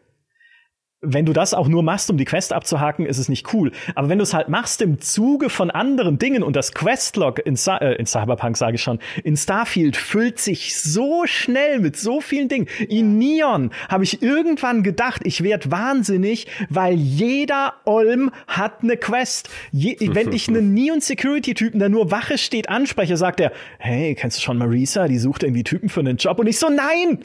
Wenn 1.05 1.25
du 1.25 1.33
das 1.33 1.53
auch 1.53 1.67
nur 1.67 1.83
machst, 1.83 2.09
um 2.09 2.17
die 2.17 2.25
Quest 2.25 2.53
abzuhaken, 2.53 3.05
ist 3.05 3.17
es 3.17 3.27
nicht 3.29 3.53
cool. 3.53 3.71
Aber 3.95 4.09
wenn 4.09 4.17
du 4.19 4.23
es 4.23 4.33
halt 4.33 4.47
machst 4.49 4.81
im 4.81 5.01
Zuge 5.01 5.49
von 5.49 5.69
anderen 5.69 6.17
Dingen 6.17 6.43
und 6.43 6.55
das 6.55 6.73
Questlog 6.73 7.45
in, 7.45 7.55
Cy- 7.55 7.79
äh, 7.81 7.95
in 7.95 8.05
Cyberpunk, 8.05 8.55
sage 8.57 8.75
ich 8.75 8.81
schon, 8.81 8.99
in 9.23 9.35
Starfield 9.35 9.97
füllt 9.97 10.39
sich 10.39 10.81
so 10.81 11.23
schnell 11.25 11.79
mit 11.79 11.97
so 11.97 12.21
vielen 12.21 12.47
Dingen. 12.47 12.67
In 12.87 13.17
Neon 13.17 13.71
habe 13.89 14.03
ich 14.05 14.21
irgendwann 14.21 14.81
gedacht, 14.83 15.21
ich 15.25 15.43
werd 15.43 15.69
wahnsinnig, 15.71 16.47
weil 16.69 16.93
jeder 16.95 17.73
Olm 17.85 18.31
hat 18.47 18.81
eine 18.83 18.95
Quest. 18.97 19.49
Je, 19.71 19.97
wenn 20.13 20.31
ich 20.31 20.47
einen 20.47 20.73
Neon 20.75 21.01
Security 21.01 21.53
Typen, 21.53 21.79
der 21.79 21.89
nur 21.89 22.11
Wache 22.11 22.37
steht, 22.37 22.69
anspreche, 22.69 23.17
sagt 23.17 23.39
er, 23.39 23.51
hey, 23.77 24.15
kennst 24.15 24.37
du 24.37 24.41
schon 24.41 24.57
Marisa? 24.57 25.07
Die 25.07 25.17
sucht 25.17 25.43
irgendwie 25.43 25.63
Typen 25.63 25.89
für 25.89 25.99
einen 25.99 26.17
Job. 26.17 26.39
Und 26.39 26.47
ich 26.47 26.57
so, 26.59 26.69
nein, 26.69 27.19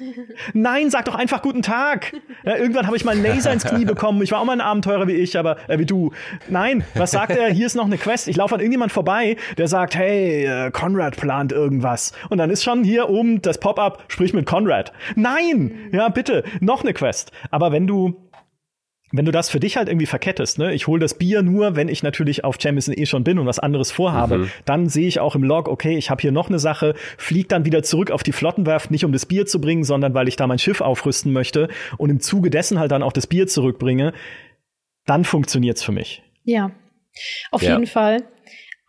nein, 0.53 0.91
sag 0.91 1.05
doch 1.05 1.15
einfach 1.15 1.43
guten 1.43 1.63
Tag. 1.63 2.13
Ja, 2.45 2.57
irgendwann 2.57 2.87
habe 2.87 2.97
ich 2.97 3.05
mal 3.05 3.13
einen 3.13 3.23
Laser 3.23 3.53
ins 3.53 3.68
Knie 3.69 3.85
bekommen. 3.85 4.23
Ich 4.23 4.33
war 4.33 4.41
auch 4.41 4.45
mal 4.45 4.53
ein 4.53 4.61
Abenteurer 4.61 5.07
wie 5.07 5.13
ich, 5.13 5.39
aber 5.39 5.57
äh, 5.69 5.79
wie 5.79 5.87
du. 5.87 6.13
Nein, 6.49 6.85
was 6.95 7.11
sagt 7.11 7.37
er? 7.37 7.49
Hier 7.49 7.67
ist 7.67 7.75
noch 7.75 7.87
eine 7.87 7.99
Quest. 7.99 8.29
Ich 8.29 8.37
laufe 8.37 8.55
an 8.55 8.61
irgendjemand 8.61 8.93
vorbei, 8.93 9.37
der 9.57 9.69
sagt, 9.69 9.95
hey, 9.97 10.45
äh, 10.45 10.71
Conrad 10.71 11.17
plant 11.17 11.53
irgendwas. 11.53 12.13
Und 12.29 12.39
dann 12.39 12.51
ist 12.51 12.65
schon 12.65 12.85
hier 12.85 13.09
oben 13.09 13.43
das 13.43 13.59
Pop-up, 13.59 14.05
sprich 14.09 14.33
mit 14.33 14.47
Conrad. 14.47 14.93
Nein, 15.17 15.91
ja 15.93 16.09
bitte, 16.09 16.45
noch 16.61 16.83
eine 16.83 16.95
Quest. 16.95 17.33
Aber 17.51 17.73
wenn 17.73 17.87
du 17.87 18.28
wenn 19.19 19.25
du 19.25 19.33
das 19.33 19.51
für 19.51 19.61
dich 19.61 19.77
halt 19.77 19.89
irgendwie 19.89 20.07
verkettest, 20.07 20.59
ne, 20.59 20.73
ich 20.73 20.87
hole 20.87 21.01
das 21.01 21.15
Bier 21.15 21.43
nur, 21.43 21.77
wenn 21.77 21.89
ich 21.89 22.03
natürlich 22.03 22.45
auf 22.45 22.57
Jamison 22.59 22.95
eh 22.97 23.05
schon 23.05 23.25
bin 23.25 23.39
und 23.39 23.47
was 23.47 23.59
anderes 23.59 23.91
vorhabe, 23.91 24.49
dann 24.65 24.89
sehe 24.89 25.09
ich 25.09 25.19
auch 25.21 25.35
im 25.35 25.43
Log, 25.43 25.69
okay, 25.69 25.99
ich 25.99 26.09
habe 26.09 26.23
hier 26.23 26.31
noch 26.33 26.49
eine 26.49 26.59
Sache, 26.61 26.95
flieg 27.19 27.49
dann 27.49 27.65
wieder 27.65 27.83
zurück 27.83 28.11
auf 28.13 28.23
die 28.23 28.33
Flottenwerft, 28.33 28.91
nicht 28.93 29.05
um 29.05 29.13
das 29.13 29.27
Bier 29.27 29.45
zu 29.45 29.61
bringen, 29.61 29.83
sondern 29.85 30.15
weil 30.15 30.29
ich 30.29 30.37
da 30.37 30.47
mein 30.47 30.59
Schiff 30.61 30.81
aufrüsten 30.81 31.33
möchte 31.33 31.69
und 31.99 32.11
im 32.11 32.21
Zuge 32.21 32.49
dessen 32.49 32.79
halt 32.79 32.93
dann 32.93 33.03
auch 33.03 33.13
das 33.13 33.27
Bier 33.27 33.47
zurückbringe, 33.49 34.13
dann 35.05 35.25
funktioniert's 35.25 35.83
für 35.83 35.93
mich. 35.93 36.23
Ja, 36.45 36.71
auf 37.51 37.63
Ja. 37.63 37.73
jeden 37.75 37.87
Fall. 37.87 38.23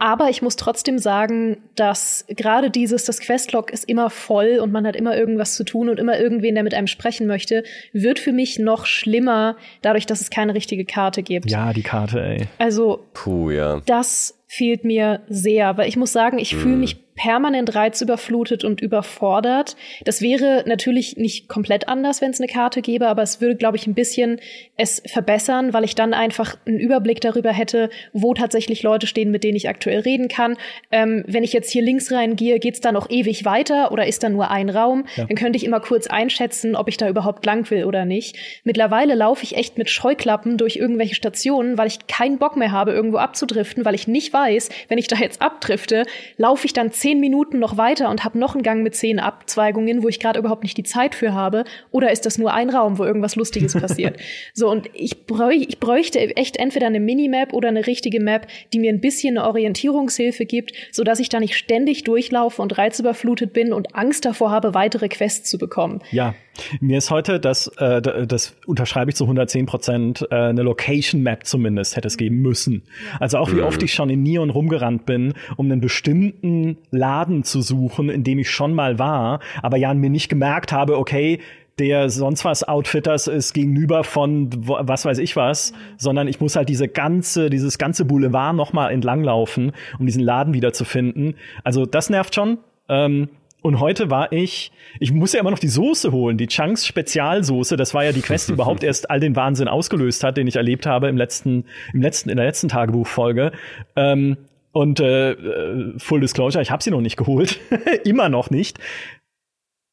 Aber 0.01 0.29
ich 0.29 0.41
muss 0.41 0.55
trotzdem 0.55 0.97
sagen, 0.97 1.57
dass 1.75 2.25
gerade 2.29 2.69
dieses, 2.69 3.03
das 3.03 3.19
Questlog 3.19 3.69
ist 3.69 3.83
immer 3.83 4.09
voll 4.09 4.59
und 4.61 4.71
man 4.71 4.87
hat 4.87 4.95
immer 4.95 5.15
irgendwas 5.15 5.55
zu 5.55 5.65
tun 5.65 5.89
und 5.89 5.99
immer 5.99 6.17
irgendwen, 6.17 6.55
der 6.55 6.63
mit 6.63 6.73
einem 6.73 6.87
sprechen 6.87 7.27
möchte, 7.27 7.63
wird 7.91 8.17
für 8.17 8.31
mich 8.31 8.59
noch 8.59 8.85
schlimmer, 8.85 9.57
dadurch, 9.81 10.05
dass 10.05 10.21
es 10.21 10.29
keine 10.29 10.55
richtige 10.55 10.85
Karte 10.85 11.21
gibt. 11.21 11.51
Ja, 11.51 11.73
die 11.73 11.83
Karte, 11.83 12.21
ey. 12.21 12.47
Also 12.59 13.05
Puh, 13.13 13.51
ja. 13.51 13.81
das 13.85 14.39
fehlt 14.47 14.85
mir 14.85 15.19
sehr, 15.27 15.77
weil 15.77 15.89
ich 15.89 15.97
muss 15.97 16.13
sagen, 16.13 16.39
ich 16.39 16.55
fühle 16.55 16.77
mich 16.77 17.08
permanent 17.19 17.75
reizüberflutet 17.75 18.63
und 18.63 18.79
überfordert. 18.79 19.75
Das 20.05 20.21
wäre 20.21 20.63
natürlich 20.65 21.17
nicht 21.17 21.49
komplett 21.49 21.89
anders, 21.89 22.21
wenn 22.21 22.31
es 22.31 22.39
eine 22.39 22.47
Karte 22.47 22.81
gäbe, 22.81 23.09
aber 23.09 23.21
es 23.23 23.41
würde, 23.41 23.57
glaube 23.57 23.75
ich, 23.75 23.87
ein 23.87 23.93
bisschen 23.93 24.39
es 24.77 25.03
verbessern, 25.05 25.73
weil 25.73 25.83
ich 25.83 25.95
dann 25.95 26.13
einfach 26.13 26.55
einen 26.65 26.79
Überblick 26.79 27.19
darüber 27.19 27.51
hätte, 27.51 27.89
wo 28.13 28.33
tatsächlich 28.33 28.83
Leute 28.83 29.05
stehen, 29.05 29.31
mit 29.31 29.43
denen 29.43 29.57
ich 29.57 29.67
aktuell 29.67 29.99
reden 29.99 30.29
kann. 30.29 30.55
Ähm, 30.91 31.25
wenn 31.27 31.43
ich 31.43 31.51
jetzt 31.51 31.69
hier 31.69 31.81
links 31.81 32.09
reingehe, 32.09 32.57
geht's 32.57 32.79
da 32.79 32.93
noch 32.93 33.09
ewig 33.09 33.43
weiter 33.43 33.91
oder 33.91 34.07
ist 34.07 34.23
da 34.23 34.29
nur 34.29 34.49
ein 34.49 34.69
Raum? 34.69 35.05
Dann 35.17 35.35
könnte 35.35 35.57
ich 35.57 35.65
immer 35.65 35.81
kurz 35.81 36.07
einschätzen, 36.07 36.77
ob 36.77 36.87
ich 36.87 36.95
da 36.95 37.09
überhaupt 37.09 37.45
lang 37.45 37.69
will 37.69 37.83
oder 37.83 38.05
nicht. 38.05 38.37
Mittlerweile 38.63 39.15
laufe 39.15 39.43
ich 39.43 39.57
echt 39.57 39.77
mit 39.77 39.89
Scheuklappen 39.89 40.57
durch 40.57 40.77
irgendwelche 40.77 41.15
Stationen, 41.15 41.77
weil 41.77 41.87
ich 41.87 42.07
keinen 42.07 42.37
Bock 42.37 42.55
mehr 42.55 42.71
habe, 42.71 42.93
irgendwo 42.93 43.17
abzudriften, 43.17 43.83
weil 43.83 43.95
ich 43.95 44.07
nicht 44.07 44.31
weiß, 44.31 44.69
wenn 44.87 44.97
ich 44.97 45.09
da 45.09 45.17
jetzt 45.17 45.41
abdrifte, 45.41 46.05
laufe 46.37 46.65
ich 46.65 46.71
dann 46.71 46.93
zehn 46.93 47.08
Minuten 47.17 47.59
noch 47.59 47.77
weiter 47.77 48.09
und 48.09 48.23
habe 48.23 48.37
noch 48.37 48.53
einen 48.53 48.63
Gang 48.63 48.83
mit 48.83 48.95
zehn 48.95 49.19
Abzweigungen, 49.19 50.03
wo 50.03 50.07
ich 50.07 50.19
gerade 50.19 50.39
überhaupt 50.39 50.63
nicht 50.63 50.77
die 50.77 50.83
Zeit 50.83 51.15
für 51.15 51.33
habe, 51.33 51.63
oder 51.91 52.11
ist 52.11 52.25
das 52.25 52.37
nur 52.37 52.53
ein 52.53 52.69
Raum, 52.69 52.97
wo 52.97 53.05
irgendwas 53.05 53.35
Lustiges 53.35 53.73
passiert? 53.73 54.17
So, 54.53 54.69
und 54.69 54.89
ich, 54.93 55.25
bräuch, 55.25 55.65
ich 55.67 55.79
bräuchte 55.79 56.19
echt 56.19 56.57
entweder 56.57 56.87
eine 56.87 56.99
Minimap 56.99 57.53
oder 57.53 57.69
eine 57.69 57.87
richtige 57.87 58.19
Map, 58.19 58.47
die 58.73 58.79
mir 58.79 58.91
ein 58.91 58.99
bisschen 58.99 59.37
eine 59.37 59.47
Orientierungshilfe 59.47 60.45
gibt, 60.45 60.73
so 60.91 61.03
dass 61.03 61.19
ich 61.19 61.29
da 61.29 61.39
nicht 61.39 61.55
ständig 61.55 62.03
durchlaufe 62.03 62.61
und 62.61 62.77
reizüberflutet 62.77 63.53
bin 63.53 63.73
und 63.73 63.95
Angst 63.95 64.25
davor 64.25 64.51
habe, 64.51 64.73
weitere 64.73 65.07
Quests 65.07 65.49
zu 65.49 65.57
bekommen. 65.57 66.01
Ja, 66.11 66.35
mir 66.79 66.97
ist 66.97 67.11
heute, 67.11 67.39
das, 67.39 67.67
äh, 67.77 68.01
das 68.01 68.55
unterschreibe 68.65 69.11
ich 69.11 69.15
zu 69.15 69.25
110 69.25 69.65
Prozent, 69.65 70.27
äh, 70.31 70.35
eine 70.35 70.63
Location 70.63 71.21
Map 71.21 71.45
zumindest 71.45 71.95
hätte 71.95 72.07
es 72.07 72.17
geben 72.17 72.41
müssen. 72.41 72.83
Also 73.19 73.37
auch 73.37 73.51
wie 73.51 73.61
oft 73.61 73.81
ich 73.83 73.93
schon 73.93 74.09
in 74.09 74.23
Neon 74.23 74.49
rumgerannt 74.49 75.05
bin, 75.05 75.33
um 75.57 75.71
einen 75.71 75.81
bestimmten 75.81 76.77
Laden 76.91 77.43
zu 77.43 77.61
suchen, 77.61 78.09
in 78.09 78.23
dem 78.23 78.39
ich 78.39 78.49
schon 78.49 78.73
mal 78.73 78.99
war, 78.99 79.39
aber 79.61 79.77
ja 79.77 79.93
mir 79.93 80.09
nicht 80.09 80.29
gemerkt 80.29 80.71
habe, 80.71 80.97
okay, 80.97 81.39
der 81.79 82.09
sonst 82.09 82.45
was 82.45 82.67
Outfitters 82.67 83.27
ist 83.27 83.53
gegenüber 83.53 84.03
von 84.03 84.49
was 84.67 85.05
weiß 85.05 85.17
ich 85.17 85.35
was, 85.35 85.73
sondern 85.97 86.27
ich 86.27 86.41
muss 86.41 86.55
halt 86.55 86.69
diese 86.69 86.87
ganze, 86.87 87.49
dieses 87.49 87.77
ganze 87.77 88.05
Boulevard 88.05 88.55
noch 88.55 88.73
mal 88.73 88.89
entlanglaufen, 88.91 89.71
um 89.97 90.05
diesen 90.05 90.21
Laden 90.21 90.53
wieder 90.53 90.73
zu 90.73 90.83
finden. 90.83 91.35
Also 91.63 91.85
das 91.85 92.09
nervt 92.09 92.35
schon. 92.35 92.57
Ähm, 92.89 93.29
und 93.61 93.79
heute 93.79 94.09
war 94.09 94.31
ich, 94.31 94.71
ich 94.99 95.11
muss 95.11 95.33
ja 95.33 95.39
immer 95.41 95.51
noch 95.51 95.59
die 95.59 95.67
Soße 95.67 96.11
holen, 96.11 96.37
die 96.37 96.47
Chunks 96.47 96.87
Spezialsoße. 96.87 97.75
Das 97.75 97.93
war 97.93 98.05
ja 98.05 98.11
die 98.11 98.21
Quest, 98.21 98.49
die 98.49 98.53
überhaupt 98.53 98.83
erst 98.83 99.09
all 99.09 99.19
den 99.19 99.35
Wahnsinn 99.35 99.67
ausgelöst 99.67 100.23
hat, 100.23 100.37
den 100.37 100.47
ich 100.47 100.55
erlebt 100.55 100.85
habe 100.85 101.09
im 101.09 101.17
letzten, 101.17 101.65
im 101.93 102.01
letzten, 102.01 102.29
in 102.29 102.37
der 102.37 102.45
letzten 102.45 102.69
Tagebuchfolge. 102.69 103.51
Ähm, 103.95 104.37
und 104.71 104.99
äh, 104.99 105.31
äh, 105.31 105.93
Full 105.97 106.21
Disclosure, 106.21 106.61
ich 106.61 106.71
habe 106.71 106.83
sie 106.83 106.91
noch 106.91 107.01
nicht 107.01 107.17
geholt, 107.17 107.59
immer 108.05 108.29
noch 108.29 108.49
nicht. 108.49 108.79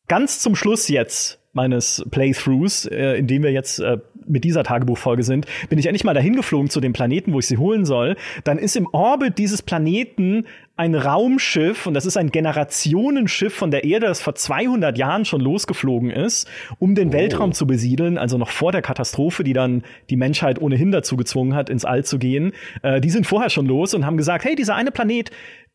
Ganz 0.07 0.39
zum 0.39 0.55
Schluss 0.55 0.89
jetzt 0.89 1.41
meines 1.53 2.05
Playthroughs, 2.11 2.85
äh, 2.87 3.15
in 3.15 3.27
dem 3.27 3.43
wir 3.43 3.51
jetzt 3.51 3.81
äh, 3.81 3.99
mit 4.27 4.45
dieser 4.45 4.63
Tagebuchfolge 4.63 5.23
sind, 5.23 5.47
bin 5.69 5.79
ich 5.79 5.87
endlich 5.87 6.05
mal 6.05 6.15
dahin 6.15 6.37
geflogen 6.37 6.71
zu 6.71 6.81
dem 6.81 6.93
Planeten, 6.93 7.33
wo 7.33 7.39
ich 7.39 7.47
sie 7.47 7.57
holen 7.57 7.85
soll. 7.85 8.17
Dann 8.45 8.59
ist 8.59 8.77
im 8.77 8.87
Orbit 8.93 9.39
dieses 9.39 9.63
Planeten 9.63 10.45
ein 10.77 10.95
Raumschiff 10.95 11.87
und 11.87 11.95
das 11.95 12.05
ist 12.05 12.19
ein 12.19 12.31
Generationenschiff 12.31 13.55
von 13.55 13.71
der 13.71 13.85
Erde, 13.85 14.07
das 14.07 14.21
vor 14.21 14.35
200 14.35 14.99
Jahren 14.99 15.25
schon 15.25 15.41
losgeflogen 15.41 16.11
ist, 16.11 16.47
um 16.79 16.95
den 16.95 17.13
Weltraum 17.13 17.53
zu 17.53 17.67
besiedeln, 17.67 18.19
also 18.19 18.37
noch 18.37 18.51
vor 18.51 18.73
der 18.73 18.83
Katastrophe, 18.83 19.43
die 19.43 19.55
dann 19.55 19.85
die 20.11 20.17
Menschheit 20.17 20.61
ohnehin 20.61 20.93
dazu 20.93 21.17
gezwungen 21.17 21.55
hat, 21.55 21.71
ins 21.71 21.87
All 21.87 22.05
zu 22.05 22.19
gehen. 22.19 22.53
Äh, 22.83 23.01
die 23.01 23.09
sind 23.09 23.27
vorher 23.27 23.49
schon 23.49 23.65
los 23.65 23.95
und 23.95 24.05
haben 24.05 24.19
gesagt, 24.19 24.45
hey, 24.45 24.55
dieser 24.55 24.75
eine 24.75 24.91
Planet, 24.91 25.31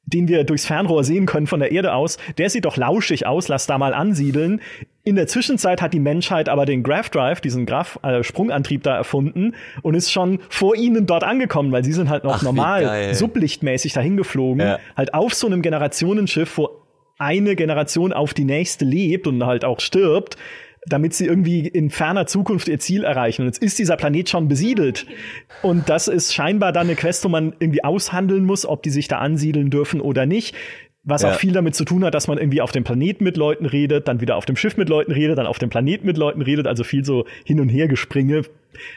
den 0.06 0.28
wir 0.28 0.43
durchs 0.43 0.66
Fernrohr 0.66 1.04
sehen 1.04 1.26
können 1.26 1.47
von 1.47 1.60
der 1.60 1.72
Erde 1.72 1.93
aus, 1.93 2.18
der 2.38 2.49
sieht 2.49 2.66
doch 2.66 2.76
lauschig 2.78 3.26
aus, 3.28 3.47
lass 3.47 3.68
da 3.68 3.78
mal 3.78 3.93
ansiedeln. 3.93 4.62
In 5.04 5.16
der 5.16 5.28
Zwischenzeit 5.28 5.82
hat 5.82 5.93
die 5.93 5.99
Menschheit 5.99 6.49
aber 6.49 6.66
den 6.66 6.84
Graph 6.84 7.10
Drive, 7.10 7.41
diesen 7.41 7.66
Graph 7.66 7.99
äh, 8.04 8.24
Sprungantrieb 8.24 8.84
da 8.84 8.95
erfunden 8.95 9.56
und 9.82 9.95
ist 9.95 10.12
schon 10.12 10.39
vor 10.49 10.76
ihnen 10.76 11.06
dort 11.08 11.24
angekommen, 11.24 11.72
weil 11.72 11.84
sie 11.84 11.93
sind 11.93 12.10
halt 12.10 12.24
noch 12.24 12.38
Ach, 12.38 12.41
normal 12.43 13.14
sublichtmäßig 13.14 13.93
dahin 13.93 14.18
geflogen, 14.18 14.60
Ja. 14.66 14.80
halt 14.97 15.14
auf 15.14 15.34
so 15.34 15.47
einem 15.47 15.62
Generationenschiff, 15.62 16.58
wo 16.58 16.70
eine 17.18 17.56
Generation 17.56 18.14
auf 18.14 18.34
die 18.34 18.45
nächste 18.45 18.84
lebt 18.86 19.28
und 19.28 19.45
halt 19.45 19.64
auch 19.64 19.80
stirbt, 19.80 20.38
damit 20.88 21.14
sie 21.14 21.28
irgendwie 21.28 21.68
in 21.68 21.90
ferner 21.90 22.26
Zukunft 22.26 22.68
ihr 22.68 22.80
Ziel 22.80 23.04
erreichen. 23.04 23.44
Und 23.44 23.48
jetzt 23.48 23.62
ist 23.62 23.78
dieser 23.78 23.98
Planet 23.98 24.30
schon 24.30 24.48
besiedelt. 24.48 25.06
Und 25.62 25.90
das 25.90 26.08
ist 26.08 26.34
scheinbar 26.34 26.72
dann 26.72 26.88
eine 26.88 26.96
Quest, 26.96 27.24
wo 27.24 27.30
man 27.30 27.54
irgendwie 27.60 27.84
aushandeln 27.84 28.46
muss, 28.46 28.66
ob 28.66 28.82
die 28.84 28.90
sich 28.90 29.08
da 29.08 29.20
ansiedeln 29.20 29.70
dürfen 29.70 30.02
oder 30.02 30.26
nicht. 30.26 30.56
was 31.04 31.24
ja. 31.24 31.32
auch 31.32 31.36
viel 31.36 31.52
damit 31.52 31.76
zu 31.76 31.84
tun 31.84 32.04
hat, 32.06 32.14
dass 32.14 32.28
man 32.28 32.38
irgendwie 32.38 32.62
auf 32.62 32.72
dem 32.72 32.84
Planeten 32.84 33.24
mit 33.24 33.36
Leuten 33.36 33.66
redet, 33.66 34.08
dann 34.08 34.22
wieder 34.22 34.36
auf 34.36 34.46
dem 34.46 34.56
Schiff 34.56 34.78
mit 34.78 34.88
Leuten 34.88 35.12
redet, 35.12 35.38
dann 35.38 35.48
auf 35.48 35.58
dem 35.58 35.70
Planeten 35.70 36.06
mit 36.06 36.18
Leuten 36.18 36.42
redet, 36.42 36.68
also 36.68 36.84
viel 36.84 37.04
so 37.04 37.26
hin 37.44 37.60
und 37.60 37.70
her 37.70 37.88
gespringe. 37.88 38.44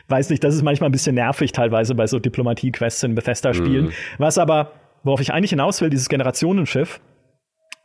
Weiß 0.08 0.28
nicht, 0.30 0.44
das 0.44 0.54
ist 0.54 0.62
manchmal 0.62 0.90
ein 0.90 0.92
bisschen 0.92 1.14
nervig 1.14 1.52
teilweise 1.52 1.94
bei 1.94 2.06
so 2.06 2.18
Diplomatie-Quests 2.18 3.02
in 3.04 3.14
Bethesda-Spielen. 3.14 3.86
Mhm. 3.86 3.92
Was 4.18 4.36
aber, 4.36 4.72
worauf 5.02 5.20
ich 5.20 5.32
eigentlich 5.32 5.50
hinaus 5.50 5.80
will, 5.80 5.88
dieses 5.88 6.08
Generationenschiff, 6.10 7.00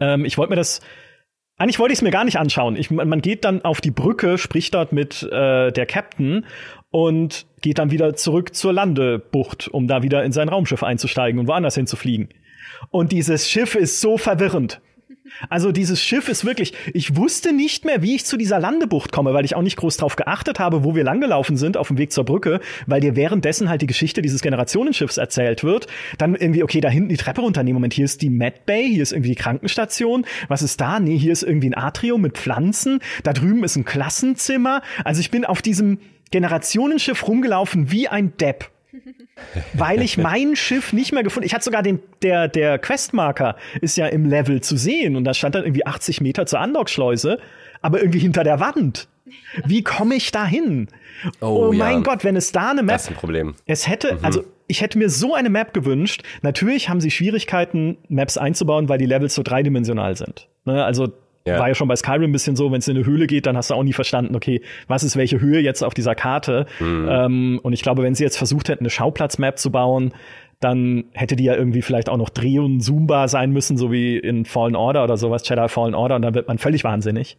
ähm, 0.01 0.25
ich 0.25 0.37
wollte 0.37 0.51
mir 0.51 0.57
das 0.57 0.81
eigentlich 1.59 1.77
wollte 1.77 1.91
ich 1.91 1.99
es 1.99 2.01
mir 2.01 2.11
gar 2.11 2.23
nicht 2.23 2.39
anschauen. 2.39 2.75
Ich, 2.75 2.89
man 2.89 3.21
geht 3.21 3.43
dann 3.45 3.63
auf 3.63 3.81
die 3.81 3.91
Brücke, 3.91 4.37
spricht 4.37 4.73
dort 4.73 4.93
mit 4.93 5.23
äh, 5.23 5.71
der 5.71 5.85
Captain 5.85 6.45
und 6.89 7.45
geht 7.61 7.77
dann 7.79 7.91
wieder 7.91 8.15
zurück 8.15 8.55
zur 8.55 8.73
Landebucht, 8.73 9.67
um 9.67 9.87
da 9.87 10.01
wieder 10.01 10.23
in 10.23 10.31
sein 10.31 10.49
Raumschiff 10.49 10.83
einzusteigen 10.83 11.39
und 11.39 11.47
woanders 11.47 11.75
hinzufliegen. 11.75 12.29
Und 12.89 13.11
dieses 13.11 13.49
Schiff 13.49 13.75
ist 13.75 13.99
so 13.99 14.17
verwirrend. 14.17 14.81
Also 15.49 15.71
dieses 15.71 16.01
Schiff 16.01 16.29
ist 16.29 16.45
wirklich, 16.45 16.73
ich 16.93 17.15
wusste 17.15 17.53
nicht 17.53 17.85
mehr, 17.85 18.01
wie 18.01 18.15
ich 18.15 18.25
zu 18.25 18.37
dieser 18.37 18.59
Landebucht 18.59 19.11
komme, 19.11 19.33
weil 19.33 19.45
ich 19.45 19.55
auch 19.55 19.61
nicht 19.61 19.77
groß 19.77 19.97
drauf 19.97 20.15
geachtet 20.15 20.59
habe, 20.59 20.83
wo 20.83 20.95
wir 20.95 21.03
langgelaufen 21.03 21.57
sind 21.57 21.77
auf 21.77 21.87
dem 21.87 21.97
Weg 21.97 22.11
zur 22.11 22.25
Brücke, 22.25 22.59
weil 22.87 23.01
dir 23.01 23.15
währenddessen 23.15 23.69
halt 23.69 23.81
die 23.81 23.87
Geschichte 23.87 24.21
dieses 24.21 24.41
Generationenschiffs 24.41 25.17
erzählt 25.17 25.63
wird. 25.63 25.87
Dann 26.17 26.35
irgendwie, 26.35 26.63
okay, 26.63 26.81
da 26.81 26.89
hinten 26.89 27.09
die 27.09 27.17
Treppe 27.17 27.41
runternehmen. 27.41 27.75
Moment, 27.75 27.93
hier 27.93 28.05
ist 28.05 28.21
die 28.21 28.29
Med 28.29 28.65
Bay, 28.65 28.89
hier 28.89 29.03
ist 29.03 29.11
irgendwie 29.11 29.29
die 29.29 29.35
Krankenstation. 29.35 30.25
Was 30.47 30.61
ist 30.61 30.81
da? 30.81 30.99
Nee, 30.99 31.17
hier 31.17 31.31
ist 31.31 31.43
irgendwie 31.43 31.69
ein 31.69 31.77
Atrium 31.77 32.21
mit 32.21 32.37
Pflanzen. 32.37 32.99
Da 33.23 33.33
drüben 33.33 33.63
ist 33.63 33.75
ein 33.75 33.85
Klassenzimmer. 33.85 34.81
Also 35.03 35.21
ich 35.21 35.31
bin 35.31 35.45
auf 35.45 35.61
diesem 35.61 35.99
Generationenschiff 36.31 37.27
rumgelaufen 37.27 37.91
wie 37.91 38.07
ein 38.07 38.37
Depp 38.37 38.69
weil 39.73 40.01
ich 40.01 40.17
mein 40.17 40.55
Schiff 40.55 40.93
nicht 40.93 41.11
mehr 41.11 41.23
gefunden. 41.23 41.45
Ich 41.45 41.53
hatte 41.53 41.63
sogar 41.63 41.83
den 41.83 41.99
der 42.21 42.47
der 42.47 42.79
Questmarker 42.79 43.55
ist 43.81 43.97
ja 43.97 44.07
im 44.07 44.25
Level 44.25 44.61
zu 44.61 44.77
sehen 44.77 45.15
und 45.15 45.23
da 45.23 45.33
stand 45.33 45.55
dann 45.55 45.63
irgendwie 45.63 45.85
80 45.85 46.21
Meter 46.21 46.45
zur 46.45 46.59
Andockschleuse, 46.59 47.39
aber 47.81 47.99
irgendwie 47.99 48.19
hinter 48.19 48.43
der 48.43 48.59
Wand. 48.59 49.07
Wie 49.65 49.83
komme 49.83 50.15
ich 50.15 50.31
da 50.31 50.45
hin? 50.45 50.87
Oh, 51.41 51.69
oh 51.69 51.73
mein 51.73 51.97
ja. 51.97 52.01
Gott, 52.01 52.23
wenn 52.23 52.35
es 52.35 52.51
da 52.51 52.71
eine 52.71 52.83
Map. 52.83 52.95
Das 52.95 53.03
ist 53.03 53.09
ein 53.09 53.15
Problem. 53.15 53.55
Es 53.65 53.87
hätte, 53.87 54.15
mhm. 54.15 54.25
also 54.25 54.43
ich 54.67 54.81
hätte 54.81 54.97
mir 54.97 55.09
so 55.09 55.33
eine 55.33 55.49
Map 55.49 55.73
gewünscht. 55.73 56.23
Natürlich 56.41 56.89
haben 56.89 57.01
sie 57.01 57.11
Schwierigkeiten, 57.11 57.97
Maps 58.07 58.37
einzubauen, 58.37 58.89
weil 58.89 58.97
die 58.97 59.05
Levels 59.05 59.35
so 59.35 59.43
dreidimensional 59.43 60.15
sind. 60.15 60.47
Ne? 60.65 60.83
Also 60.83 61.11
ja. 61.49 61.59
War 61.59 61.67
ja 61.67 61.75
schon 61.75 61.87
bei 61.87 61.95
Skyrim 61.95 62.29
ein 62.29 62.31
bisschen 62.31 62.55
so, 62.55 62.71
wenn 62.71 62.79
es 62.79 62.87
in 62.87 62.97
eine 62.97 63.05
Höhle 63.05 63.27
geht, 63.27 63.45
dann 63.45 63.57
hast 63.57 63.69
du 63.69 63.75
auch 63.75 63.83
nie 63.83 63.93
verstanden, 63.93 64.35
okay, 64.35 64.61
was 64.87 65.03
ist 65.03 65.15
welche 65.15 65.39
Höhe 65.41 65.59
jetzt 65.59 65.83
auf 65.83 65.93
dieser 65.93 66.15
Karte. 66.15 66.65
Mhm. 66.79 67.07
Ähm, 67.09 67.59
und 67.63 67.73
ich 67.73 67.81
glaube, 67.81 68.03
wenn 68.03 68.15
sie 68.15 68.23
jetzt 68.23 68.37
versucht 68.37 68.69
hätten, 68.69 68.83
eine 68.83 68.89
Schauplatzmap 68.89 69.59
zu 69.59 69.71
bauen, 69.71 70.13
dann 70.59 71.05
hätte 71.13 71.35
die 71.35 71.45
ja 71.45 71.55
irgendwie 71.55 71.81
vielleicht 71.81 72.09
auch 72.09 72.17
noch 72.17 72.29
dreh- 72.29 72.59
und 72.59 72.81
zoombar 72.81 73.29
sein 73.29 73.51
müssen, 73.51 73.77
so 73.77 73.91
wie 73.91 74.17
in 74.17 74.43
Fallen 74.43 74.75
Order 74.75 75.05
oder 75.05 75.15
sowas, 75.15 75.47
Jedi 75.47 75.69
Fallen 75.69 75.95
Order, 75.95 76.17
und 76.17 76.21
dann 76.21 76.35
wird 76.35 76.47
man 76.49 76.57
völlig 76.57 76.83
wahnsinnig. 76.83 77.37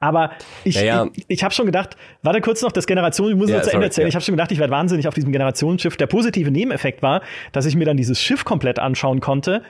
Aber 0.00 0.32
ich, 0.64 0.74
ja, 0.74 0.82
ja. 0.82 1.06
ich, 1.14 1.24
ich 1.28 1.44
habe 1.44 1.54
schon 1.54 1.66
gedacht, 1.66 1.96
warte 2.22 2.40
kurz 2.40 2.62
noch, 2.62 2.72
das 2.72 2.86
Generation, 2.86 3.30
ich 3.30 3.36
muss 3.36 3.48
ja, 3.48 3.56
noch 3.56 3.62
zu 3.62 3.72
Ende 3.72 3.86
erzählen. 3.86 4.06
Ja. 4.06 4.08
Ich 4.08 4.14
habe 4.14 4.24
schon 4.24 4.34
gedacht, 4.34 4.52
ich 4.52 4.58
werde 4.58 4.72
wahnsinnig 4.72 5.06
auf 5.06 5.14
diesem 5.14 5.32
Generationsschiff. 5.32 5.96
Der 5.96 6.06
positive 6.06 6.50
Nebeneffekt 6.50 7.02
war, 7.02 7.22
dass 7.52 7.66
ich 7.66 7.76
mir 7.76 7.84
dann 7.84 7.96
dieses 7.96 8.20
Schiff 8.20 8.44
komplett 8.44 8.78
anschauen 8.78 9.20
konnte 9.20 9.62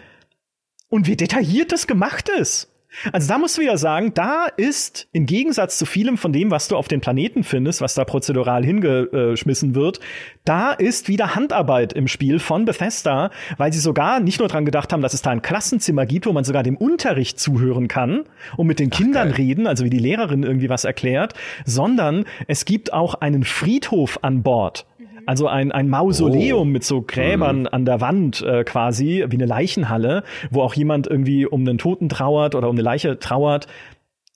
und 0.89 1.07
wie 1.07 1.16
detailliert 1.16 1.72
das 1.72 1.87
gemacht 1.87 2.28
ist. 2.28 2.72
Also 3.12 3.28
da 3.28 3.39
musst 3.39 3.59
du 3.59 3.62
wieder 3.62 3.78
sagen, 3.78 4.14
da 4.14 4.47
ist 4.47 5.09
im 5.12 5.26
Gegensatz 5.26 5.78
zu 5.78 5.87
vielem 5.87 6.16
von 6.16 6.32
dem, 6.32 6.51
was 6.51 6.68
du 6.68 6.76
auf 6.76 6.89
den 6.89 7.01
Planeten 7.01 7.45
findest, 7.45 7.80
was 7.80 7.95
da 7.95 8.05
prozedural 8.05 8.64
hingeschmissen 8.64 9.74
wird, 9.74 10.01
da 10.45 10.72
ist 10.72 11.09
wieder 11.09 11.34
Handarbeit 11.34 11.93
im 11.93 12.09
Spiel 12.09 12.39
von 12.39 12.64
Bethesda, 12.64 13.30
weil 13.59 13.72
sie 13.72 13.80
sogar 13.80 14.20
nicht 14.20 14.39
nur 14.39 14.49
dran 14.49 14.64
gedacht 14.64 14.93
haben, 14.93 15.03
dass 15.03 15.14
es 15.14 15.22
da 15.22 15.30
ein 15.30 15.43
Klassenzimmer 15.43 16.07
gibt, 16.07 16.26
wo 16.26 16.32
man 16.32 16.45
sogar 16.45 16.62
dem 16.62 16.76
Unterricht 16.76 17.39
zuhören 17.39 17.89
kann 17.89 18.24
und 18.57 18.66
mit 18.66 18.78
den 18.78 18.91
Ach, 18.93 18.97
Kindern 18.97 19.28
geil. 19.28 19.37
reden, 19.37 19.66
also 19.66 19.84
wie 19.84 19.91
die 19.91 19.99
Lehrerin 19.99 20.43
irgendwie 20.43 20.68
was 20.68 20.84
erklärt, 20.84 21.34
sondern 21.64 22.24
es 22.47 22.64
gibt 22.64 22.93
auch 22.93 23.14
einen 23.14 23.45
Friedhof 23.45 24.18
an 24.22 24.43
Bord. 24.43 24.87
Also 25.27 25.49
ein, 25.49 25.72
ein 25.72 25.89
Mausoleum 25.89 26.68
oh. 26.68 26.72
mit 26.72 26.85
so 26.85 27.03
Gräbern 27.03 27.61
mhm. 27.61 27.68
an 27.72 27.85
der 27.85 28.01
Wand 28.01 28.43
äh, 28.43 28.64
quasi, 28.64 29.24
wie 29.29 29.37
eine 29.37 29.47
Leichenhalle, 29.47 30.22
wo 30.51 30.62
auch 30.62 30.74
jemand 30.74 31.09
irgendwie 31.09 31.47
um 31.47 31.61
einen 31.61 31.79
Toten 31.79 32.09
trauert 32.09 32.55
oder 32.55 32.68
um 32.68 32.77
eine 32.77 32.83
Leiche 32.83 33.18
trauert. 33.18 33.66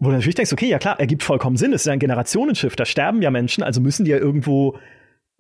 Wo 0.01 0.09
du 0.09 0.13
natürlich 0.13 0.35
denkst, 0.35 0.53
okay, 0.53 0.69
ja 0.69 0.79
klar, 0.79 0.99
ergibt 0.99 1.23
vollkommen 1.23 1.57
Sinn, 1.57 1.73
es 1.73 1.83
ist 1.83 1.87
ja 1.87 1.93
ein 1.93 1.99
Generationenschiff, 1.99 2.75
da 2.75 2.87
sterben 2.87 3.23
ja 3.23 3.31
Menschen, 3.31 3.63
also 3.63 3.81
müssen 3.81 4.05
die 4.05 4.11
ja 4.11 4.17
irgendwo 4.17 4.79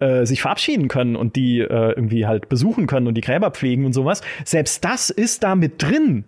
äh, 0.00 0.24
sich 0.26 0.42
verabschieden 0.42 0.88
können 0.88 1.16
und 1.16 1.34
die 1.34 1.60
äh, 1.60 1.92
irgendwie 1.92 2.26
halt 2.26 2.48
besuchen 2.48 2.86
können 2.86 3.06
und 3.06 3.14
die 3.14 3.20
Gräber 3.22 3.50
pflegen 3.50 3.84
und 3.84 3.92
sowas. 3.92 4.22
Selbst 4.44 4.84
das 4.84 5.10
ist 5.10 5.42
da 5.42 5.54
mit 5.54 5.82
drin. 5.82 6.24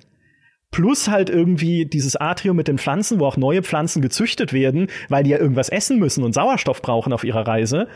Plus 0.70 1.09
halt 1.09 1.29
irgendwie 1.29 1.85
dieses 1.85 2.16
Atrium 2.16 2.57
mit 2.57 2.66
den 2.66 2.79
Pflanzen, 2.79 3.20
wo 3.20 3.27
auch 3.27 3.37
neue 3.37 3.62
Pflanzen 3.62 4.01
gezüchtet 4.01 4.55
werden, 4.55 4.89
weil 5.11 5.23
die 5.23 5.31
ja 5.31 5.39
irgendwas 5.39 5.68
essen 5.68 5.99
müssen 5.99 6.25
und 6.25 6.33
Sauerstoff 6.33 6.81
brauchen 6.81 7.12
auf 7.12 7.25
ihrer 7.25 7.47
Reise. 7.47 7.89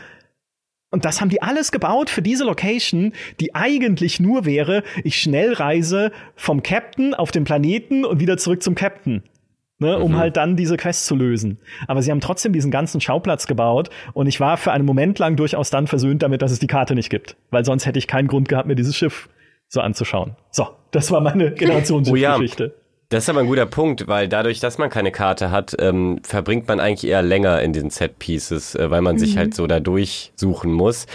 Und 0.89 1.03
das 1.03 1.19
haben 1.19 1.29
die 1.29 1.41
alles 1.41 1.71
gebaut 1.71 2.09
für 2.09 2.21
diese 2.21 2.45
Location, 2.45 3.13
die 3.39 3.53
eigentlich 3.55 4.19
nur 4.19 4.45
wäre, 4.45 4.83
ich 5.03 5.21
schnell 5.21 5.53
reise 5.53 6.11
vom 6.35 6.63
Captain 6.63 7.13
auf 7.13 7.31
den 7.31 7.43
Planeten 7.43 8.05
und 8.05 8.19
wieder 8.19 8.37
zurück 8.37 8.63
zum 8.63 8.75
Captain. 8.75 9.23
Ne, 9.79 9.99
um 9.99 10.13
mhm. 10.13 10.17
halt 10.17 10.37
dann 10.37 10.55
diese 10.55 10.75
Quest 10.75 11.05
zu 11.05 11.15
lösen. 11.15 11.59
Aber 11.87 12.01
sie 12.01 12.09
haben 12.09 12.19
trotzdem 12.19 12.51
diesen 12.51 12.71
ganzen 12.71 12.99
Schauplatz 12.99 13.45
gebaut 13.45 13.91
und 14.13 14.25
ich 14.25 14.39
war 14.39 14.57
für 14.57 14.71
einen 14.71 14.85
Moment 14.85 15.19
lang 15.19 15.35
durchaus 15.35 15.69
dann 15.69 15.85
versöhnt 15.85 16.23
damit, 16.23 16.41
dass 16.41 16.51
es 16.51 16.57
die 16.57 16.65
Karte 16.65 16.95
nicht 16.95 17.11
gibt. 17.11 17.35
Weil 17.51 17.63
sonst 17.63 17.85
hätte 17.85 17.99
ich 17.99 18.07
keinen 18.07 18.27
Grund 18.27 18.49
gehabt, 18.49 18.67
mir 18.67 18.73
dieses 18.73 18.95
Schiff 18.95 19.29
so 19.67 19.79
anzuschauen. 19.79 20.35
So, 20.49 20.67
das 20.89 21.11
war 21.11 21.21
meine 21.21 21.51
Generationsgeschichte. 21.53 22.73
Oh 22.75 22.79
ja. 22.79 22.86
Das 23.09 23.23
ist 23.23 23.29
aber 23.29 23.39
ein 23.39 23.47
guter 23.47 23.65
Punkt, 23.65 24.07
weil 24.07 24.27
dadurch, 24.27 24.59
dass 24.59 24.77
man 24.77 24.89
keine 24.89 25.13
Karte 25.13 25.49
hat, 25.49 25.75
ähm, 25.79 26.19
verbringt 26.23 26.67
man 26.67 26.81
eigentlich 26.81 27.09
eher 27.09 27.21
länger 27.21 27.61
in 27.61 27.71
diesen 27.71 27.89
Set-Pieces, 27.89 28.75
äh, 28.75 28.91
weil 28.91 29.01
man 29.01 29.15
mhm. 29.15 29.19
sich 29.19 29.37
halt 29.37 29.53
so 29.53 29.65
da 29.65 29.79
durchsuchen 29.79 30.73
muss. 30.73 31.05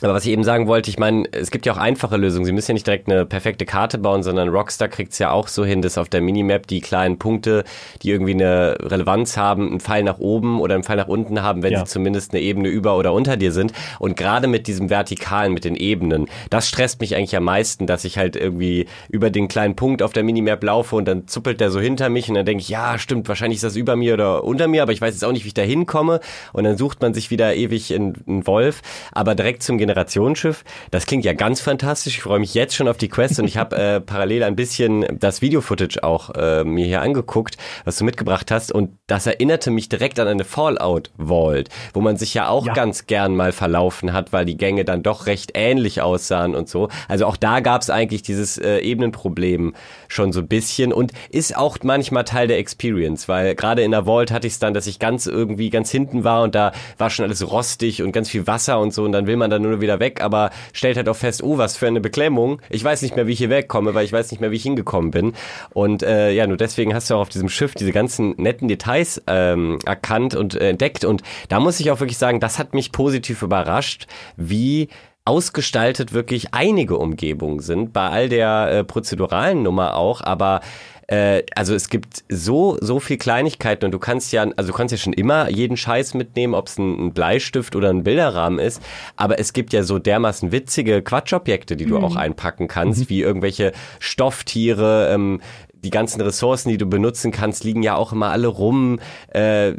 Aber 0.00 0.14
was 0.14 0.24
ich 0.24 0.30
eben 0.30 0.44
sagen 0.44 0.68
wollte, 0.68 0.90
ich 0.90 0.98
meine, 0.98 1.24
es 1.32 1.50
gibt 1.50 1.66
ja 1.66 1.72
auch 1.72 1.76
einfache 1.76 2.16
Lösungen. 2.16 2.44
Sie 2.44 2.52
müssen 2.52 2.70
ja 2.70 2.74
nicht 2.74 2.86
direkt 2.86 3.10
eine 3.10 3.26
perfekte 3.26 3.66
Karte 3.66 3.98
bauen, 3.98 4.22
sondern 4.22 4.48
Rockstar 4.48 4.86
kriegt 4.86 5.12
es 5.12 5.18
ja 5.18 5.32
auch 5.32 5.48
so 5.48 5.64
hin, 5.64 5.82
dass 5.82 5.98
auf 5.98 6.08
der 6.08 6.20
Minimap 6.20 6.68
die 6.68 6.80
kleinen 6.80 7.18
Punkte, 7.18 7.64
die 8.02 8.10
irgendwie 8.10 8.34
eine 8.34 8.76
Relevanz 8.80 9.36
haben, 9.36 9.68
einen 9.68 9.80
Pfeil 9.80 10.04
nach 10.04 10.18
oben 10.18 10.60
oder 10.60 10.74
einen 10.74 10.84
Pfeil 10.84 10.98
nach 10.98 11.08
unten 11.08 11.42
haben, 11.42 11.64
wenn 11.64 11.72
ja. 11.72 11.80
sie 11.80 11.86
zumindest 11.86 12.32
eine 12.32 12.40
Ebene 12.42 12.68
über 12.68 12.96
oder 12.96 13.12
unter 13.12 13.36
dir 13.36 13.50
sind. 13.50 13.72
Und 13.98 14.16
gerade 14.16 14.46
mit 14.46 14.68
diesem 14.68 14.88
Vertikalen, 14.88 15.52
mit 15.52 15.64
den 15.64 15.74
Ebenen, 15.74 16.26
das 16.48 16.68
stresst 16.68 17.00
mich 17.00 17.16
eigentlich 17.16 17.36
am 17.36 17.44
meisten, 17.44 17.88
dass 17.88 18.04
ich 18.04 18.18
halt 18.18 18.36
irgendwie 18.36 18.86
über 19.08 19.30
den 19.30 19.48
kleinen 19.48 19.74
Punkt 19.74 20.02
auf 20.02 20.12
der 20.12 20.22
Minimap 20.22 20.62
laufe 20.62 20.94
und 20.94 21.08
dann 21.08 21.26
zuppelt 21.26 21.60
der 21.60 21.72
so 21.72 21.80
hinter 21.80 22.08
mich 22.08 22.28
und 22.28 22.36
dann 22.36 22.46
denke 22.46 22.62
ich, 22.62 22.68
ja, 22.68 22.98
stimmt, 22.98 23.28
wahrscheinlich 23.28 23.56
ist 23.56 23.64
das 23.64 23.74
über 23.74 23.96
mir 23.96 24.14
oder 24.14 24.44
unter 24.44 24.68
mir, 24.68 24.82
aber 24.82 24.92
ich 24.92 25.00
weiß 25.00 25.12
jetzt 25.12 25.24
auch 25.24 25.32
nicht, 25.32 25.42
wie 25.42 25.48
ich 25.48 25.54
da 25.54 25.62
hinkomme. 25.62 26.20
Und 26.52 26.62
dann 26.62 26.76
sucht 26.76 27.02
man 27.02 27.14
sich 27.14 27.32
wieder 27.32 27.56
ewig 27.56 27.90
in, 27.90 28.14
in 28.26 28.46
Wolf. 28.46 28.80
Aber 29.10 29.34
direkt 29.34 29.64
zum 29.64 29.76
Generationsschiff. 29.88 30.64
Das 30.90 31.06
klingt 31.06 31.24
ja 31.24 31.32
ganz 31.32 31.60
fantastisch. 31.60 32.18
Ich 32.18 32.22
freue 32.22 32.38
mich 32.38 32.52
jetzt 32.52 32.74
schon 32.74 32.88
auf 32.88 32.98
die 32.98 33.08
Quest 33.08 33.38
und 33.40 33.46
ich 33.46 33.56
habe 33.56 33.76
äh, 33.76 34.00
parallel 34.08 34.42
ein 34.42 34.54
bisschen 34.54 35.06
das 35.18 35.40
Video-Footage 35.40 36.02
auch 36.02 36.30
äh, 36.34 36.64
mir 36.64 36.84
hier 36.84 37.00
angeguckt, 37.00 37.56
was 37.84 37.96
du 37.96 38.04
mitgebracht 38.04 38.50
hast 38.50 38.70
und 38.70 38.90
das 39.06 39.26
erinnerte 39.26 39.70
mich 39.70 39.88
direkt 39.88 40.20
an 40.20 40.28
eine 40.28 40.44
Fallout 40.44 41.10
Vault, 41.16 41.70
wo 41.94 42.02
man 42.02 42.16
sich 42.16 42.34
ja 42.34 42.48
auch 42.48 42.66
ja. 42.66 42.74
ganz 42.74 43.06
gern 43.06 43.34
mal 43.34 43.52
verlaufen 43.52 44.12
hat, 44.12 44.32
weil 44.32 44.44
die 44.44 44.58
Gänge 44.58 44.84
dann 44.84 45.02
doch 45.02 45.26
recht 45.26 45.52
ähnlich 45.54 46.02
aussahen 46.02 46.54
und 46.54 46.68
so. 46.68 46.88
Also 47.08 47.24
auch 47.24 47.38
da 47.38 47.60
gab 47.60 47.80
es 47.80 47.88
eigentlich 47.88 48.22
dieses 48.22 48.58
äh, 48.58 48.78
Ebenenproblem 48.80 49.74
schon 50.08 50.32
so 50.32 50.40
ein 50.40 50.48
bisschen 50.48 50.92
und 50.92 51.12
ist 51.30 51.56
auch 51.56 51.78
manchmal 51.82 52.24
Teil 52.24 52.48
der 52.48 52.58
Experience, 52.58 53.28
weil 53.28 53.54
gerade 53.54 53.82
in 53.82 53.92
der 53.92 54.04
Vault 54.04 54.30
hatte 54.30 54.46
ich 54.46 54.54
es 54.54 54.58
dann, 54.58 54.74
dass 54.74 54.86
ich 54.86 54.98
ganz 54.98 55.26
irgendwie 55.26 55.70
ganz 55.70 55.90
hinten 55.90 56.24
war 56.24 56.42
und 56.42 56.54
da 56.54 56.72
war 56.98 57.08
schon 57.08 57.24
alles 57.24 57.50
rostig 57.50 58.02
und 58.02 58.12
ganz 58.12 58.28
viel 58.28 58.46
Wasser 58.46 58.78
und 58.78 58.92
so 58.92 59.04
und 59.04 59.12
dann 59.12 59.26
will 59.26 59.36
man 59.36 59.50
dann 59.50 59.62
nur 59.62 59.77
wieder 59.80 60.00
weg, 60.00 60.22
aber 60.22 60.50
stellt 60.72 60.96
halt 60.96 61.08
auch 61.08 61.16
fest, 61.16 61.42
oh, 61.42 61.58
was 61.58 61.76
für 61.76 61.86
eine 61.86 62.00
Beklemmung. 62.00 62.60
Ich 62.70 62.82
weiß 62.84 63.02
nicht 63.02 63.16
mehr, 63.16 63.26
wie 63.26 63.32
ich 63.32 63.38
hier 63.38 63.50
wegkomme, 63.50 63.94
weil 63.94 64.04
ich 64.04 64.12
weiß 64.12 64.30
nicht 64.30 64.40
mehr, 64.40 64.50
wie 64.50 64.56
ich 64.56 64.62
hingekommen 64.62 65.10
bin. 65.10 65.32
Und 65.70 66.02
äh, 66.02 66.30
ja, 66.32 66.46
nur 66.46 66.56
deswegen 66.56 66.94
hast 66.94 67.10
du 67.10 67.14
auch 67.14 67.20
auf 67.20 67.28
diesem 67.28 67.48
Schiff 67.48 67.74
diese 67.74 67.92
ganzen 67.92 68.34
netten 68.36 68.68
Details 68.68 69.22
ähm, 69.26 69.78
erkannt 69.84 70.34
und 70.34 70.54
äh, 70.54 70.70
entdeckt. 70.70 71.04
Und 71.04 71.22
da 71.48 71.60
muss 71.60 71.80
ich 71.80 71.90
auch 71.90 72.00
wirklich 72.00 72.18
sagen, 72.18 72.40
das 72.40 72.58
hat 72.58 72.74
mich 72.74 72.92
positiv 72.92 73.42
überrascht, 73.42 74.06
wie 74.36 74.88
ausgestaltet 75.28 76.14
wirklich 76.14 76.54
einige 76.54 76.96
Umgebungen 76.96 77.60
sind, 77.60 77.92
bei 77.92 78.08
all 78.08 78.30
der 78.30 78.70
äh, 78.70 78.84
prozeduralen 78.84 79.62
Nummer 79.62 79.94
auch, 79.94 80.22
aber 80.22 80.62
äh, 81.08 81.42
also 81.54 81.74
es 81.74 81.88
gibt 81.88 82.24
so, 82.28 82.76
so 82.80 83.00
viel 83.00 83.16
Kleinigkeiten 83.16 83.86
und 83.86 83.92
du 83.92 83.98
kannst 83.98 84.32
ja, 84.32 84.46
also 84.56 84.70
du 84.70 84.76
kannst 84.76 84.92
ja 84.92 84.98
schon 84.98 85.14
immer 85.14 85.48
jeden 85.48 85.76
Scheiß 85.76 86.14
mitnehmen, 86.14 86.54
ob 86.54 86.68
es 86.68 86.78
ein, 86.78 87.06
ein, 87.06 87.12
Bleistift 87.12 87.74
oder 87.74 87.88
ein 87.88 88.04
Bilderrahmen 88.04 88.58
ist, 88.58 88.82
aber 89.16 89.38
es 89.38 89.54
gibt 89.54 89.72
ja 89.72 89.82
so 89.82 89.98
dermaßen 89.98 90.52
witzige 90.52 91.02
Quatschobjekte, 91.02 91.76
die 91.76 91.86
du 91.86 91.98
mhm. 91.98 92.04
auch 92.04 92.16
einpacken 92.16 92.68
kannst, 92.68 93.00
mhm. 93.00 93.08
wie 93.08 93.22
irgendwelche 93.22 93.72
Stofftiere, 93.98 95.10
ähm, 95.12 95.40
die 95.72 95.90
ganzen 95.90 96.20
Ressourcen, 96.20 96.68
die 96.70 96.78
du 96.78 96.86
benutzen 96.86 97.32
kannst, 97.32 97.64
liegen 97.64 97.82
ja 97.82 97.94
auch 97.94 98.12
immer 98.12 98.30
alle 98.30 98.48
rum. 98.48 98.98
Äh, 99.28 99.74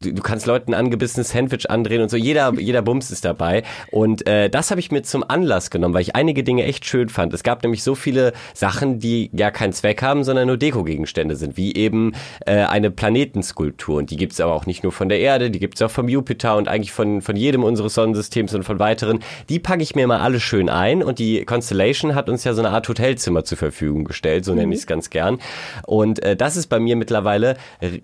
du, 0.00 0.12
du 0.12 0.22
kannst 0.22 0.46
Leuten 0.46 0.74
ein 0.74 0.78
angebissenes 0.78 1.30
Sandwich 1.30 1.70
andrehen 1.70 2.02
und 2.02 2.10
so. 2.10 2.16
Jeder, 2.16 2.52
jeder 2.58 2.82
Bums 2.82 3.10
ist 3.10 3.24
dabei. 3.24 3.62
Und 3.90 4.26
äh, 4.26 4.50
das 4.50 4.70
habe 4.70 4.80
ich 4.80 4.90
mir 4.90 5.02
zum 5.02 5.24
Anlass 5.28 5.70
genommen, 5.70 5.94
weil 5.94 6.02
ich 6.02 6.14
einige 6.14 6.44
Dinge 6.44 6.64
echt 6.64 6.84
schön 6.84 7.08
fand. 7.08 7.32
Es 7.32 7.42
gab 7.42 7.62
nämlich 7.62 7.82
so 7.82 7.94
viele 7.94 8.32
Sachen, 8.54 8.98
die 8.98 9.30
ja 9.32 9.50
keinen 9.50 9.72
Zweck 9.72 10.02
haben, 10.02 10.24
sondern 10.24 10.46
nur 10.48 10.56
Dekogegenstände 10.56 11.36
sind, 11.36 11.56
wie 11.56 11.74
eben 11.74 12.12
äh, 12.44 12.64
eine 12.64 12.90
Planetenskulptur. 12.90 13.98
Und 13.98 14.10
die 14.10 14.16
gibt's 14.16 14.40
aber 14.40 14.54
auch 14.54 14.66
nicht 14.66 14.82
nur 14.82 14.92
von 14.92 15.08
der 15.08 15.20
Erde, 15.20 15.50
die 15.50 15.58
gibt's 15.58 15.80
auch 15.82 15.90
vom 15.90 16.08
Jupiter 16.08 16.56
und 16.56 16.68
eigentlich 16.68 16.92
von, 16.92 17.22
von 17.22 17.36
jedem 17.36 17.64
unseres 17.64 17.94
Sonnensystems 17.94 18.54
und 18.54 18.64
von 18.64 18.78
weiteren. 18.78 19.20
Die 19.48 19.58
packe 19.58 19.82
ich 19.82 19.94
mir 19.94 20.06
mal 20.06 20.20
alle 20.20 20.40
schön 20.40 20.68
ein. 20.68 21.02
Und 21.02 21.18
die 21.18 21.44
Constellation 21.44 22.14
hat 22.14 22.28
uns 22.28 22.44
ja 22.44 22.52
so 22.52 22.60
eine 22.60 22.70
Art 22.70 22.88
Hotelzimmer 22.88 23.44
zur 23.44 23.58
Verfügung 23.58 24.04
gestellt, 24.04 24.44
so 24.44 24.52
mhm. 24.52 24.58
nenne 24.58 24.74
ich 24.74 24.80
es 24.80 24.86
ganz 24.86 25.10
gern. 25.10 25.38
Und 25.86 26.22
äh, 26.22 26.36
das 26.36 26.56
ist 26.56 26.66
bei 26.66 26.78
mir 26.78 26.96
mittlerweile 26.96 27.56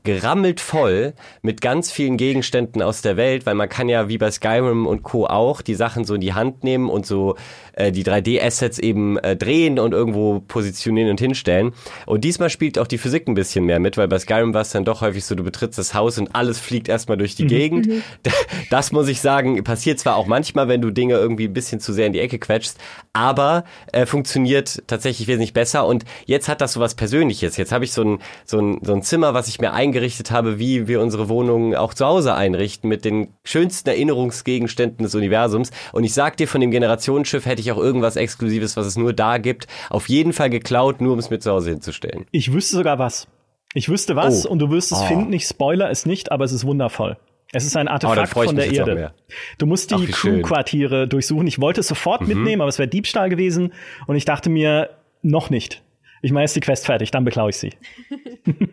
gerammelt 0.05 0.61
voll 0.61 1.13
mit 1.43 1.61
ganz 1.61 1.82
ganz 1.83 1.91
vielen 1.91 2.17
Gegenständen 2.17 2.81
aus 2.81 3.03
der 3.03 3.17
Welt, 3.17 3.45
weil 3.45 3.57
man 3.57 3.69
kann 3.69 3.89
ja 3.89 4.09
wie 4.09 4.17
bei 4.17 4.31
Skyrim 4.31 4.87
und 4.87 5.03
Co. 5.03 5.27
auch 5.27 5.63
die 5.63 5.75
Sachen 5.75 6.05
so 6.05 6.15
in 6.15 6.21
die 6.21 6.33
Hand 6.33 6.63
nehmen 6.63 6.89
und 6.89 7.07
so 7.07 7.35
äh, 7.73 7.93
die 7.93 8.05
3D-Assets 8.05 8.79
eben 8.79 9.19
äh, 9.19 9.37
drehen 9.37 9.79
und 9.79 9.93
irgendwo 9.93 10.41
positionieren 10.41 11.11
und 11.11 11.21
hinstellen. 11.21 11.73
Und 12.07 12.25
diesmal 12.25 12.51
spielt 12.51 12.79
auch 12.79 12.87
die 12.87 12.99
Physik 12.99 13.29
ein 13.29 13.35
bisschen 13.35 13.65
mehr 13.65 13.79
mit, 13.79 13.97
weil 13.97 14.09
bei 14.09 14.19
Skyrim 14.19 14.55
war 14.55 14.63
es 14.63 14.71
dann 14.71 14.85
doch 14.85 15.01
häufig 15.01 15.25
so, 15.25 15.35
du 15.35 15.45
betrittst 15.45 15.79
das 15.79 15.95
Haus 15.95 16.19
und 16.19 16.35
alles 16.35 16.59
fliegt 16.59 16.89
erstmal 16.89 17.17
durch 17.17 17.35
die 17.35 17.45
mhm. 17.45 17.49
Gegend. 17.49 17.87
Mhm. 17.87 18.03
Das 18.71 18.93
muss 18.93 19.09
ich 19.09 19.21
sagen, 19.21 19.63
passiert 19.65 19.99
zwar 19.99 20.17
auch 20.17 20.27
manchmal, 20.27 20.69
wenn 20.69 20.81
du 20.81 20.91
Dinge 20.91 21.15
irgendwie 21.15 21.47
ein 21.47 21.53
bisschen 21.53 21.81
zu 21.81 21.93
sehr 21.93 22.07
in 22.07 22.13
die 22.13 22.21
Ecke 22.21 22.39
quetschst, 22.39 22.79
aber 23.13 23.65
äh, 23.93 24.07
funktioniert 24.07 24.83
tatsächlich 24.87 25.29
wesentlich 25.29 25.53
besser. 25.53 25.87
Und 25.87 26.05
jetzt 26.27 26.49
hat 26.49 26.61
das 26.61 26.73
so 26.73 26.81
was 26.81 26.95
Persönliches. 26.95 27.57
Jetzt 27.57 27.73
habe 27.73 27.85
ich 27.85 27.93
so 27.93 28.03
ein, 28.03 28.19
so, 28.45 28.59
ein, 28.59 28.79
so 28.83 28.95
ein 28.95 29.03
Zimmer, 29.03 29.35
was 29.35 29.49
ich 29.49 29.61
mir 29.61 29.73
eingerichtet 29.73 30.31
habe, 30.31 30.59
wie 30.59 30.89
wir 30.89 31.01
unsere 31.01 31.29
Wohnung 31.29 31.75
auch 31.75 31.95
zu 31.95 32.07
Hause 32.07 32.35
einrichten 32.35 32.89
mit 32.89 33.05
den 33.05 33.29
schönsten 33.45 33.91
Erinnerungsgegenständen 33.91 35.05
des 35.05 35.15
Universums. 35.15 35.71
Und 35.93 36.05
ich 36.05 36.15
sag 36.15 36.37
dir, 36.37 36.49
von 36.49 36.61
dem 36.61 36.71
Generationsschiff 36.71 37.47
hätte 37.47 37.61
ich 37.61 37.62
auch 37.71 37.79
irgendwas 37.79 38.17
Exklusives, 38.17 38.77
was 38.77 38.87
es 38.87 38.97
nur 38.97 39.13
da 39.13 39.39
gibt, 39.39 39.69
auf 39.91 40.09
jeden 40.09 40.33
Fall 40.33 40.51
geklaut, 40.51 41.01
nur 41.01 41.13
um 41.13 41.19
es 41.21 41.31
mir 41.31 41.39
zu 41.39 41.53
Hause 41.53 41.71
hinzustellen. 41.71 42.27
Ich 42.33 42.53
wüsste 42.53 42.77
sogar 42.77 42.99
was. 42.99 43.29
Ich 43.75 43.89
wüsste 43.89 44.17
was 44.17 44.47
oh. 44.47 44.51
und 44.51 44.59
du 44.59 44.71
wirst 44.71 44.91
es 44.91 44.99
oh. 44.99 45.05
finden. 45.05 45.33
Ich 45.33 45.45
spoiler 45.45 45.91
es 45.91 46.07
nicht, 46.07 46.33
aber 46.33 46.45
es 46.45 46.53
ist 46.53 46.67
wundervoll. 46.67 47.17
Es 47.53 47.65
ist 47.65 47.77
ein 47.77 47.87
oh, 47.87 47.93
Artefakt 47.93 48.35
oh, 48.35 48.43
von 48.45 48.57
der 48.57 48.73
Erde. 48.73 49.13
Du 49.59 49.67
musst 49.67 49.91
die 49.91 50.07
Crew-Quartiere 50.07 51.07
durchsuchen. 51.07 51.47
Ich 51.47 51.61
wollte 51.61 51.81
es 51.81 51.89
sofort 51.89 52.23
mhm. 52.23 52.29
mitnehmen, 52.29 52.63
aber 52.63 52.71
es 52.71 52.79
wäre 52.79 52.89
Diebstahl 52.89 53.29
gewesen. 53.29 53.73
Und 54.07 54.17
ich 54.17 54.25
dachte 54.25 54.51
mir, 54.51 54.91
noch 55.23 55.51
nicht 55.51 55.83
ich 56.23 56.31
meine, 56.31 56.45
ist 56.45 56.55
die 56.57 56.61
Quest 56.61 56.87
fertig, 56.87 57.11
dann 57.11 57.25
beklaue 57.25 57.51
ich 57.51 57.57
sie. 57.57 57.73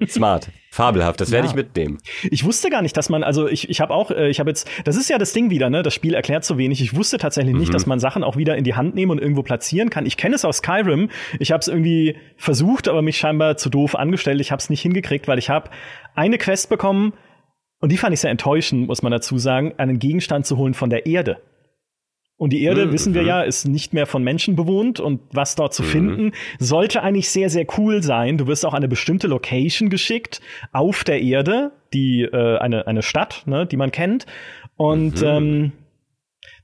Smart, 0.07 0.49
fabelhaft, 0.79 1.19
das 1.21 1.31
werde 1.31 1.47
ja. 1.47 1.51
ich 1.51 1.55
mitnehmen. 1.55 1.97
Ich 2.31 2.45
wusste 2.45 2.69
gar 2.69 2.81
nicht, 2.81 2.95
dass 2.95 3.09
man, 3.09 3.23
also 3.23 3.47
ich, 3.47 3.69
ich 3.69 3.81
habe 3.81 3.93
auch, 3.93 4.11
äh, 4.11 4.29
ich 4.29 4.39
habe 4.39 4.49
jetzt, 4.49 4.69
das 4.85 4.95
ist 4.95 5.09
ja 5.09 5.17
das 5.17 5.33
Ding 5.33 5.49
wieder, 5.49 5.69
ne? 5.69 5.83
Das 5.83 5.93
Spiel 5.93 6.13
erklärt 6.13 6.45
so 6.45 6.57
wenig. 6.57 6.81
Ich 6.81 6.95
wusste 6.95 7.17
tatsächlich 7.17 7.55
nicht, 7.55 7.69
mhm. 7.69 7.73
dass 7.73 7.85
man 7.85 7.99
Sachen 7.99 8.23
auch 8.23 8.37
wieder 8.37 8.55
in 8.55 8.63
die 8.63 8.75
Hand 8.75 8.95
nehmen 8.95 9.11
und 9.11 9.19
irgendwo 9.19 9.43
platzieren 9.43 9.89
kann. 9.89 10.05
Ich 10.05 10.17
kenne 10.17 10.35
es 10.35 10.45
aus 10.45 10.57
Skyrim. 10.57 11.09
Ich 11.39 11.51
habe 11.51 11.59
es 11.61 11.67
irgendwie 11.67 12.15
versucht, 12.37 12.87
aber 12.87 13.01
mich 13.01 13.17
scheinbar 13.17 13.57
zu 13.57 13.69
doof 13.69 13.95
angestellt. 13.95 14.39
Ich 14.39 14.51
habe 14.51 14.59
es 14.59 14.69
nicht 14.69 14.81
hingekriegt, 14.81 15.27
weil 15.27 15.37
ich 15.37 15.49
habe 15.49 15.69
eine 16.15 16.37
Quest 16.37 16.69
bekommen 16.69 17.13
und 17.81 17.91
die 17.91 17.97
fand 17.97 18.13
ich 18.13 18.19
sehr 18.19 18.31
enttäuschend, 18.31 18.87
muss 18.87 19.01
man 19.01 19.11
dazu 19.11 19.37
sagen, 19.37 19.73
einen 19.77 19.99
Gegenstand 19.99 20.45
zu 20.45 20.57
holen 20.57 20.73
von 20.73 20.89
der 20.89 21.05
Erde. 21.05 21.37
Und 22.39 22.53
die 22.53 22.63
Erde, 22.63 22.85
mhm. 22.85 22.93
wissen 22.93 23.13
wir 23.13 23.23
mhm. 23.23 23.27
ja, 23.27 23.41
ist 23.41 23.67
nicht 23.67 23.93
mehr 23.93 24.05
von 24.05 24.23
Menschen 24.23 24.55
bewohnt 24.55 25.01
und 25.01 25.19
was 25.33 25.55
dort 25.55 25.73
zu 25.73 25.83
mhm. 25.83 25.87
finden, 25.87 26.31
sollte 26.57 27.03
eigentlich 27.03 27.29
sehr, 27.29 27.49
sehr 27.49 27.65
cool 27.77 28.01
sein. 28.01 28.37
Du 28.37 28.47
wirst 28.47 28.65
auch 28.65 28.73
eine 28.73 28.87
bestimmte 28.87 29.27
Location 29.27 29.89
geschickt 29.89 30.39
auf 30.71 31.03
der 31.03 31.21
Erde, 31.21 31.73
die 31.93 32.21
äh, 32.21 32.57
eine, 32.59 32.87
eine 32.87 33.01
Stadt, 33.01 33.43
ne, 33.45 33.67
die 33.67 33.75
man 33.75 33.91
kennt. 33.91 34.25
Und 34.77 35.21
mhm. 35.21 35.27
ähm, 35.27 35.71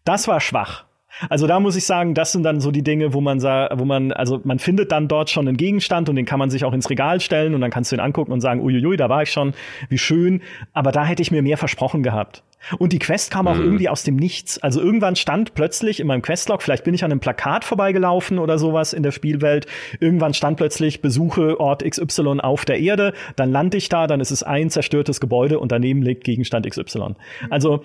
das 0.06 0.30
war 0.30 0.40
schwach. 0.40 0.86
Also 1.30 1.46
da 1.46 1.60
muss 1.60 1.76
ich 1.76 1.86
sagen, 1.86 2.14
das 2.14 2.32
sind 2.32 2.44
dann 2.44 2.62
so 2.62 2.72
die 2.72 2.84
Dinge, 2.84 3.14
wo 3.14 3.20
man 3.20 3.42
sagt, 3.42 3.78
wo 3.78 3.84
man, 3.84 4.14
also 4.14 4.40
man 4.46 4.60
findet 4.60 4.94
dann 4.94 5.10
dort 5.10 5.30
schon 5.30 5.46
einen 5.46 5.58
Gegenstand 5.58 6.08
und 6.08 6.16
den 6.16 6.26
kann 6.26 6.40
man 6.40 6.50
sich 6.50 6.64
auch 6.64 6.74
ins 6.74 6.90
Regal 6.90 7.20
stellen 7.20 7.54
und 7.54 7.60
dann 7.60 7.72
kannst 7.72 7.92
du 7.92 7.98
ihn 7.98 8.02
angucken 8.02 8.32
und 8.32 8.40
sagen, 8.40 8.62
uiuiui, 8.62 8.96
da 8.96 9.10
war 9.10 9.24
ich 9.24 9.32
schon, 9.32 9.54
wie 9.90 9.98
schön. 9.98 10.42
Aber 10.72 10.94
da 10.94 11.04
hätte 11.04 11.22
ich 11.22 11.32
mir 11.32 11.42
mehr 11.42 11.58
versprochen 11.58 12.02
gehabt. 12.02 12.44
Und 12.78 12.93
die 12.93 12.99
Quest 12.99 13.32
kam 13.32 13.47
auch 13.47 13.55
mhm. 13.55 13.63
irgendwie 13.63 13.89
aus 13.89 14.03
dem 14.03 14.16
Nichts. 14.16 14.57
Also 14.59 14.82
irgendwann 14.82 15.16
stand 15.16 15.53
plötzlich 15.53 15.99
in 15.99 16.07
meinem 16.07 16.22
Questlog, 16.22 16.61
vielleicht 16.61 16.84
bin 16.84 16.93
ich 16.93 17.03
an 17.03 17.11
einem 17.11 17.20
Plakat 17.20 17.63
vorbeigelaufen 17.63 18.39
oder 18.39 18.57
sowas 18.57 18.93
in 18.93 19.03
der 19.03 19.11
Spielwelt. 19.11 19.68
Irgendwann 19.99 20.34
stand 20.34 20.57
plötzlich 20.57 21.01
Besuche 21.01 21.59
Ort 21.59 21.84
XY 21.84 22.39
auf 22.41 22.66
der 22.66 22.80
Erde. 22.80 23.13
Dann 23.36 23.51
lande 23.51 23.78
ich 23.78 23.89
da, 23.89 24.07
dann 24.07 24.20
ist 24.20 24.32
es 24.32 24.43
ein 24.43 24.70
zerstörtes 24.70 25.20
Gebäude 25.20 25.59
und 25.59 25.72
daneben 25.72 26.01
liegt 26.01 26.24
Gegenstand 26.24 26.70
XY. 26.70 27.16
Also, 27.49 27.84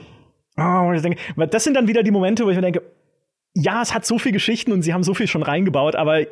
oh, 0.56 0.92
ich 0.94 1.02
denke, 1.02 1.18
das 1.50 1.64
sind 1.64 1.74
dann 1.74 1.88
wieder 1.88 2.02
die 2.02 2.10
Momente, 2.10 2.44
wo 2.44 2.50
ich 2.50 2.56
mir 2.56 2.62
denke, 2.62 2.82
ja, 3.54 3.82
es 3.82 3.94
hat 3.94 4.06
so 4.06 4.18
viel 4.18 4.32
Geschichten 4.32 4.72
und 4.72 4.82
sie 4.82 4.94
haben 4.94 5.02
so 5.02 5.14
viel 5.14 5.26
schon 5.26 5.42
reingebaut, 5.42 5.96
aber 5.96 6.24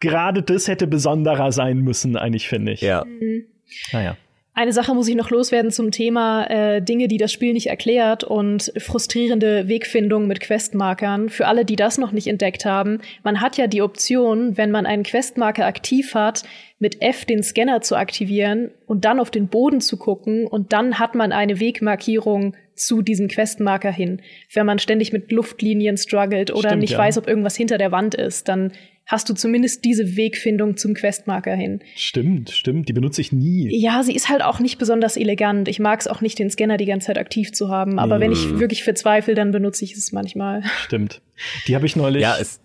gerade 0.00 0.42
das 0.42 0.68
hätte 0.68 0.86
besonderer 0.86 1.52
sein 1.52 1.78
müssen, 1.78 2.16
eigentlich, 2.16 2.48
finde 2.48 2.72
ich. 2.72 2.80
Ja. 2.80 3.04
Mhm. 3.04 3.46
Naja. 3.92 4.16
Eine 4.54 4.74
Sache 4.74 4.94
muss 4.94 5.08
ich 5.08 5.14
noch 5.14 5.30
loswerden 5.30 5.70
zum 5.70 5.90
Thema 5.92 6.44
äh, 6.44 6.82
Dinge, 6.82 7.08
die 7.08 7.16
das 7.16 7.32
Spiel 7.32 7.54
nicht 7.54 7.68
erklärt 7.68 8.22
und 8.22 8.70
frustrierende 8.76 9.66
Wegfindung 9.66 10.26
mit 10.26 10.40
Questmarkern. 10.40 11.30
Für 11.30 11.46
alle, 11.46 11.64
die 11.64 11.76
das 11.76 11.96
noch 11.96 12.12
nicht 12.12 12.26
entdeckt 12.26 12.66
haben, 12.66 13.00
man 13.22 13.40
hat 13.40 13.56
ja 13.56 13.66
die 13.66 13.80
Option, 13.80 14.58
wenn 14.58 14.70
man 14.70 14.84
einen 14.84 15.04
Questmarker 15.04 15.64
aktiv 15.64 16.14
hat, 16.14 16.42
mit 16.78 17.00
F 17.00 17.24
den 17.24 17.42
Scanner 17.42 17.80
zu 17.80 17.96
aktivieren 17.96 18.72
und 18.86 19.06
dann 19.06 19.20
auf 19.20 19.30
den 19.30 19.48
Boden 19.48 19.80
zu 19.80 19.96
gucken 19.96 20.46
und 20.46 20.74
dann 20.74 20.98
hat 20.98 21.14
man 21.14 21.32
eine 21.32 21.58
Wegmarkierung 21.58 22.54
zu 22.74 23.00
diesem 23.00 23.28
Questmarker 23.28 23.92
hin. 23.92 24.20
Wenn 24.52 24.66
man 24.66 24.78
ständig 24.78 25.14
mit 25.14 25.32
Luftlinien 25.32 25.96
struggelt 25.96 26.50
oder 26.50 26.70
Stimmt, 26.70 26.82
nicht 26.82 26.92
ja. 26.92 26.98
weiß, 26.98 27.16
ob 27.16 27.26
irgendwas 27.26 27.56
hinter 27.56 27.78
der 27.78 27.92
Wand 27.92 28.14
ist, 28.14 28.48
dann 28.48 28.72
hast 29.06 29.28
du 29.28 29.34
zumindest 29.34 29.84
diese 29.84 30.16
Wegfindung 30.16 30.76
zum 30.76 30.94
Questmarker 30.94 31.54
hin. 31.54 31.80
Stimmt, 31.96 32.50
stimmt, 32.50 32.88
die 32.88 32.92
benutze 32.92 33.20
ich 33.20 33.32
nie. 33.32 33.68
Ja, 33.72 34.02
sie 34.02 34.14
ist 34.14 34.28
halt 34.28 34.42
auch 34.42 34.60
nicht 34.60 34.78
besonders 34.78 35.16
elegant. 35.16 35.68
Ich 35.68 35.80
mag 35.80 36.00
es 36.00 36.08
auch 36.08 36.20
nicht, 36.20 36.38
den 36.38 36.50
Scanner 36.50 36.76
die 36.76 36.86
ganze 36.86 37.08
Zeit 37.08 37.18
aktiv 37.18 37.52
zu 37.52 37.68
haben, 37.68 37.98
aber 37.98 38.18
nee. 38.18 38.24
wenn 38.24 38.32
ich 38.32 38.58
wirklich 38.58 38.84
verzweifle, 38.84 39.34
dann 39.34 39.50
benutze 39.50 39.84
ich 39.84 39.94
es 39.94 40.12
manchmal. 40.12 40.62
Stimmt. 40.84 41.20
Die 41.66 41.74
habe 41.74 41.86
ich 41.86 41.96
neulich. 41.96 42.22
Ja, 42.22 42.36
es 42.40 42.60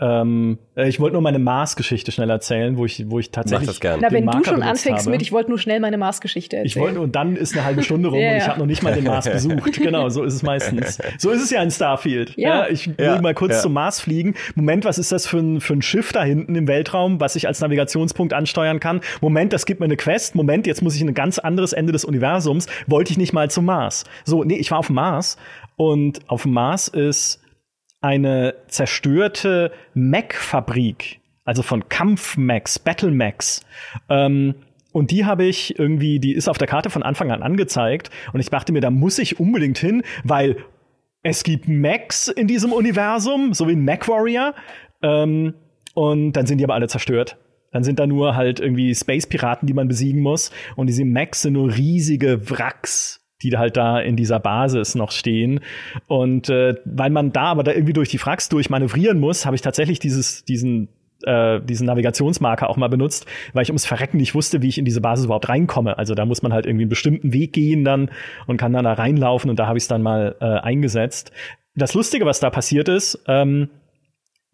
ähm, 0.00 0.58
äh, 0.76 0.88
ich 0.88 1.00
wollte 1.00 1.14
nur 1.14 1.22
meine 1.22 1.40
Mars-Geschichte 1.40 2.12
schnell 2.12 2.30
erzählen, 2.30 2.76
wo 2.76 2.84
ich, 2.84 3.10
wo 3.10 3.18
ich 3.18 3.32
tatsächlich. 3.32 3.66
Mach 3.66 3.74
das 3.74 3.80
gern. 3.80 3.98
Na, 4.00 4.12
wenn 4.12 4.26
du 4.26 4.44
schon 4.44 4.62
anfängst 4.62 5.06
habe. 5.06 5.10
mit, 5.10 5.22
ich 5.22 5.32
wollte 5.32 5.50
nur 5.50 5.58
schnell 5.58 5.80
meine 5.80 5.98
Mars-Geschichte 5.98 6.56
erzählen. 6.56 6.66
Ich 6.66 6.76
wollte, 6.76 7.00
und 7.00 7.16
dann 7.16 7.34
ist 7.34 7.54
eine 7.54 7.64
halbe 7.64 7.82
Stunde 7.82 8.08
rum 8.08 8.18
ja, 8.18 8.30
und 8.30 8.36
ich 8.36 8.46
habe 8.46 8.60
noch 8.60 8.66
nicht 8.66 8.84
mal 8.84 8.94
den 8.94 9.04
Mars 9.04 9.28
besucht. 9.30 9.72
Genau, 9.80 10.08
so 10.08 10.22
ist 10.22 10.34
es 10.34 10.42
meistens. 10.44 10.98
So 11.18 11.30
ist 11.30 11.42
es 11.42 11.50
ja 11.50 11.60
in 11.62 11.72
Starfield. 11.72 12.34
Ja. 12.36 12.66
ja 12.66 12.68
ich 12.68 12.86
will 12.86 12.94
ja, 13.04 13.20
mal 13.20 13.34
kurz 13.34 13.60
zum 13.60 13.72
Mars 13.72 14.00
fliegen. 14.00 14.34
Moment, 14.54 14.84
was 14.84 14.98
ist 14.98 15.10
das 15.10 15.26
für 15.26 15.38
ein, 15.38 15.60
für 15.60 15.72
ein 15.72 15.82
Schiff 15.82 16.12
da 16.12 16.22
hinten 16.22 16.54
im 16.54 16.68
Weltraum, 16.68 17.18
was 17.18 17.34
ich 17.34 17.48
als 17.48 17.60
Navigationspunkt 17.60 18.32
ansteuern 18.32 18.78
kann? 18.78 19.00
Moment, 19.20 19.52
das 19.52 19.66
gibt 19.66 19.80
mir 19.80 19.86
eine 19.86 19.96
Quest. 19.96 20.36
Moment, 20.36 20.68
jetzt 20.68 20.80
muss 20.80 20.94
ich 20.94 21.00
in 21.00 21.08
ein 21.08 21.14
ganz 21.14 21.40
anderes 21.40 21.72
Ende 21.72 21.92
des 21.92 22.04
Universums. 22.04 22.68
Wollte 22.86 23.10
ich 23.10 23.18
nicht 23.18 23.32
mal 23.32 23.50
zum 23.50 23.64
Mars. 23.64 24.04
So, 24.24 24.44
nee, 24.44 24.58
ich 24.58 24.70
war 24.70 24.78
auf 24.78 24.86
dem 24.86 24.94
Mars 24.94 25.38
und 25.76 26.20
auf 26.28 26.42
dem 26.42 26.52
Mars 26.52 26.86
ist 26.86 27.40
eine 28.00 28.54
zerstörte 28.68 29.72
Mac-Fabrik, 29.94 31.20
also 31.44 31.62
von 31.62 31.88
Kampf-Macs, 31.88 32.78
Battle-Macs. 32.78 33.62
Ähm, 34.08 34.54
und 34.92 35.10
die 35.10 35.24
habe 35.24 35.44
ich 35.44 35.78
irgendwie, 35.78 36.18
die 36.18 36.32
ist 36.32 36.48
auf 36.48 36.58
der 36.58 36.68
Karte 36.68 36.90
von 36.90 37.02
Anfang 37.02 37.30
an 37.30 37.42
angezeigt. 37.42 38.10
Und 38.32 38.40
ich 38.40 38.50
dachte 38.50 38.72
mir, 38.72 38.80
da 38.80 38.90
muss 38.90 39.18
ich 39.18 39.38
unbedingt 39.38 39.78
hin, 39.78 40.02
weil 40.24 40.56
es 41.22 41.44
gibt 41.44 41.68
Macs 41.68 42.28
in 42.28 42.46
diesem 42.46 42.72
Universum, 42.72 43.52
so 43.52 43.68
wie 43.68 43.72
ein 43.72 43.84
Mac 43.84 44.08
Warrior. 44.08 44.54
Ähm, 45.02 45.54
und 45.94 46.32
dann 46.32 46.46
sind 46.46 46.58
die 46.58 46.64
aber 46.64 46.74
alle 46.74 46.88
zerstört. 46.88 47.36
Dann 47.70 47.84
sind 47.84 47.98
da 47.98 48.06
nur 48.06 48.34
halt 48.34 48.60
irgendwie 48.60 48.94
Space-Piraten, 48.94 49.66
die 49.66 49.74
man 49.74 49.88
besiegen 49.88 50.22
muss. 50.22 50.50
Und 50.76 50.86
diese 50.86 51.04
Macs 51.04 51.42
sind 51.42 51.54
nur 51.54 51.76
riesige 51.76 52.50
Wracks 52.50 53.20
die 53.42 53.56
halt 53.56 53.76
da 53.76 54.00
in 54.00 54.16
dieser 54.16 54.40
Basis 54.40 54.94
noch 54.94 55.10
stehen. 55.10 55.60
Und 56.06 56.48
äh, 56.48 56.74
weil 56.84 57.10
man 57.10 57.32
da 57.32 57.44
aber 57.44 57.62
da 57.62 57.72
irgendwie 57.72 57.92
durch 57.92 58.08
die 58.08 58.18
Fracks 58.18 58.48
durchmanövrieren 58.48 59.20
muss, 59.20 59.46
habe 59.46 59.56
ich 59.56 59.62
tatsächlich 59.62 59.98
dieses, 59.98 60.44
diesen 60.44 60.88
äh, 61.24 61.60
diesen 61.60 61.86
Navigationsmarker 61.86 62.70
auch 62.70 62.76
mal 62.76 62.88
benutzt, 62.88 63.26
weil 63.52 63.62
ich 63.62 63.70
ums 63.70 63.86
Verrecken 63.86 64.18
nicht 64.18 64.34
wusste, 64.34 64.62
wie 64.62 64.68
ich 64.68 64.78
in 64.78 64.84
diese 64.84 65.00
Basis 65.00 65.24
überhaupt 65.24 65.48
reinkomme. 65.48 65.98
Also 65.98 66.14
da 66.14 66.24
muss 66.24 66.42
man 66.42 66.52
halt 66.52 66.66
irgendwie 66.66 66.84
einen 66.84 66.90
bestimmten 66.90 67.32
Weg 67.32 67.52
gehen 67.52 67.84
dann 67.84 68.10
und 68.46 68.56
kann 68.56 68.72
dann 68.72 68.84
da 68.84 68.92
reinlaufen 68.92 69.50
und 69.50 69.58
da 69.58 69.66
habe 69.66 69.78
ich 69.78 69.84
es 69.84 69.88
dann 69.88 70.02
mal 70.02 70.36
äh, 70.40 70.44
eingesetzt. 70.44 71.32
Das 71.74 71.94
Lustige, 71.94 72.26
was 72.26 72.40
da 72.40 72.50
passiert 72.50 72.88
ist, 72.88 73.22
ähm, 73.26 73.68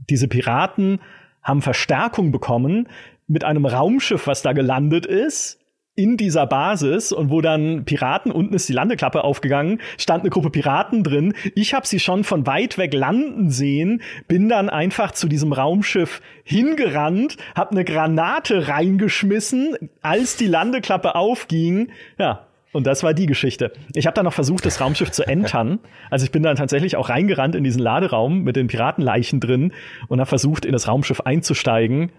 diese 0.08 0.28
Piraten 0.28 1.00
haben 1.42 1.62
Verstärkung 1.62 2.32
bekommen 2.32 2.88
mit 3.26 3.44
einem 3.44 3.66
Raumschiff, 3.66 4.26
was 4.26 4.42
da 4.42 4.52
gelandet 4.52 5.06
ist 5.06 5.63
in 5.96 6.16
dieser 6.16 6.46
Basis 6.46 7.12
und 7.12 7.30
wo 7.30 7.40
dann 7.40 7.84
Piraten, 7.84 8.32
unten 8.32 8.54
ist 8.54 8.68
die 8.68 8.72
Landeklappe 8.72 9.22
aufgegangen, 9.22 9.80
stand 9.96 10.22
eine 10.22 10.30
Gruppe 10.30 10.50
Piraten 10.50 11.04
drin. 11.04 11.34
Ich 11.54 11.72
habe 11.72 11.86
sie 11.86 12.00
schon 12.00 12.24
von 12.24 12.46
weit 12.46 12.78
weg 12.78 12.92
landen 12.92 13.50
sehen, 13.50 14.02
bin 14.26 14.48
dann 14.48 14.68
einfach 14.68 15.12
zu 15.12 15.28
diesem 15.28 15.52
Raumschiff 15.52 16.20
hingerannt, 16.42 17.36
hab 17.54 17.70
eine 17.70 17.84
Granate 17.84 18.68
reingeschmissen, 18.68 19.76
als 20.02 20.36
die 20.36 20.46
Landeklappe 20.46 21.14
aufging. 21.14 21.90
Ja, 22.18 22.46
Und 22.72 22.88
das 22.88 23.04
war 23.04 23.14
die 23.14 23.26
Geschichte. 23.26 23.72
Ich 23.94 24.06
habe 24.06 24.14
dann 24.14 24.24
noch 24.24 24.32
versucht, 24.32 24.66
das 24.66 24.80
Raumschiff 24.80 25.12
zu 25.12 25.22
entern. 25.22 25.78
Also 26.10 26.24
ich 26.24 26.32
bin 26.32 26.42
dann 26.42 26.56
tatsächlich 26.56 26.96
auch 26.96 27.08
reingerannt 27.08 27.54
in 27.54 27.62
diesen 27.62 27.80
Laderaum 27.80 28.42
mit 28.42 28.56
den 28.56 28.66
Piratenleichen 28.66 29.38
drin 29.38 29.72
und 30.08 30.18
habe 30.18 30.28
versucht, 30.28 30.64
in 30.64 30.72
das 30.72 30.88
Raumschiff 30.88 31.20
einzusteigen. 31.20 32.10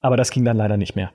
Aber 0.00 0.16
das 0.16 0.30
ging 0.30 0.46
dann 0.46 0.56
leider 0.56 0.78
nicht 0.78 0.96
mehr. 0.96 1.12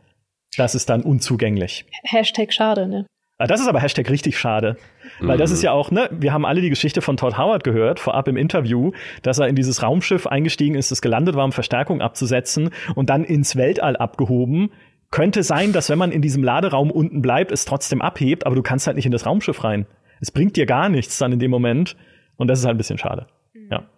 Das 0.57 0.76
ist 0.76 0.90
dann 0.90 1.02
unzugänglich. 1.03 1.86
Hashtag 2.03 2.53
schade, 2.53 2.88
ne? 2.88 3.06
Ah, 3.38 3.48
das 3.48 3.60
ist 3.60 3.68
aber 3.68 3.80
Hashtag 3.80 4.10
richtig 4.11 4.38
schade. 4.38 4.78
Weil 5.19 5.38
das 5.38 5.49
ist 5.52 5.64
ja 5.64 5.72
auch, 5.72 5.90
ne, 5.90 6.10
wir 6.11 6.32
haben 6.32 6.45
alle 6.45 6.61
die 6.61 6.69
Geschichte 6.69 7.02
von 7.02 7.18
Todd 7.18 7.40
Howard 7.40 7.64
gehört, 7.64 7.99
vorab 7.99 8.28
im 8.28 8.38
Interview, 8.38 8.91
dass 9.23 9.40
er 9.40 9.48
in 9.48 9.56
dieses 9.56 9.82
Raumschiff 9.82 10.28
eingestiegen 10.28 10.76
ist, 10.76 10.91
das 10.91 11.02
gelandet 11.02 11.36
war, 11.36 11.45
um 11.45 11.52
Verstärkung 11.52 12.02
abzusetzen 12.02 12.69
und 12.94 13.10
dann 13.10 13.23
ins 13.23 13.56
Weltall 13.56 13.98
abgehoben. 13.98 14.72
Könnte 15.10 15.41
sein, 15.41 15.73
dass 15.73 15.90
wenn 15.90 15.98
man 15.98 16.11
in 16.11 16.22
diesem 16.22 16.44
Laderaum 16.44 16.91
unten 16.91 17.22
bleibt, 17.22 17.52
es 17.52 17.65
trotzdem 17.65 18.02
abhebt, 18.02 18.45
aber 18.45 18.56
du 18.56 18.61
kannst 18.61 18.86
halt 18.86 18.95
nicht 18.95 19.07
in 19.07 19.11
das 19.11 19.26
Raumschiff 19.26 19.64
rein. 19.64 19.88
Es 20.22 20.30
bringt 20.32 20.56
dir 20.56 20.68
gar 20.68 20.90
nichts 20.90 21.18
dann 21.18 21.32
in 21.32 21.40
dem 21.40 21.52
Moment. 21.52 21.95
Und 22.38 22.48
das 22.48 22.60
ist 22.60 22.65
halt 22.65 22.76
ein 22.76 22.78
bisschen 22.78 22.98
schade. 22.98 23.28
Ja. 23.69 23.90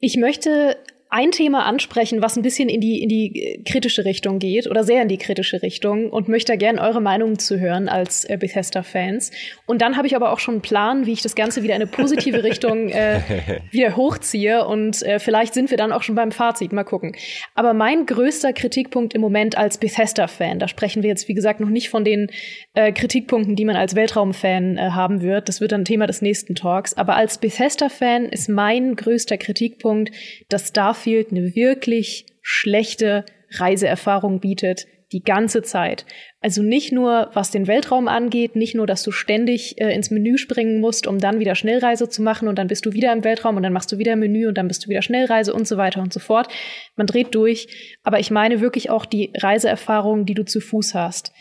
Ich 0.00 0.16
möchte 0.16 0.76
ein 1.08 1.30
Thema 1.30 1.64
ansprechen, 1.66 2.20
was 2.20 2.36
ein 2.36 2.42
bisschen 2.42 2.68
in 2.68 2.80
die, 2.80 3.02
in 3.02 3.08
die 3.08 3.42
äh, 3.42 3.62
kritische 3.62 4.04
Richtung 4.04 4.38
geht 4.38 4.68
oder 4.68 4.82
sehr 4.82 5.02
in 5.02 5.08
die 5.08 5.18
kritische 5.18 5.62
Richtung 5.62 6.10
und 6.10 6.28
möchte 6.28 6.52
da 6.52 6.56
gerne 6.56 6.80
eure 6.80 7.00
Meinung 7.00 7.38
zu 7.38 7.60
hören 7.60 7.88
als 7.88 8.24
äh, 8.24 8.36
Bethesda-Fans. 8.36 9.30
Und 9.66 9.82
dann 9.82 9.96
habe 9.96 10.06
ich 10.06 10.16
aber 10.16 10.32
auch 10.32 10.40
schon 10.40 10.54
einen 10.54 10.62
Plan, 10.62 11.06
wie 11.06 11.12
ich 11.12 11.22
das 11.22 11.34
Ganze 11.34 11.62
wieder 11.62 11.74
in 11.74 11.82
eine 11.82 11.90
positive 11.90 12.42
Richtung 12.42 12.88
äh, 12.88 13.20
wieder 13.70 13.96
hochziehe 13.96 14.66
und 14.66 15.02
äh, 15.02 15.20
vielleicht 15.20 15.54
sind 15.54 15.70
wir 15.70 15.76
dann 15.76 15.92
auch 15.92 16.02
schon 16.02 16.16
beim 16.16 16.32
Fazit, 16.32 16.72
mal 16.72 16.84
gucken. 16.84 17.14
Aber 17.54 17.72
mein 17.72 18.06
größter 18.06 18.52
Kritikpunkt 18.52 19.14
im 19.14 19.20
Moment 19.20 19.56
als 19.56 19.78
Bethesda-Fan, 19.78 20.58
da 20.58 20.66
sprechen 20.66 21.02
wir 21.02 21.10
jetzt 21.10 21.28
wie 21.28 21.34
gesagt 21.34 21.60
noch 21.60 21.68
nicht 21.68 21.88
von 21.88 22.04
den 22.04 22.30
äh, 22.74 22.92
Kritikpunkten, 22.92 23.54
die 23.54 23.64
man 23.64 23.76
als 23.76 23.94
Weltraum-Fan 23.94 24.76
äh, 24.76 24.90
haben 24.90 25.22
wird, 25.22 25.48
das 25.48 25.60
wird 25.60 25.72
dann 25.72 25.84
Thema 25.84 26.06
des 26.06 26.20
nächsten 26.20 26.54
Talks, 26.54 26.94
aber 26.94 27.14
als 27.14 27.38
Bethesda-Fan 27.38 28.26
ist 28.26 28.48
mein 28.48 28.96
größter 28.96 29.38
Kritikpunkt, 29.38 30.10
dass 30.48 30.72
Starfield 30.96 31.30
eine 31.30 31.54
wirklich 31.54 32.24
schlechte 32.40 33.26
Reiseerfahrung 33.50 34.40
bietet, 34.40 34.86
die 35.12 35.22
ganze 35.22 35.62
Zeit. 35.62 36.06
Also 36.46 36.62
nicht 36.62 36.92
nur, 36.92 37.28
was 37.32 37.50
den 37.50 37.66
Weltraum 37.66 38.06
angeht, 38.06 38.54
nicht 38.54 38.76
nur, 38.76 38.86
dass 38.86 39.02
du 39.02 39.10
ständig 39.10 39.80
äh, 39.80 39.92
ins 39.92 40.12
Menü 40.12 40.38
springen 40.38 40.80
musst, 40.80 41.08
um 41.08 41.18
dann 41.18 41.40
wieder 41.40 41.56
Schnellreise 41.56 42.08
zu 42.08 42.22
machen 42.22 42.46
und 42.46 42.56
dann 42.56 42.68
bist 42.68 42.86
du 42.86 42.92
wieder 42.92 43.12
im 43.12 43.24
Weltraum 43.24 43.56
und 43.56 43.64
dann 43.64 43.72
machst 43.72 43.90
du 43.90 43.98
wieder 43.98 44.14
Menü 44.14 44.46
und 44.46 44.56
dann 44.56 44.68
bist 44.68 44.84
du 44.84 44.88
wieder 44.88 45.02
Schnellreise 45.02 45.52
und 45.52 45.66
so 45.66 45.76
weiter 45.76 46.00
und 46.00 46.12
so 46.12 46.20
fort. 46.20 46.46
Man 46.94 47.08
dreht 47.08 47.34
durch. 47.34 47.96
Aber 48.04 48.20
ich 48.20 48.30
meine 48.30 48.60
wirklich 48.60 48.90
auch 48.90 49.06
die 49.06 49.32
Reiseerfahrung, 49.36 50.24
die 50.24 50.34
du 50.34 50.44
zu 50.44 50.60
Fuß 50.60 50.94
hast. 50.94 51.32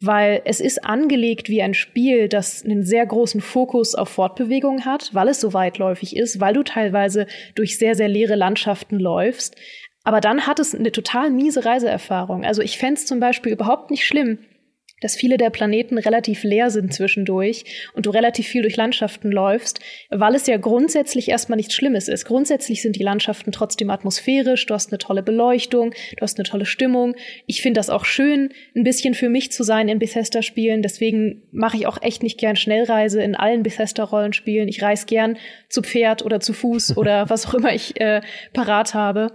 Weil 0.00 0.42
es 0.44 0.60
ist 0.60 0.84
angelegt 0.84 1.48
wie 1.48 1.60
ein 1.60 1.74
Spiel, 1.74 2.28
das 2.28 2.64
einen 2.64 2.84
sehr 2.84 3.04
großen 3.04 3.40
Fokus 3.40 3.96
auf 3.96 4.10
Fortbewegung 4.10 4.84
hat, 4.84 5.10
weil 5.12 5.26
es 5.26 5.40
so 5.40 5.54
weitläufig 5.54 6.14
ist, 6.14 6.38
weil 6.38 6.54
du 6.54 6.62
teilweise 6.62 7.26
durch 7.56 7.78
sehr, 7.78 7.96
sehr 7.96 8.08
leere 8.08 8.36
Landschaften 8.36 9.00
läufst. 9.00 9.56
Aber 10.04 10.20
dann 10.20 10.46
hat 10.46 10.60
es 10.60 10.72
eine 10.72 10.92
total 10.92 11.30
miese 11.30 11.64
Reiseerfahrung. 11.64 12.44
Also 12.44 12.62
ich 12.62 12.78
fände 12.78 13.00
es 13.00 13.06
zum 13.06 13.18
Beispiel 13.18 13.52
überhaupt 13.52 13.90
nicht 13.90 14.04
schlimm, 14.04 14.38
dass 15.02 15.16
viele 15.16 15.36
der 15.36 15.50
Planeten 15.50 15.98
relativ 15.98 16.44
leer 16.44 16.70
sind 16.70 16.94
zwischendurch 16.94 17.64
und 17.94 18.06
du 18.06 18.10
relativ 18.10 18.46
viel 18.46 18.62
durch 18.62 18.76
Landschaften 18.76 19.30
läufst, 19.30 19.80
weil 20.10 20.34
es 20.34 20.46
ja 20.46 20.56
grundsätzlich 20.56 21.28
erstmal 21.28 21.56
nichts 21.56 21.74
Schlimmes 21.74 22.08
ist. 22.08 22.24
Grundsätzlich 22.24 22.80
sind 22.80 22.96
die 22.96 23.02
Landschaften 23.02 23.52
trotzdem 23.52 23.90
atmosphärisch, 23.90 24.64
du 24.66 24.74
hast 24.74 24.90
eine 24.90 24.98
tolle 24.98 25.22
Beleuchtung, 25.22 25.90
du 26.16 26.22
hast 26.22 26.38
eine 26.38 26.44
tolle 26.44 26.66
Stimmung. 26.66 27.14
Ich 27.46 27.62
finde 27.62 27.78
das 27.78 27.90
auch 27.90 28.04
schön, 28.04 28.50
ein 28.74 28.84
bisschen 28.84 29.14
für 29.14 29.28
mich 29.28 29.52
zu 29.52 29.62
sein 29.62 29.88
in 29.88 29.98
Bethesda-Spielen. 29.98 30.82
Deswegen 30.82 31.42
mache 31.50 31.76
ich 31.76 31.86
auch 31.86 32.00
echt 32.00 32.22
nicht 32.22 32.38
gern 32.38 32.56
Schnellreise 32.56 33.22
in 33.22 33.34
allen 33.34 33.62
Bethesda-Rollenspielen. 33.62 34.68
Ich 34.68 34.82
reise 34.82 35.06
gern 35.06 35.36
zu 35.68 35.82
Pferd 35.82 36.24
oder 36.24 36.40
zu 36.40 36.52
Fuß 36.52 36.96
oder 36.96 37.28
was 37.28 37.46
auch 37.46 37.54
immer 37.54 37.74
ich 37.74 38.00
äh, 38.00 38.20
parat 38.52 38.94
habe 38.94 39.32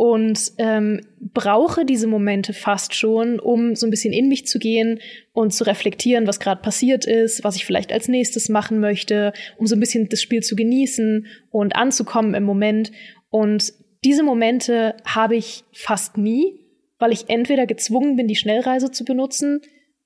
und 0.00 0.52
ähm, 0.56 1.02
brauche 1.20 1.84
diese 1.84 2.06
Momente 2.06 2.54
fast 2.54 2.94
schon, 2.94 3.38
um 3.38 3.76
so 3.76 3.86
ein 3.86 3.90
bisschen 3.90 4.14
in 4.14 4.28
mich 4.28 4.46
zu 4.46 4.58
gehen 4.58 4.98
und 5.34 5.52
zu 5.52 5.66
reflektieren, 5.66 6.26
was 6.26 6.40
gerade 6.40 6.62
passiert 6.62 7.04
ist, 7.04 7.44
was 7.44 7.56
ich 7.56 7.66
vielleicht 7.66 7.92
als 7.92 8.08
nächstes 8.08 8.48
machen 8.48 8.80
möchte, 8.80 9.34
um 9.58 9.66
so 9.66 9.76
ein 9.76 9.80
bisschen 9.80 10.08
das 10.08 10.22
Spiel 10.22 10.42
zu 10.42 10.56
genießen 10.56 11.26
und 11.50 11.76
anzukommen 11.76 12.32
im 12.32 12.44
Moment. 12.44 12.92
Und 13.28 13.74
diese 14.02 14.22
Momente 14.22 14.96
habe 15.04 15.36
ich 15.36 15.64
fast 15.74 16.16
nie, 16.16 16.58
weil 16.98 17.12
ich 17.12 17.28
entweder 17.28 17.66
gezwungen 17.66 18.16
bin, 18.16 18.26
die 18.26 18.36
Schnellreise 18.36 18.90
zu 18.90 19.04
benutzen 19.04 19.60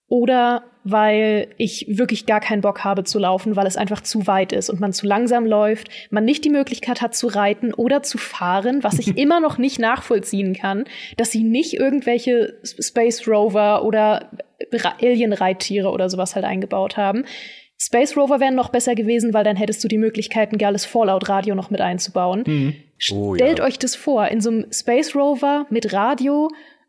oder 0.09 0.65
weil 0.85 1.49
ich 1.57 1.87
wirklich 1.89 2.27
gar 2.27 2.41
keinen 2.41 2.61
Bock 2.61 2.85
habe 2.85 3.05
zu 3.05 3.19
laufen, 3.19 3.57
weil 3.57 3.67
es 3.67 3.79
einfach 3.79 4.03
zu 4.03 4.27
weit 4.27 4.53
ist 4.53 4.69
und 4.69 4.81
man 4.81 4.93
zu 4.93 5.07
langsam 5.07 5.47
läuft, 5.47 5.89
man 6.11 6.27
nicht 6.27 6.45
die 6.45 6.51
Möglichkeit 6.51 7.01
hat 7.01 7.15
zu 7.15 7.27
reiten 7.27 7.73
oder 7.73 8.03
zu 8.03 8.19
fahren, 8.19 8.85
was 8.85 8.99
ich 8.99 9.17
immer 9.19 9.41
noch 9.41 9.57
nicht 9.57 9.79
nachvollziehen 9.79 10.55
kann, 10.55 10.85
dass 11.17 11.31
sie 11.31 11.43
nicht 11.43 11.75
irgendwelche 11.75 12.59
Space 12.63 13.27
Rover 13.27 13.85
oder 13.85 14.31
Alien-Reittiere 15.01 15.91
oder 15.91 16.11
sowas 16.11 16.35
halt 16.35 16.45
eingebaut 16.45 16.99
haben. 16.99 17.25
Space 17.81 18.17
Rover 18.17 18.41
wären 18.41 18.55
noch 18.55 18.69
besser 18.69 18.95
gewesen, 18.95 19.35
weil 19.35 19.45
dann 19.45 19.57
hättest 19.57 19.83
du 19.83 19.89
die 19.89 19.99
Möglichkeit, 19.99 20.53
ein 20.53 20.59
geiles 20.59 20.85
Fallout-Radio 20.85 21.55
noch 21.55 21.71
mit 21.71 21.81
einzubauen. 21.81 22.77
Oh, 23.13 23.35
Stellt 23.35 23.59
ja. 23.59 23.65
euch 23.65 23.79
das 23.79 23.97
vor, 23.97 24.29
in 24.29 24.41
so 24.41 24.51
einem 24.51 24.67
Space 24.71 25.15
Rover 25.15 25.67
mit 25.71 25.93
Radio 25.93 26.49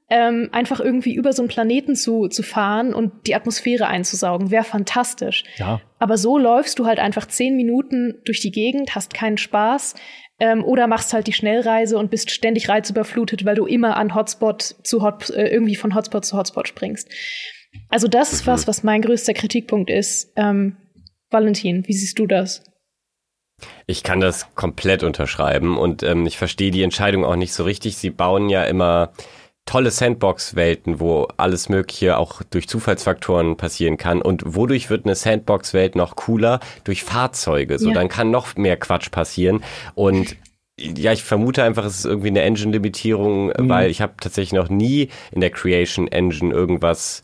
ähm, 0.09 0.49
einfach 0.51 0.79
irgendwie 0.79 1.15
über 1.15 1.33
so 1.33 1.41
einen 1.41 1.49
Planeten 1.49 1.95
zu, 1.95 2.27
zu 2.27 2.43
fahren 2.43 2.93
und 2.93 3.25
die 3.25 3.35
Atmosphäre 3.35 3.87
einzusaugen, 3.87 4.51
wäre 4.51 4.63
fantastisch. 4.63 5.43
Ja. 5.57 5.81
Aber 5.97 6.17
so 6.17 6.37
läufst 6.37 6.77
du 6.77 6.85
halt 6.85 6.99
einfach 6.99 7.27
zehn 7.27 7.55
Minuten 7.55 8.21
durch 8.25 8.39
die 8.39 8.51
Gegend, 8.51 8.93
hast 8.93 9.13
keinen 9.13 9.37
Spaß 9.37 9.95
ähm, 10.39 10.63
oder 10.63 10.87
machst 10.87 11.13
halt 11.13 11.25
die 11.27 11.33
Schnellreise 11.33 11.97
und 11.97 12.11
bist 12.11 12.29
ständig 12.29 12.69
reizüberflutet, 12.69 13.45
weil 13.45 13.55
du 13.55 13.65
immer 13.65 13.97
an 13.97 14.13
Hotspot 14.13 14.61
zu 14.83 15.01
Hot, 15.01 15.31
äh, 15.31 15.47
irgendwie 15.47 15.75
von 15.75 15.95
Hotspot 15.95 16.23
zu 16.25 16.37
Hotspot 16.37 16.67
springst. 16.67 17.09
Also 17.89 18.07
das 18.07 18.31
ist 18.31 18.47
was, 18.47 18.67
was 18.67 18.83
mein 18.83 19.01
größter 19.01 19.33
Kritikpunkt 19.33 19.89
ist. 19.89 20.31
Ähm, 20.35 20.77
Valentin, 21.29 21.87
wie 21.87 21.93
siehst 21.93 22.19
du 22.19 22.27
das? 22.27 22.63
Ich 23.87 24.03
kann 24.03 24.19
das 24.19 24.53
komplett 24.55 25.03
unterschreiben 25.03 25.77
und 25.77 26.03
ähm, 26.03 26.25
ich 26.25 26.37
verstehe 26.37 26.71
die 26.71 26.83
Entscheidung 26.83 27.25
auch 27.25 27.37
nicht 27.37 27.53
so 27.53 27.63
richtig. 27.63 27.97
Sie 27.97 28.09
bauen 28.09 28.49
ja 28.49 28.63
immer 28.65 29.13
tolle 29.65 29.89
Sandbox-Welten, 29.91 30.99
wo 30.99 31.27
alles 31.37 31.69
Mögliche 31.69 32.17
auch 32.17 32.41
durch 32.43 32.67
Zufallsfaktoren 32.67 33.57
passieren 33.57 33.97
kann. 33.97 34.21
Und 34.21 34.43
wodurch 34.45 34.89
wird 34.89 35.05
eine 35.05 35.15
Sandbox-Welt 35.15 35.95
noch 35.95 36.15
cooler? 36.15 36.59
Durch 36.83 37.03
Fahrzeuge. 37.03 37.79
So, 37.79 37.89
Ja. 37.89 37.95
dann 37.95 38.09
kann 38.09 38.31
noch 38.31 38.55
mehr 38.55 38.77
Quatsch 38.77 39.09
passieren. 39.11 39.63
Und 39.95 40.35
ja, 40.77 41.13
ich 41.13 41.23
vermute 41.23 41.63
einfach, 41.63 41.85
es 41.85 41.99
ist 41.99 42.05
irgendwie 42.05 42.27
eine 42.27 42.41
Engine-Limitierung, 42.41 43.53
weil 43.57 43.89
ich 43.89 44.01
habe 44.01 44.13
tatsächlich 44.19 44.51
noch 44.53 44.67
nie 44.69 45.09
in 45.31 45.39
der 45.39 45.49
Creation 45.49 46.09
Engine 46.09 46.53
irgendwas 46.53 47.21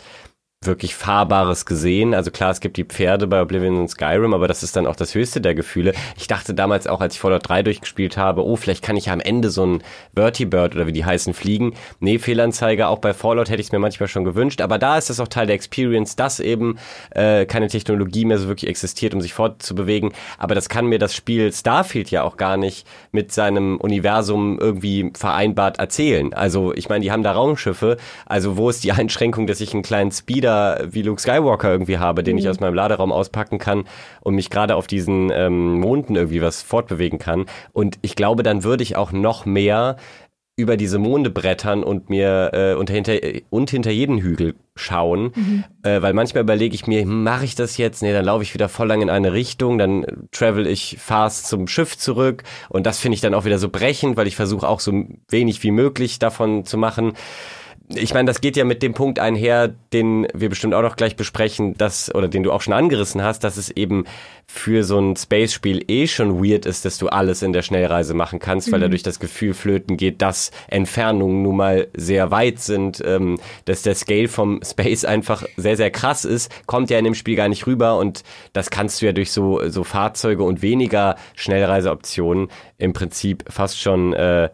wirklich 0.64 0.94
Fahrbares 0.94 1.66
gesehen. 1.66 2.14
Also 2.14 2.30
klar, 2.30 2.52
es 2.52 2.60
gibt 2.60 2.78
die 2.78 2.84
Pferde 2.84 3.26
bei 3.26 3.42
Oblivion 3.42 3.80
und 3.80 3.88
Skyrim, 3.88 4.32
aber 4.36 4.48
das 4.48 4.62
ist 4.62 4.76
dann 4.76 4.86
auch 4.86 4.96
das 4.96 5.16
höchste 5.16 5.42
der 5.42 5.56
Gefühle. 5.56 5.94
Ich 6.18 6.28
dachte 6.28 6.54
damals 6.54 6.86
auch, 6.86 7.02
als 7.02 7.16
ich 7.16 7.20
Fallout 7.20 7.50
3 7.50 7.64
durchgespielt 7.64 8.16
habe, 8.16 8.46
oh, 8.46 8.56
vielleicht 8.56 8.84
kann 8.84 8.96
ich 8.96 9.08
ja 9.08 9.14
am 9.14 9.22
Ende 9.22 9.50
so 9.50 9.66
ein 9.66 9.84
Vertibird 10.14 10.76
oder 10.76 10.86
wie 10.86 10.92
die 10.92 11.04
heißen 11.04 11.34
fliegen. 11.34 11.74
Nee, 12.00 12.20
Fehlanzeige, 12.20 12.90
auch 12.90 13.00
bei 13.00 13.16
Fallout 13.16 13.50
hätte 13.50 13.60
ich 13.60 13.68
es 13.68 13.72
mir 13.72 13.80
manchmal 13.80 14.08
schon 14.08 14.24
gewünscht, 14.24 14.62
aber 14.62 14.78
da 14.78 15.00
ist 15.00 15.10
es 15.10 15.20
auch 15.20 15.28
Teil 15.28 15.48
der 15.48 15.56
Experience, 15.56 16.16
dass 16.16 16.40
eben 16.40 16.78
äh, 17.10 17.48
keine 17.48 17.68
Technologie 17.68 18.26
mehr 18.26 18.38
so 18.38 18.48
wirklich 18.48 18.70
existiert, 18.70 19.16
um 19.16 19.22
sich 19.22 19.34
fortzubewegen. 19.34 20.12
Aber 20.38 20.54
das 20.54 20.70
kann 20.70 20.86
mir 20.86 21.00
das 21.00 21.16
Spiel 21.16 21.52
Starfield 21.52 22.12
ja 22.12 22.22
auch 22.22 22.38
gar 22.38 22.58
nicht 22.58 22.86
mit 23.12 23.32
seinem 23.32 23.78
Universum 23.78 24.60
irgendwie 24.60 25.12
vereinbart 25.18 25.80
erzählen. 25.80 26.36
Also 26.36 26.72
ich 26.76 26.88
meine, 26.88 27.02
die 27.04 27.12
haben 27.12 27.24
da 27.24 27.32
Raumschiffe, 27.32 27.98
also 28.28 28.58
wo 28.58 28.70
ist 28.70 28.84
die 28.84 28.92
Einschränkung, 28.92 29.48
dass 29.48 29.60
ich 29.60 29.74
einen 29.74 29.82
kleinen 29.82 30.12
Speeder 30.12 30.51
wie 30.90 31.02
Luke 31.02 31.22
Skywalker 31.22 31.72
irgendwie 31.72 31.98
habe, 31.98 32.24
den 32.24 32.38
ich 32.38 32.50
aus 32.50 32.60
meinem 32.60 32.74
Laderaum 32.74 33.12
auspacken 33.12 33.58
kann 33.58 33.86
und 34.22 34.36
mich 34.36 34.50
gerade 34.50 34.76
auf 34.76 34.88
diesen 34.88 35.32
ähm, 35.32 35.80
Monden 35.80 36.16
irgendwie 36.16 36.42
was 36.42 36.62
fortbewegen 36.62 37.20
kann. 37.20 37.46
Und 37.74 37.98
ich 38.02 38.16
glaube, 38.16 38.44
dann 38.44 38.64
würde 38.64 38.84
ich 38.84 38.96
auch 38.96 39.12
noch 39.12 39.46
mehr 39.46 39.98
über 40.58 40.78
diese 40.78 41.00
Monde 41.00 41.30
brettern 41.30 41.84
und 41.84 42.10
mir 42.10 42.52
äh, 42.54 42.74
und, 42.76 42.90
hinter, 42.90 43.14
und 43.50 43.70
hinter 43.72 43.92
jeden 43.92 44.20
Hügel 44.20 44.56
schauen, 44.76 45.34
äh, 45.84 46.02
weil 46.02 46.14
manchmal 46.14 46.44
überlege 46.44 46.76
ich 46.76 46.88
mir, 46.88 47.06
mache 47.06 47.46
ich 47.46 47.56
das 47.56 47.78
jetzt? 47.78 48.02
Nee, 48.02 48.14
dann 48.14 48.26
laufe 48.26 48.44
ich 48.44 48.54
wieder 48.54 48.70
voll 48.70 48.88
lang 48.88 49.02
in 49.02 49.10
eine 49.10 49.34
Richtung, 49.34 49.78
dann 49.78 50.06
travel 50.32 50.68
ich 50.68 50.98
fast 51.00 51.48
zum 51.48 51.68
Schiff 51.68 51.98
zurück. 51.98 52.44
Und 52.70 52.86
das 52.86 53.00
finde 53.00 53.16
ich 53.16 53.22
dann 53.22 53.34
auch 53.34 53.46
wieder 53.46 53.60
so 53.60 53.70
brechend, 53.70 54.18
weil 54.18 54.28
ich 54.28 54.36
versuche 54.36 54.68
auch 54.68 54.80
so 54.80 55.06
wenig 55.30 55.64
wie 55.64 55.72
möglich 55.72 56.20
davon 56.20 56.66
zu 56.66 56.78
machen 56.78 57.14
ich 57.96 58.14
meine, 58.14 58.28
das 58.28 58.42
geht 58.42 58.58
ja 58.58 58.64
mit 58.64 58.84
dem 58.84 58.94
Punkt 58.94 59.20
einher, 59.20 59.74
den 59.94 60.28
wir 60.34 60.50
bestimmt 60.50 60.74
auch 60.74 60.82
noch 60.82 60.96
gleich 60.96 61.16
besprechen, 61.16 61.76
dass, 61.78 62.14
oder 62.14 62.28
den 62.28 62.44
du 62.44 62.52
auch 62.52 62.62
schon 62.62 62.74
angerissen 62.74 63.24
hast, 63.24 63.44
dass 63.44 63.58
es 63.58 63.70
eben 63.70 64.06
für 64.48 64.84
so 64.84 65.00
ein 65.00 65.16
Space-Spiel 65.16 65.86
eh 65.88 66.08
schon 66.08 66.44
weird 66.44 66.66
ist, 66.66 66.84
dass 66.84 66.98
du 66.98 67.08
alles 67.08 67.42
in 67.42 67.54
der 67.54 67.62
Schnellreise 67.62 68.14
machen 68.14 68.40
kannst, 68.40 68.68
mhm. 68.68 68.74
weil 68.74 68.80
dadurch 68.82 69.04
das 69.04 69.20
Gefühl 69.20 69.54
flöten 69.54 69.98
geht, 69.98 70.22
dass 70.22 70.52
Entfernungen 70.68 71.42
nun 71.42 71.56
mal 71.56 71.88
sehr 71.96 72.32
weit 72.32 72.60
sind, 72.60 73.02
ähm, 73.06 73.40
dass 73.66 73.82
der 73.82 73.96
Scale 73.96 74.28
vom 74.28 74.62
Space 74.64 75.06
einfach 75.06 75.46
sehr, 75.56 75.78
sehr 75.78 75.92
krass 75.92 76.26
ist, 76.26 76.52
kommt 76.66 76.90
ja 76.90 76.98
in 76.98 77.06
dem 77.06 77.16
Spiel 77.16 77.36
gar 77.36 77.50
nicht 77.50 77.66
rüber 77.68 77.98
und 77.98 78.24
das 78.54 78.70
kannst 78.70 79.02
du 79.02 79.06
ja 79.06 79.14
durch 79.14 79.32
so, 79.32 79.70
so 79.70 79.84
Fahrzeuge 79.84 80.44
und 80.44 80.62
weniger 80.62 81.16
Schnellreiseoptionen 81.36 82.50
im 82.78 82.94
Prinzip 82.94 83.46
fast 83.48 83.80
schon 83.80 84.14
äh, 84.14 84.50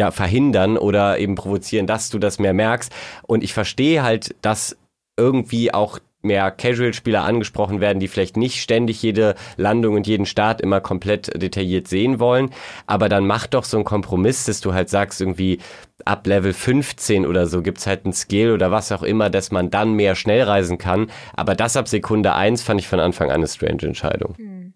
ja, 0.00 0.10
verhindern 0.10 0.78
oder 0.78 1.18
eben 1.18 1.34
provozieren, 1.34 1.86
dass 1.86 2.08
du 2.08 2.18
das 2.18 2.38
mehr 2.38 2.54
merkst. 2.54 2.90
Und 3.26 3.44
ich 3.44 3.52
verstehe 3.52 4.02
halt, 4.02 4.34
dass 4.40 4.78
irgendwie 5.18 5.74
auch 5.74 5.98
mehr 6.22 6.50
Casual-Spieler 6.50 7.22
angesprochen 7.22 7.82
werden, 7.82 8.00
die 8.00 8.08
vielleicht 8.08 8.38
nicht 8.38 8.62
ständig 8.62 9.02
jede 9.02 9.34
Landung 9.58 9.96
und 9.96 10.06
jeden 10.06 10.24
Start 10.24 10.62
immer 10.62 10.80
komplett 10.80 11.30
detailliert 11.42 11.86
sehen 11.86 12.18
wollen. 12.18 12.48
Aber 12.86 13.10
dann 13.10 13.26
mach 13.26 13.46
doch 13.46 13.64
so 13.64 13.76
einen 13.76 13.84
Kompromiss, 13.84 14.44
dass 14.44 14.62
du 14.62 14.72
halt 14.72 14.88
sagst, 14.88 15.20
irgendwie 15.20 15.58
ab 16.06 16.26
Level 16.26 16.54
15 16.54 17.26
oder 17.26 17.46
so 17.46 17.60
gibt's 17.60 17.86
halt 17.86 18.06
ein 18.06 18.14
Skill 18.14 18.52
oder 18.52 18.70
was 18.70 18.92
auch 18.92 19.02
immer, 19.02 19.28
dass 19.28 19.50
man 19.50 19.68
dann 19.68 19.92
mehr 19.92 20.14
schnell 20.14 20.44
reisen 20.44 20.78
kann. 20.78 21.10
Aber 21.34 21.54
das 21.54 21.76
ab 21.76 21.88
Sekunde 21.88 22.34
1 22.34 22.62
fand 22.62 22.80
ich 22.80 22.88
von 22.88 23.00
Anfang 23.00 23.28
an 23.28 23.36
eine 23.36 23.48
strange 23.48 23.82
Entscheidung. 23.82 24.34
Mhm. 24.38 24.72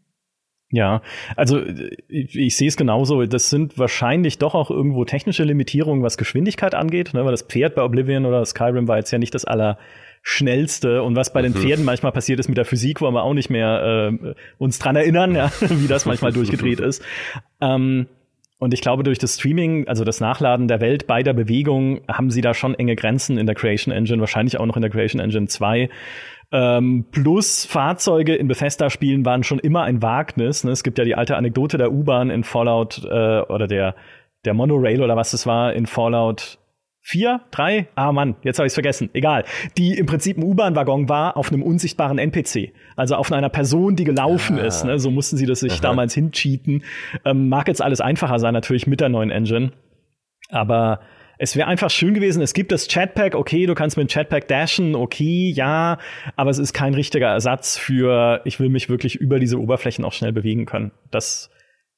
Ja, 0.75 1.03
also 1.37 1.63
ich, 2.09 2.37
ich 2.37 2.57
sehe 2.57 2.67
es 2.67 2.77
genauso. 2.77 3.25
Das 3.27 3.49
sind 3.49 3.79
wahrscheinlich 3.79 4.39
doch 4.39 4.57
auch 4.57 4.73
irgendwo 4.73 5.05
technische 5.05 5.45
Limitierungen, 5.45 6.03
was 6.03 6.19
Geschwindigkeit 6.19 6.75
angeht, 6.75 7.15
ne? 7.15 7.25
weil 7.25 7.31
das 7.31 7.43
Pferd 7.43 7.77
bei 7.77 7.83
Oblivion 7.83 8.27
oder 8.27 8.45
Skyrim 8.45 8.89
war 8.89 8.97
jetzt 8.97 9.13
ja 9.13 9.19
nicht 9.19 9.37
das 9.37 9.45
allerschnellste. 9.45 11.05
Und 11.05 11.15
was 11.15 11.33
bei 11.33 11.43
den 11.43 11.53
mhm. 11.53 11.59
Pferden 11.59 11.85
manchmal 11.85 12.11
passiert 12.11 12.41
ist 12.41 12.49
mit 12.49 12.59
der 12.59 12.65
Physik, 12.65 13.01
wollen 13.01 13.15
wir 13.15 13.23
auch 13.23 13.35
nicht 13.35 13.51
mehr 13.51 14.11
äh, 14.21 14.35
uns 14.59 14.81
dran 14.81 14.97
erinnern, 14.97 15.37
ja, 15.37 15.53
wie 15.61 15.87
das 15.87 16.07
manchmal 16.07 16.33
durchgedreht 16.33 16.81
ist. 16.81 17.05
Ähm, 17.61 18.09
und 18.59 18.75
ich 18.75 18.81
glaube, 18.81 19.05
durch 19.05 19.19
das 19.19 19.37
Streaming, 19.37 19.87
also 19.87 20.03
das 20.03 20.21
Nachladen 20.21 20.67
der 20.67 20.81
Welt 20.81 21.07
bei 21.07 21.23
der 21.23 21.35
Bewegung, 21.35 22.01
haben 22.09 22.31
sie 22.31 22.41
da 22.41 22.53
schon 22.53 22.75
enge 22.75 22.97
Grenzen 22.97 23.39
in 23.39 23.47
der 23.47 23.55
Creation 23.55 23.95
Engine, 23.95 24.19
wahrscheinlich 24.19 24.59
auch 24.59 24.67
noch 24.67 24.77
in 24.77 24.83
der 24.83 24.91
Creation 24.91 25.21
Engine 25.21 25.47
2. 25.47 25.89
Ähm, 26.55 27.05
plus 27.11 27.67
Fahrzeuge 27.67 28.37
in 28.37 28.47
Bethesda-Spielen 28.47 29.25
waren 29.25 29.43
schon 29.43 29.59
immer 29.59 29.83
ein 29.83 30.03
Wagnis. 30.03 30.63
Ne? 30.63 30.71
Es 30.71 30.85
gibt 30.85 30.99
ja 30.99 31.05
die 31.05 31.17
alte 31.17 31.37
Anekdote 31.37 31.79
der 31.79 31.91
U-Bahn 31.91 32.31
in 32.31 32.45
Fallout 32.45 33.03
äh, 33.05 33.41
oder 33.41 33.67
der, 33.67 33.97
der 34.45 34.55
Monorail 34.55 35.03
oder 35.03 35.17
was 35.17 35.33
das 35.33 35.49
war 35.49 35.73
in 35.73 35.87
Fallout 35.87 36.59
vier, 37.01 37.41
drei, 37.51 37.89
ah 37.97 38.13
Mann, 38.13 38.37
jetzt 38.45 38.59
habe 38.59 38.67
ich 38.67 38.71
es 38.71 38.75
vergessen, 38.75 39.11
egal, 39.15 39.45
die 39.77 39.99
im 39.99 40.07
Prinzip 40.07 40.39
ein 40.39 40.45
U-Bahn-Waggon 40.45 41.09
war 41.09 41.37
auf 41.37 41.53
einem 41.53 41.63
unsichtbaren 41.65 42.19
NPC, 42.19 42.73
also 42.95 43.17
auf 43.17 43.33
einer 43.33 43.49
Person, 43.49 43.97
die 43.97 44.05
gelaufen 44.05 44.57
ah. 44.59 44.65
ist. 44.65 44.85
Ne? 44.85 45.01
So 45.01 45.11
mussten 45.11 45.37
sie 45.37 45.47
das 45.47 45.59
sich 45.59 45.73
Aha. 45.73 45.81
damals 45.83 46.15
hincheaten. 46.15 46.85
Ähm, 47.25 47.49
mag 47.49 47.67
jetzt 47.67 47.83
alles 47.83 48.01
einfacher 48.01 48.39
sein, 48.39 48.55
natürlich 48.55 48.87
mit 48.87 49.01
der 49.01 49.09
neuen 49.09 49.33
Engine, 49.33 49.73
aber 50.51 51.01
es 51.39 51.57
wäre 51.57 51.69
einfach 51.69 51.91
schön 51.91 52.15
gewesen, 52.15 52.43
es 52.43 52.55
gibt 52.55 52.73
das 52.73 52.89
Chatpack, 52.89 53.35
okay, 53.35 53.67
du 53.67 53.75
kannst 53.75 53.97
mit 53.97 54.09
dem 54.09 54.13
Chatpack 54.13 54.49
dashen, 54.49 54.95
okay, 54.95 55.51
ja, 55.51 55.99
aber 56.37 56.51
es 56.51 56.59
ist 56.59 56.73
kein 56.73 56.95
richtiger 56.95 57.29
Ersatz 57.29 57.77
für, 57.77 58.41
ich 58.45 58.61
will 58.61 58.69
mich 58.69 58.89
wirklich 58.89 59.17
über 59.17 59.39
diese 59.39 59.61
Oberflächen 59.61 60.05
auch 60.05 60.13
schnell 60.13 60.33
bewegen 60.33 60.67
können. 60.67 60.93
Das 61.11 61.51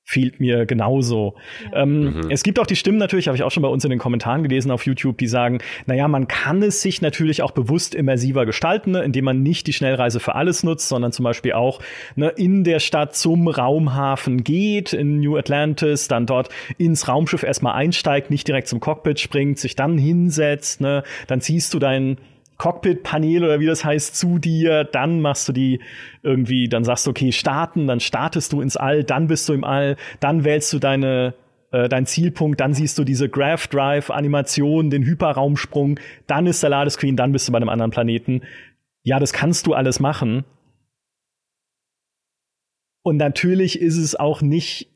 fehlt 0.08 0.38
mir 0.38 0.66
genauso. 0.66 1.34
Ja. 1.72 1.82
Ähm, 1.82 2.04
mhm. 2.04 2.30
Es 2.30 2.44
gibt 2.44 2.60
auch 2.60 2.66
die 2.66 2.76
Stimmen 2.76 2.96
natürlich, 2.96 3.26
habe 3.26 3.36
ich 3.36 3.42
auch 3.42 3.50
schon 3.50 3.64
bei 3.64 3.68
uns 3.68 3.82
in 3.82 3.90
den 3.90 3.98
Kommentaren 3.98 4.44
gelesen 4.44 4.70
auf 4.70 4.86
YouTube, 4.86 5.18
die 5.18 5.26
sagen, 5.26 5.58
naja, 5.86 6.06
man 6.06 6.28
kann 6.28 6.62
es 6.62 6.80
sich 6.80 7.02
natürlich 7.02 7.42
auch 7.42 7.50
bewusst 7.50 7.92
immersiver 7.92 8.46
gestalten, 8.46 8.92
ne, 8.92 9.02
indem 9.02 9.24
man 9.24 9.42
nicht 9.42 9.66
die 9.66 9.72
Schnellreise 9.72 10.20
für 10.20 10.36
alles 10.36 10.62
nutzt, 10.62 10.88
sondern 10.88 11.10
zum 11.10 11.24
Beispiel 11.24 11.54
auch 11.54 11.80
ne, 12.14 12.28
in 12.28 12.62
der 12.62 12.78
Stadt 12.78 13.16
zum 13.16 13.48
Raumhafen 13.48 14.44
geht, 14.44 14.92
in 14.92 15.18
New 15.18 15.36
Atlantis, 15.36 16.06
dann 16.06 16.24
dort 16.24 16.50
ins 16.78 17.08
Raumschiff 17.08 17.42
erstmal 17.42 17.74
einsteigt, 17.74 18.30
nicht 18.30 18.46
direkt 18.46 18.68
zum 18.68 18.78
Cockpit 18.78 19.18
springt, 19.18 19.58
sich 19.58 19.74
dann 19.74 19.98
hinsetzt, 19.98 20.80
ne, 20.80 21.02
dann 21.26 21.40
ziehst 21.40 21.74
du 21.74 21.80
deinen 21.80 22.18
Cockpit-Panel 22.58 23.44
oder 23.44 23.60
wie 23.60 23.66
das 23.66 23.84
heißt 23.84 24.16
zu 24.16 24.38
dir, 24.38 24.84
dann 24.84 25.20
machst 25.20 25.48
du 25.48 25.52
die 25.52 25.80
irgendwie, 26.22 26.68
dann 26.68 26.84
sagst 26.84 27.06
du, 27.06 27.10
okay, 27.10 27.32
starten, 27.32 27.86
dann 27.86 28.00
startest 28.00 28.52
du 28.52 28.60
ins 28.60 28.76
All, 28.76 29.04
dann 29.04 29.26
bist 29.26 29.48
du 29.48 29.52
im 29.52 29.64
All, 29.64 29.96
dann 30.20 30.44
wählst 30.44 30.72
du 30.72 30.78
deine 30.78 31.34
äh, 31.72 31.88
dein 31.88 32.06
Zielpunkt, 32.06 32.60
dann 32.60 32.74
siehst 32.74 32.98
du 32.98 33.04
diese 33.04 33.28
Graph 33.28 33.66
Drive 33.68 34.10
Animation, 34.10 34.90
den 34.90 35.04
Hyperraumsprung, 35.04 35.98
dann 36.26 36.46
ist 36.46 36.62
der 36.62 36.70
Ladescreen, 36.70 37.16
dann 37.16 37.32
bist 37.32 37.48
du 37.48 37.52
bei 37.52 37.56
einem 37.56 37.68
anderen 37.68 37.90
Planeten. 37.90 38.42
Ja, 39.02 39.18
das 39.18 39.32
kannst 39.32 39.66
du 39.66 39.74
alles 39.74 40.00
machen. 40.00 40.44
Und 43.02 43.18
natürlich 43.18 43.80
ist 43.80 43.96
es 43.96 44.16
auch 44.16 44.42
nicht 44.42 44.90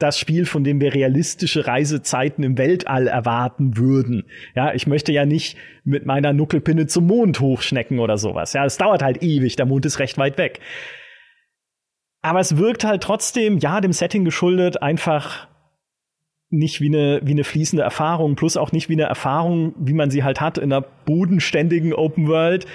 das 0.00 0.18
Spiel, 0.18 0.46
von 0.46 0.64
dem 0.64 0.80
wir 0.80 0.94
realistische 0.94 1.66
Reisezeiten 1.66 2.42
im 2.42 2.58
Weltall 2.58 3.06
erwarten 3.06 3.76
würden. 3.76 4.24
Ja, 4.56 4.74
ich 4.74 4.86
möchte 4.86 5.12
ja 5.12 5.26
nicht 5.26 5.56
mit 5.84 6.06
meiner 6.06 6.32
Nuckelpinne 6.32 6.86
zum 6.86 7.06
Mond 7.06 7.38
hochschnecken 7.40 7.98
oder 7.98 8.16
sowas. 8.16 8.54
Ja, 8.54 8.64
es 8.64 8.78
dauert 8.78 9.02
halt 9.02 9.22
ewig, 9.22 9.56
der 9.56 9.66
Mond 9.66 9.84
ist 9.86 9.98
recht 9.98 10.16
weit 10.18 10.38
weg. 10.38 10.60
Aber 12.22 12.40
es 12.40 12.56
wirkt 12.56 12.84
halt 12.84 13.02
trotzdem, 13.02 13.58
ja, 13.58 13.80
dem 13.80 13.92
Setting 13.92 14.24
geschuldet, 14.24 14.82
einfach 14.82 15.48
nicht 16.48 16.80
wie 16.80 16.88
eine, 16.88 17.20
wie 17.22 17.32
eine 17.32 17.44
fließende 17.44 17.82
Erfahrung, 17.82 18.36
plus 18.36 18.56
auch 18.56 18.72
nicht 18.72 18.88
wie 18.88 18.94
eine 18.94 19.04
Erfahrung, 19.04 19.74
wie 19.78 19.94
man 19.94 20.10
sie 20.10 20.24
halt 20.24 20.40
hat 20.40 20.58
in 20.58 20.72
einer 20.72 20.84
bodenständigen 21.04 21.92
Open 21.92 22.26
World, 22.26 22.66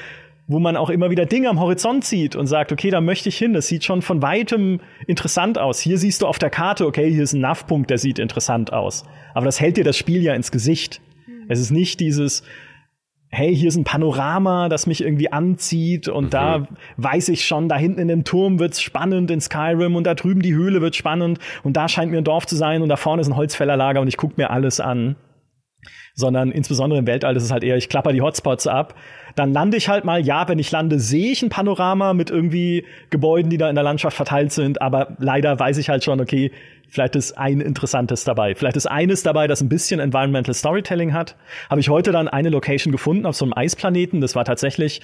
wo 0.48 0.60
man 0.60 0.78
auch 0.78 0.90
immer 0.90 1.10
wieder 1.10 1.26
Dinge 1.26 1.50
am 1.50 1.60
Horizont 1.60 2.06
sieht 2.06 2.36
und 2.36 2.46
sagt, 2.48 2.72
okay, 2.72 2.92
da 2.92 3.02
möchte 3.02 3.30
ich 3.30 3.38
hin. 3.38 3.54
Das 3.54 3.68
sieht 3.68 3.84
schon 3.84 4.02
von 4.02 4.22
weitem 4.22 4.80
interessant 5.08 5.58
aus. 5.58 5.80
Hier 5.80 5.98
siehst 5.98 6.22
du 6.22 6.28
auf 6.28 6.38
der 6.38 6.52
Karte, 6.52 6.86
okay, 6.86 7.12
hier 7.12 7.24
ist 7.24 7.34
ein 7.34 7.42
NAV-Punkt, 7.42 7.90
der 7.90 7.98
sieht 7.98 8.20
interessant 8.20 8.72
aus. 8.72 9.06
Aber 9.34 9.46
das 9.46 9.60
hält 9.60 9.78
dir 9.78 9.84
das 9.84 9.98
Spiel 9.98 10.22
ja 10.22 10.36
ins 10.36 10.52
Gesicht. 10.52 11.02
Mhm. 11.26 11.46
Es 11.50 11.60
ist 11.60 11.72
nicht 11.72 12.00
dieses, 12.00 12.44
hey, 13.30 13.56
hier 13.56 13.70
ist 13.70 13.76
ein 13.76 13.86
Panorama, 13.86 14.70
das 14.70 14.86
mich 14.86 15.02
irgendwie 15.02 15.32
anzieht 15.32 16.08
und 16.08 16.26
mhm. 16.26 16.30
da 16.30 16.68
weiß 16.98 17.30
ich 17.30 17.46
schon, 17.46 17.68
da 17.68 17.76
hinten 17.76 18.00
in 18.00 18.08
dem 18.08 18.24
Turm 18.24 18.60
wird's 18.60 18.82
spannend 18.82 19.32
in 19.32 19.42
Skyrim 19.42 19.96
und 19.96 20.06
da 20.06 20.14
drüben 20.14 20.42
die 20.42 20.54
Höhle 20.54 20.80
wird 20.80 20.96
spannend 20.96 21.40
und 21.64 21.76
da 21.76 21.90
scheint 21.90 22.12
mir 22.12 22.20
ein 22.20 22.24
Dorf 22.24 22.46
zu 22.46 22.56
sein 22.56 22.84
und 22.84 22.90
da 22.90 22.98
vorne 22.98 23.22
ist 23.22 23.28
ein 23.28 23.36
Holzfällerlager 23.36 24.00
und 24.00 24.08
ich 24.08 24.18
guck 24.18 24.38
mir 24.38 24.52
alles 24.52 24.80
an. 24.80 25.16
Sondern 26.18 26.52
insbesondere 26.52 27.00
im 27.00 27.08
Weltall 27.08 27.36
ist 27.36 27.44
es 27.44 27.52
halt 27.52 27.64
eher, 27.64 27.76
ich 27.76 27.90
klapper 27.90 28.14
die 28.14 28.22
Hotspots 28.22 28.68
ab 28.68 28.96
dann 29.36 29.52
lande 29.52 29.78
ich 29.78 29.90
halt 29.90 30.06
mal, 30.06 30.26
ja, 30.26 30.48
wenn 30.48 30.60
ich 30.60 30.72
lande, 30.72 31.00
sehe 31.00 31.32
ich 31.32 31.44
ein 31.44 31.50
Panorama 31.50 32.14
mit 32.14 32.30
irgendwie 32.30 32.86
Gebäuden, 33.10 33.50
die 33.50 33.58
da 33.58 33.70
in 33.70 33.76
der 33.76 33.84
Landschaft 33.84 34.16
verteilt 34.16 34.52
sind, 34.52 34.82
aber 34.82 35.16
leider 35.20 35.60
weiß 35.60 35.78
ich 35.78 35.90
halt 35.90 36.04
schon, 36.04 36.22
okay, 36.22 36.52
vielleicht 36.88 37.16
ist 37.18 37.38
ein 37.38 37.60
interessantes 37.60 38.24
dabei. 38.24 38.56
Vielleicht 38.56 38.78
ist 38.78 38.86
eines 38.86 39.24
dabei, 39.24 39.48
das 39.48 39.62
ein 39.62 39.68
bisschen 39.68 40.00
Environmental 40.00 40.54
Storytelling 40.54 41.14
hat. 41.14 41.36
Habe 41.70 41.82
ich 41.82 41.90
heute 41.90 42.14
dann 42.14 42.30
eine 42.30 42.50
Location 42.50 42.92
gefunden 42.92 43.26
auf 43.26 43.36
so 43.36 43.44
einem 43.44 43.54
Eisplaneten. 43.54 44.22
Das 44.22 44.36
war 44.36 44.46
tatsächlich, 44.46 45.02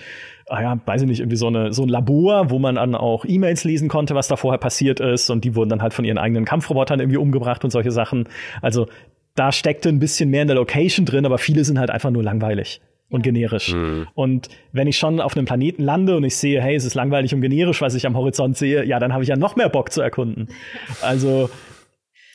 ah 0.48 0.62
ja, 0.62 0.80
weiß 0.86 1.02
ich 1.02 1.08
nicht, 1.08 1.20
irgendwie 1.20 1.38
so, 1.38 1.48
eine, 1.48 1.74
so 1.74 1.84
ein 1.84 1.90
Labor, 1.90 2.50
wo 2.50 2.60
man 2.60 2.76
dann 2.76 2.96
auch 2.96 3.26
E-Mails 3.26 3.66
lesen 3.66 3.90
konnte, 3.90 4.16
was 4.16 4.30
da 4.30 4.38
vorher 4.38 4.60
passiert 4.60 5.02
ist. 5.02 5.30
Und 5.30 5.44
die 5.44 5.56
wurden 5.56 5.70
dann 5.70 5.82
halt 5.82 5.94
von 5.94 6.06
ihren 6.06 6.18
eigenen 6.18 6.46
Kampfrobotern 6.46 7.02
irgendwie 7.02 7.18
umgebracht 7.18 7.66
und 7.66 7.72
solche 7.72 7.92
Sachen. 7.92 8.30
Also 8.62 8.88
da 9.36 9.52
steckte 9.52 9.90
ein 9.90 10.00
bisschen 10.00 10.30
mehr 10.30 10.44
in 10.44 10.48
der 10.48 10.58
Location 10.58 11.06
drin, 11.06 11.26
aber 11.26 11.40
viele 11.40 11.66
sind 11.66 11.80
halt 11.80 11.90
einfach 11.90 12.12
nur 12.12 12.24
langweilig 12.24 12.80
und 13.12 13.22
generisch. 13.22 13.74
Mhm. 13.74 14.08
Und 14.16 14.50
wenn 14.72 14.88
ich 14.88 14.98
schon 14.98 15.20
auf 15.20 15.36
einem 15.36 15.46
Planeten 15.46 15.84
lande 15.84 16.16
und 16.16 16.24
ich 16.24 16.36
sehe, 16.38 16.62
hey, 16.62 16.76
es 16.76 16.86
ist 16.86 16.96
langweilig 16.96 17.36
und 17.36 17.42
generisch, 17.42 17.82
was 17.82 17.94
ich 17.94 18.08
am 18.08 18.18
Horizont 18.18 18.58
sehe, 18.58 18.84
ja, 18.86 19.00
dann 19.00 19.14
habe 19.14 19.24
ich 19.24 19.30
ja 19.30 19.36
noch 19.36 19.56
mehr 19.56 19.70
Bock 19.70 19.92
zu 19.92 20.02
erkunden. 20.02 20.48
Also, 21.02 21.50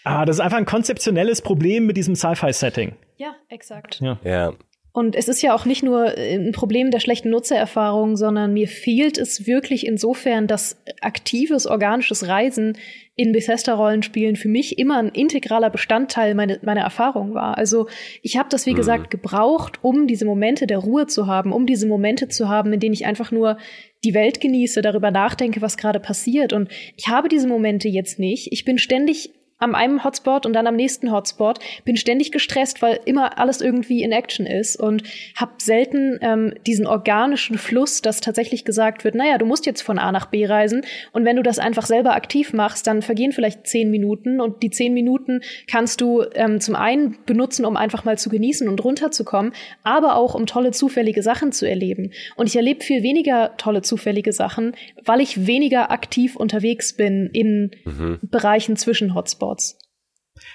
ah, 0.05 0.25
das 0.25 0.37
ist 0.37 0.41
einfach 0.41 0.59
ein 0.59 0.67
konzeptionelles 0.67 1.41
Problem 1.41 1.87
mit 1.87 1.97
diesem 1.97 2.15
Sci-Fi-Setting. 2.15 2.93
Ja, 3.17 3.35
exakt. 3.49 4.01
Ja. 4.01 4.19
ja. 4.25 4.53
Und 4.93 5.15
es 5.15 5.29
ist 5.29 5.43
ja 5.43 5.55
auch 5.55 5.67
nicht 5.67 5.83
nur 5.83 6.17
äh, 6.17 6.35
ein 6.35 6.53
Problem 6.53 6.91
der 6.91 7.01
schlechten 7.01 7.31
Nutzererfahrung, 7.31 8.17
sondern 8.17 8.53
mir 8.53 8.69
fehlt 8.69 9.19
es 9.19 9.47
wirklich 9.47 9.87
insofern, 9.87 10.47
dass 10.47 10.83
aktives 11.01 11.67
organisches 11.67 12.29
Reisen 12.29 12.77
in 13.19 13.33
Bethesda-Rollenspielen 13.33 14.37
für 14.37 14.49
mich 14.49 14.79
immer 14.79 14.99
ein 14.99 15.09
integraler 15.09 15.71
Bestandteil 15.71 16.35
meine, 16.35 16.61
meiner 16.63 16.83
Erfahrung 16.83 17.33
war. 17.33 17.57
Also 17.57 17.89
ich 18.21 18.37
habe 18.37 18.51
das, 18.51 18.67
wie 18.67 18.73
mhm. 18.73 18.77
gesagt, 18.77 19.11
gebraucht, 19.11 19.79
um 19.83 20.07
diese 20.07 20.27
Momente 20.27 20.67
der 20.67 20.79
Ruhe 20.79 21.07
zu 21.07 21.27
haben, 21.27 21.53
um 21.53 21.67
diese 21.67 21.87
Momente 21.87 22.29
zu 22.29 22.51
haben, 22.51 22.75
in 22.75 22.81
denen 22.81 22.93
ich 22.93 23.07
einfach 23.07 23.33
nur 23.33 23.57
die 24.05 24.13
Welt 24.13 24.43
genieße, 24.43 24.83
darüber 24.83 25.11
nachdenke, 25.11 25.63
was 25.63 25.79
gerade 25.79 25.99
passiert. 25.99 26.53
Und 26.53 26.69
ich 26.97 27.09
habe 27.09 27.29
diese 27.29 27.49
Momente 27.49 27.89
jetzt 27.89 28.19
nicht. 28.19 28.53
Ich 28.53 28.67
bin 28.67 28.77
ständig 28.77 29.31
am 29.59 29.75
einem 29.75 30.05
Hotspot 30.05 30.45
und 30.45 30.53
dann 30.53 30.67
am 30.67 30.77
nächsten 30.77 31.11
Hotspot, 31.11 31.59
bin 31.85 31.97
ständig 31.97 32.31
gestresst, 32.31 32.83
weil 32.83 33.01
immer 33.07 33.39
alles 33.39 33.61
irgendwie 33.61 34.03
in 34.03 34.13
Action 34.13 34.45
ist 34.45 34.77
und 34.77 35.03
habe 35.35 35.53
selten 35.59 36.19
ähm, 36.21 36.55
diesen 36.67 36.87
organischen 36.87 37.57
Fluss, 37.57 38.03
dass 38.03 38.21
tatsächlich 38.21 38.65
gesagt 38.65 39.05
wird, 39.05 39.15
naja, 39.15 39.39
du 39.39 39.47
musst 39.47 39.65
jetzt 39.65 39.81
von 39.81 39.99
A 39.99 40.13
nach 40.13 40.27
B 40.27 40.45
reisen 40.45 40.83
und 41.13 41.25
wenn 41.25 41.37
du 41.37 41.43
das 41.43 41.59
einfach 41.59 41.87
selber 41.87 42.15
aktiv 42.15 42.53
machst, 42.53 42.87
dann 42.87 43.01
vergehen 43.01 43.33
vielleicht 43.33 43.67
zehn 43.67 43.91
Minuten 43.91 44.41
und 44.41 44.63
die 44.63 44.71
zehn 44.71 44.93
Minuten 44.93 45.41
kannst 45.71 46.03
du 46.03 46.25
ähm, 46.35 46.61
zum 46.61 46.77
einen 46.77 47.17
benutzen, 47.25 47.65
um 47.65 47.77
einfach 47.77 48.05
mal 48.05 48.19
zu 48.19 48.29
genießen 48.29 48.69
und 48.69 48.85
runterzukommen, 48.85 49.53
aber 49.83 50.17
auch 50.17 50.35
um 50.35 50.45
tolle 50.45 50.73
zufällige 50.73 51.23
Sachen 51.23 51.53
zu 51.53 51.67
erleben. 51.67 52.13
Und 52.37 52.47
ich 52.47 52.57
erlebe 52.57 52.85
viel 52.85 53.03
weniger 53.03 53.57
tolle 53.57 53.81
zufällige 53.81 54.33
Sachen, 54.33 54.75
weil 55.05 55.23
ich 55.23 55.47
weniger 55.47 55.91
aktiv 55.91 56.37
unterwegs 56.37 56.93
bin 56.93 57.31
in 57.33 57.71
mhm. 57.85 58.19
Bereichen 58.23 58.77
zwischen 58.77 59.15
Hotspots. 59.15 59.46
Hotspots. 59.47 59.79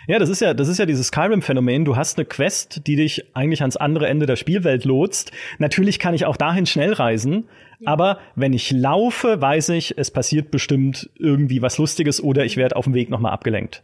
Ja, 0.08 0.20
das 0.20 0.30
ist 0.30 0.42
ja, 0.42 0.54
das 0.54 0.68
ist 0.68 0.78
ja 0.78 0.86
dieses 0.86 1.08
Skyrim-Phänomen. 1.08 1.86
Du 1.86 1.96
hast 1.96 2.18
eine 2.18 2.26
Quest, 2.26 2.86
die 2.86 2.96
dich 2.96 3.36
eigentlich 3.36 3.62
ans 3.62 3.78
andere 3.78 4.08
Ende 4.08 4.28
der 4.28 4.36
Spielwelt 4.36 4.86
lotst. 4.86 5.32
Natürlich 5.58 5.98
kann 5.98 6.14
ich 6.14 6.26
auch 6.26 6.38
dahin 6.38 6.68
schnell 6.68 6.94
reisen, 6.94 7.50
ja. 7.80 7.92
aber 7.92 8.20
wenn 8.36 8.54
ich 8.54 8.72
laufe, 8.72 9.42
weiß 9.42 9.70
ich, 9.70 9.98
es 9.98 10.12
passiert 10.12 10.52
bestimmt 10.52 11.10
irgendwie 11.18 11.64
was 11.64 11.80
Lustiges 11.80 12.22
oder 12.22 12.46
ich 12.46 12.58
werde 12.58 12.76
auf 12.76 12.86
dem 12.86 12.94
Weg 12.94 13.10
nochmal 13.10 13.32
abgelenkt. 13.32 13.84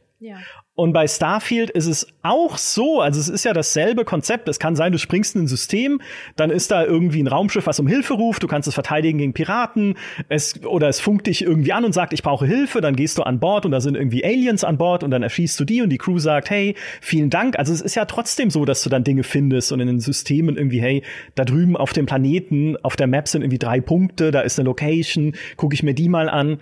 Und 0.74 0.94
bei 0.94 1.08
Starfield 1.08 1.70
ist 1.70 1.86
es 1.86 2.08
auch 2.24 2.58
so, 2.58 3.02
also 3.02 3.20
es 3.20 3.30
ist 3.30 3.46
ja 3.46 3.54
dasselbe 3.54 4.04
Konzept. 4.04 4.48
Es 4.48 4.58
kann 4.58 4.76
sein, 4.76 4.92
du 4.92 4.98
springst 4.98 5.36
in 5.36 5.44
ein 5.44 5.48
System, 5.48 6.02
dann 6.36 6.50
ist 6.50 6.72
da 6.72 6.84
irgendwie 6.84 7.22
ein 7.22 7.28
Raumschiff, 7.28 7.68
was 7.68 7.80
um 7.80 7.88
Hilfe 7.88 8.16
ruft, 8.16 8.42
du 8.42 8.48
kannst 8.48 8.68
es 8.68 8.74
verteidigen 8.74 9.20
gegen 9.20 9.34
Piraten, 9.34 9.96
es, 10.28 10.64
oder 10.66 10.88
es 10.88 11.00
funkt 11.00 11.28
dich 11.28 11.44
irgendwie 11.44 11.72
an 11.72 11.86
und 11.86 11.94
sagt, 11.94 12.14
ich 12.14 12.24
brauche 12.24 12.48
Hilfe, 12.48 12.82
dann 12.82 12.96
gehst 12.96 13.20
du 13.20 13.24
an 13.24 13.40
Bord 13.40 13.66
und 13.66 13.72
da 13.72 13.80
sind 13.80 13.96
irgendwie 13.96 14.26
Aliens 14.26 14.64
an 14.64 14.80
Bord 14.80 15.04
und 15.04 15.12
dann 15.12 15.22
erschießt 15.22 15.60
du 15.60 15.66
die 15.66 15.84
und 15.84 15.90
die 15.90 16.00
Crew 16.00 16.18
sagt, 16.18 16.50
hey, 16.50 16.76
vielen 17.00 17.30
Dank. 17.30 17.60
Also 17.60 17.72
es 17.72 17.82
ist 17.82 17.96
ja 17.96 18.06
trotzdem 18.06 18.50
so, 18.50 18.66
dass 18.66 18.82
du 18.82 18.90
dann 18.90 19.04
Dinge 19.04 19.24
findest 19.24 19.72
und 19.72 19.80
in 19.80 19.88
den 19.88 20.00
Systemen 20.00 20.58
irgendwie, 20.58 20.82
hey, 20.82 21.04
da 21.36 21.46
drüben 21.46 21.78
auf 21.78 21.94
dem 21.94 22.08
Planeten, 22.08 22.76
auf 22.78 22.96
der 22.96 23.08
Map 23.08 23.28
sind 23.28 23.44
irgendwie 23.44 23.60
drei 23.60 23.82
Punkte, 23.82 24.32
da 24.32 24.42
ist 24.42 24.58
eine 24.58 24.66
Location, 24.66 25.34
gucke 25.58 25.76
ich 25.76 25.84
mir 25.84 25.94
die 25.94 26.10
mal 26.10 26.28
an 26.28 26.58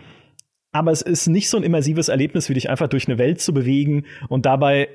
aber 0.75 0.91
es 0.91 1.01
ist 1.01 1.27
nicht 1.27 1.49
so 1.49 1.55
ein 1.55 1.63
immersives 1.63 2.09
Erlebnis, 2.09 2.49
wie 2.49 2.53
dich 2.53 2.69
einfach 2.69 2.89
durch 2.89 3.07
eine 3.07 3.17
Welt 3.17 3.39
zu 3.39 3.53
bewegen 3.53 4.03
und 4.27 4.45
dabei 4.45 4.89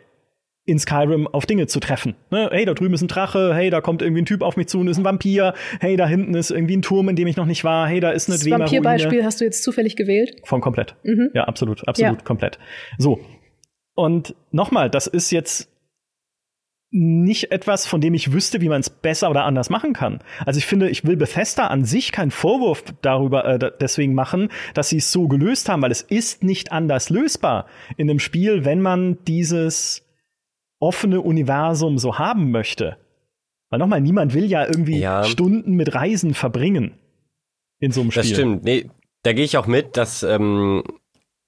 in 0.66 0.78
Skyrim 0.78 1.26
auf 1.26 1.46
Dinge 1.46 1.68
zu 1.68 1.80
treffen. 1.80 2.16
Ne? 2.30 2.50
Hey, 2.52 2.66
da 2.66 2.74
drüben 2.74 2.92
ist 2.92 3.00
ein 3.00 3.08
Drache, 3.08 3.54
hey, 3.54 3.70
da 3.70 3.80
kommt 3.80 4.02
irgendwie 4.02 4.20
ein 4.20 4.26
Typ 4.26 4.42
auf 4.42 4.58
mich 4.58 4.66
zu 4.66 4.78
und 4.78 4.88
ist 4.88 4.98
ein 4.98 5.04
Vampir, 5.04 5.54
hey, 5.80 5.96
da 5.96 6.06
hinten 6.06 6.34
ist 6.34 6.50
irgendwie 6.50 6.76
ein 6.76 6.82
Turm, 6.82 7.08
in 7.08 7.16
dem 7.16 7.26
ich 7.26 7.36
noch 7.38 7.46
nicht 7.46 7.64
war, 7.64 7.88
hey, 7.88 7.98
da 7.98 8.10
ist 8.10 8.28
eine 8.28 8.36
Das 8.36 8.48
Vampirbeispiel 8.48 9.24
hast 9.24 9.40
du 9.40 9.44
jetzt 9.46 9.62
zufällig 9.64 9.96
gewählt? 9.96 10.36
Von 10.44 10.60
komplett. 10.60 10.96
Mhm. 11.02 11.30
Ja, 11.32 11.44
absolut, 11.44 11.88
absolut, 11.88 12.18
ja. 12.18 12.24
komplett. 12.24 12.58
So. 12.98 13.18
Und 13.94 14.34
nochmal, 14.50 14.90
das 14.90 15.06
ist 15.06 15.30
jetzt 15.30 15.69
nicht 16.90 17.52
etwas, 17.52 17.86
von 17.86 18.00
dem 18.00 18.14
ich 18.14 18.32
wüsste, 18.32 18.60
wie 18.60 18.68
man 18.68 18.80
es 18.80 18.90
besser 18.90 19.30
oder 19.30 19.44
anders 19.44 19.70
machen 19.70 19.92
kann. 19.92 20.18
Also 20.44 20.58
ich 20.58 20.66
finde, 20.66 20.90
ich 20.90 21.04
will 21.04 21.16
Bethesda 21.16 21.68
an 21.68 21.84
sich 21.84 22.10
keinen 22.10 22.32
Vorwurf 22.32 22.84
darüber 23.00 23.44
äh, 23.44 23.70
deswegen 23.80 24.14
machen, 24.14 24.50
dass 24.74 24.88
sie 24.88 24.96
es 24.96 25.12
so 25.12 25.28
gelöst 25.28 25.68
haben, 25.68 25.82
weil 25.82 25.92
es 25.92 26.02
ist 26.02 26.42
nicht 26.42 26.72
anders 26.72 27.08
lösbar 27.08 27.66
in 27.96 28.10
einem 28.10 28.18
Spiel, 28.18 28.64
wenn 28.64 28.80
man 28.80 29.18
dieses 29.26 30.04
offene 30.80 31.20
Universum 31.20 31.98
so 31.98 32.18
haben 32.18 32.50
möchte. 32.50 32.96
Weil 33.68 33.78
nochmal, 33.78 34.00
niemand 34.00 34.34
will 34.34 34.46
ja 34.46 34.66
irgendwie 34.66 34.98
ja. 34.98 35.22
Stunden 35.22 35.76
mit 35.76 35.94
Reisen 35.94 36.34
verbringen 36.34 36.98
in 37.78 37.92
so 37.92 38.00
einem 38.00 38.10
Spiel. 38.10 38.22
Das 38.22 38.30
stimmt. 38.32 38.64
Nee, 38.64 38.90
da 39.22 39.32
gehe 39.32 39.44
ich 39.44 39.56
auch 39.56 39.68
mit, 39.68 39.96
dass 39.96 40.24
ähm, 40.24 40.82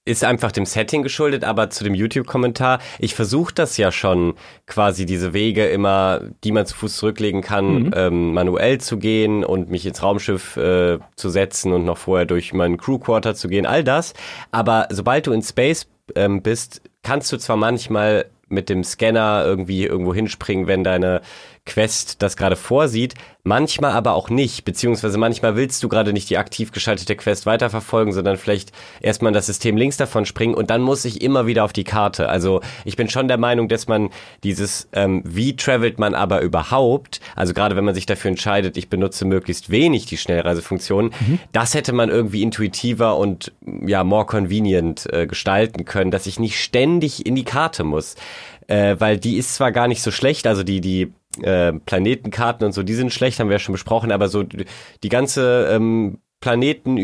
ist 0.04 0.24
einfach 0.24 0.50
dem 0.50 0.66
Setting 0.66 1.02
geschuldet, 1.02 1.44
aber 1.44 1.70
zu 1.70 1.84
dem 1.84 1.94
YouTube-Kommentar, 1.94 2.80
ich 2.98 3.14
versuche 3.14 3.54
das 3.54 3.76
ja 3.76 3.92
schon, 3.92 4.34
quasi 4.66 5.06
diese 5.06 5.32
Wege 5.32 5.66
immer, 5.66 6.22
die 6.42 6.50
man 6.50 6.66
zu 6.66 6.74
Fuß 6.74 6.96
zurücklegen 6.96 7.40
kann, 7.40 7.84
mhm. 7.84 7.90
ähm, 7.94 8.34
manuell 8.34 8.80
zu 8.80 8.98
gehen 8.98 9.44
und 9.44 9.70
mich 9.70 9.86
ins 9.86 10.02
Raumschiff 10.02 10.56
äh, 10.56 10.98
zu 11.14 11.30
setzen 11.30 11.72
und 11.72 11.84
noch 11.84 11.98
vorher 11.98 12.26
durch 12.26 12.52
meinen 12.52 12.78
Crew-Quarter 12.78 13.34
zu 13.36 13.48
gehen, 13.48 13.64
all 13.64 13.84
das. 13.84 14.14
Aber 14.50 14.88
sobald 14.90 15.28
du 15.28 15.32
in 15.32 15.42
Space 15.42 15.86
ähm, 16.16 16.42
bist, 16.42 16.82
kannst 17.02 17.30
du 17.30 17.36
zwar 17.36 17.56
manchmal 17.56 18.26
mit 18.48 18.68
dem 18.68 18.84
Scanner 18.84 19.44
irgendwie 19.46 19.84
irgendwo 19.86 20.14
hinspringen, 20.14 20.66
wenn 20.66 20.84
deine 20.84 21.22
Quest 21.64 22.22
das 22.22 22.36
gerade 22.36 22.56
vorsieht, 22.56 23.14
manchmal 23.44 23.92
aber 23.92 24.14
auch 24.14 24.30
nicht, 24.30 24.64
beziehungsweise 24.64 25.16
manchmal 25.16 25.54
willst 25.54 25.82
du 25.82 25.88
gerade 25.88 26.12
nicht 26.12 26.28
die 26.28 26.36
aktiv 26.36 26.72
geschaltete 26.72 27.14
Quest 27.14 27.46
weiterverfolgen, 27.46 28.12
sondern 28.12 28.36
vielleicht 28.36 28.72
erstmal 29.00 29.30
in 29.30 29.34
das 29.34 29.46
System 29.46 29.76
links 29.76 29.96
davon 29.96 30.26
springen 30.26 30.54
und 30.54 30.70
dann 30.70 30.82
muss 30.82 31.04
ich 31.04 31.22
immer 31.22 31.46
wieder 31.46 31.64
auf 31.64 31.72
die 31.72 31.84
Karte. 31.84 32.28
Also 32.28 32.62
ich 32.84 32.96
bin 32.96 33.08
schon 33.08 33.28
der 33.28 33.38
Meinung, 33.38 33.68
dass 33.68 33.86
man 33.86 34.10
dieses, 34.42 34.88
ähm, 34.92 35.22
wie 35.24 35.54
travelt 35.54 36.00
man 36.00 36.14
aber 36.14 36.40
überhaupt, 36.40 37.20
also 37.36 37.54
gerade 37.54 37.76
wenn 37.76 37.84
man 37.84 37.94
sich 37.94 38.06
dafür 38.06 38.30
entscheidet, 38.30 38.76
ich 38.76 38.88
benutze 38.88 39.24
möglichst 39.24 39.70
wenig 39.70 40.06
die 40.06 40.16
Schnellreisefunktion, 40.16 41.06
mhm. 41.06 41.38
das 41.52 41.74
hätte 41.74 41.92
man 41.92 42.10
irgendwie 42.10 42.42
intuitiver 42.42 43.16
und 43.16 43.52
ja, 43.86 44.02
more 44.02 44.26
convenient 44.26 45.12
äh, 45.12 45.28
gestalten 45.28 45.84
können, 45.84 46.10
dass 46.10 46.26
ich 46.26 46.40
nicht 46.40 46.60
ständig 46.60 47.24
in 47.24 47.36
die 47.36 47.44
Karte 47.44 47.84
muss. 47.84 48.16
Äh, 48.68 48.96
weil 49.00 49.18
die 49.18 49.36
ist 49.38 49.56
zwar 49.56 49.72
gar 49.72 49.88
nicht 49.88 50.02
so 50.02 50.12
schlecht, 50.12 50.46
also 50.46 50.62
die, 50.62 50.80
die 50.80 51.12
äh, 51.40 51.72
Planetenkarten 51.72 52.66
und 52.66 52.72
so, 52.72 52.82
die 52.82 52.94
sind 52.94 53.12
schlecht, 53.12 53.40
haben 53.40 53.48
wir 53.48 53.54
ja 53.54 53.58
schon 53.58 53.72
besprochen, 53.72 54.12
aber 54.12 54.28
so 54.28 54.42
die 54.42 55.08
ganze 55.08 55.68
ähm, 55.70 56.18
Planeten 56.40 56.98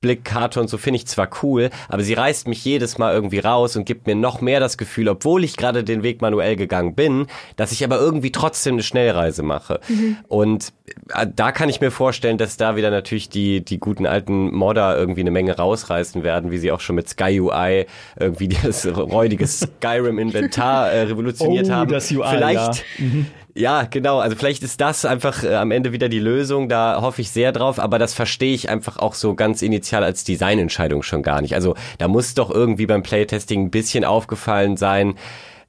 Blickkarte 0.00 0.60
und 0.60 0.68
so 0.68 0.78
finde 0.78 0.96
ich 0.96 1.06
zwar 1.06 1.28
cool, 1.42 1.70
aber 1.88 2.02
sie 2.02 2.14
reißt 2.14 2.48
mich 2.48 2.64
jedes 2.64 2.96
Mal 2.96 3.12
irgendwie 3.12 3.38
raus 3.38 3.76
und 3.76 3.84
gibt 3.84 4.06
mir 4.06 4.14
noch 4.14 4.40
mehr 4.40 4.58
das 4.58 4.78
Gefühl, 4.78 5.08
obwohl 5.08 5.44
ich 5.44 5.56
gerade 5.56 5.84
den 5.84 6.02
Weg 6.02 6.22
manuell 6.22 6.56
gegangen 6.56 6.94
bin, 6.94 7.26
dass 7.56 7.70
ich 7.72 7.84
aber 7.84 7.98
irgendwie 7.98 8.32
trotzdem 8.32 8.74
eine 8.74 8.82
Schnellreise 8.82 9.42
mache. 9.42 9.80
Mhm. 9.88 10.16
Und 10.28 10.72
äh, 11.14 11.26
da 11.34 11.52
kann 11.52 11.68
ich 11.68 11.82
mir 11.82 11.90
vorstellen, 11.90 12.38
dass 12.38 12.56
da 12.56 12.76
wieder 12.76 12.90
natürlich 12.90 13.28
die, 13.28 13.62
die 13.62 13.78
guten 13.78 14.06
alten 14.06 14.54
Modder 14.54 14.96
irgendwie 14.96 15.20
eine 15.20 15.30
Menge 15.30 15.56
rausreißen 15.56 16.22
werden, 16.22 16.50
wie 16.50 16.58
sie 16.58 16.72
auch 16.72 16.80
schon 16.80 16.96
mit 16.96 17.08
Sky 17.08 17.38
UI 17.38 17.86
irgendwie 18.18 18.48
das 18.62 18.86
räudige 18.86 19.46
Skyrim-Inventar 19.46 20.92
äh, 20.92 21.02
revolutioniert 21.02 21.66
oh, 21.68 21.72
haben. 21.72 21.90
Das 21.92 22.10
UI, 22.10 22.26
Vielleicht, 22.26 22.84
ja. 22.98 23.04
Mhm. 23.04 23.26
Ja, 23.60 23.82
genau. 23.82 24.20
Also 24.20 24.36
vielleicht 24.36 24.62
ist 24.62 24.80
das 24.80 25.04
einfach 25.04 25.44
äh, 25.44 25.54
am 25.54 25.70
Ende 25.70 25.92
wieder 25.92 26.08
die 26.08 26.18
Lösung. 26.18 26.70
Da 26.70 27.02
hoffe 27.02 27.20
ich 27.20 27.30
sehr 27.30 27.52
drauf. 27.52 27.78
Aber 27.78 27.98
das 27.98 28.14
verstehe 28.14 28.54
ich 28.54 28.70
einfach 28.70 28.96
auch 28.96 29.14
so 29.14 29.34
ganz 29.34 29.60
initial 29.60 30.02
als 30.02 30.24
Designentscheidung 30.24 31.02
schon 31.02 31.22
gar 31.22 31.42
nicht. 31.42 31.54
Also 31.54 31.74
da 31.98 32.08
muss 32.08 32.32
doch 32.34 32.50
irgendwie 32.50 32.86
beim 32.86 33.02
Playtesting 33.02 33.66
ein 33.66 33.70
bisschen 33.70 34.04
aufgefallen 34.06 34.78
sein. 34.78 35.14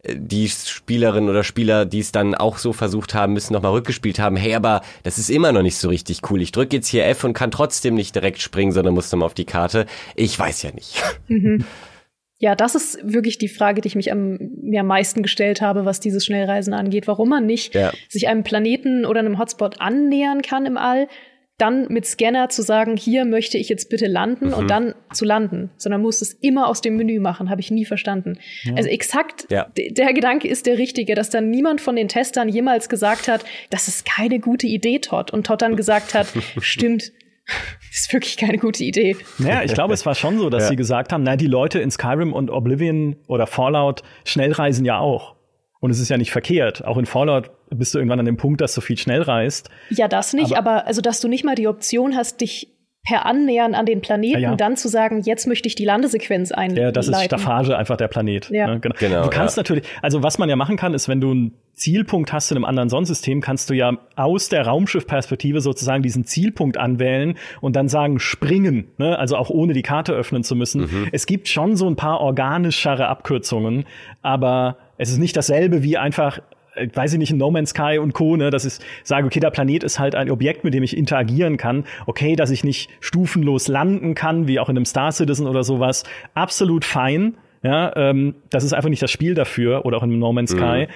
Äh, 0.03 0.15
die 0.17 0.47
Spielerinnen 0.47 1.29
oder 1.29 1.43
Spieler, 1.43 1.85
die 1.85 1.99
es 1.99 2.13
dann 2.13 2.33
auch 2.33 2.57
so 2.59 2.71
versucht 2.71 3.13
haben, 3.13 3.33
müssen 3.33 3.51
nochmal 3.51 3.73
rückgespielt 3.73 4.19
haben. 4.19 4.37
Hey, 4.37 4.55
aber 4.55 4.81
das 5.03 5.17
ist 5.17 5.29
immer 5.29 5.51
noch 5.51 5.61
nicht 5.61 5.77
so 5.77 5.89
richtig 5.89 6.21
cool. 6.29 6.41
Ich 6.41 6.53
drücke 6.53 6.77
jetzt 6.77 6.87
hier 6.87 7.05
F 7.05 7.25
und 7.25 7.33
kann 7.33 7.51
trotzdem 7.51 7.95
nicht 7.95 8.15
direkt 8.15 8.41
springen, 8.41 8.71
sondern 8.71 8.93
muss 8.93 9.11
nochmal 9.11 9.25
auf 9.25 9.33
die 9.33 9.45
Karte. 9.45 9.85
Ich 10.15 10.39
weiß 10.39 10.61
ja 10.63 10.71
nicht. 10.71 11.03
Mhm. 11.27 11.65
Ja, 12.41 12.55
das 12.55 12.73
ist 12.73 12.99
wirklich 13.03 13.37
die 13.37 13.47
Frage, 13.47 13.81
die 13.81 13.87
ich 13.87 13.95
mich 13.95 14.11
am, 14.11 14.39
mir 14.63 14.81
am 14.81 14.87
meisten 14.87 15.21
gestellt 15.21 15.61
habe, 15.61 15.85
was 15.85 15.99
dieses 15.99 16.25
Schnellreisen 16.25 16.73
angeht. 16.73 17.07
Warum 17.07 17.29
man 17.29 17.45
nicht 17.45 17.75
ja. 17.75 17.91
sich 18.09 18.27
einem 18.27 18.43
Planeten 18.43 19.05
oder 19.05 19.19
einem 19.19 19.37
Hotspot 19.37 19.79
annähern 19.79 20.41
kann 20.41 20.65
im 20.65 20.75
All, 20.75 21.07
dann 21.59 21.87
mit 21.89 22.07
Scanner 22.07 22.49
zu 22.49 22.63
sagen, 22.63 22.97
hier 22.97 23.25
möchte 23.25 23.59
ich 23.59 23.69
jetzt 23.69 23.89
bitte 23.89 24.07
landen 24.07 24.47
mhm. 24.47 24.53
und 24.55 24.71
dann 24.71 24.95
zu 25.13 25.23
landen, 25.23 25.69
sondern 25.77 26.01
muss 26.01 26.23
es 26.23 26.33
immer 26.33 26.67
aus 26.67 26.81
dem 26.81 26.97
Menü 26.97 27.19
machen, 27.19 27.51
habe 27.51 27.61
ich 27.61 27.69
nie 27.69 27.85
verstanden. 27.85 28.39
Ja. 28.63 28.73
Also 28.73 28.89
exakt 28.89 29.45
ja. 29.51 29.67
der 29.75 30.11
Gedanke 30.13 30.47
ist 30.47 30.65
der 30.65 30.79
richtige, 30.79 31.13
dass 31.13 31.29
dann 31.29 31.51
niemand 31.51 31.79
von 31.79 31.95
den 31.95 32.07
Testern 32.07 32.49
jemals 32.49 32.89
gesagt 32.89 33.27
hat, 33.27 33.45
das 33.69 33.87
ist 33.87 34.03
keine 34.03 34.39
gute 34.39 34.65
Idee, 34.65 34.97
Todd. 34.97 35.29
Und 35.29 35.45
Todd 35.45 35.61
dann 35.61 35.75
gesagt 35.75 36.15
hat, 36.15 36.25
stimmt, 36.59 37.11
das 37.89 38.01
ist 38.01 38.13
wirklich 38.13 38.37
keine 38.37 38.57
gute 38.57 38.83
Idee. 38.83 39.17
Naja, 39.37 39.63
ich 39.63 39.73
glaube, 39.73 39.93
es 39.93 40.05
war 40.05 40.15
schon 40.15 40.39
so, 40.39 40.49
dass 40.49 40.63
ja. 40.63 40.69
sie 40.69 40.75
gesagt 40.75 41.11
haben, 41.11 41.23
na, 41.23 41.35
die 41.35 41.47
Leute 41.47 41.79
in 41.79 41.91
Skyrim 41.91 42.33
und 42.33 42.49
Oblivion 42.49 43.17
oder 43.27 43.47
Fallout 43.47 44.03
Schnellreisen 44.25 44.85
ja 44.85 44.99
auch. 44.99 45.35
Und 45.81 45.89
es 45.89 45.99
ist 45.99 46.09
ja 46.09 46.17
nicht 46.17 46.31
verkehrt. 46.31 46.85
Auch 46.85 46.97
in 46.97 47.07
Fallout 47.07 47.49
bist 47.71 47.93
du 47.93 47.97
irgendwann 47.97 48.19
an 48.19 48.25
dem 48.25 48.37
Punkt, 48.37 48.61
dass 48.61 48.75
du 48.75 48.81
viel 48.81 48.97
schnell 48.97 49.23
reist. 49.23 49.69
Ja, 49.89 50.07
das 50.07 50.33
nicht, 50.33 50.55
aber, 50.55 50.71
aber 50.71 50.87
also, 50.87 51.01
dass 51.01 51.21
du 51.21 51.27
nicht 51.27 51.43
mal 51.43 51.55
die 51.55 51.67
Option 51.67 52.15
hast, 52.15 52.39
dich 52.41 52.70
per 53.03 53.25
Annähern 53.25 53.73
an 53.73 53.87
den 53.87 54.01
Planeten 54.01 54.39
ja, 54.39 54.51
ja. 54.51 54.55
dann 54.55 54.77
zu 54.77 54.87
sagen, 54.87 55.21
jetzt 55.23 55.47
möchte 55.47 55.67
ich 55.67 55.75
die 55.75 55.85
Landesequenz 55.85 56.51
einleiten. 56.51 56.83
Ja, 56.83 56.91
das 56.91 57.07
ist 57.07 57.23
Staffage 57.23 57.75
einfach 57.75 57.97
der 57.97 58.07
Planet. 58.07 58.49
Ja. 58.51 58.67
Ne? 58.67 58.79
Genau. 58.79 58.95
genau. 58.97 59.23
Du 59.23 59.29
kannst 59.29 59.57
ja. 59.57 59.61
natürlich, 59.61 59.85
also 60.03 60.21
was 60.21 60.37
man 60.37 60.49
ja 60.49 60.55
machen 60.55 60.77
kann, 60.77 60.93
ist, 60.93 61.09
wenn 61.09 61.19
du 61.19 61.31
einen 61.31 61.53
Zielpunkt 61.73 62.31
hast 62.31 62.51
in 62.51 62.57
einem 62.57 62.65
anderen 62.65 62.89
Sonnensystem, 62.89 63.41
kannst 63.41 63.71
du 63.71 63.73
ja 63.73 63.97
aus 64.15 64.49
der 64.49 64.67
Raumschiffperspektive 64.67 65.61
sozusagen 65.61 66.03
diesen 66.03 66.25
Zielpunkt 66.25 66.77
anwählen 66.77 67.35
und 67.59 67.75
dann 67.75 67.87
sagen, 67.87 68.19
springen, 68.19 68.89
ne? 68.99 69.17
also 69.17 69.35
auch 69.35 69.49
ohne 69.49 69.73
die 69.73 69.81
Karte 69.81 70.13
öffnen 70.13 70.43
zu 70.43 70.55
müssen. 70.55 70.81
Mhm. 70.81 71.07
Es 71.11 71.25
gibt 71.25 71.47
schon 71.47 71.75
so 71.75 71.87
ein 71.89 71.95
paar 71.95 72.21
organischere 72.21 73.07
Abkürzungen, 73.07 73.85
aber 74.21 74.77
es 74.97 75.09
ist 75.09 75.17
nicht 75.17 75.35
dasselbe 75.35 75.81
wie 75.81 75.97
einfach 75.97 76.39
weiß 76.93 77.13
ich 77.13 77.19
nicht, 77.19 77.31
in 77.31 77.37
No 77.37 77.51
Man's 77.51 77.71
Sky 77.71 77.97
und 77.99 78.13
Co., 78.13 78.35
ne, 78.35 78.49
dass 78.49 78.65
ich 78.65 78.85
sage, 79.03 79.25
okay, 79.25 79.39
der 79.39 79.51
Planet 79.51 79.83
ist 79.83 79.99
halt 79.99 80.15
ein 80.15 80.29
Objekt, 80.29 80.63
mit 80.63 80.73
dem 80.73 80.83
ich 80.83 80.95
interagieren 80.95 81.57
kann. 81.57 81.85
Okay, 82.05 82.35
dass 82.35 82.51
ich 82.51 82.63
nicht 82.63 82.89
stufenlos 82.99 83.67
landen 83.67 84.15
kann, 84.15 84.47
wie 84.47 84.59
auch 84.59 84.69
in 84.69 84.77
einem 84.77 84.85
Star 84.85 85.11
Citizen 85.11 85.47
oder 85.47 85.63
sowas. 85.63 86.03
Absolut 86.33 86.85
fein. 86.85 87.35
Ja, 87.63 87.95
ähm, 87.95 88.35
das 88.49 88.63
ist 88.63 88.73
einfach 88.73 88.89
nicht 88.89 89.03
das 89.03 89.11
Spiel 89.11 89.35
dafür 89.35 89.85
oder 89.85 89.97
auch 89.97 90.03
in 90.03 90.17
No 90.17 90.33
Man's 90.33 90.51
Sky. 90.51 90.87
Mhm. 90.87 90.91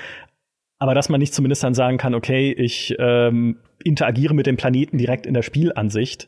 Aber 0.80 0.94
dass 0.94 1.10
man 1.10 1.20
nicht 1.20 1.34
zumindest 1.34 1.64
dann 1.64 1.74
sagen 1.74 1.98
kann, 1.98 2.14
okay, 2.14 2.52
ich 2.52 2.96
ähm, 3.00 3.58
interagiere 3.84 4.34
mit 4.34 4.46
dem 4.46 4.58
Planeten 4.58 4.98
direkt 4.98 5.26
in 5.26 5.34
der 5.34 5.42
Spielansicht, 5.42 6.28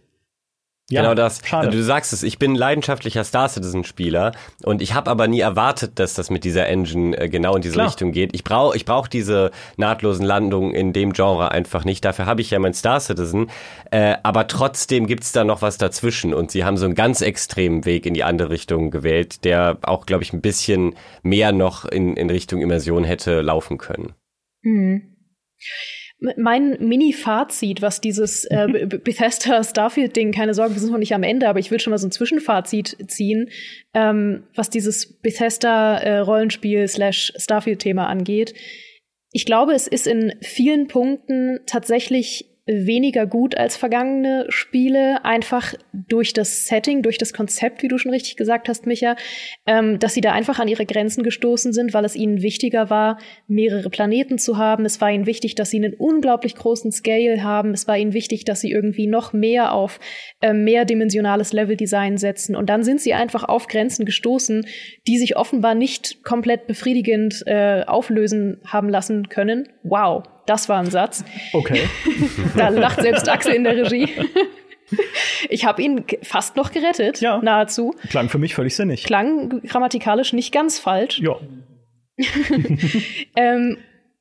ja, 0.90 1.02
genau 1.02 1.16
das. 1.16 1.42
Schade. 1.44 1.70
Du 1.70 1.84
sagst 1.84 2.14
es, 2.14 2.24
ich 2.24 2.40
bin 2.40 2.56
leidenschaftlicher 2.56 3.26
Star 3.26 3.50
Citizen 3.50 3.84
Spieler 3.84 4.32
und 4.64 4.82
ich 4.82 4.94
habe 4.94 5.12
aber 5.12 5.28
nie 5.28 5.42
erwartet, 5.42 6.00
dass 6.00 6.14
das 6.14 6.30
mit 6.30 6.46
dieser 6.46 6.68
Engine 6.68 7.18
äh, 7.18 7.28
genau 7.28 7.58
in 7.58 7.62
diese 7.62 7.74
Klar. 7.74 7.88
Richtung 7.88 8.14
geht. 8.14 8.34
Ich 8.34 8.46
brauche 8.46 8.76
ich 8.78 8.86
brauch 8.86 9.10
diese 9.10 9.52
nahtlosen 9.76 10.26
Landungen 10.26 10.74
in 10.74 10.94
dem 10.94 11.12
Genre 11.12 11.52
einfach 11.52 11.84
nicht. 11.84 12.06
Dafür 12.06 12.26
habe 12.26 12.40
ich 12.40 12.52
ja 12.52 12.60
mein 12.60 12.74
Star 12.74 13.02
Citizen. 13.02 13.50
Äh, 13.92 14.16
aber 14.24 14.48
trotzdem 14.48 15.08
gibt's 15.08 15.34
da 15.34 15.44
noch 15.44 15.62
was 15.62 15.78
dazwischen 15.78 16.34
und 16.34 16.52
sie 16.52 16.64
haben 16.64 16.78
so 16.78 16.86
einen 16.86 16.96
ganz 16.96 17.20
extremen 17.22 17.84
Weg 17.84 18.06
in 18.06 18.14
die 18.14 18.24
andere 18.24 18.50
Richtung 18.50 18.90
gewählt, 18.90 19.44
der 19.44 19.80
auch, 19.82 20.06
glaube 20.06 20.24
ich, 20.24 20.32
ein 20.32 20.42
bisschen 20.42 20.96
mehr 21.22 21.52
noch 21.52 21.84
in, 21.84 22.16
in 22.16 22.30
Richtung 22.30 22.62
Immersion 22.62 23.04
hätte 23.04 23.42
laufen 23.42 23.78
können. 23.78 24.14
Mhm 24.62 25.18
mein 26.20 26.78
Mini-Fazit, 26.80 27.82
was 27.82 28.02
dieses 28.02 28.46
äh, 28.46 28.68
Bethesda 29.04 29.64
Starfield-Ding, 29.64 30.32
keine 30.32 30.54
Sorge, 30.54 30.74
wir 30.74 30.80
sind 30.82 30.92
noch 30.92 30.98
nicht 30.98 31.14
am 31.14 31.24
Ende, 31.24 31.48
aber 31.48 31.60
ich 31.60 31.70
will 31.70 31.80
schon 31.80 31.92
mal 31.92 31.98
so 31.98 32.08
ein 32.08 32.12
Zwischenfazit 32.12 32.98
ziehen, 33.08 33.50
ähm, 33.94 34.44
was 34.56 34.70
dieses 34.70 35.20
Bethesda-Rollenspiel 35.20 36.80
äh, 36.80 36.88
slash 36.88 37.34
Starfield-Thema 37.38 38.08
angeht. 38.08 38.54
Ich 39.32 39.46
glaube, 39.46 39.74
es 39.74 39.88
ist 39.88 40.08
in 40.08 40.34
vielen 40.42 40.88
Punkten 40.88 41.60
tatsächlich 41.68 42.57
weniger 42.68 43.26
gut 43.26 43.56
als 43.56 43.78
vergangene 43.78 44.46
Spiele, 44.50 45.24
einfach 45.26 45.74
durch 45.94 46.34
das 46.34 46.68
Setting, 46.68 47.02
durch 47.02 47.18
das 47.18 47.34
Konzept, 47.34 47.82
wie 47.82 47.88
du 47.88 47.98
schon 47.98 48.12
richtig 48.12 48.36
gesagt 48.36 48.70
hast, 48.70 48.86
Micha, 48.86 49.16
ähm, 49.66 50.00
dass 50.00 50.14
sie 50.14 50.22
da 50.22 50.34
einfach 50.34 50.60
an 50.60 50.68
ihre 50.68 50.86
Grenzen 50.86 51.24
gestoßen 51.24 51.74
sind, 51.74 51.94
weil 51.94 52.06
es 52.06 52.16
ihnen 52.16 52.42
wichtiger 52.42 52.90
war, 52.90 53.20
mehrere 53.48 53.90
Planeten 53.90 54.38
zu 54.38 54.58
haben. 54.58 54.86
Es 54.86 55.00
war 55.02 55.12
ihnen 55.12 55.26
wichtig, 55.26 55.56
dass 55.56 55.70
sie 55.70 55.78
einen 55.78 55.94
unglaublich 55.94 56.56
großen 56.56 56.92
Scale 56.92 57.42
haben. 57.44 57.72
Es 57.72 57.88
war 57.88 57.98
ihnen 57.98 58.14
wichtig, 58.14 58.46
dass 58.46 58.62
sie 58.62 58.72
irgendwie 58.72 59.08
noch 59.08 59.34
mehr 59.34 59.74
auf 59.74 60.00
äh, 60.42 60.54
mehrdimensionales 60.54 61.54
Leveldesign 61.54 62.18
setzen. 62.18 62.56
Und 62.56 62.70
dann 62.70 62.84
sind 62.84 63.02
sie 63.02 63.14
einfach 63.14 63.44
auf 63.44 63.68
Grenzen 63.68 64.06
gestoßen, 64.06 64.68
die 65.08 65.18
sich 65.18 65.38
offenbar 65.38 65.76
nicht 65.76 66.24
komplett 66.24 66.68
befriedigend 66.68 67.44
äh, 67.46 67.84
auflösen 67.86 68.60
haben 68.66 68.90
lassen 68.90 69.30
können. 69.30 69.70
Wow, 69.84 70.24
das 70.48 70.70
war 70.70 70.80
ein 70.80 70.90
Satz. 70.90 71.24
Okay. 71.54 71.88
da 72.58 72.70
lacht 72.70 73.02
selbst 73.02 73.30
Axel 73.30 73.54
in 73.54 73.64
der 73.64 73.78
Regie. 73.78 74.10
Ich 75.50 75.66
habe 75.66 75.82
ihn 75.82 76.06
fast 76.24 76.56
noch 76.56 76.72
gerettet, 76.72 77.20
ja. 77.20 77.40
nahezu. 77.40 77.94
Klang 78.10 78.30
für 78.30 78.38
mich 78.38 78.56
völlig 78.56 78.74
sinnig. 78.74 79.04
Klang 79.04 79.62
grammatikalisch 79.64 80.32
nicht 80.32 80.54
ganz 80.54 80.80
falsch. 80.80 81.20
Ja. 81.20 81.36
ähm, 83.36 83.78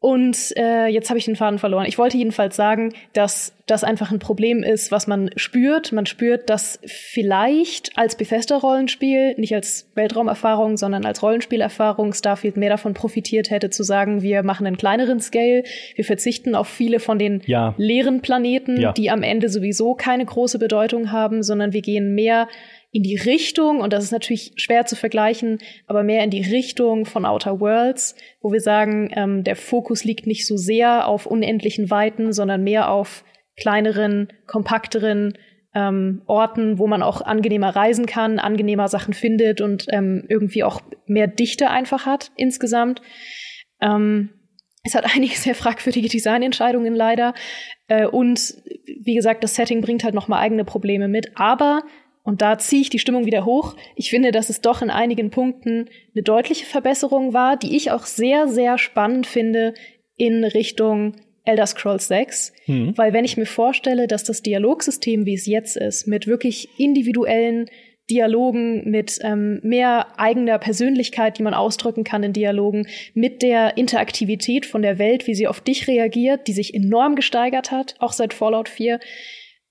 und 0.07 0.57
äh, 0.57 0.87
jetzt 0.87 1.11
habe 1.11 1.19
ich 1.19 1.25
den 1.25 1.35
Faden 1.35 1.59
verloren. 1.59 1.87
Ich 1.87 1.99
wollte 1.99 2.17
jedenfalls 2.17 2.55
sagen, 2.55 2.93
dass 3.13 3.57
das 3.67 3.83
einfach 3.83 4.13
ein 4.13 4.21
Problem 4.21 4.63
ist, 4.63 4.93
was 4.93 5.09
man 5.09 5.31
spürt. 5.35 5.91
Man 5.91 6.07
spürt, 6.07 6.49
dass 6.49 6.79
vielleicht 6.87 7.99
als 7.99 8.17
Bethesda-Rollenspiel, 8.17 9.35
nicht 9.37 9.53
als 9.53 9.91
Weltraumerfahrung, 9.97 10.77
sondern 10.77 11.05
als 11.05 11.25
Rollenspielerfahrung 11.25 12.13
Starfield 12.13 12.57
mehr 12.57 12.71
davon 12.71 12.95
profitiert 12.95 13.51
hätte, 13.51 13.71
zu 13.71 13.83
sagen, 13.83 14.23
wir 14.23 14.45
machen 14.45 14.65
einen 14.69 14.77
kleineren 14.77 15.19
Scale, 15.19 15.65
wir 15.97 16.05
verzichten 16.05 16.55
auf 16.55 16.69
viele 16.69 17.01
von 17.01 17.19
den 17.19 17.43
ja. 17.47 17.75
leeren 17.77 18.23
Planeten, 18.23 18.81
ja. 18.81 18.93
die 18.93 19.11
am 19.11 19.25
Ende 19.25 19.49
sowieso 19.49 19.95
keine 19.95 20.25
große 20.25 20.61
Bedeutung 20.61 21.11
haben, 21.11 21.43
sondern 21.43 21.73
wir 21.73 21.83
gehen 21.83 22.15
mehr 22.15 22.47
in 22.97 23.03
die 23.03 23.17
Richtung, 23.17 23.81
und 23.81 23.93
das 23.93 24.05
ist 24.05 24.11
natürlich 24.11 24.53
schwer 24.57 24.87
zu 24.87 24.97
vergleichen, 24.97 25.59
aber 25.87 26.03
mehr 26.03 26.25
in 26.25 26.31
die 26.31 26.41
Richtung 26.41 27.05
von 27.05 27.27
Outer 27.27 27.61
Worlds, 27.61 28.17
wo 28.41 28.53
wir 28.53 28.61
sagen, 28.61 29.11
ähm, 29.15 29.45
der 29.45 29.55
Fokus 29.55 30.03
liegt 30.03 30.27
nicht 30.27 30.47
so 30.47 30.57
sehr 30.57 31.07
auf 31.07 31.27
unendlichen 31.27 31.91
Weiten, 31.91 32.33
sondern 32.33 32.65
mehr 32.65 32.91
auf 32.91 33.23
kleineren, 33.59 34.29
kompakteren 34.47 35.37
ähm, 35.75 36.23
Orten, 36.25 36.79
wo 36.79 36.87
man 36.87 37.03
auch 37.03 37.21
angenehmer 37.21 37.77
reisen 37.77 38.07
kann, 38.07 38.39
angenehmer 38.39 38.89
Sachen 38.89 39.13
findet 39.13 39.61
und 39.61 39.85
ähm, 39.91 40.25
irgendwie 40.31 40.65
auch 40.65 40.81
mehr 41.05 41.27
Dichte 41.27 41.69
einfach 41.69 42.07
hat 42.07 42.33
insgesamt. 42.37 43.03
Ähm, 43.83 44.31
es 44.85 44.95
hat 44.95 45.05
einige 45.15 45.37
sehr 45.37 45.55
fragwürdige 45.55 46.09
Designentscheidungen 46.09 46.95
leider. 46.95 47.35
Äh, 47.89 48.07
und 48.07 48.55
wie 48.87 49.15
gesagt, 49.15 49.45
das 49.45 49.55
Setting 49.55 49.83
bringt 49.83 50.03
halt 50.03 50.15
noch 50.15 50.29
mal 50.29 50.39
eigene 50.39 50.65
Probleme 50.65 51.09
mit. 51.09 51.33
Aber 51.35 51.83
und 52.27 52.43
da 52.43 52.59
ziehe 52.59 52.83
ich 52.83 52.91
die 52.91 52.99
Stimmung 52.99 53.25
wieder 53.25 53.45
hoch. 53.45 53.77
Ich 53.95 54.11
finde, 54.11 54.33
dass 54.33 54.51
es 54.51 54.61
doch 54.61 54.83
in 54.83 54.91
einigen 54.91 55.31
Punkten 55.31 55.89
eine 56.13 56.25
deutliche 56.25 56.67
Verbesserung 56.67 57.33
war, 57.33 57.57
die 57.57 57.77
ich 57.77 57.93
auch 57.93 58.05
sehr, 58.05 58.49
sehr 58.49 58.79
spannend 58.79 59.29
finde 59.29 59.75
in 60.17 60.43
Richtung 60.43 61.15
Elder 61.45 61.67
Scrolls 61.67 62.09
6. 62.09 62.53
Mhm. 62.67 62.99
Weil 62.99 63.13
wenn 63.13 63.25
ich 63.25 63.37
mir 63.37 63.47
vorstelle, 63.47 64.09
dass 64.09 64.25
das 64.25 64.43
Dialogsystem, 64.43 65.25
wie 65.25 65.35
es 65.35 65.47
jetzt 65.47 65.77
ist, 65.77 66.09
mit 66.09 66.27
wirklich 66.27 66.69
individuellen 66.79 67.71
Dialogen, 68.11 68.91
mit 68.91 69.21
ähm, 69.23 69.61
mehr 69.63 70.19
eigener 70.19 70.59
Persönlichkeit, 70.59 71.39
die 71.39 71.45
man 71.45 71.55
ausdrücken 71.55 72.03
kann 72.03 72.25
in 72.25 72.33
Dialogen, 72.33 72.89
mit 73.15 73.43
der 73.43 73.77
Interaktivität 73.77 74.67
von 74.67 74.83
der 74.83 74.99
Welt, 74.99 75.29
wie 75.29 75.35
sie 75.37 75.47
auf 75.47 75.61
dich 75.61 75.87
reagiert, 75.87 76.49
die 76.49 76.53
sich 76.53 76.75
enorm 76.75 77.15
gesteigert 77.15 77.71
hat, 77.71 77.95
auch 78.01 78.13
seit 78.13 78.35
Fallout 78.35 78.69
4, 78.69 78.99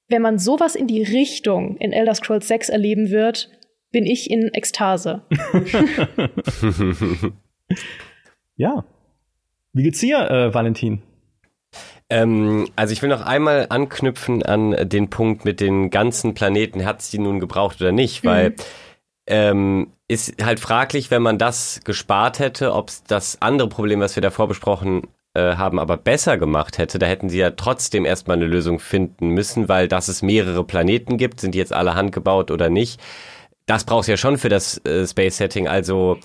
wenn 0.07 0.21
man 0.21 0.39
sowas 0.39 0.75
in 0.75 0.87
die 0.87 1.03
Richtung 1.03 1.77
in 1.77 1.91
Elder 1.91 2.15
Scrolls 2.15 2.47
6 2.47 2.69
erleben 2.69 3.09
wird, 3.09 3.49
bin 3.91 4.05
ich 4.05 4.29
in 4.29 4.53
Ekstase. 4.53 5.23
ja. 8.55 8.85
Wie 9.73 9.83
geht's 9.83 9.99
dir, 9.99 10.29
äh, 10.29 10.53
Valentin? 10.53 11.01
Ähm, 12.09 12.69
also 12.75 12.93
ich 12.93 13.01
will 13.01 13.09
noch 13.09 13.25
einmal 13.25 13.67
anknüpfen 13.69 14.43
an 14.43 14.75
den 14.87 15.09
Punkt 15.09 15.43
mit 15.43 15.59
den 15.59 15.89
ganzen 15.89 16.33
Planeten. 16.33 16.85
Hat 16.85 17.01
es 17.01 17.09
die 17.09 17.19
nun 17.19 17.39
gebraucht 17.39 17.81
oder 17.81 17.91
nicht? 17.91 18.23
Weil 18.23 18.51
mhm. 18.51 18.55
ähm, 19.27 19.87
ist 20.07 20.43
halt 20.43 20.59
fraglich, 20.59 21.09
wenn 21.09 21.23
man 21.23 21.39
das 21.39 21.81
gespart 21.83 22.39
hätte, 22.39 22.73
ob 22.73 22.89
es 22.89 23.03
das 23.03 23.41
andere 23.41 23.69
Problem, 23.69 24.01
was 24.01 24.15
wir 24.15 24.21
davor 24.21 24.47
besprochen 24.47 25.07
äh, 25.35 25.55
haben, 25.55 25.79
aber 25.79 25.97
besser 25.97 26.37
gemacht 26.37 26.77
hätte, 26.77 26.97
da 26.99 27.05
hätten 27.05 27.29
sie 27.29 27.37
ja 27.37 27.51
trotzdem 27.51 28.05
erstmal 28.05 28.37
eine 28.37 28.47
Lösung 28.47 28.79
finden 28.79 29.29
müssen, 29.29 29.69
weil 29.69 29.87
dass 29.87 30.07
es 30.07 30.21
mehrere 30.21 30.63
Planeten 30.63 31.17
gibt, 31.17 31.39
sind 31.39 31.53
die 31.53 31.59
jetzt 31.59 31.73
alle 31.73 31.95
handgebaut 31.95 32.51
oder 32.51 32.69
nicht. 32.69 32.99
Das 33.65 33.83
brauchst 33.83 34.07
du 34.07 34.13
ja 34.13 34.17
schon 34.17 34.37
für 34.37 34.49
das 34.49 34.83
äh, 34.85 35.05
Space 35.07 35.37
Setting, 35.37 35.67
also 35.67 36.19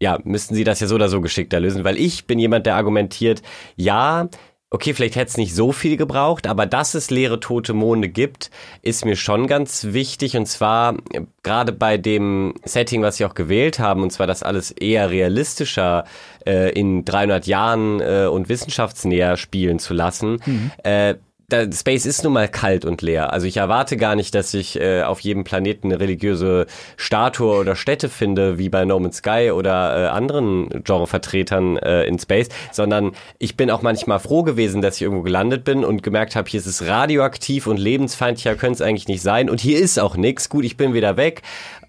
ja, 0.00 0.18
müssten 0.24 0.54
sie 0.54 0.64
das 0.64 0.80
ja 0.80 0.86
so 0.86 0.94
oder 0.94 1.08
so 1.08 1.20
geschickter 1.20 1.60
lösen, 1.60 1.84
weil 1.84 1.96
ich 1.98 2.26
bin 2.26 2.38
jemand, 2.38 2.66
der 2.66 2.76
argumentiert, 2.76 3.42
ja, 3.76 4.28
okay, 4.70 4.92
vielleicht 4.92 5.16
hätte 5.16 5.30
es 5.30 5.36
nicht 5.36 5.54
so 5.54 5.72
viel 5.72 5.96
gebraucht, 5.96 6.46
aber 6.46 6.66
dass 6.66 6.94
es 6.94 7.10
leere 7.10 7.40
tote 7.40 7.72
Monde 7.72 8.08
gibt, 8.08 8.50
ist 8.82 9.04
mir 9.04 9.16
schon 9.16 9.46
ganz 9.46 9.88
wichtig. 9.90 10.36
Und 10.36 10.46
zwar 10.46 10.96
äh, 11.12 11.22
gerade 11.42 11.72
bei 11.72 11.96
dem 11.96 12.54
Setting, 12.64 13.02
was 13.02 13.16
sie 13.16 13.24
auch 13.24 13.34
gewählt 13.34 13.78
haben, 13.78 14.02
und 14.02 14.10
zwar 14.10 14.26
das 14.26 14.42
alles 14.42 14.70
eher 14.70 15.10
realistischer 15.10 16.04
äh, 16.46 16.70
in 16.72 17.04
300 17.04 17.46
Jahren 17.46 18.00
äh, 18.00 18.26
und 18.26 18.48
wissenschaftsnäher 18.48 19.36
spielen 19.36 19.78
zu 19.78 19.94
lassen. 19.94 20.40
Mhm. 20.44 20.70
Äh, 20.82 21.14
der 21.50 21.70
Space 21.72 22.04
ist 22.04 22.24
nun 22.24 22.34
mal 22.34 22.46
kalt 22.46 22.84
und 22.84 23.00
leer. 23.00 23.32
Also 23.32 23.46
ich 23.46 23.56
erwarte 23.56 23.96
gar 23.96 24.16
nicht, 24.16 24.34
dass 24.34 24.52
ich 24.52 24.78
äh, 24.78 25.02
auf 25.02 25.20
jedem 25.20 25.44
Planeten 25.44 25.88
eine 25.88 25.98
religiöse 25.98 26.66
Statue 26.98 27.56
oder 27.56 27.74
Stätte 27.74 28.10
finde, 28.10 28.58
wie 28.58 28.68
bei 28.68 28.84
No 28.84 29.00
Man's 29.00 29.18
Sky 29.18 29.50
oder 29.50 29.96
äh, 29.96 30.08
anderen 30.08 30.68
Genrevertretern 30.84 31.78
äh, 31.78 32.04
in 32.04 32.18
Space, 32.18 32.48
sondern 32.70 33.12
ich 33.38 33.56
bin 33.56 33.70
auch 33.70 33.80
manchmal 33.80 34.18
froh 34.18 34.42
gewesen, 34.42 34.82
dass 34.82 34.96
ich 34.96 35.02
irgendwo 35.02 35.22
gelandet 35.22 35.64
bin 35.64 35.86
und 35.86 36.02
gemerkt 36.02 36.36
habe, 36.36 36.50
hier 36.50 36.60
ist 36.60 36.66
es 36.66 36.86
radioaktiv 36.86 37.66
und 37.66 37.78
lebensfeindlicher 37.78 38.54
könnte 38.54 38.74
es 38.74 38.82
eigentlich 38.82 39.08
nicht 39.08 39.22
sein 39.22 39.48
und 39.48 39.60
hier 39.60 39.78
ist 39.78 39.98
auch 39.98 40.16
nichts. 40.16 40.50
Gut, 40.50 40.66
ich 40.66 40.76
bin 40.76 40.92
wieder 40.92 41.16
weg 41.16 41.40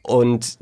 und 0.03 0.57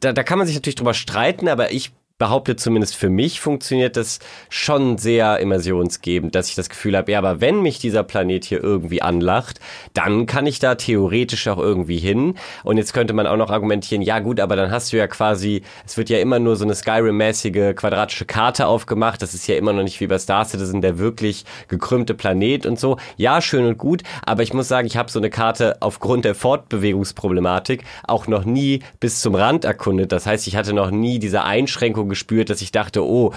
da, 0.00 0.12
da 0.14 0.22
kann 0.22 0.38
man 0.38 0.46
sich 0.46 0.56
natürlich 0.56 0.76
drüber 0.76 0.94
streiten, 0.94 1.46
aber 1.46 1.72
ich 1.72 1.92
behaupte 2.20 2.54
zumindest 2.54 2.96
für 2.96 3.08
mich 3.08 3.40
funktioniert 3.40 3.96
das 3.96 4.20
schon 4.50 4.98
sehr 4.98 5.38
immersionsgebend, 5.38 6.34
dass 6.34 6.50
ich 6.50 6.54
das 6.54 6.68
Gefühl 6.68 6.96
habe, 6.96 7.10
ja, 7.10 7.18
aber 7.18 7.40
wenn 7.40 7.62
mich 7.62 7.78
dieser 7.78 8.04
Planet 8.04 8.44
hier 8.44 8.62
irgendwie 8.62 9.00
anlacht, 9.00 9.58
dann 9.94 10.26
kann 10.26 10.46
ich 10.46 10.58
da 10.58 10.74
theoretisch 10.74 11.48
auch 11.48 11.58
irgendwie 11.58 11.96
hin. 11.96 12.34
Und 12.62 12.76
jetzt 12.76 12.92
könnte 12.92 13.14
man 13.14 13.26
auch 13.26 13.38
noch 13.38 13.50
argumentieren, 13.50 14.02
ja 14.02 14.18
gut, 14.18 14.38
aber 14.38 14.54
dann 14.54 14.70
hast 14.70 14.92
du 14.92 14.98
ja 14.98 15.06
quasi, 15.06 15.62
es 15.86 15.96
wird 15.96 16.10
ja 16.10 16.18
immer 16.18 16.38
nur 16.38 16.56
so 16.56 16.64
eine 16.64 16.74
Skyrim-mäßige 16.74 17.74
quadratische 17.74 18.26
Karte 18.26 18.66
aufgemacht. 18.66 19.22
Das 19.22 19.32
ist 19.32 19.48
ja 19.48 19.56
immer 19.56 19.72
noch 19.72 19.82
nicht 19.82 19.98
wie 20.00 20.06
bei 20.06 20.18
Star 20.18 20.44
Citizen 20.44 20.82
der 20.82 20.98
wirklich 20.98 21.46
gekrümmte 21.68 22.12
Planet 22.12 22.66
und 22.66 22.78
so. 22.78 22.98
Ja, 23.16 23.40
schön 23.40 23.64
und 23.64 23.78
gut, 23.78 24.02
aber 24.26 24.42
ich 24.42 24.52
muss 24.52 24.68
sagen, 24.68 24.86
ich 24.86 24.98
habe 24.98 25.10
so 25.10 25.18
eine 25.18 25.30
Karte 25.30 25.78
aufgrund 25.80 26.26
der 26.26 26.34
Fortbewegungsproblematik 26.34 27.82
auch 28.06 28.26
noch 28.26 28.44
nie 28.44 28.80
bis 29.00 29.22
zum 29.22 29.34
Rand 29.34 29.64
erkundet. 29.64 30.12
Das 30.12 30.26
heißt, 30.26 30.46
ich 30.46 30.56
hatte 30.56 30.74
noch 30.74 30.90
nie 30.90 31.18
diese 31.18 31.44
Einschränkung 31.44 32.09
gespürt, 32.10 32.50
dass 32.50 32.60
ich 32.60 32.72
dachte, 32.72 33.04
oh, 33.04 33.32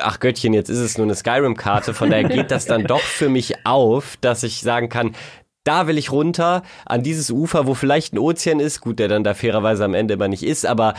ach 0.00 0.18
Göttchen, 0.18 0.52
jetzt 0.52 0.68
ist 0.68 0.80
es 0.80 0.98
nur 0.98 1.06
eine 1.06 1.14
Skyrim-Karte. 1.14 1.94
Von 1.94 2.10
daher 2.10 2.24
geht 2.24 2.50
das 2.50 2.66
dann 2.66 2.84
doch 2.84 3.00
für 3.00 3.28
mich 3.28 3.64
auf, 3.64 4.16
dass 4.20 4.42
ich 4.42 4.60
sagen 4.60 4.88
kann, 4.88 5.14
da 5.66 5.88
will 5.88 5.98
ich 5.98 6.12
runter, 6.12 6.62
an 6.84 7.02
dieses 7.02 7.30
Ufer, 7.30 7.66
wo 7.66 7.74
vielleicht 7.74 8.12
ein 8.14 8.18
Ozean 8.18 8.60
ist, 8.60 8.80
gut, 8.80 8.98
der 8.98 9.08
dann 9.08 9.24
da 9.24 9.34
fairerweise 9.34 9.84
am 9.84 9.94
Ende 9.94 10.14
immer 10.14 10.28
nicht 10.28 10.44
ist, 10.44 10.64
aber 10.64 10.94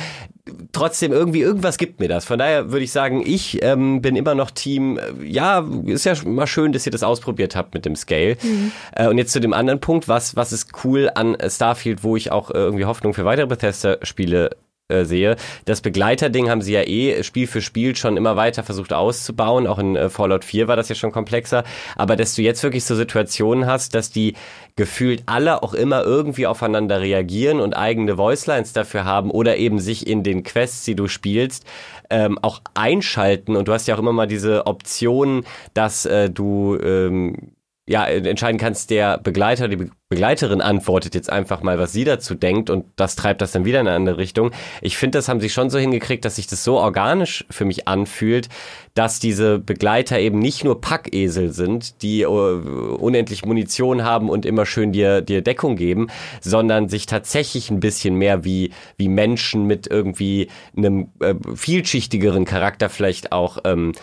trotzdem 0.74 1.14
irgendwie, 1.14 1.42
irgendwas 1.42 1.78
gibt 1.78 2.00
mir 2.00 2.10
das. 2.10 2.26
Von 2.26 2.40
daher 2.40 2.70
würde 2.72 2.84
ich 2.84 2.92
sagen, 2.92 3.24
ich 3.26 3.64
ähm, 3.64 4.02
bin 4.02 4.16
immer 4.16 4.36
noch 4.36 4.52
Team, 4.52 4.98
äh, 4.98 5.26
ja, 5.26 5.66
ist 5.86 6.06
ja 6.06 6.14
mal 6.26 6.48
schön, 6.48 6.74
dass 6.74 6.86
ihr 6.86 6.92
das 6.92 7.04
ausprobiert 7.04 7.56
habt 7.56 7.74
mit 7.74 7.86
dem 7.86 7.96
Scale. 7.96 8.38
Mhm. 8.44 8.72
Äh, 8.94 9.08
und 9.08 9.18
jetzt 9.18 9.32
zu 9.32 9.40
dem 9.40 9.54
anderen 9.54 9.80
Punkt, 9.80 10.10
was, 10.10 10.36
was 10.36 10.52
ist 10.52 10.84
cool 10.84 11.10
an 11.16 11.38
Starfield, 11.48 12.04
wo 12.04 12.18
ich 12.18 12.32
auch 12.32 12.52
äh, 12.52 12.58
irgendwie 12.58 12.86
Hoffnung 12.86 13.14
für 13.14 13.24
weitere 13.24 13.48
Bethesda-Spiele 13.48 14.50
äh, 14.90 15.04
sehe. 15.04 15.36
Das 15.66 15.82
Begleiterding 15.82 16.50
haben 16.50 16.62
sie 16.62 16.72
ja 16.72 16.82
eh 16.82 17.22
Spiel 17.24 17.46
für 17.46 17.62
Spiel 17.62 17.94
schon 17.98 18.16
immer 18.16 18.38
weiter 18.38 18.64
versucht 18.64 18.94
auszubauen. 18.94 19.68
Auch 19.68 19.80
in 19.80 19.98
äh, 19.98 20.10
Fallout 20.10 20.46
4 20.46 20.70
war 20.70 20.78
das 20.78 20.88
ja 20.88 20.96
schon 20.96 21.12
komplexer. 21.12 21.66
Aber 21.98 22.16
dass 22.16 22.36
du 22.36 22.42
jetzt 22.42 22.64
wirklich 22.64 22.86
so 22.86 22.96
Situationen 22.96 23.66
hast, 23.66 23.96
dass 23.96 24.12
die 24.12 24.36
gefühlt 24.78 25.24
alle 25.26 25.62
auch 25.62 25.74
immer 25.74 26.04
irgendwie 26.04 26.48
aufeinander 26.48 27.02
reagieren 27.02 27.60
und 27.60 27.76
eigene 27.76 28.18
Voicelines 28.18 28.72
dafür 28.72 29.04
haben 29.04 29.30
oder 29.30 29.58
eben 29.58 29.80
sich 29.80 30.08
in 30.08 30.24
den 30.24 30.44
Quests, 30.44 30.86
die 30.86 30.96
du 30.96 31.10
spielst, 31.10 31.66
ähm, 32.10 32.40
auch 32.42 32.62
einschalten. 32.74 33.58
Und 33.58 33.68
du 33.68 33.74
hast 33.74 33.88
ja 33.88 33.96
auch 33.96 34.00
immer 34.00 34.14
mal 34.14 34.28
diese 34.28 34.68
Option, 34.68 35.44
dass 35.74 36.06
äh, 36.06 36.30
du 36.30 36.78
ähm, 36.82 37.57
ja, 37.88 38.06
entscheiden 38.06 38.60
kannst, 38.60 38.90
der 38.90 39.18
Begleiter, 39.18 39.70
die 39.70 39.90
Begleiterin 40.10 40.62
antwortet 40.62 41.16
jetzt 41.16 41.30
einfach 41.30 41.62
mal, 41.62 41.80
was 41.80 41.94
sie 41.94 42.04
dazu 42.04 42.36
denkt 42.36 42.70
und 42.70 42.86
das 42.98 43.16
treibt 43.16 43.42
das 43.42 43.54
dann 43.54 43.64
wieder 43.64 43.80
in 43.80 43.88
eine 43.88 43.96
andere 43.96 44.18
Richtung. 44.18 44.52
Ich 44.82 44.98
finde, 44.98 45.18
das 45.18 45.30
haben 45.30 45.40
sie 45.40 45.50
schon 45.50 45.70
so 45.70 45.80
hingekriegt, 45.80 46.26
dass 46.26 46.36
sich 46.36 46.48
das 46.48 46.66
so 46.66 46.78
organisch 46.78 47.46
für 47.50 47.64
mich 47.64 47.88
anfühlt, 47.88 48.50
dass 48.94 49.20
diese 49.20 49.60
Begleiter 49.60 50.20
eben 50.20 50.40
nicht 50.40 50.66
nur 50.66 50.82
Packesel 50.82 51.54
sind, 51.54 52.02
die 52.02 52.26
uh, 52.26 52.98
unendlich 53.00 53.46
Munition 53.46 54.04
haben 54.04 54.30
und 54.30 54.46
immer 54.46 54.66
schön 54.66 54.92
dir, 54.92 55.22
dir 55.22 55.42
Deckung 55.42 55.78
geben, 55.78 56.08
sondern 56.42 56.90
sich 56.90 57.06
tatsächlich 57.06 57.70
ein 57.70 57.80
bisschen 57.80 58.16
mehr 58.16 58.44
wie, 58.44 58.72
wie 58.98 59.08
Menschen 59.08 59.66
mit 59.66 59.88
irgendwie 59.88 60.50
einem 60.76 61.10
äh, 61.22 61.36
vielschichtigeren 61.56 62.44
Charakter 62.44 62.90
vielleicht 62.90 63.32
auch 63.32 63.60
ähm, 63.64 63.94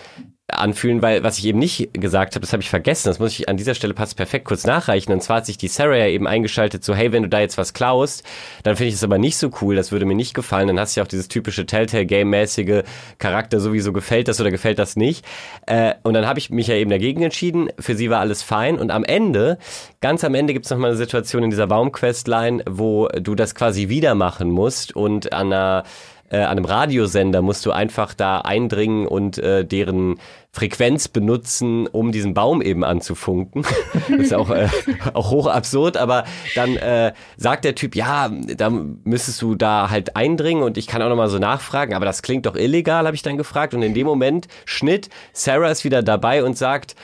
anfühlen, 0.48 1.00
weil 1.00 1.22
was 1.22 1.38
ich 1.38 1.46
eben 1.46 1.58
nicht 1.58 1.94
gesagt 1.94 2.34
habe, 2.34 2.42
das 2.42 2.52
habe 2.52 2.62
ich 2.62 2.68
vergessen, 2.68 3.08
das 3.08 3.18
muss 3.18 3.32
ich 3.32 3.48
an 3.48 3.56
dieser 3.56 3.74
Stelle 3.74 3.94
passt 3.94 4.16
perfekt 4.16 4.44
kurz 4.44 4.66
nachreichen. 4.66 5.10
Und 5.12 5.22
zwar 5.22 5.38
hat 5.38 5.46
sich 5.46 5.56
die 5.56 5.68
Sarah 5.68 5.96
ja 5.96 6.06
eben 6.06 6.26
eingeschaltet, 6.26 6.84
so 6.84 6.94
hey, 6.94 7.12
wenn 7.12 7.22
du 7.22 7.30
da 7.30 7.40
jetzt 7.40 7.56
was 7.56 7.72
klaust, 7.72 8.24
dann 8.62 8.76
finde 8.76 8.88
ich 8.88 8.94
das 8.94 9.04
aber 9.04 9.16
nicht 9.16 9.38
so 9.38 9.50
cool, 9.62 9.74
das 9.74 9.90
würde 9.90 10.04
mir 10.04 10.14
nicht 10.14 10.34
gefallen. 10.34 10.68
Dann 10.68 10.78
hast 10.78 10.94
du 10.94 11.00
ja 11.00 11.04
auch 11.04 11.08
dieses 11.08 11.28
typische 11.28 11.64
Telltale-Game-mäßige 11.64 12.82
Charakter, 13.18 13.58
sowieso 13.58 13.94
gefällt 13.94 14.28
das 14.28 14.38
oder 14.38 14.50
gefällt 14.50 14.78
das 14.78 14.96
nicht. 14.96 15.24
Äh, 15.66 15.94
und 16.02 16.12
dann 16.12 16.26
habe 16.26 16.38
ich 16.38 16.50
mich 16.50 16.66
ja 16.66 16.74
eben 16.74 16.90
dagegen 16.90 17.22
entschieden. 17.22 17.70
Für 17.78 17.94
sie 17.94 18.10
war 18.10 18.20
alles 18.20 18.42
fein. 18.42 18.78
Und 18.78 18.90
am 18.90 19.04
Ende, 19.04 19.56
ganz 20.02 20.24
am 20.24 20.34
Ende 20.34 20.52
gibt 20.52 20.66
es 20.66 20.70
nochmal 20.70 20.90
eine 20.90 20.98
Situation 20.98 21.42
in 21.42 21.50
dieser 21.50 21.68
Baumquestline, 21.68 22.62
wo 22.68 23.08
du 23.08 23.34
das 23.34 23.54
quasi 23.54 23.88
wieder 23.88 24.14
machen 24.14 24.50
musst 24.50 24.94
und 24.94 25.32
an 25.32 25.52
einer 25.54 25.84
äh, 26.30 26.38
an 26.38 26.56
einem 26.56 26.64
Radiosender 26.64 27.42
musst 27.42 27.64
du 27.66 27.72
einfach 27.72 28.14
da 28.14 28.40
eindringen 28.40 29.06
und 29.06 29.38
äh, 29.38 29.64
deren 29.64 30.16
Frequenz 30.52 31.08
benutzen, 31.08 31.86
um 31.88 32.12
diesen 32.12 32.32
Baum 32.32 32.62
eben 32.62 32.84
anzufunken. 32.84 33.64
das 34.08 34.18
ist 34.18 34.34
auch, 34.34 34.50
äh, 34.50 34.68
auch 35.12 35.30
hoch 35.30 35.46
absurd, 35.48 35.96
aber 35.96 36.24
dann 36.54 36.76
äh, 36.76 37.12
sagt 37.36 37.64
der 37.64 37.74
Typ, 37.74 37.96
ja, 37.96 38.28
da 38.28 38.70
müsstest 38.70 39.42
du 39.42 39.56
da 39.56 39.90
halt 39.90 40.16
eindringen 40.16 40.62
und 40.62 40.78
ich 40.78 40.86
kann 40.86 41.02
auch 41.02 41.08
nochmal 41.08 41.28
so 41.28 41.38
nachfragen, 41.38 41.94
aber 41.94 42.04
das 42.04 42.22
klingt 42.22 42.46
doch 42.46 42.54
illegal, 42.54 43.04
habe 43.04 43.16
ich 43.16 43.22
dann 43.22 43.36
gefragt. 43.36 43.74
Und 43.74 43.82
in 43.82 43.94
dem 43.94 44.06
Moment, 44.06 44.46
Schnitt, 44.64 45.08
Sarah 45.32 45.70
ist 45.70 45.84
wieder 45.84 46.02
dabei 46.02 46.44
und 46.44 46.56
sagt, 46.56 46.94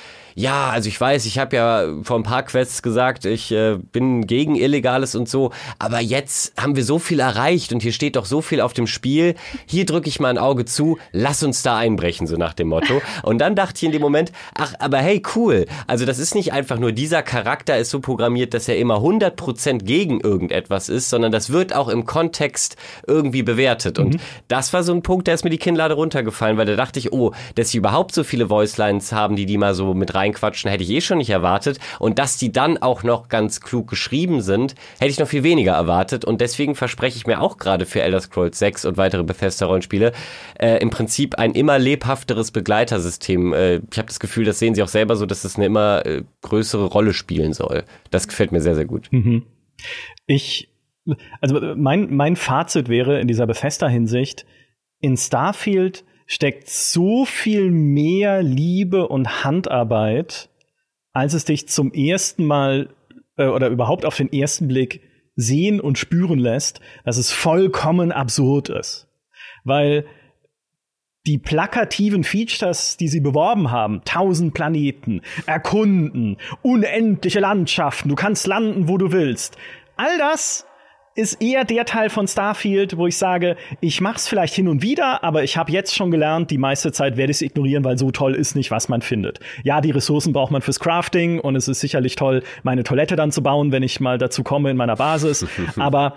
ja, 0.40 0.70
also 0.70 0.88
ich 0.88 0.98
weiß, 0.98 1.26
ich 1.26 1.38
habe 1.38 1.54
ja 1.54 1.86
vor 2.02 2.16
ein 2.16 2.22
paar 2.22 2.42
Quests 2.42 2.82
gesagt, 2.82 3.26
ich 3.26 3.52
äh, 3.52 3.76
bin 3.76 4.26
gegen 4.26 4.56
Illegales 4.56 5.14
und 5.14 5.28
so, 5.28 5.52
aber 5.78 6.00
jetzt 6.00 6.54
haben 6.60 6.76
wir 6.76 6.84
so 6.84 6.98
viel 6.98 7.20
erreicht 7.20 7.74
und 7.74 7.82
hier 7.82 7.92
steht 7.92 8.16
doch 8.16 8.24
so 8.24 8.40
viel 8.40 8.62
auf 8.62 8.72
dem 8.72 8.86
Spiel. 8.86 9.34
Hier 9.66 9.84
drücke 9.84 10.08
ich 10.08 10.18
mal 10.18 10.28
ein 10.30 10.38
Auge 10.38 10.64
zu, 10.64 10.98
lass 11.12 11.42
uns 11.42 11.62
da 11.62 11.76
einbrechen, 11.76 12.26
so 12.26 12.36
nach 12.36 12.54
dem 12.54 12.68
Motto. 12.68 13.02
Und 13.22 13.38
dann 13.38 13.54
dachte 13.54 13.74
ich 13.76 13.82
in 13.82 13.92
dem 13.92 14.00
Moment, 14.00 14.32
ach, 14.54 14.72
aber 14.78 14.98
hey, 14.98 15.22
cool. 15.36 15.66
Also 15.86 16.06
das 16.06 16.18
ist 16.18 16.34
nicht 16.34 16.54
einfach 16.54 16.78
nur 16.78 16.92
dieser 16.92 17.22
Charakter 17.22 17.76
ist 17.76 17.90
so 17.90 18.00
programmiert, 18.00 18.54
dass 18.54 18.66
er 18.66 18.78
immer 18.78 18.96
100% 18.96 19.84
gegen 19.84 20.20
irgendetwas 20.20 20.88
ist, 20.88 21.10
sondern 21.10 21.32
das 21.32 21.50
wird 21.50 21.74
auch 21.74 21.88
im 21.88 22.06
Kontext 22.06 22.76
irgendwie 23.06 23.42
bewertet. 23.42 23.98
Und 23.98 24.14
mhm. 24.14 24.20
das 24.48 24.72
war 24.72 24.84
so 24.84 24.94
ein 24.94 25.02
Punkt, 25.02 25.26
der 25.26 25.34
ist 25.34 25.44
mir 25.44 25.50
die 25.50 25.58
Kinnlade 25.58 25.94
runtergefallen, 25.94 26.56
weil 26.56 26.66
da 26.66 26.76
dachte 26.76 26.98
ich, 26.98 27.12
oh, 27.12 27.32
dass 27.56 27.70
sie 27.70 27.78
überhaupt 27.78 28.14
so 28.14 28.24
viele 28.24 28.48
Voicelines 28.48 29.12
haben, 29.12 29.36
die 29.36 29.44
die 29.44 29.58
mal 29.58 29.74
so 29.74 29.92
mit 29.92 30.14
rein 30.14 30.29
reinquatschen, 30.30 30.70
hätte 30.70 30.84
ich 30.84 30.90
eh 30.90 31.00
schon 31.00 31.18
nicht 31.18 31.30
erwartet. 31.30 31.78
Und 31.98 32.18
dass 32.18 32.36
die 32.36 32.52
dann 32.52 32.78
auch 32.78 33.02
noch 33.02 33.28
ganz 33.28 33.60
klug 33.60 33.88
geschrieben 33.88 34.40
sind, 34.40 34.74
hätte 34.98 35.10
ich 35.10 35.18
noch 35.18 35.28
viel 35.28 35.42
weniger 35.42 35.72
erwartet. 35.72 36.24
Und 36.24 36.40
deswegen 36.40 36.74
verspreche 36.74 37.16
ich 37.16 37.26
mir 37.26 37.40
auch 37.40 37.58
gerade 37.58 37.86
für 37.86 38.02
Elder 38.02 38.20
Scrolls 38.20 38.58
6 38.58 38.84
und 38.84 38.96
weitere 38.96 39.22
Bethesda-Rollenspiele 39.22 40.12
äh, 40.58 40.78
im 40.78 40.90
Prinzip 40.90 41.36
ein 41.36 41.52
immer 41.52 41.78
lebhafteres 41.78 42.50
Begleitersystem. 42.50 43.52
Äh, 43.52 43.76
ich 43.90 43.98
habe 43.98 44.06
das 44.06 44.20
Gefühl, 44.20 44.44
das 44.44 44.58
sehen 44.58 44.74
sie 44.74 44.82
auch 44.82 44.88
selber 44.88 45.16
so, 45.16 45.26
dass 45.26 45.44
es 45.44 45.56
eine 45.56 45.66
immer 45.66 46.04
äh, 46.06 46.22
größere 46.42 46.86
Rolle 46.86 47.12
spielen 47.12 47.52
soll. 47.52 47.84
Das 48.10 48.28
gefällt 48.28 48.52
mir 48.52 48.60
sehr, 48.60 48.74
sehr 48.74 48.86
gut. 48.86 49.08
Mhm. 49.10 49.44
Ich, 50.26 50.68
also 51.40 51.60
mein, 51.76 52.14
mein 52.14 52.36
Fazit 52.36 52.88
wäre 52.88 53.20
in 53.20 53.28
dieser 53.28 53.46
Bethesda-Hinsicht, 53.46 54.46
in 55.00 55.16
Starfield 55.16 56.04
steckt 56.30 56.70
so 56.70 57.24
viel 57.24 57.72
mehr 57.72 58.40
Liebe 58.40 59.08
und 59.08 59.42
Handarbeit, 59.42 60.48
als 61.12 61.34
es 61.34 61.44
dich 61.44 61.66
zum 61.68 61.92
ersten 61.92 62.44
Mal 62.44 62.94
äh, 63.36 63.46
oder 63.46 63.66
überhaupt 63.66 64.04
auf 64.04 64.16
den 64.16 64.32
ersten 64.32 64.68
Blick 64.68 65.02
sehen 65.34 65.80
und 65.80 65.98
spüren 65.98 66.38
lässt, 66.38 66.80
dass 67.04 67.16
es 67.16 67.32
vollkommen 67.32 68.12
absurd 68.12 68.68
ist. 68.68 69.08
Weil 69.64 70.06
die 71.26 71.38
plakativen 71.38 72.22
Features, 72.22 72.96
die 72.96 73.08
sie 73.08 73.20
beworben 73.20 73.72
haben, 73.72 74.02
tausend 74.04 74.54
Planeten, 74.54 75.22
erkunden, 75.46 76.36
unendliche 76.62 77.40
Landschaften, 77.40 78.08
du 78.08 78.14
kannst 78.14 78.46
landen, 78.46 78.86
wo 78.86 78.98
du 78.98 79.10
willst, 79.10 79.58
all 79.96 80.16
das 80.16 80.64
ist 81.20 81.40
eher 81.40 81.64
der 81.64 81.84
Teil 81.84 82.10
von 82.10 82.26
Starfield, 82.26 82.96
wo 82.96 83.06
ich 83.06 83.16
sage, 83.16 83.56
ich 83.80 84.00
mach's 84.00 84.26
vielleicht 84.26 84.54
hin 84.54 84.68
und 84.68 84.82
wieder, 84.82 85.22
aber 85.22 85.44
ich 85.44 85.56
habe 85.56 85.70
jetzt 85.70 85.94
schon 85.94 86.10
gelernt, 86.10 86.50
die 86.50 86.58
meiste 86.58 86.92
Zeit 86.92 87.16
werde 87.16 87.30
ich 87.30 87.36
es 87.36 87.42
ignorieren, 87.42 87.84
weil 87.84 87.98
so 87.98 88.10
toll 88.10 88.34
ist 88.34 88.56
nicht, 88.56 88.70
was 88.70 88.88
man 88.88 89.02
findet. 89.02 89.38
Ja, 89.62 89.80
die 89.80 89.90
Ressourcen 89.90 90.32
braucht 90.32 90.50
man 90.50 90.62
fürs 90.62 90.80
Crafting 90.80 91.38
und 91.38 91.56
es 91.56 91.68
ist 91.68 91.80
sicherlich 91.80 92.16
toll, 92.16 92.42
meine 92.62 92.82
Toilette 92.82 93.16
dann 93.16 93.30
zu 93.30 93.42
bauen, 93.42 93.70
wenn 93.70 93.82
ich 93.82 94.00
mal 94.00 94.18
dazu 94.18 94.42
komme 94.42 94.70
in 94.70 94.76
meiner 94.76 94.96
Basis, 94.96 95.46
aber 95.76 96.14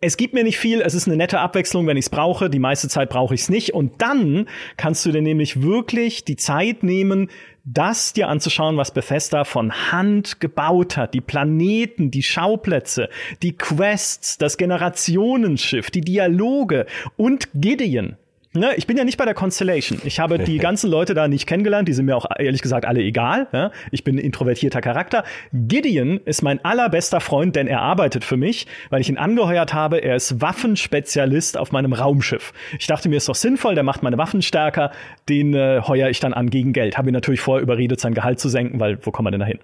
es 0.00 0.16
gibt 0.16 0.34
mir 0.34 0.44
nicht 0.44 0.58
viel, 0.58 0.80
es 0.80 0.94
ist 0.94 1.06
eine 1.06 1.16
nette 1.16 1.40
Abwechslung, 1.40 1.86
wenn 1.86 1.96
ich 1.96 2.06
es 2.06 2.10
brauche. 2.10 2.50
Die 2.50 2.58
meiste 2.58 2.88
Zeit 2.88 3.08
brauche 3.08 3.34
ich 3.34 3.42
es 3.42 3.48
nicht. 3.48 3.72
Und 3.72 4.02
dann 4.02 4.46
kannst 4.76 5.06
du 5.06 5.12
dir 5.12 5.22
nämlich 5.22 5.62
wirklich 5.62 6.24
die 6.24 6.36
Zeit 6.36 6.82
nehmen, 6.82 7.30
das 7.64 8.12
dir 8.12 8.28
anzuschauen, 8.28 8.76
was 8.76 8.92
Bethesda 8.92 9.44
von 9.44 9.92
Hand 9.92 10.40
gebaut 10.40 10.96
hat. 10.96 11.14
Die 11.14 11.20
Planeten, 11.20 12.10
die 12.10 12.22
Schauplätze, 12.22 13.08
die 13.42 13.56
Quests, 13.56 14.38
das 14.38 14.56
Generationenschiff, 14.58 15.90
die 15.90 16.02
Dialoge 16.02 16.86
und 17.16 17.48
Gideon. 17.54 18.16
Ne, 18.56 18.72
ich 18.76 18.86
bin 18.86 18.96
ja 18.96 19.02
nicht 19.02 19.16
bei 19.16 19.24
der 19.24 19.34
Constellation. 19.34 20.00
Ich 20.04 20.20
habe 20.20 20.38
die 20.38 20.58
ganzen 20.58 20.88
Leute 20.88 21.12
da 21.12 21.26
nicht 21.26 21.46
kennengelernt. 21.48 21.88
Die 21.88 21.92
sind 21.92 22.06
mir 22.06 22.16
auch 22.16 22.26
ehrlich 22.38 22.62
gesagt 22.62 22.84
alle 22.84 23.00
egal. 23.00 23.48
Ja? 23.52 23.72
Ich 23.90 24.04
bin 24.04 24.14
ein 24.14 24.20
introvertierter 24.20 24.80
Charakter. 24.80 25.24
Gideon 25.52 26.20
ist 26.24 26.42
mein 26.42 26.64
allerbester 26.64 27.20
Freund, 27.20 27.56
denn 27.56 27.66
er 27.66 27.80
arbeitet 27.80 28.22
für 28.24 28.36
mich, 28.36 28.68
weil 28.90 29.00
ich 29.00 29.08
ihn 29.08 29.18
angeheuert 29.18 29.74
habe. 29.74 29.98
Er 29.98 30.14
ist 30.14 30.40
Waffenspezialist 30.40 31.58
auf 31.58 31.72
meinem 31.72 31.92
Raumschiff. 31.92 32.52
Ich 32.78 32.86
dachte 32.86 33.08
mir, 33.08 33.16
ist 33.16 33.28
doch 33.28 33.34
sinnvoll, 33.34 33.74
der 33.74 33.82
macht 33.82 34.04
meine 34.04 34.18
Waffen 34.18 34.40
stärker. 34.40 34.92
Den 35.28 35.52
äh, 35.54 35.80
heuer 35.84 36.08
ich 36.08 36.20
dann 36.20 36.32
an 36.32 36.48
gegen 36.48 36.72
Geld. 36.72 36.96
Habe 36.96 37.10
ihn 37.10 37.14
natürlich 37.14 37.40
vorher 37.40 37.60
überredet, 37.60 37.98
sein 37.98 38.14
Gehalt 38.14 38.38
zu 38.38 38.48
senken, 38.48 38.78
weil 38.78 39.04
wo 39.04 39.10
kommen 39.10 39.26
wir 39.26 39.30
denn 39.32 39.40
da 39.40 39.46
hin? 39.46 39.58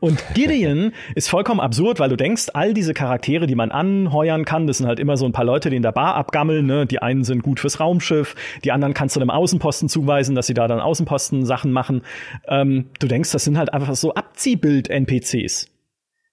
Und 0.00 0.22
Gideon 0.34 0.92
ist 1.14 1.28
vollkommen 1.28 1.60
absurd, 1.60 2.00
weil 2.00 2.08
du 2.08 2.16
denkst, 2.16 2.48
all 2.54 2.74
diese 2.74 2.94
Charaktere, 2.94 3.46
die 3.46 3.54
man 3.54 3.70
anheuern 3.70 4.44
kann, 4.44 4.66
das 4.66 4.78
sind 4.78 4.86
halt 4.86 4.98
immer 4.98 5.16
so 5.16 5.26
ein 5.26 5.32
paar 5.32 5.44
Leute, 5.44 5.70
die 5.70 5.76
in 5.76 5.82
der 5.82 5.92
Bar 5.92 6.14
abgammeln. 6.14 6.66
Ne? 6.66 6.86
Die 6.86 7.00
einen 7.00 7.24
sind 7.24 7.42
gut 7.42 7.60
fürs 7.60 7.80
Raumschiff, 7.80 8.34
die 8.64 8.72
anderen 8.72 8.94
kannst 8.94 9.16
du 9.16 9.20
einem 9.20 9.30
Außenposten 9.30 9.88
zuweisen, 9.88 10.34
dass 10.34 10.46
sie 10.46 10.54
da 10.54 10.66
dann 10.68 10.80
Außenposten-Sachen 10.80 11.72
machen. 11.72 12.02
Ähm, 12.46 12.86
du 12.98 13.06
denkst, 13.06 13.32
das 13.32 13.44
sind 13.44 13.58
halt 13.58 13.72
einfach 13.72 13.94
so 13.94 14.14
Abziehbild-NPCs. 14.14 15.68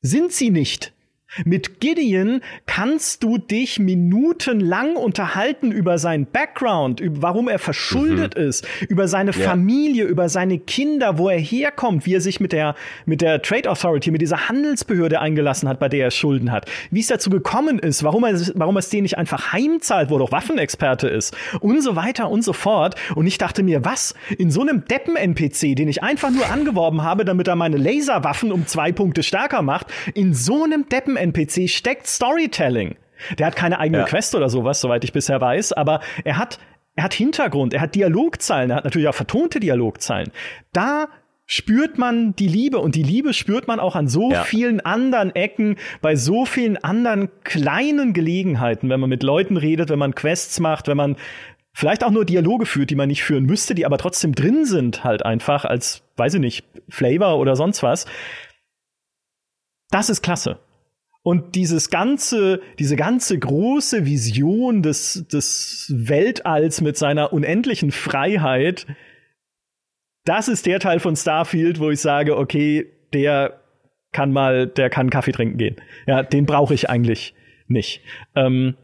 Sind 0.01 0.31
sie 0.31 0.49
nicht. 0.49 0.94
Mit 1.43 1.81
Gideon 1.81 2.41
kannst 2.65 3.23
du 3.23 3.37
dich 3.37 3.79
minutenlang 3.79 4.95
unterhalten 4.95 5.71
über 5.71 5.97
seinen 5.97 6.25
Background, 6.25 6.99
über 7.01 7.21
warum 7.21 7.49
er 7.49 7.59
verschuldet 7.59 8.37
mhm. 8.37 8.43
ist, 8.43 8.67
über 8.87 9.07
seine 9.07 9.31
ja. 9.31 9.49
Familie, 9.49 10.05
über 10.05 10.29
seine 10.29 10.59
Kinder, 10.59 11.17
wo 11.17 11.27
er 11.27 11.39
herkommt, 11.39 12.05
wie 12.05 12.13
er 12.13 12.21
sich 12.21 12.39
mit 12.39 12.51
der, 12.51 12.75
mit 13.05 13.21
der 13.21 13.41
Trade 13.41 13.69
Authority, 13.69 14.11
mit 14.11 14.21
dieser 14.21 14.47
Handelsbehörde 14.47 15.19
eingelassen 15.19 15.67
hat, 15.67 15.79
bei 15.79 15.89
der 15.89 16.05
er 16.05 16.11
Schulden 16.11 16.51
hat, 16.51 16.69
wie 16.91 16.99
es 16.99 17.07
dazu 17.07 17.29
gekommen 17.29 17.79
ist, 17.79 18.03
warum 18.03 18.23
er, 18.23 18.39
warum 18.53 18.75
er 18.75 18.79
es 18.79 18.89
denen 18.89 19.03
nicht 19.03 19.17
einfach 19.17 19.51
heimzahlt, 19.51 20.09
wo 20.09 20.15
er 20.15 20.19
doch 20.19 20.31
Waffenexperte 20.31 21.07
ist 21.07 21.35
und 21.61 21.81
so 21.81 21.95
weiter 21.95 22.29
und 22.29 22.43
so 22.43 22.53
fort. 22.53 22.95
Und 23.15 23.25
ich 23.27 23.37
dachte 23.37 23.63
mir, 23.63 23.83
was? 23.83 24.13
In 24.37 24.51
so 24.51 24.61
einem 24.61 24.85
Deppen-NPC, 24.85 25.75
den 25.75 25.87
ich 25.87 26.03
einfach 26.03 26.29
nur 26.29 26.49
angeworben 26.49 27.01
habe, 27.01 27.25
damit 27.25 27.47
er 27.47 27.55
meine 27.55 27.77
Laserwaffen 27.77 28.51
um 28.51 28.67
zwei 28.67 28.91
Punkte 28.91 29.23
stärker 29.23 29.63
macht, 29.63 29.87
in 30.13 30.33
so 30.33 30.63
einem 30.63 30.87
Deppen 30.89 31.17
NPC 31.25 31.69
steckt 31.69 32.07
Storytelling. 32.07 32.95
Der 33.37 33.47
hat 33.47 33.55
keine 33.55 33.79
eigene 33.79 33.99
ja. 33.99 34.05
Quest 34.05 34.35
oder 34.35 34.49
sowas, 34.49 34.81
soweit 34.81 35.03
ich 35.03 35.13
bisher 35.13 35.39
weiß, 35.39 35.73
aber 35.73 36.01
er 36.23 36.37
hat, 36.37 36.59
er 36.95 37.05
hat 37.05 37.13
Hintergrund, 37.13 37.73
er 37.73 37.81
hat 37.81 37.95
Dialogzeilen, 37.95 38.71
er 38.71 38.77
hat 38.77 38.83
natürlich 38.83 39.07
auch 39.07 39.15
vertonte 39.15 39.59
Dialogzeilen. 39.59 40.31
Da 40.73 41.07
spürt 41.45 41.97
man 41.97 42.35
die 42.35 42.47
Liebe 42.47 42.79
und 42.79 42.95
die 42.95 43.03
Liebe 43.03 43.33
spürt 43.33 43.67
man 43.67 43.79
auch 43.79 43.95
an 43.95 44.07
so 44.07 44.31
ja. 44.31 44.43
vielen 44.43 44.79
anderen 44.79 45.35
Ecken, 45.35 45.77
bei 46.01 46.15
so 46.15 46.45
vielen 46.45 46.77
anderen 46.77 47.29
kleinen 47.43 48.13
Gelegenheiten, 48.13 48.89
wenn 48.89 48.99
man 48.99 49.09
mit 49.09 49.23
Leuten 49.23 49.57
redet, 49.57 49.89
wenn 49.89 49.99
man 49.99 50.15
Quests 50.15 50.59
macht, 50.59 50.87
wenn 50.87 50.97
man 50.97 51.17
vielleicht 51.73 52.03
auch 52.03 52.09
nur 52.09 52.25
Dialoge 52.25 52.65
führt, 52.65 52.89
die 52.89 52.95
man 52.95 53.09
nicht 53.09 53.23
führen 53.23 53.45
müsste, 53.45 53.75
die 53.75 53.85
aber 53.85 53.97
trotzdem 53.97 54.33
drin 54.33 54.65
sind, 54.65 55.03
halt 55.03 55.23
einfach 55.23 55.65
als, 55.65 56.03
weiß 56.17 56.35
ich 56.35 56.39
nicht, 56.39 56.65
Flavor 56.89 57.37
oder 57.37 57.55
sonst 57.55 57.83
was. 57.83 58.05
Das 59.91 60.09
ist 60.09 60.23
klasse. 60.23 60.57
Und 61.25 61.55
dieses 61.55 61.89
ganze, 61.89 62.61
diese 62.77 62.95
ganze 62.95 63.39
große 63.39 64.05
Vision 64.05 64.83
des, 64.83 65.27
des 65.27 65.91
Weltalls 65.91 66.81
mit 66.81 66.97
seiner 66.97 67.33
unendlichen 67.33 67.89
Freiheit, 67.91 68.85
das 70.23 70.47
ist 70.47 70.67
der 70.67 70.79
Teil 70.79 70.99
von 70.99 71.15
Starfield, 71.15 71.79
wo 71.79 71.89
ich 71.89 71.99
sage, 71.99 72.37
okay, 72.37 72.85
der 73.11 73.59
kann 74.11 74.31
mal, 74.33 74.67
der 74.67 74.91
kann 74.91 75.09
Kaffee 75.09 75.31
trinken 75.31 75.57
gehen. 75.57 75.77
Ja, 76.05 76.21
den 76.21 76.45
brauche 76.45 76.75
ich 76.75 76.91
eigentlich 76.91 77.33
nicht. 77.67 78.01
Ähm, 78.35 78.75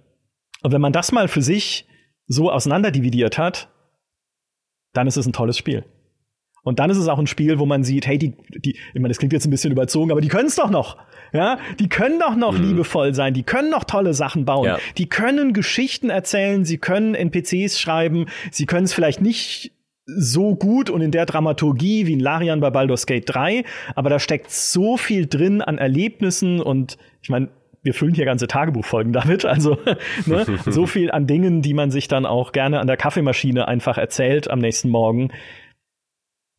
und 0.64 0.72
wenn 0.72 0.82
man 0.82 0.94
das 0.94 1.12
mal 1.12 1.28
für 1.28 1.44
sich 1.44 1.86
so 2.26 2.52
auseinanderdividiert 2.52 3.38
hat, 3.38 3.70
dann 4.94 5.06
ist 5.06 5.18
es 5.18 5.28
ein 5.28 5.34
tolles 5.34 5.60
Spiel. 5.60 5.86
Und 6.64 6.80
dann 6.80 6.90
ist 6.90 6.98
es 6.98 7.08
auch 7.08 7.18
ein 7.18 7.28
Spiel, 7.28 7.60
wo 7.60 7.66
man 7.66 7.84
sieht, 7.84 8.06
hey, 8.06 8.18
die, 8.18 8.36
die, 8.50 8.72
ich 8.72 8.96
meine, 8.96 9.08
das 9.08 9.18
klingt 9.18 9.34
jetzt 9.34 9.46
ein 9.46 9.50
bisschen 9.50 9.72
überzogen, 9.72 10.12
aber 10.12 10.22
die 10.22 10.28
können 10.28 10.48
es 10.48 10.56
doch 10.56 10.70
noch. 10.70 10.98
Ja, 11.34 11.58
die 11.80 11.88
können 11.88 12.20
doch 12.20 12.36
noch 12.36 12.58
mhm. 12.58 12.64
liebevoll 12.64 13.14
sein, 13.14 13.34
die 13.34 13.44
können 13.44 13.70
noch 13.70 13.86
tolle 13.86 14.14
Sachen 14.14 14.44
bauen, 14.44 14.66
ja. 14.66 14.78
die 14.98 15.08
können 15.08 15.54
Geschichten 15.54 16.10
erzählen, 16.10 16.66
sie 16.66 16.78
können 16.78 17.16
NPCs 17.16 17.80
schreiben, 17.80 18.26
sie 18.52 18.66
können 18.66 18.84
es 18.84 18.94
vielleicht 18.94 19.22
nicht 19.22 19.72
so 20.06 20.56
gut 20.56 20.90
und 20.90 21.00
in 21.00 21.12
der 21.12 21.26
Dramaturgie 21.26 22.06
wie 22.06 22.14
in 22.14 22.20
Larian 22.20 22.60
bei 22.60 22.70
Baldur's 22.70 23.06
Gate 23.06 23.24
3, 23.28 23.64
aber 23.96 24.10
da 24.10 24.20
steckt 24.20 24.52
so 24.52 24.98
viel 24.98 25.26
drin 25.26 25.62
an 25.62 25.78
Erlebnissen 25.78 26.60
und 26.60 26.98
ich 27.22 27.30
meine, 27.30 27.48
wir 27.84 27.94
füllen 27.94 28.14
hier 28.14 28.26
ganze 28.26 28.48
Tagebuchfolgen 28.48 29.14
damit, 29.14 29.46
also 29.46 29.78
ne, 30.26 30.46
so 30.66 30.86
viel 30.86 31.12
an 31.12 31.28
Dingen, 31.28 31.62
die 31.62 31.74
man 31.74 31.92
sich 31.92 32.08
dann 32.08 32.26
auch 32.26 32.52
gerne 32.52 32.80
an 32.80 32.88
der 32.88 32.98
Kaffeemaschine 32.98 33.68
einfach 33.68 33.98
erzählt 33.98 34.50
am 34.50 34.60
nächsten 34.60 34.90
Morgen, 34.90 35.32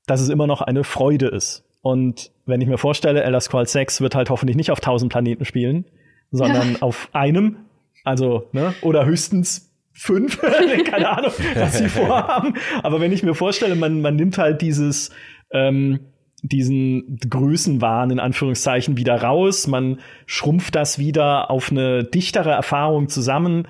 dass 0.07 0.20
es 0.20 0.29
immer 0.29 0.47
noch 0.47 0.61
eine 0.61 0.85
Freude 0.85 1.29
ist. 1.29 1.65
Und 1.81 2.31
wenn 2.47 2.61
ich 2.61 2.69
mir 2.69 2.79
vorstelle, 2.79 3.23
Elder 3.23 3.41
Scrolls 3.41 3.73
6 3.73 4.01
wird 4.01 4.15
halt 4.15 4.31
hoffentlich 4.31 4.57
nicht 4.57 4.70
auf 4.70 4.79
1000 4.79 5.11
Planeten 5.11 5.45
spielen, 5.45 5.85
sondern 6.31 6.73
ja. 6.73 6.83
auf 6.83 7.09
einem, 7.12 7.57
also, 8.05 8.49
ne, 8.53 8.74
oder 8.83 9.05
höchstens 9.05 9.73
fünf, 9.93 10.41
keine 10.87 11.09
Ahnung, 11.11 11.33
was 11.55 11.79
sie 11.79 11.89
vorhaben. 11.89 12.55
Aber 12.83 13.01
wenn 13.01 13.12
ich 13.12 13.23
mir 13.23 13.35
vorstelle, 13.35 13.74
man, 13.74 14.01
man 14.01 14.16
nimmt 14.16 14.39
halt 14.39 14.62
dieses, 14.62 15.11
ähm, 15.51 16.01
diesen 16.43 17.19
Größenwahn 17.29 18.11
in 18.11 18.20
Anführungszeichen 18.20 18.97
wieder 18.97 19.23
raus, 19.23 19.66
man 19.66 20.01
schrumpft 20.27 20.74
das 20.74 20.99
wieder 20.99 21.51
auf 21.51 21.70
eine 21.70 22.05
dichtere 22.05 22.51
Erfahrung 22.51 23.09
zusammen, 23.09 23.69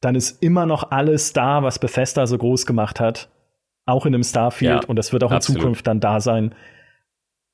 dann 0.00 0.14
ist 0.14 0.42
immer 0.42 0.66
noch 0.66 0.90
alles 0.90 1.32
da, 1.32 1.62
was 1.62 1.78
Bethesda 1.78 2.26
so 2.26 2.38
groß 2.38 2.66
gemacht 2.66 3.00
hat. 3.00 3.30
Auch 3.86 4.04
in 4.04 4.14
einem 4.14 4.24
Starfield 4.24 4.82
ja, 4.82 4.88
und 4.88 4.96
das 4.96 5.12
wird 5.12 5.24
auch 5.24 5.30
absolut. 5.30 5.56
in 5.56 5.62
Zukunft 5.62 5.86
dann 5.86 6.00
da 6.00 6.20
sein. 6.20 6.54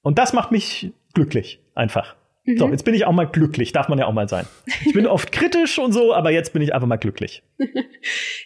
Und 0.02 0.18
das 0.18 0.32
macht 0.32 0.50
mich 0.50 0.92
glücklich, 1.12 1.60
einfach. 1.74 2.16
Mhm. 2.44 2.58
So, 2.58 2.68
jetzt 2.68 2.84
bin 2.84 2.94
ich 2.94 3.04
auch 3.04 3.12
mal 3.12 3.26
glücklich, 3.26 3.70
darf 3.70 3.88
man 3.88 4.00
ja 4.00 4.06
auch 4.06 4.12
mal 4.12 4.28
sein. 4.28 4.46
Ich 4.84 4.92
bin 4.92 5.06
oft 5.06 5.30
kritisch 5.30 5.78
und 5.78 5.92
so, 5.92 6.12
aber 6.12 6.32
jetzt 6.32 6.52
bin 6.52 6.60
ich 6.60 6.74
einfach 6.74 6.88
mal 6.88 6.96
glücklich. 6.96 7.42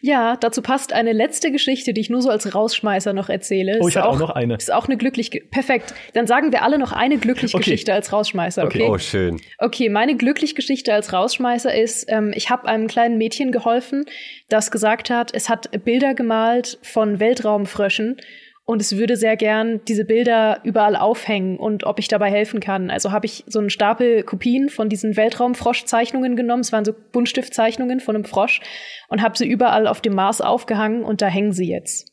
ja, 0.03 0.37
dazu 0.37 0.61
passt 0.61 0.93
eine 0.93 1.13
letzte 1.13 1.51
Geschichte, 1.51 1.95
die 1.95 2.03
ich 2.03 2.11
nur 2.11 2.21
so 2.21 2.29
als 2.29 2.55
Rausschmeißer 2.55 3.15
noch 3.15 3.31
erzähle. 3.31 3.79
Oh, 3.81 3.89
ich 3.89 3.97
habe 3.97 4.09
auch, 4.09 4.15
auch, 4.15 4.19
noch 4.19 4.31
eine. 4.31 4.57
Ist 4.57 4.73
auch 4.73 4.87
eine 4.87 4.99
glückliche. 4.99 5.41
Perfekt. 5.51 5.95
Dann 6.13 6.27
sagen 6.27 6.53
wir 6.53 6.63
alle 6.63 6.79
noch 6.79 6.93
eine 6.93 7.17
glückliche 7.17 7.57
okay. 7.57 7.65
Geschichte 7.65 7.95
als 7.95 8.13
Rausschmeißer. 8.13 8.65
Okay. 8.65 8.83
okay. 8.83 8.91
Oh, 8.91 8.99
schön. 8.99 9.41
Okay, 9.59 9.89
meine 9.89 10.17
glückliche 10.17 10.55
Geschichte 10.55 10.93
als 10.93 11.15
Rausschmeißer 11.15 11.75
ist, 11.75 12.07
ähm, 12.11 12.33
ich 12.35 12.51
habe 12.51 12.69
einem 12.69 12.89
kleinen 12.89 13.17
Mädchen 13.17 13.51
geholfen, 13.51 14.05
das 14.51 14.71
gesagt 14.71 15.09
hat, 15.09 15.35
es 15.35 15.49
hat 15.49 15.71
Bilder 15.85 16.13
gemalt 16.13 16.79
von 16.83 17.19
Weltraumfröschen 17.19 18.19
und 18.67 18.83
es 18.83 18.97
würde 18.97 19.17
sehr 19.17 19.37
gern 19.37 19.81
diese 19.87 20.05
Bilder 20.05 20.61
überall 20.65 20.97
aufhängen 20.97 21.57
und 21.57 21.85
ob 21.85 22.01
ich 22.01 22.09
dabei 22.09 22.31
helfen 22.31 22.59
kann. 22.59 22.91
Also 22.91 23.13
habe 23.13 23.25
ich 23.25 23.45
so 23.47 23.61
einen 23.61 23.71
Stapel 23.71 24.25
Kopien 24.25 24.69
von 24.69 24.89
diesen 24.89 25.17
Weltraumfroschzeichnungen 25.17 26.35
genommen. 26.35 26.63
Es 26.63 26.73
waren 26.73 26.85
so 26.85 26.93
Buntstiftzeichnungen 27.13 28.01
von 28.01 28.17
einem 28.17 28.25
Frosch 28.25 28.61
und 29.09 29.23
habe 29.23 29.39
sie 29.39 29.47
überall 29.47 29.87
auf 29.87 30.01
dem 30.01 30.15
Mars 30.15 30.41
aufgehangen 30.41 31.05
und 31.05 31.23
da 31.23 31.29
hängen 31.29 31.53
sie 31.53 31.69
jetzt. 31.69 32.13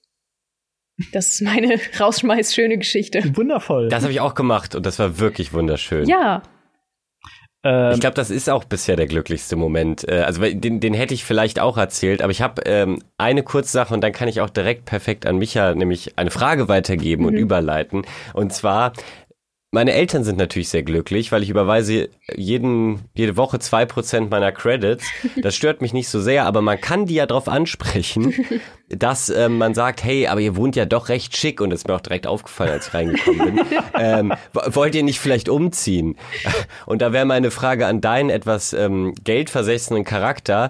Das 1.11 1.33
ist 1.33 1.41
meine 1.41 1.79
rausschmeiß 1.99 2.53
schöne 2.53 2.77
Geschichte. 2.77 3.35
Wundervoll. 3.35 3.89
Das 3.89 4.03
habe 4.03 4.13
ich 4.13 4.21
auch 4.21 4.35
gemacht 4.35 4.75
und 4.75 4.85
das 4.85 4.99
war 4.99 5.17
wirklich 5.17 5.53
wunderschön. 5.53 6.07
Ja, 6.07 6.43
ich 7.93 7.99
glaube, 8.01 8.15
das 8.15 8.29
ist 8.29 8.49
auch 8.49 8.65
bisher 8.65 8.97
der 8.97 9.07
glücklichste 9.07 9.55
Moment. 9.55 10.07
Äh, 10.09 10.21
also 10.21 10.41
den, 10.41 10.79
den 10.81 10.93
hätte 10.93 11.13
ich 11.13 11.23
vielleicht 11.23 11.59
auch 11.59 11.77
erzählt, 11.77 12.21
aber 12.21 12.31
ich 12.31 12.41
habe 12.41 12.61
ähm, 12.65 13.01
eine 13.17 13.43
Sache 13.63 13.93
und 13.93 14.01
dann 14.01 14.11
kann 14.11 14.27
ich 14.27 14.41
auch 14.41 14.49
direkt 14.49 14.85
perfekt 14.85 15.25
an 15.25 15.37
Micha 15.37 15.73
nämlich 15.73 16.17
eine 16.17 16.29
Frage 16.29 16.67
weitergeben 16.67 17.23
mhm. 17.23 17.29
und 17.29 17.35
überleiten. 17.35 18.05
Und 18.33 18.51
zwar 18.51 18.91
meine 19.73 19.93
Eltern 19.93 20.23
sind 20.23 20.37
natürlich 20.37 20.69
sehr 20.69 20.83
glücklich, 20.83 21.31
weil 21.31 21.41
ich 21.41 21.49
überweise 21.49 22.09
jeden, 22.35 23.09
jede 23.15 23.37
Woche 23.37 23.57
zwei 23.57 23.87
Prozent 23.87 24.29
meiner 24.29 24.51
Credits. 24.51 25.03
Das 25.41 25.55
stört 25.55 25.81
mich 25.81 25.93
nicht 25.93 26.09
so 26.09 26.21
sehr, 26.21 26.45
aber 26.45 26.61
man 26.61 26.79
kann 26.79 27.07
die 27.07 27.15
ja 27.15 27.25
darauf 27.25 27.47
ansprechen, 27.49 28.35
dass 28.89 29.29
ähm, 29.29 29.57
man 29.57 29.73
sagt, 29.73 30.03
hey, 30.03 30.27
aber 30.27 30.41
ihr 30.41 30.55
wohnt 30.55 30.75
ja 30.75 30.85
doch 30.85 31.09
recht 31.09 31.35
schick 31.35 31.59
und 31.59 31.71
das 31.71 31.81
ist 31.81 31.87
mir 31.87 31.95
auch 31.95 32.01
direkt 32.01 32.27
aufgefallen, 32.27 32.69
als 32.69 32.89
ich 32.89 32.93
reingekommen 32.93 33.55
bin. 33.55 33.65
ähm, 33.99 34.33
wollt 34.53 34.93
ihr 34.93 35.01
nicht 35.01 35.19
vielleicht 35.19 35.49
umziehen? 35.49 36.17
Und 36.85 37.01
da 37.01 37.11
wäre 37.11 37.25
meine 37.25 37.49
Frage 37.49 37.87
an 37.87 37.99
deinen 37.99 38.29
etwas 38.29 38.73
ähm, 38.73 39.15
geldversessenen 39.23 40.03
Charakter. 40.03 40.69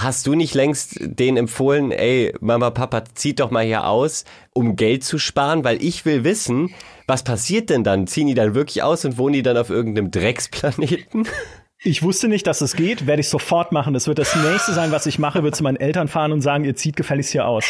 Hast 0.00 0.28
du 0.28 0.36
nicht 0.36 0.54
längst 0.54 1.00
den 1.00 1.36
empfohlen, 1.36 1.90
ey, 1.90 2.32
Mama, 2.40 2.70
Papa, 2.70 3.02
zieht 3.14 3.40
doch 3.40 3.50
mal 3.50 3.64
hier 3.64 3.84
aus, 3.84 4.24
um 4.52 4.76
Geld 4.76 5.02
zu 5.02 5.18
sparen? 5.18 5.64
Weil 5.64 5.82
ich 5.82 6.04
will 6.04 6.22
wissen, 6.22 6.72
was 7.08 7.24
passiert 7.24 7.68
denn 7.68 7.82
dann? 7.82 8.06
Ziehen 8.06 8.28
die 8.28 8.34
dann 8.34 8.54
wirklich 8.54 8.84
aus 8.84 9.04
und 9.04 9.18
wohnen 9.18 9.32
die 9.32 9.42
dann 9.42 9.56
auf 9.56 9.70
irgendeinem 9.70 10.12
Drecksplaneten? 10.12 11.26
Ich 11.82 12.02
wusste 12.02 12.28
nicht, 12.28 12.46
dass 12.46 12.60
es 12.60 12.76
geht, 12.76 13.06
werde 13.06 13.20
ich 13.20 13.28
sofort 13.28 13.72
machen. 13.72 13.92
Das 13.92 14.06
wird 14.06 14.18
das 14.18 14.34
nächste 14.36 14.72
sein, 14.72 14.92
was 14.92 15.06
ich 15.06 15.18
mache, 15.18 15.42
wird 15.42 15.56
zu 15.56 15.62
meinen 15.62 15.76
Eltern 15.76 16.06
fahren 16.06 16.30
und 16.30 16.42
sagen, 16.42 16.64
ihr 16.64 16.76
zieht 16.76 16.96
gefälligst 16.96 17.32
hier 17.32 17.46
aus. 17.46 17.64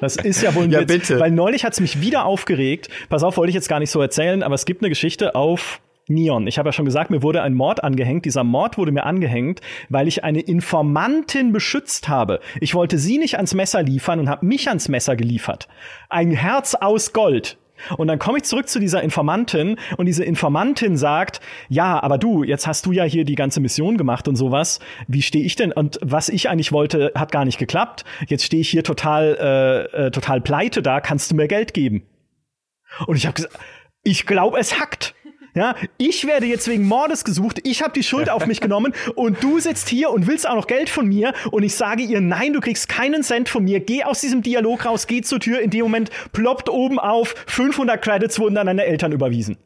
Das 0.00 0.16
ist 0.16 0.42
ja 0.42 0.54
wohl 0.54 0.64
ein 0.64 0.70
ja, 0.70 0.80
Witz. 0.80 1.08
Bitte. 1.08 1.20
Weil 1.20 1.30
neulich 1.30 1.64
hat 1.64 1.72
es 1.72 1.80
mich 1.80 2.00
wieder 2.00 2.26
aufgeregt. 2.26 2.88
Pass 3.08 3.22
auf, 3.22 3.38
wollte 3.38 3.50
ich 3.50 3.54
jetzt 3.54 3.68
gar 3.68 3.80
nicht 3.80 3.90
so 3.90 4.02
erzählen, 4.02 4.42
aber 4.42 4.54
es 4.54 4.66
gibt 4.66 4.82
eine 4.82 4.90
Geschichte 4.90 5.34
auf 5.34 5.80
Neon. 6.06 6.46
Ich 6.46 6.58
habe 6.58 6.68
ja 6.68 6.72
schon 6.72 6.84
gesagt, 6.84 7.10
mir 7.10 7.22
wurde 7.22 7.42
ein 7.42 7.54
Mord 7.54 7.82
angehängt. 7.82 8.24
Dieser 8.24 8.44
Mord 8.44 8.76
wurde 8.76 8.92
mir 8.92 9.04
angehängt, 9.04 9.60
weil 9.88 10.08
ich 10.08 10.22
eine 10.24 10.40
Informantin 10.40 11.52
beschützt 11.52 12.08
habe. 12.08 12.40
Ich 12.60 12.74
wollte 12.74 12.98
sie 12.98 13.18
nicht 13.18 13.36
ans 13.36 13.54
Messer 13.54 13.82
liefern 13.82 14.20
und 14.20 14.28
habe 14.28 14.44
mich 14.44 14.68
ans 14.68 14.88
Messer 14.88 15.16
geliefert. 15.16 15.68
Ein 16.10 16.30
Herz 16.30 16.74
aus 16.74 17.12
Gold. 17.12 17.58
Und 17.96 18.06
dann 18.06 18.18
komme 18.18 18.38
ich 18.38 18.44
zurück 18.44 18.68
zu 18.68 18.78
dieser 18.78 19.02
Informantin 19.02 19.76
und 19.96 20.06
diese 20.06 20.24
Informantin 20.24 20.96
sagt, 20.96 21.40
ja, 21.68 22.00
aber 22.02 22.18
du, 22.18 22.44
jetzt 22.44 22.66
hast 22.66 22.86
du 22.86 22.92
ja 22.92 23.04
hier 23.04 23.24
die 23.24 23.34
ganze 23.34 23.60
Mission 23.60 23.96
gemacht 23.98 24.28
und 24.28 24.36
sowas. 24.36 24.78
Wie 25.08 25.22
stehe 25.22 25.44
ich 25.44 25.56
denn? 25.56 25.72
Und 25.72 25.98
was 26.00 26.28
ich 26.28 26.48
eigentlich 26.48 26.72
wollte, 26.72 27.12
hat 27.14 27.32
gar 27.32 27.44
nicht 27.44 27.58
geklappt. 27.58 28.04
Jetzt 28.28 28.44
stehe 28.44 28.60
ich 28.60 28.70
hier 28.70 28.84
total, 28.84 29.90
äh, 29.94 30.06
äh, 30.06 30.10
total 30.10 30.40
pleite 30.40 30.82
da. 30.82 31.00
Kannst 31.00 31.30
du 31.30 31.34
mir 31.34 31.48
Geld 31.48 31.74
geben? 31.74 32.06
Und 33.06 33.16
ich 33.16 33.26
habe 33.26 33.34
gesagt, 33.34 33.58
ich 34.04 34.26
glaube, 34.26 34.58
es 34.58 34.78
hackt. 34.78 35.14
Ja, 35.56 35.76
ich 35.98 36.26
werde 36.26 36.46
jetzt 36.46 36.66
wegen 36.66 36.88
Mordes 36.88 37.22
gesucht, 37.24 37.60
ich 37.62 37.80
habe 37.80 37.92
die 37.92 38.02
Schuld 38.02 38.28
auf 38.28 38.46
mich 38.46 38.60
genommen 38.60 38.92
und 39.14 39.40
du 39.40 39.60
sitzt 39.60 39.88
hier 39.88 40.10
und 40.10 40.26
willst 40.26 40.48
auch 40.48 40.56
noch 40.56 40.66
Geld 40.66 40.90
von 40.90 41.06
mir 41.06 41.32
und 41.52 41.62
ich 41.62 41.76
sage 41.76 42.02
ihr, 42.02 42.20
nein, 42.20 42.52
du 42.52 42.60
kriegst 42.60 42.88
keinen 42.88 43.22
Cent 43.22 43.48
von 43.48 43.62
mir, 43.62 43.78
geh 43.78 44.02
aus 44.02 44.20
diesem 44.20 44.42
Dialog 44.42 44.84
raus, 44.84 45.06
geh 45.06 45.22
zur 45.22 45.38
Tür, 45.38 45.60
in 45.60 45.70
dem 45.70 45.82
Moment 45.82 46.10
ploppt 46.32 46.68
oben 46.68 46.98
auf, 46.98 47.36
500 47.46 48.02
Credits 48.02 48.40
wurden 48.40 48.56
an 48.58 48.66
deine 48.66 48.84
Eltern 48.84 49.12
überwiesen. 49.12 49.56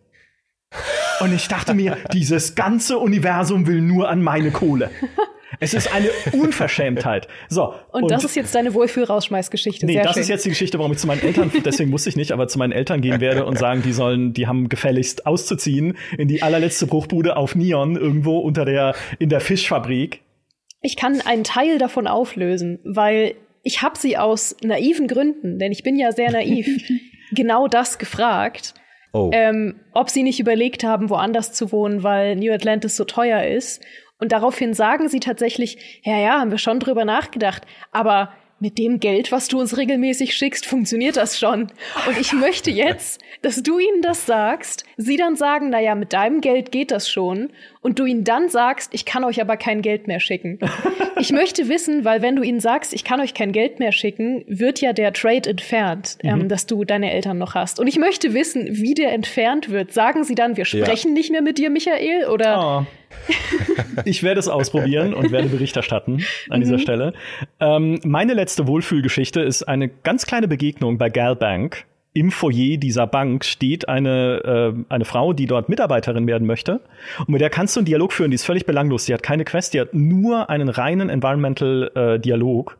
Und 1.20 1.32
ich 1.34 1.48
dachte 1.48 1.72
mir, 1.72 1.96
dieses 2.12 2.54
ganze 2.54 2.98
Universum 2.98 3.66
will 3.66 3.80
nur 3.80 4.10
an 4.10 4.22
meine 4.22 4.50
Kohle. 4.50 4.90
Es 5.60 5.74
ist 5.74 5.92
eine 5.92 6.08
Unverschämtheit. 6.32 7.28
So. 7.48 7.74
Und, 7.90 8.04
und 8.04 8.10
das 8.10 8.24
ist 8.24 8.36
jetzt 8.36 8.54
deine 8.54 8.74
Wohlfühl-Rausschmeißgeschichte. 8.74 9.86
Nee, 9.86 9.94
Sehr 9.94 10.02
das 10.02 10.14
schön. 10.14 10.22
ist 10.22 10.28
jetzt 10.28 10.44
die 10.44 10.50
Geschichte, 10.50 10.78
warum 10.78 10.92
ich 10.92 10.98
zu 10.98 11.06
meinen 11.06 11.22
Eltern, 11.22 11.50
deswegen 11.64 11.90
musste 11.90 12.10
ich 12.10 12.16
nicht, 12.16 12.32
aber 12.32 12.48
zu 12.48 12.58
meinen 12.58 12.72
Eltern 12.72 13.00
gehen 13.00 13.20
werde 13.20 13.46
und 13.46 13.58
sagen, 13.58 13.82
die 13.82 13.92
sollen, 13.92 14.32
die 14.32 14.46
haben 14.46 14.68
gefälligst 14.68 15.26
auszuziehen 15.26 15.96
in 16.16 16.28
die 16.28 16.42
allerletzte 16.42 16.86
Bruchbude 16.86 17.36
auf 17.36 17.54
Neon 17.54 17.96
irgendwo 17.96 18.38
unter 18.38 18.64
der, 18.64 18.94
in 19.18 19.28
der 19.28 19.40
Fischfabrik. 19.40 20.20
Ich 20.82 20.96
kann 20.96 21.20
einen 21.20 21.44
Teil 21.44 21.78
davon 21.78 22.06
auflösen, 22.06 22.78
weil 22.84 23.34
ich 23.62 23.82
habe 23.82 23.98
sie 23.98 24.16
aus 24.16 24.56
naiven 24.62 25.08
Gründen, 25.08 25.58
denn 25.58 25.72
ich 25.72 25.82
bin 25.82 25.98
ja 25.98 26.12
sehr 26.12 26.30
naiv, 26.30 26.66
genau 27.32 27.68
das 27.68 27.98
gefragt. 27.98 28.74
Oh. 29.12 29.30
Ähm, 29.32 29.80
ob 29.94 30.10
sie 30.10 30.22
nicht 30.22 30.38
überlegt 30.38 30.84
haben, 30.84 31.10
woanders 31.10 31.52
zu 31.52 31.72
wohnen, 31.72 32.02
weil 32.02 32.36
New 32.36 32.52
Atlantis 32.52 32.96
so 32.96 33.04
teuer 33.04 33.42
ist. 33.42 33.82
Und 34.18 34.32
daraufhin 34.32 34.74
sagen 34.74 35.08
sie 35.08 35.20
tatsächlich, 35.20 36.00
ja, 36.02 36.18
ja, 36.18 36.40
haben 36.40 36.50
wir 36.50 36.58
schon 36.58 36.80
drüber 36.80 37.04
nachgedacht, 37.04 37.62
aber 37.92 38.32
mit 38.60 38.76
dem 38.78 38.98
Geld, 38.98 39.30
was 39.30 39.48
du 39.48 39.60
uns 39.60 39.76
regelmäßig 39.76 40.34
schickst, 40.34 40.66
funktioniert 40.66 41.16
das 41.16 41.38
schon. 41.38 41.68
Und 42.08 42.18
ich 42.20 42.32
möchte 42.32 42.70
jetzt, 42.70 43.20
dass 43.42 43.62
du 43.62 43.78
ihnen 43.78 44.02
das 44.02 44.26
sagst, 44.26 44.84
sie 44.96 45.16
dann 45.16 45.36
sagen, 45.36 45.70
na 45.70 45.80
ja, 45.80 45.94
mit 45.94 46.12
deinem 46.12 46.40
Geld 46.40 46.72
geht 46.72 46.90
das 46.90 47.08
schon, 47.08 47.50
und 47.80 48.00
du 48.00 48.04
ihnen 48.04 48.24
dann 48.24 48.48
sagst, 48.48 48.92
ich 48.92 49.04
kann 49.04 49.22
euch 49.22 49.40
aber 49.40 49.56
kein 49.56 49.80
Geld 49.80 50.08
mehr 50.08 50.18
schicken. 50.18 50.58
ich 51.20 51.30
möchte 51.30 51.68
wissen, 51.68 52.04
weil 52.04 52.20
wenn 52.20 52.34
du 52.34 52.42
ihnen 52.42 52.58
sagst, 52.58 52.92
ich 52.92 53.04
kann 53.04 53.20
euch 53.20 53.32
kein 53.32 53.52
Geld 53.52 53.78
mehr 53.78 53.92
schicken, 53.92 54.44
wird 54.48 54.80
ja 54.80 54.92
der 54.92 55.12
Trade 55.12 55.48
entfernt, 55.48 56.18
ähm, 56.24 56.40
mhm. 56.40 56.48
dass 56.48 56.66
du 56.66 56.84
deine 56.84 57.12
Eltern 57.12 57.38
noch 57.38 57.54
hast. 57.54 57.78
Und 57.78 57.86
ich 57.86 57.98
möchte 57.98 58.34
wissen, 58.34 58.66
wie 58.70 58.94
der 58.94 59.12
entfernt 59.12 59.70
wird. 59.70 59.92
Sagen 59.92 60.24
sie 60.24 60.34
dann, 60.34 60.56
wir 60.56 60.64
sprechen 60.64 61.08
ja. 61.08 61.14
nicht 61.14 61.30
mehr 61.30 61.42
mit 61.42 61.58
dir, 61.58 61.70
Michael, 61.70 62.26
oder? 62.26 62.84
Oh 62.84 62.97
ich 64.04 64.22
werde 64.22 64.40
es 64.40 64.48
ausprobieren 64.48 65.14
und 65.14 65.32
werde 65.32 65.48
Bericht 65.48 65.76
erstatten 65.76 66.24
an 66.50 66.60
dieser 66.60 66.76
mhm. 66.76 66.80
Stelle. 66.80 67.12
Ähm, 67.60 68.00
meine 68.04 68.34
letzte 68.34 68.66
Wohlfühlgeschichte 68.66 69.40
ist 69.40 69.62
eine 69.64 69.88
ganz 69.88 70.26
kleine 70.26 70.48
Begegnung 70.48 70.98
bei 70.98 71.10
Galbank. 71.10 71.84
Im 72.14 72.30
Foyer 72.30 72.78
dieser 72.78 73.06
Bank 73.06 73.44
steht 73.44 73.88
eine, 73.88 74.74
äh, 74.78 74.84
eine 74.88 75.04
Frau, 75.04 75.32
die 75.32 75.46
dort 75.46 75.68
Mitarbeiterin 75.68 76.26
werden 76.26 76.46
möchte. 76.46 76.80
Und 77.20 77.28
mit 77.28 77.40
der 77.40 77.50
kannst 77.50 77.76
du 77.76 77.80
einen 77.80 77.86
Dialog 77.86 78.12
führen, 78.12 78.30
die 78.30 78.36
ist 78.36 78.44
völlig 78.44 78.66
belanglos. 78.66 79.04
Die 79.04 79.14
hat 79.14 79.22
keine 79.22 79.44
Quest, 79.44 79.74
die 79.74 79.80
hat 79.80 79.94
nur 79.94 80.50
einen 80.50 80.68
reinen 80.68 81.10
Environmental-Dialog, 81.10 82.78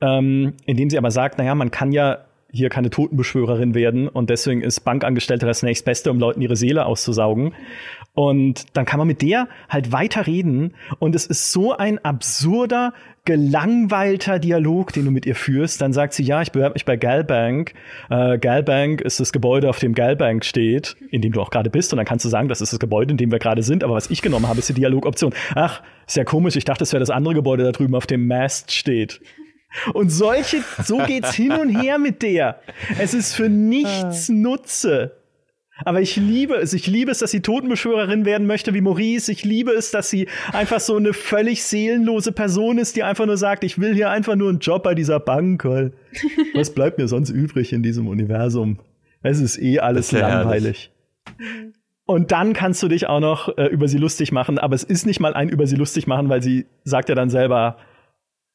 äh, 0.00 0.06
ähm, 0.06 0.54
in 0.66 0.76
dem 0.76 0.90
sie 0.90 0.98
aber 0.98 1.10
sagt, 1.10 1.38
naja, 1.38 1.54
man 1.54 1.70
kann 1.70 1.90
ja 1.92 2.18
hier 2.52 2.68
keine 2.68 2.90
Totenbeschwörerin 2.90 3.74
werden 3.74 4.08
und 4.08 4.30
deswegen 4.30 4.62
ist 4.62 4.80
Bankangestellte 4.80 5.46
das 5.46 5.62
nächstbeste, 5.62 6.10
um 6.10 6.18
Leuten 6.18 6.40
ihre 6.40 6.56
Seele 6.56 6.84
auszusaugen. 6.86 7.54
Und 8.20 8.76
dann 8.76 8.84
kann 8.84 8.98
man 8.98 9.06
mit 9.06 9.22
der 9.22 9.48
halt 9.70 9.92
weiter 9.92 10.26
reden. 10.26 10.74
Und 10.98 11.14
es 11.14 11.24
ist 11.24 11.52
so 11.52 11.74
ein 11.74 12.04
absurder, 12.04 12.92
gelangweilter 13.24 14.38
Dialog, 14.38 14.92
den 14.92 15.06
du 15.06 15.10
mit 15.10 15.24
ihr 15.24 15.34
führst. 15.34 15.80
Dann 15.80 15.94
sagt 15.94 16.12
sie, 16.12 16.22
ja, 16.22 16.42
ich 16.42 16.52
bewerbe 16.52 16.74
mich 16.74 16.84
bei 16.84 16.98
Galbank. 16.98 17.72
Äh, 18.10 18.36
Galbank 18.36 19.00
ist 19.00 19.20
das 19.20 19.32
Gebäude, 19.32 19.70
auf 19.70 19.78
dem 19.78 19.94
Galbank 19.94 20.44
steht, 20.44 20.96
in 21.10 21.22
dem 21.22 21.32
du 21.32 21.40
auch 21.40 21.48
gerade 21.48 21.70
bist. 21.70 21.94
Und 21.94 21.96
dann 21.96 22.04
kannst 22.04 22.26
du 22.26 22.28
sagen, 22.28 22.48
das 22.48 22.60
ist 22.60 22.74
das 22.74 22.78
Gebäude, 22.78 23.12
in 23.12 23.16
dem 23.16 23.32
wir 23.32 23.38
gerade 23.38 23.62
sind. 23.62 23.82
Aber 23.82 23.94
was 23.94 24.10
ich 24.10 24.20
genommen 24.20 24.48
habe, 24.48 24.58
ist 24.58 24.68
die 24.68 24.74
Dialogoption. 24.74 25.32
Ach, 25.54 25.80
ist 26.06 26.18
ja 26.18 26.24
komisch. 26.24 26.56
Ich 26.56 26.66
dachte, 26.66 26.84
es 26.84 26.92
wäre 26.92 27.00
das 27.00 27.08
andere 27.08 27.32
Gebäude 27.32 27.64
da 27.64 27.72
drüben, 27.72 27.94
auf 27.94 28.06
dem 28.06 28.26
Mast 28.26 28.70
steht. 28.72 29.22
Und 29.94 30.10
solche, 30.10 30.62
so 30.84 30.98
geht's 30.98 31.32
hin 31.32 31.52
und 31.52 31.70
her 31.70 31.98
mit 31.98 32.20
der. 32.20 32.60
Es 32.98 33.14
ist 33.14 33.34
für 33.34 33.48
nichts 33.48 34.28
ah. 34.28 34.34
Nutze. 34.34 35.19
Aber 35.84 36.00
ich 36.00 36.16
liebe 36.16 36.54
es. 36.54 36.72
Ich 36.72 36.86
liebe 36.86 37.10
es, 37.10 37.18
dass 37.18 37.30
sie 37.30 37.40
Totenbeschwörerin 37.40 38.24
werden 38.24 38.46
möchte 38.46 38.74
wie 38.74 38.80
Maurice. 38.80 39.30
Ich 39.32 39.44
liebe 39.44 39.72
es, 39.72 39.90
dass 39.90 40.10
sie 40.10 40.28
einfach 40.52 40.80
so 40.80 40.96
eine 40.96 41.12
völlig 41.12 41.62
seelenlose 41.62 42.32
Person 42.32 42.78
ist, 42.78 42.96
die 42.96 43.02
einfach 43.02 43.26
nur 43.26 43.36
sagt, 43.36 43.64
ich 43.64 43.78
will 43.78 43.94
hier 43.94 44.10
einfach 44.10 44.36
nur 44.36 44.48
einen 44.48 44.58
Job 44.58 44.82
bei 44.82 44.94
dieser 44.94 45.20
Bank. 45.20 45.64
Weil 45.64 45.92
was 46.54 46.74
bleibt 46.74 46.98
mir 46.98 47.08
sonst 47.08 47.30
übrig 47.30 47.72
in 47.72 47.82
diesem 47.82 48.08
Universum? 48.08 48.78
Es 49.22 49.40
ist 49.40 49.60
eh 49.60 49.80
alles 49.80 50.12
langweilig. 50.12 50.90
Und 52.06 52.32
dann 52.32 52.54
kannst 52.54 52.82
du 52.82 52.88
dich 52.88 53.06
auch 53.06 53.20
noch 53.20 53.56
äh, 53.56 53.66
über 53.66 53.86
sie 53.86 53.98
lustig 53.98 54.32
machen, 54.32 54.58
aber 54.58 54.74
es 54.74 54.82
ist 54.82 55.06
nicht 55.06 55.20
mal 55.20 55.34
ein 55.34 55.48
über 55.48 55.66
sie 55.66 55.76
lustig 55.76 56.08
machen, 56.08 56.28
weil 56.28 56.42
sie 56.42 56.66
sagt 56.82 57.08
ja 57.08 57.14
dann 57.14 57.30
selber, 57.30 57.76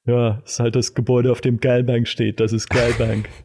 ja, 0.05 0.41
ist 0.45 0.59
halt 0.59 0.75
das 0.75 0.93
Gebäude, 0.93 1.31
auf 1.31 1.41
dem 1.41 1.59
Geilbank 1.59 2.07
steht. 2.07 2.39
Das 2.39 2.51
ist 2.51 2.69
Geilbank. 2.69 3.29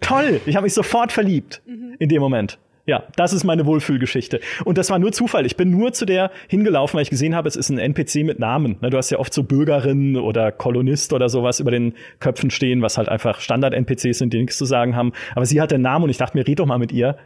Toll! 0.00 0.40
Ich 0.46 0.56
habe 0.56 0.64
mich 0.64 0.74
sofort 0.74 1.12
verliebt 1.12 1.62
mhm. 1.66 1.96
in 1.98 2.08
dem 2.08 2.20
Moment. 2.20 2.58
Ja, 2.86 3.04
das 3.14 3.32
ist 3.32 3.44
meine 3.44 3.66
Wohlfühlgeschichte. 3.66 4.40
Und 4.64 4.78
das 4.78 4.90
war 4.90 4.98
nur 4.98 5.12
Zufall. 5.12 5.46
Ich 5.46 5.56
bin 5.56 5.70
nur 5.70 5.92
zu 5.92 6.06
der 6.06 6.32
hingelaufen, 6.48 6.96
weil 6.96 7.02
ich 7.02 7.10
gesehen 7.10 7.36
habe, 7.36 7.46
es 7.46 7.54
ist 7.54 7.68
ein 7.68 7.78
NPC 7.78 8.24
mit 8.24 8.38
Namen. 8.38 8.78
Du 8.80 8.96
hast 8.96 9.10
ja 9.10 9.18
oft 9.18 9.32
so 9.32 9.44
Bürgerin 9.44 10.16
oder 10.16 10.50
Kolonist 10.50 11.12
oder 11.12 11.28
sowas 11.28 11.60
über 11.60 11.70
den 11.70 11.94
Köpfen 12.18 12.50
stehen, 12.50 12.82
was 12.82 12.98
halt 12.98 13.08
einfach 13.08 13.40
Standard-NPCs 13.40 14.18
sind, 14.18 14.32
die 14.32 14.38
nichts 14.38 14.58
zu 14.58 14.64
sagen 14.64 14.96
haben. 14.96 15.12
Aber 15.36 15.46
sie 15.46 15.60
hat 15.60 15.70
den 15.70 15.82
Namen 15.82 16.04
und 16.04 16.10
ich 16.10 16.16
dachte 16.16 16.36
mir, 16.36 16.46
red 16.46 16.58
doch 16.58 16.66
mal 16.66 16.78
mit 16.78 16.90
ihr. 16.90 17.16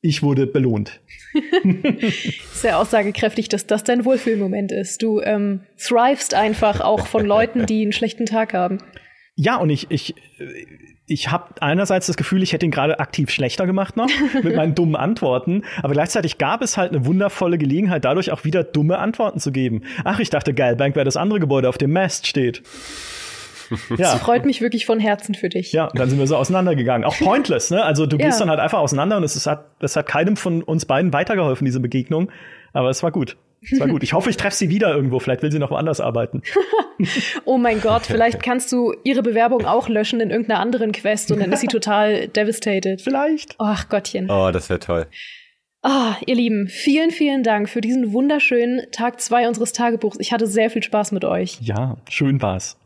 Ich 0.00 0.22
wurde 0.22 0.48
belohnt. 0.48 1.00
Sehr 2.52 2.78
aussagekräftig, 2.78 3.48
dass 3.48 3.66
das 3.66 3.84
dein 3.84 4.04
Wohlfühlmoment 4.04 4.72
ist. 4.72 5.00
Du 5.02 5.20
ähm, 5.20 5.60
thrivest 5.78 6.34
einfach 6.34 6.80
auch 6.80 7.06
von 7.06 7.24
Leuten, 7.24 7.66
die 7.66 7.82
einen 7.82 7.92
schlechten 7.92 8.26
Tag 8.26 8.52
haben. 8.52 8.78
Ja, 9.36 9.56
und 9.56 9.70
ich, 9.70 9.90
ich, 9.90 10.14
ich 11.12 11.30
habe 11.30 11.54
einerseits 11.60 12.06
das 12.06 12.16
Gefühl, 12.16 12.42
ich 12.42 12.52
hätte 12.52 12.66
ihn 12.66 12.72
gerade 12.72 12.98
aktiv 12.98 13.30
schlechter 13.30 13.66
gemacht 13.66 13.96
noch 13.96 14.08
mit 14.42 14.56
meinen 14.56 14.74
dummen 14.74 14.96
Antworten, 14.96 15.62
aber 15.82 15.92
gleichzeitig 15.92 16.38
gab 16.38 16.62
es 16.62 16.76
halt 16.76 16.92
eine 16.92 17.04
wundervolle 17.06 17.58
Gelegenheit, 17.58 18.04
dadurch 18.04 18.32
auch 18.32 18.44
wieder 18.44 18.64
dumme 18.64 18.98
Antworten 18.98 19.38
zu 19.38 19.52
geben. 19.52 19.82
Ach, 20.04 20.18
ich 20.18 20.30
dachte, 20.30 20.54
Geilbank 20.54 20.96
wäre 20.96 21.04
das 21.04 21.16
andere 21.16 21.40
Gebäude, 21.40 21.68
auf 21.68 21.78
dem 21.78 21.92
Mast 21.92 22.26
steht. 22.26 22.62
ja. 23.90 23.96
Das 23.96 24.14
freut 24.16 24.44
mich 24.44 24.60
wirklich 24.60 24.86
von 24.86 25.00
Herzen 25.00 25.34
für 25.34 25.48
dich. 25.48 25.72
Ja, 25.72 25.90
dann 25.94 26.08
sind 26.08 26.18
wir 26.18 26.26
so 26.26 26.36
auseinandergegangen. 26.36 27.04
Auch 27.06 27.16
pointless, 27.18 27.70
ne? 27.70 27.84
Also 27.84 28.06
du 28.06 28.16
gehst 28.18 28.38
ja. 28.38 28.38
dann 28.40 28.50
halt 28.50 28.60
einfach 28.60 28.78
auseinander 28.78 29.16
und 29.16 29.24
es, 29.24 29.36
ist, 29.36 29.46
hat, 29.46 29.66
es 29.80 29.96
hat 29.96 30.06
keinem 30.06 30.36
von 30.36 30.62
uns 30.62 30.86
beiden 30.86 31.12
weitergeholfen, 31.12 31.64
diese 31.64 31.80
Begegnung. 31.80 32.30
Aber 32.72 32.90
es 32.90 33.02
war 33.02 33.12
gut. 33.12 33.36
Es 33.70 33.78
war 33.78 33.88
gut. 33.88 34.02
Ich 34.02 34.12
hoffe, 34.12 34.30
ich 34.30 34.36
treffe 34.36 34.56
sie 34.56 34.68
wieder 34.68 34.94
irgendwo. 34.94 35.18
Vielleicht 35.20 35.42
will 35.42 35.52
sie 35.52 35.58
noch 35.58 35.70
woanders 35.70 36.00
arbeiten. 36.00 36.42
oh 37.44 37.58
mein 37.58 37.80
Gott, 37.80 38.02
vielleicht 38.06 38.42
kannst 38.42 38.72
du 38.72 38.94
ihre 39.04 39.22
Bewerbung 39.22 39.64
auch 39.64 39.88
löschen 39.88 40.20
in 40.20 40.30
irgendeiner 40.30 40.60
anderen 40.60 40.92
Quest 40.92 41.30
und 41.30 41.40
dann 41.40 41.52
ist 41.52 41.60
sie 41.60 41.66
total 41.68 42.28
devastated. 42.28 43.00
Vielleicht. 43.00 43.54
Ach 43.58 43.88
Gottchen. 43.88 44.30
Oh, 44.30 44.50
das 44.50 44.68
wäre 44.68 44.80
toll. 44.80 45.06
Ah, 45.82 46.14
ihr 46.26 46.36
Lieben, 46.36 46.68
vielen, 46.68 47.10
vielen 47.10 47.42
Dank 47.42 47.68
für 47.68 47.80
diesen 47.80 48.12
wunderschönen 48.12 48.90
Tag 48.92 49.20
zwei 49.20 49.48
unseres 49.48 49.72
Tagebuchs. 49.72 50.18
Ich 50.20 50.32
hatte 50.32 50.46
sehr 50.46 50.70
viel 50.70 50.82
Spaß 50.82 51.10
mit 51.10 51.24
euch. 51.24 51.58
Ja, 51.60 51.96
schön 52.08 52.40
war's. 52.40 52.78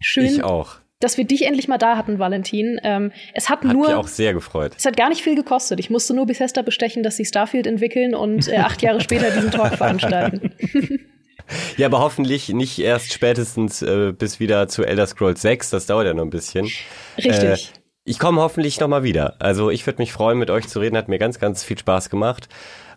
Schön. 0.00 0.26
Ich 0.26 0.44
auch 0.44 0.81
dass 1.02 1.16
wir 1.16 1.24
dich 1.24 1.46
endlich 1.46 1.68
mal 1.68 1.78
da 1.78 1.96
hatten, 1.96 2.18
Valentin. 2.18 2.80
Ähm, 2.82 3.12
es 3.34 3.48
hat, 3.48 3.64
hat 3.64 3.72
nur. 3.72 3.86
Mich 3.86 3.96
auch 3.96 4.08
sehr 4.08 4.34
gefreut. 4.34 4.72
Es 4.76 4.84
hat 4.84 4.96
gar 4.96 5.08
nicht 5.08 5.22
viel 5.22 5.34
gekostet. 5.34 5.80
Ich 5.80 5.90
musste 5.90 6.14
nur 6.14 6.26
Bethesda 6.26 6.62
bestechen, 6.62 7.02
dass 7.02 7.16
sie 7.16 7.24
Starfield 7.24 7.66
entwickeln 7.66 8.14
und 8.14 8.48
äh, 8.48 8.56
acht 8.56 8.82
Jahre 8.82 9.00
später 9.00 9.30
diesen 9.30 9.50
Talk 9.50 9.74
veranstalten. 9.76 10.52
ja, 11.76 11.86
aber 11.86 12.00
hoffentlich 12.00 12.48
nicht 12.50 12.78
erst 12.78 13.12
spätestens 13.12 13.82
äh, 13.82 14.12
bis 14.16 14.40
wieder 14.40 14.68
zu 14.68 14.84
Elder 14.84 15.06
Scrolls 15.06 15.42
6. 15.42 15.70
Das 15.70 15.86
dauert 15.86 16.06
ja 16.06 16.14
noch 16.14 16.24
ein 16.24 16.30
bisschen. 16.30 16.68
Richtig. 17.18 17.42
Äh, 17.42 17.56
ich 18.04 18.18
komme 18.18 18.40
hoffentlich 18.40 18.80
noch 18.80 18.88
mal 18.88 19.04
wieder. 19.04 19.36
Also 19.38 19.70
ich 19.70 19.86
würde 19.86 20.02
mich 20.02 20.12
freuen, 20.12 20.38
mit 20.38 20.50
euch 20.50 20.66
zu 20.66 20.80
reden. 20.80 20.96
Hat 20.96 21.08
mir 21.08 21.18
ganz, 21.18 21.38
ganz 21.38 21.62
viel 21.62 21.78
Spaß 21.78 22.10
gemacht. 22.10 22.48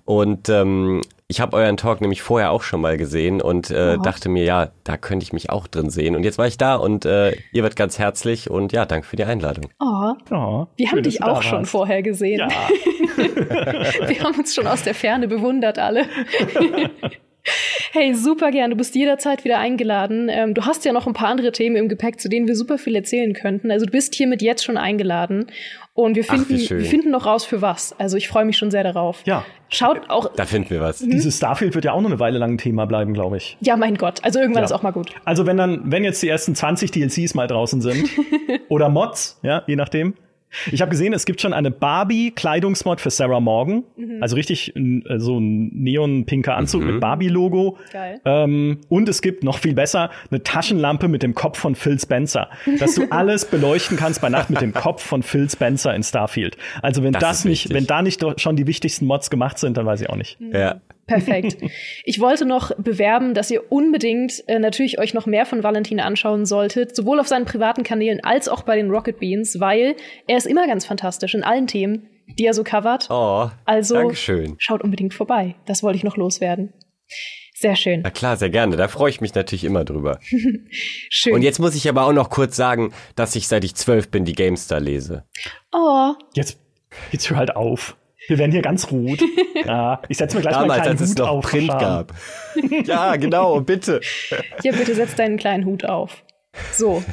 Und 0.03 0.49
ähm, 0.49 1.01
ich 1.27 1.41
habe 1.41 1.57
euren 1.57 1.75
Talk 1.75 2.01
nämlich 2.01 2.21
vorher 2.21 2.51
auch 2.51 2.61
schon 2.61 2.81
mal 2.81 2.97
gesehen 2.97 3.41
und 3.41 3.71
äh, 3.71 3.97
dachte 3.97 4.29
mir, 4.29 4.43
ja, 4.43 4.69
da 4.83 4.95
könnte 4.95 5.23
ich 5.23 5.33
mich 5.33 5.49
auch 5.49 5.65
drin 5.65 5.89
sehen. 5.89 6.15
Und 6.15 6.23
jetzt 6.23 6.37
war 6.37 6.45
ich 6.45 6.57
da 6.57 6.75
und 6.75 7.05
äh, 7.05 7.31
ihr 7.51 7.63
werdet 7.63 7.75
ganz 7.75 7.97
herzlich 7.97 8.49
und 8.51 8.71
ja, 8.73 8.85
danke 8.85 9.07
für 9.07 9.15
die 9.15 9.23
Einladung. 9.23 9.71
Oh, 9.79 10.13
oh 10.31 10.67
wir 10.75 10.91
haben 10.91 11.01
dich 11.01 11.23
auch 11.23 11.41
schon 11.41 11.65
vorher 11.65 12.03
gesehen. 12.03 12.39
Ja. 12.39 12.49
wir 14.07 14.23
haben 14.23 14.37
uns 14.37 14.53
schon 14.53 14.67
aus 14.67 14.83
der 14.83 14.93
Ferne 14.93 15.27
bewundert 15.27 15.79
alle. 15.79 16.05
Hey, 17.91 18.13
super 18.13 18.51
gern. 18.51 18.71
Du 18.71 18.75
bist 18.75 18.95
jederzeit 18.95 19.43
wieder 19.43 19.59
eingeladen. 19.59 20.29
Ähm, 20.29 20.53
du 20.53 20.65
hast 20.65 20.83
ja 20.85 20.91
noch 20.91 21.07
ein 21.07 21.13
paar 21.13 21.29
andere 21.29 21.51
Themen 21.51 21.75
im 21.75 21.87
Gepäck, 21.87 22.19
zu 22.19 22.29
denen 22.29 22.47
wir 22.47 22.55
super 22.55 22.77
viel 22.77 22.95
erzählen 22.95 23.33
könnten. 23.33 23.71
Also 23.71 23.85
du 23.85 23.91
bist 23.91 24.15
hiermit 24.15 24.41
jetzt 24.41 24.63
schon 24.63 24.77
eingeladen. 24.77 25.47
Und 25.93 26.15
wir 26.15 26.25
finden, 26.25 26.55
Ach, 26.55 26.69
wir 26.71 26.85
finden 26.85 27.11
noch 27.11 27.25
raus 27.25 27.45
für 27.45 27.61
was. 27.61 27.97
Also 27.97 28.17
ich 28.17 28.27
freue 28.27 28.43
mich 28.43 28.57
schon 28.57 28.69
sehr 28.69 28.83
darauf. 28.83 29.21
Ja. 29.25 29.45
Schaut 29.69 30.09
auch. 30.09 30.29
Da 30.35 30.45
finden 30.45 30.69
wir 30.69 30.81
was. 30.81 31.01
Mhm. 31.01 31.11
Dieses 31.11 31.37
Starfield 31.37 31.73
wird 31.73 31.85
ja 31.85 31.93
auch 31.93 32.01
noch 32.01 32.09
eine 32.09 32.19
Weile 32.19 32.37
lang 32.37 32.55
ein 32.55 32.57
Thema 32.57 32.85
bleiben, 32.85 33.13
glaube 33.13 33.37
ich. 33.37 33.57
Ja, 33.61 33.77
mein 33.77 33.95
Gott. 33.95 34.23
Also 34.23 34.39
irgendwann 34.39 34.63
ja. 34.63 34.65
ist 34.65 34.73
auch 34.73 34.83
mal 34.83 34.91
gut. 34.91 35.11
Also 35.23 35.45
wenn 35.45 35.55
dann, 35.55 35.83
wenn 35.85 36.03
jetzt 36.03 36.21
die 36.21 36.27
ersten 36.27 36.53
20 36.53 36.91
DLCs 36.91 37.33
mal 37.33 37.47
draußen 37.47 37.79
sind 37.79 38.09
oder 38.67 38.89
Mods, 38.89 39.39
ja, 39.41 39.63
je 39.67 39.77
nachdem, 39.77 40.15
Ich 40.71 40.81
habe 40.81 40.89
gesehen, 40.91 41.11
es 41.13 41.25
gibt 41.25 41.41
schon 41.41 41.51
eine 41.53 41.69
Barbie-Kleidungsmod 41.69 43.01
für 43.01 43.09
Sarah 43.09 43.39
Morgan. 43.39 43.83
Mhm. 43.97 44.17
Also 44.21 44.35
richtig 44.35 44.73
äh, 44.75 45.01
so 45.17 45.37
ein 45.39 45.67
neon-pinker 45.73 46.55
Anzug 46.55 46.81
Mhm. 46.83 46.91
mit 46.91 46.99
Barbie-Logo. 47.01 47.77
Geil. 47.91 48.21
Ähm, 48.25 48.79
und 48.89 49.09
es 49.09 49.21
gibt 49.21 49.43
noch 49.43 49.57
viel 49.59 49.73
besser 49.73 50.11
eine 50.31 50.43
Taschenlampe 50.43 51.07
mit 51.07 51.23
dem 51.23 51.35
Kopf 51.35 51.59
von 51.59 51.75
Phil 51.75 51.99
Spencer. 51.99 52.49
Dass 52.79 52.95
du 52.95 53.03
alles 53.11 53.45
beleuchten 53.45 53.97
kannst 53.97 54.21
bei 54.21 54.29
Nacht 54.29 54.49
mit 54.49 54.61
dem 54.61 54.73
Kopf 54.73 55.03
von 55.03 55.23
Phil 55.23 55.49
Spencer 55.49 55.93
in 55.93 56.03
Starfield. 56.03 56.57
Also 56.81 57.03
wenn 57.03 57.13
Das 57.13 57.21
das, 57.21 57.45
nicht, 57.45 57.65
wichtig. 57.65 57.75
wenn 57.75 57.87
da 57.87 58.01
nicht 58.01 58.23
doch 58.23 58.39
schon 58.39 58.55
die 58.55 58.67
wichtigsten 58.67 59.05
Mods 59.05 59.29
gemacht 59.29 59.57
sind, 59.59 59.75
dann 59.77 59.85
weiß 59.85 60.01
ich 60.01 60.09
auch 60.09 60.15
nicht. 60.15 60.37
Ja. 60.53 60.79
Perfekt. 61.07 61.57
Ich 62.07 62.19
wollte 62.19 62.45
noch 62.45 62.71
bewerben, 62.77 63.33
dass 63.33 63.49
ihr 63.51 63.71
unbedingt 63.71 64.43
äh, 64.47 64.59
natürlich 64.59 64.99
euch 64.99 65.13
noch 65.13 65.25
mehr 65.25 65.45
von 65.45 65.63
Valentin 65.63 65.99
anschauen 65.99 66.45
solltet, 66.45 66.95
sowohl 66.95 67.19
auf 67.19 67.27
seinen 67.27 67.45
privaten 67.45 67.83
Kanälen 67.83 68.23
als 68.23 68.47
auch 68.47 68.63
bei 68.63 68.75
den 68.75 68.91
Rocket 68.91 69.19
Beans, 69.19 69.59
weil 69.59 69.95
er 70.27 70.37
ist 70.37 70.45
immer 70.45 70.67
ganz 70.67 70.85
fantastisch 70.85 71.33
in 71.33 71.43
allen 71.43 71.67
Themen, 71.67 72.07
die 72.37 72.45
er 72.45 72.53
so 72.53 72.63
covert. 72.63 73.07
Oh, 73.09 73.49
also 73.65 73.95
Dankeschön. 73.95 74.55
schaut 74.59 74.83
unbedingt 74.83 75.13
vorbei. 75.13 75.55
Das 75.65 75.83
wollte 75.83 75.97
ich 75.97 76.03
noch 76.03 76.17
loswerden. 76.17 76.73
Sehr 77.57 77.75
schön. 77.75 78.01
Na 78.03 78.09
klar, 78.09 78.35
sehr 78.35 78.49
gerne. 78.49 78.75
Da 78.75 78.87
freue 78.87 79.09
ich 79.09 79.21
mich 79.21 79.33
natürlich 79.33 79.63
immer 79.63 79.85
drüber. 79.85 80.19
Schön. 81.09 81.33
Und 81.33 81.41
jetzt 81.41 81.59
muss 81.59 81.73
ich 81.73 81.87
aber 81.87 82.05
auch 82.05 82.11
noch 82.11 82.29
kurz 82.29 82.55
sagen, 82.57 82.93
dass 83.15 83.35
ich 83.35 83.47
seit 83.47 83.63
ich 83.63 83.75
zwölf 83.75 84.09
bin 84.09 84.25
die 84.25 84.33
GameStar 84.33 84.81
lese. 84.81 85.23
oh, 85.71 86.11
Jetzt, 86.33 86.59
jetzt 87.11 87.29
hör 87.29 87.37
halt 87.37 87.55
auf. 87.55 87.95
Wir 88.27 88.37
werden 88.37 88.51
hier 88.51 88.61
ganz 88.61 88.91
rot. 88.91 89.19
Ja, 89.65 90.01
ich 90.09 90.17
setze 90.17 90.35
mir 90.35 90.43
gleich 90.43 90.53
mal 90.53 90.61
Damals, 90.67 90.81
einen 90.81 90.89
als 90.89 90.97
kleinen 90.97 91.03
es 91.05 91.09
Hut 91.11 91.17
noch 91.17 91.29
auf. 91.29 91.45
Print 91.45 91.67
Scham. 91.67 91.79
gab. 91.79 92.13
ja, 92.85 93.15
genau, 93.15 93.61
bitte. 93.61 93.99
ja, 94.61 94.71
bitte 94.73 94.93
setz 94.93 95.15
deinen 95.15 95.37
kleinen 95.37 95.65
Hut 95.65 95.85
auf. 95.85 96.23
So. 96.71 97.03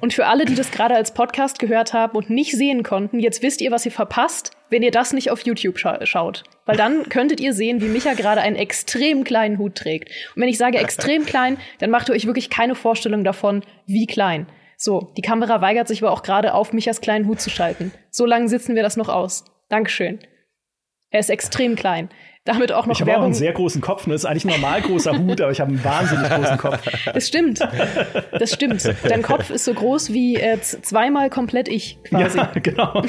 Und 0.00 0.12
für 0.12 0.26
alle, 0.26 0.44
die 0.44 0.54
das 0.54 0.70
gerade 0.70 0.94
als 0.94 1.14
Podcast 1.14 1.58
gehört 1.58 1.92
haben 1.92 2.16
und 2.16 2.30
nicht 2.30 2.52
sehen 2.52 2.82
konnten, 2.82 3.20
jetzt 3.20 3.42
wisst 3.42 3.60
ihr, 3.60 3.70
was 3.70 3.86
ihr 3.86 3.92
verpasst, 3.92 4.50
wenn 4.70 4.82
ihr 4.82 4.90
das 4.90 5.12
nicht 5.12 5.30
auf 5.30 5.40
YouTube 5.42 5.78
scha 5.78 6.04
schaut. 6.04 6.44
Weil 6.66 6.76
dann 6.76 7.08
könntet 7.08 7.40
ihr 7.40 7.52
sehen, 7.52 7.80
wie 7.80 7.88
Micha 7.88 8.14
gerade 8.14 8.40
einen 8.40 8.56
extrem 8.56 9.24
kleinen 9.24 9.58
Hut 9.58 9.76
trägt. 9.76 10.08
Und 10.34 10.42
wenn 10.42 10.48
ich 10.48 10.58
sage 10.58 10.78
extrem 10.78 11.26
klein, 11.26 11.58
dann 11.78 11.90
macht 11.90 12.08
ihr 12.08 12.14
euch 12.14 12.26
wirklich 12.26 12.50
keine 12.50 12.74
Vorstellung 12.74 13.24
davon, 13.24 13.62
wie 13.86 14.06
klein. 14.06 14.46
So, 14.76 15.12
die 15.16 15.22
Kamera 15.22 15.60
weigert 15.60 15.88
sich 15.88 16.02
aber 16.02 16.12
auch 16.12 16.22
gerade 16.22 16.54
auf 16.54 16.72
Michas 16.72 17.00
kleinen 17.00 17.26
Hut 17.26 17.40
zu 17.40 17.50
schalten. 17.50 17.92
So 18.10 18.26
lange 18.26 18.48
sitzen 18.48 18.74
wir 18.74 18.82
das 18.82 18.96
noch 18.96 19.08
aus. 19.08 19.44
Dankeschön. 19.68 20.18
Er 21.14 21.20
ist 21.20 21.30
extrem 21.30 21.76
klein. 21.76 22.08
Damit 22.44 22.72
auch 22.72 22.86
noch 22.86 22.94
Ich 22.96 23.00
habe 23.00 23.16
auch 23.16 23.22
einen 23.22 23.34
sehr 23.34 23.52
großen 23.52 23.80
Kopf. 23.80 24.08
Ne? 24.08 24.14
Das 24.14 24.22
ist 24.22 24.24
eigentlich 24.24 24.46
ein 24.46 24.60
normal 24.60 24.82
großer 24.82 25.16
Hut, 25.16 25.40
aber 25.40 25.52
ich 25.52 25.60
habe 25.60 25.70
einen 25.70 25.84
wahnsinnig 25.84 26.28
großen 26.28 26.58
Kopf. 26.58 26.82
Das 27.04 27.28
stimmt. 27.28 27.60
Das 28.32 28.52
stimmt. 28.52 28.84
Dein 29.08 29.22
Kopf 29.22 29.48
ist 29.50 29.64
so 29.64 29.74
groß 29.74 30.12
wie 30.12 30.34
äh, 30.34 30.60
zweimal 30.60 31.30
komplett 31.30 31.68
ich 31.68 32.02
quasi. 32.02 32.38
Ja, 32.38 32.50
genau. 32.60 33.00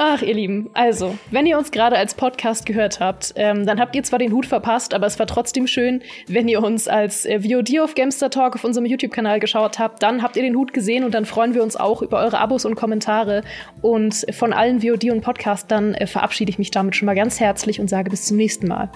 Ach, 0.00 0.22
ihr 0.22 0.34
Lieben. 0.34 0.70
Also, 0.74 1.18
wenn 1.32 1.44
ihr 1.44 1.58
uns 1.58 1.72
gerade 1.72 1.96
als 1.96 2.14
Podcast 2.14 2.64
gehört 2.66 3.00
habt, 3.00 3.32
ähm, 3.34 3.66
dann 3.66 3.80
habt 3.80 3.96
ihr 3.96 4.04
zwar 4.04 4.20
den 4.20 4.32
Hut 4.32 4.46
verpasst, 4.46 4.94
aber 4.94 5.08
es 5.08 5.18
war 5.18 5.26
trotzdem 5.26 5.66
schön, 5.66 6.02
wenn 6.28 6.46
ihr 6.46 6.62
uns 6.62 6.86
als 6.86 7.26
äh, 7.26 7.40
VOD 7.40 7.80
auf 7.80 7.96
Gamester 7.96 8.30
Talk 8.30 8.54
auf 8.54 8.62
unserem 8.62 8.86
YouTube-Kanal 8.86 9.40
geschaut 9.40 9.80
habt. 9.80 10.00
Dann 10.04 10.22
habt 10.22 10.36
ihr 10.36 10.42
den 10.44 10.54
Hut 10.54 10.72
gesehen 10.72 11.02
und 11.02 11.14
dann 11.14 11.24
freuen 11.24 11.52
wir 11.52 11.64
uns 11.64 11.74
auch 11.74 12.00
über 12.00 12.18
eure 12.18 12.38
Abos 12.38 12.64
und 12.64 12.76
Kommentare. 12.76 13.42
Und 13.82 14.24
von 14.30 14.52
allen 14.52 14.82
VOD 14.82 15.10
und 15.10 15.20
Podcastern 15.20 15.94
äh, 15.94 16.06
verabschiede 16.06 16.50
ich 16.50 16.58
mich 16.58 16.70
damit 16.70 16.94
schon 16.94 17.06
mal 17.06 17.16
ganz 17.16 17.40
herzlich 17.40 17.80
und 17.80 17.90
sage 17.90 18.08
bis 18.08 18.24
zum 18.24 18.36
nächsten 18.36 18.68
Mal. 18.68 18.92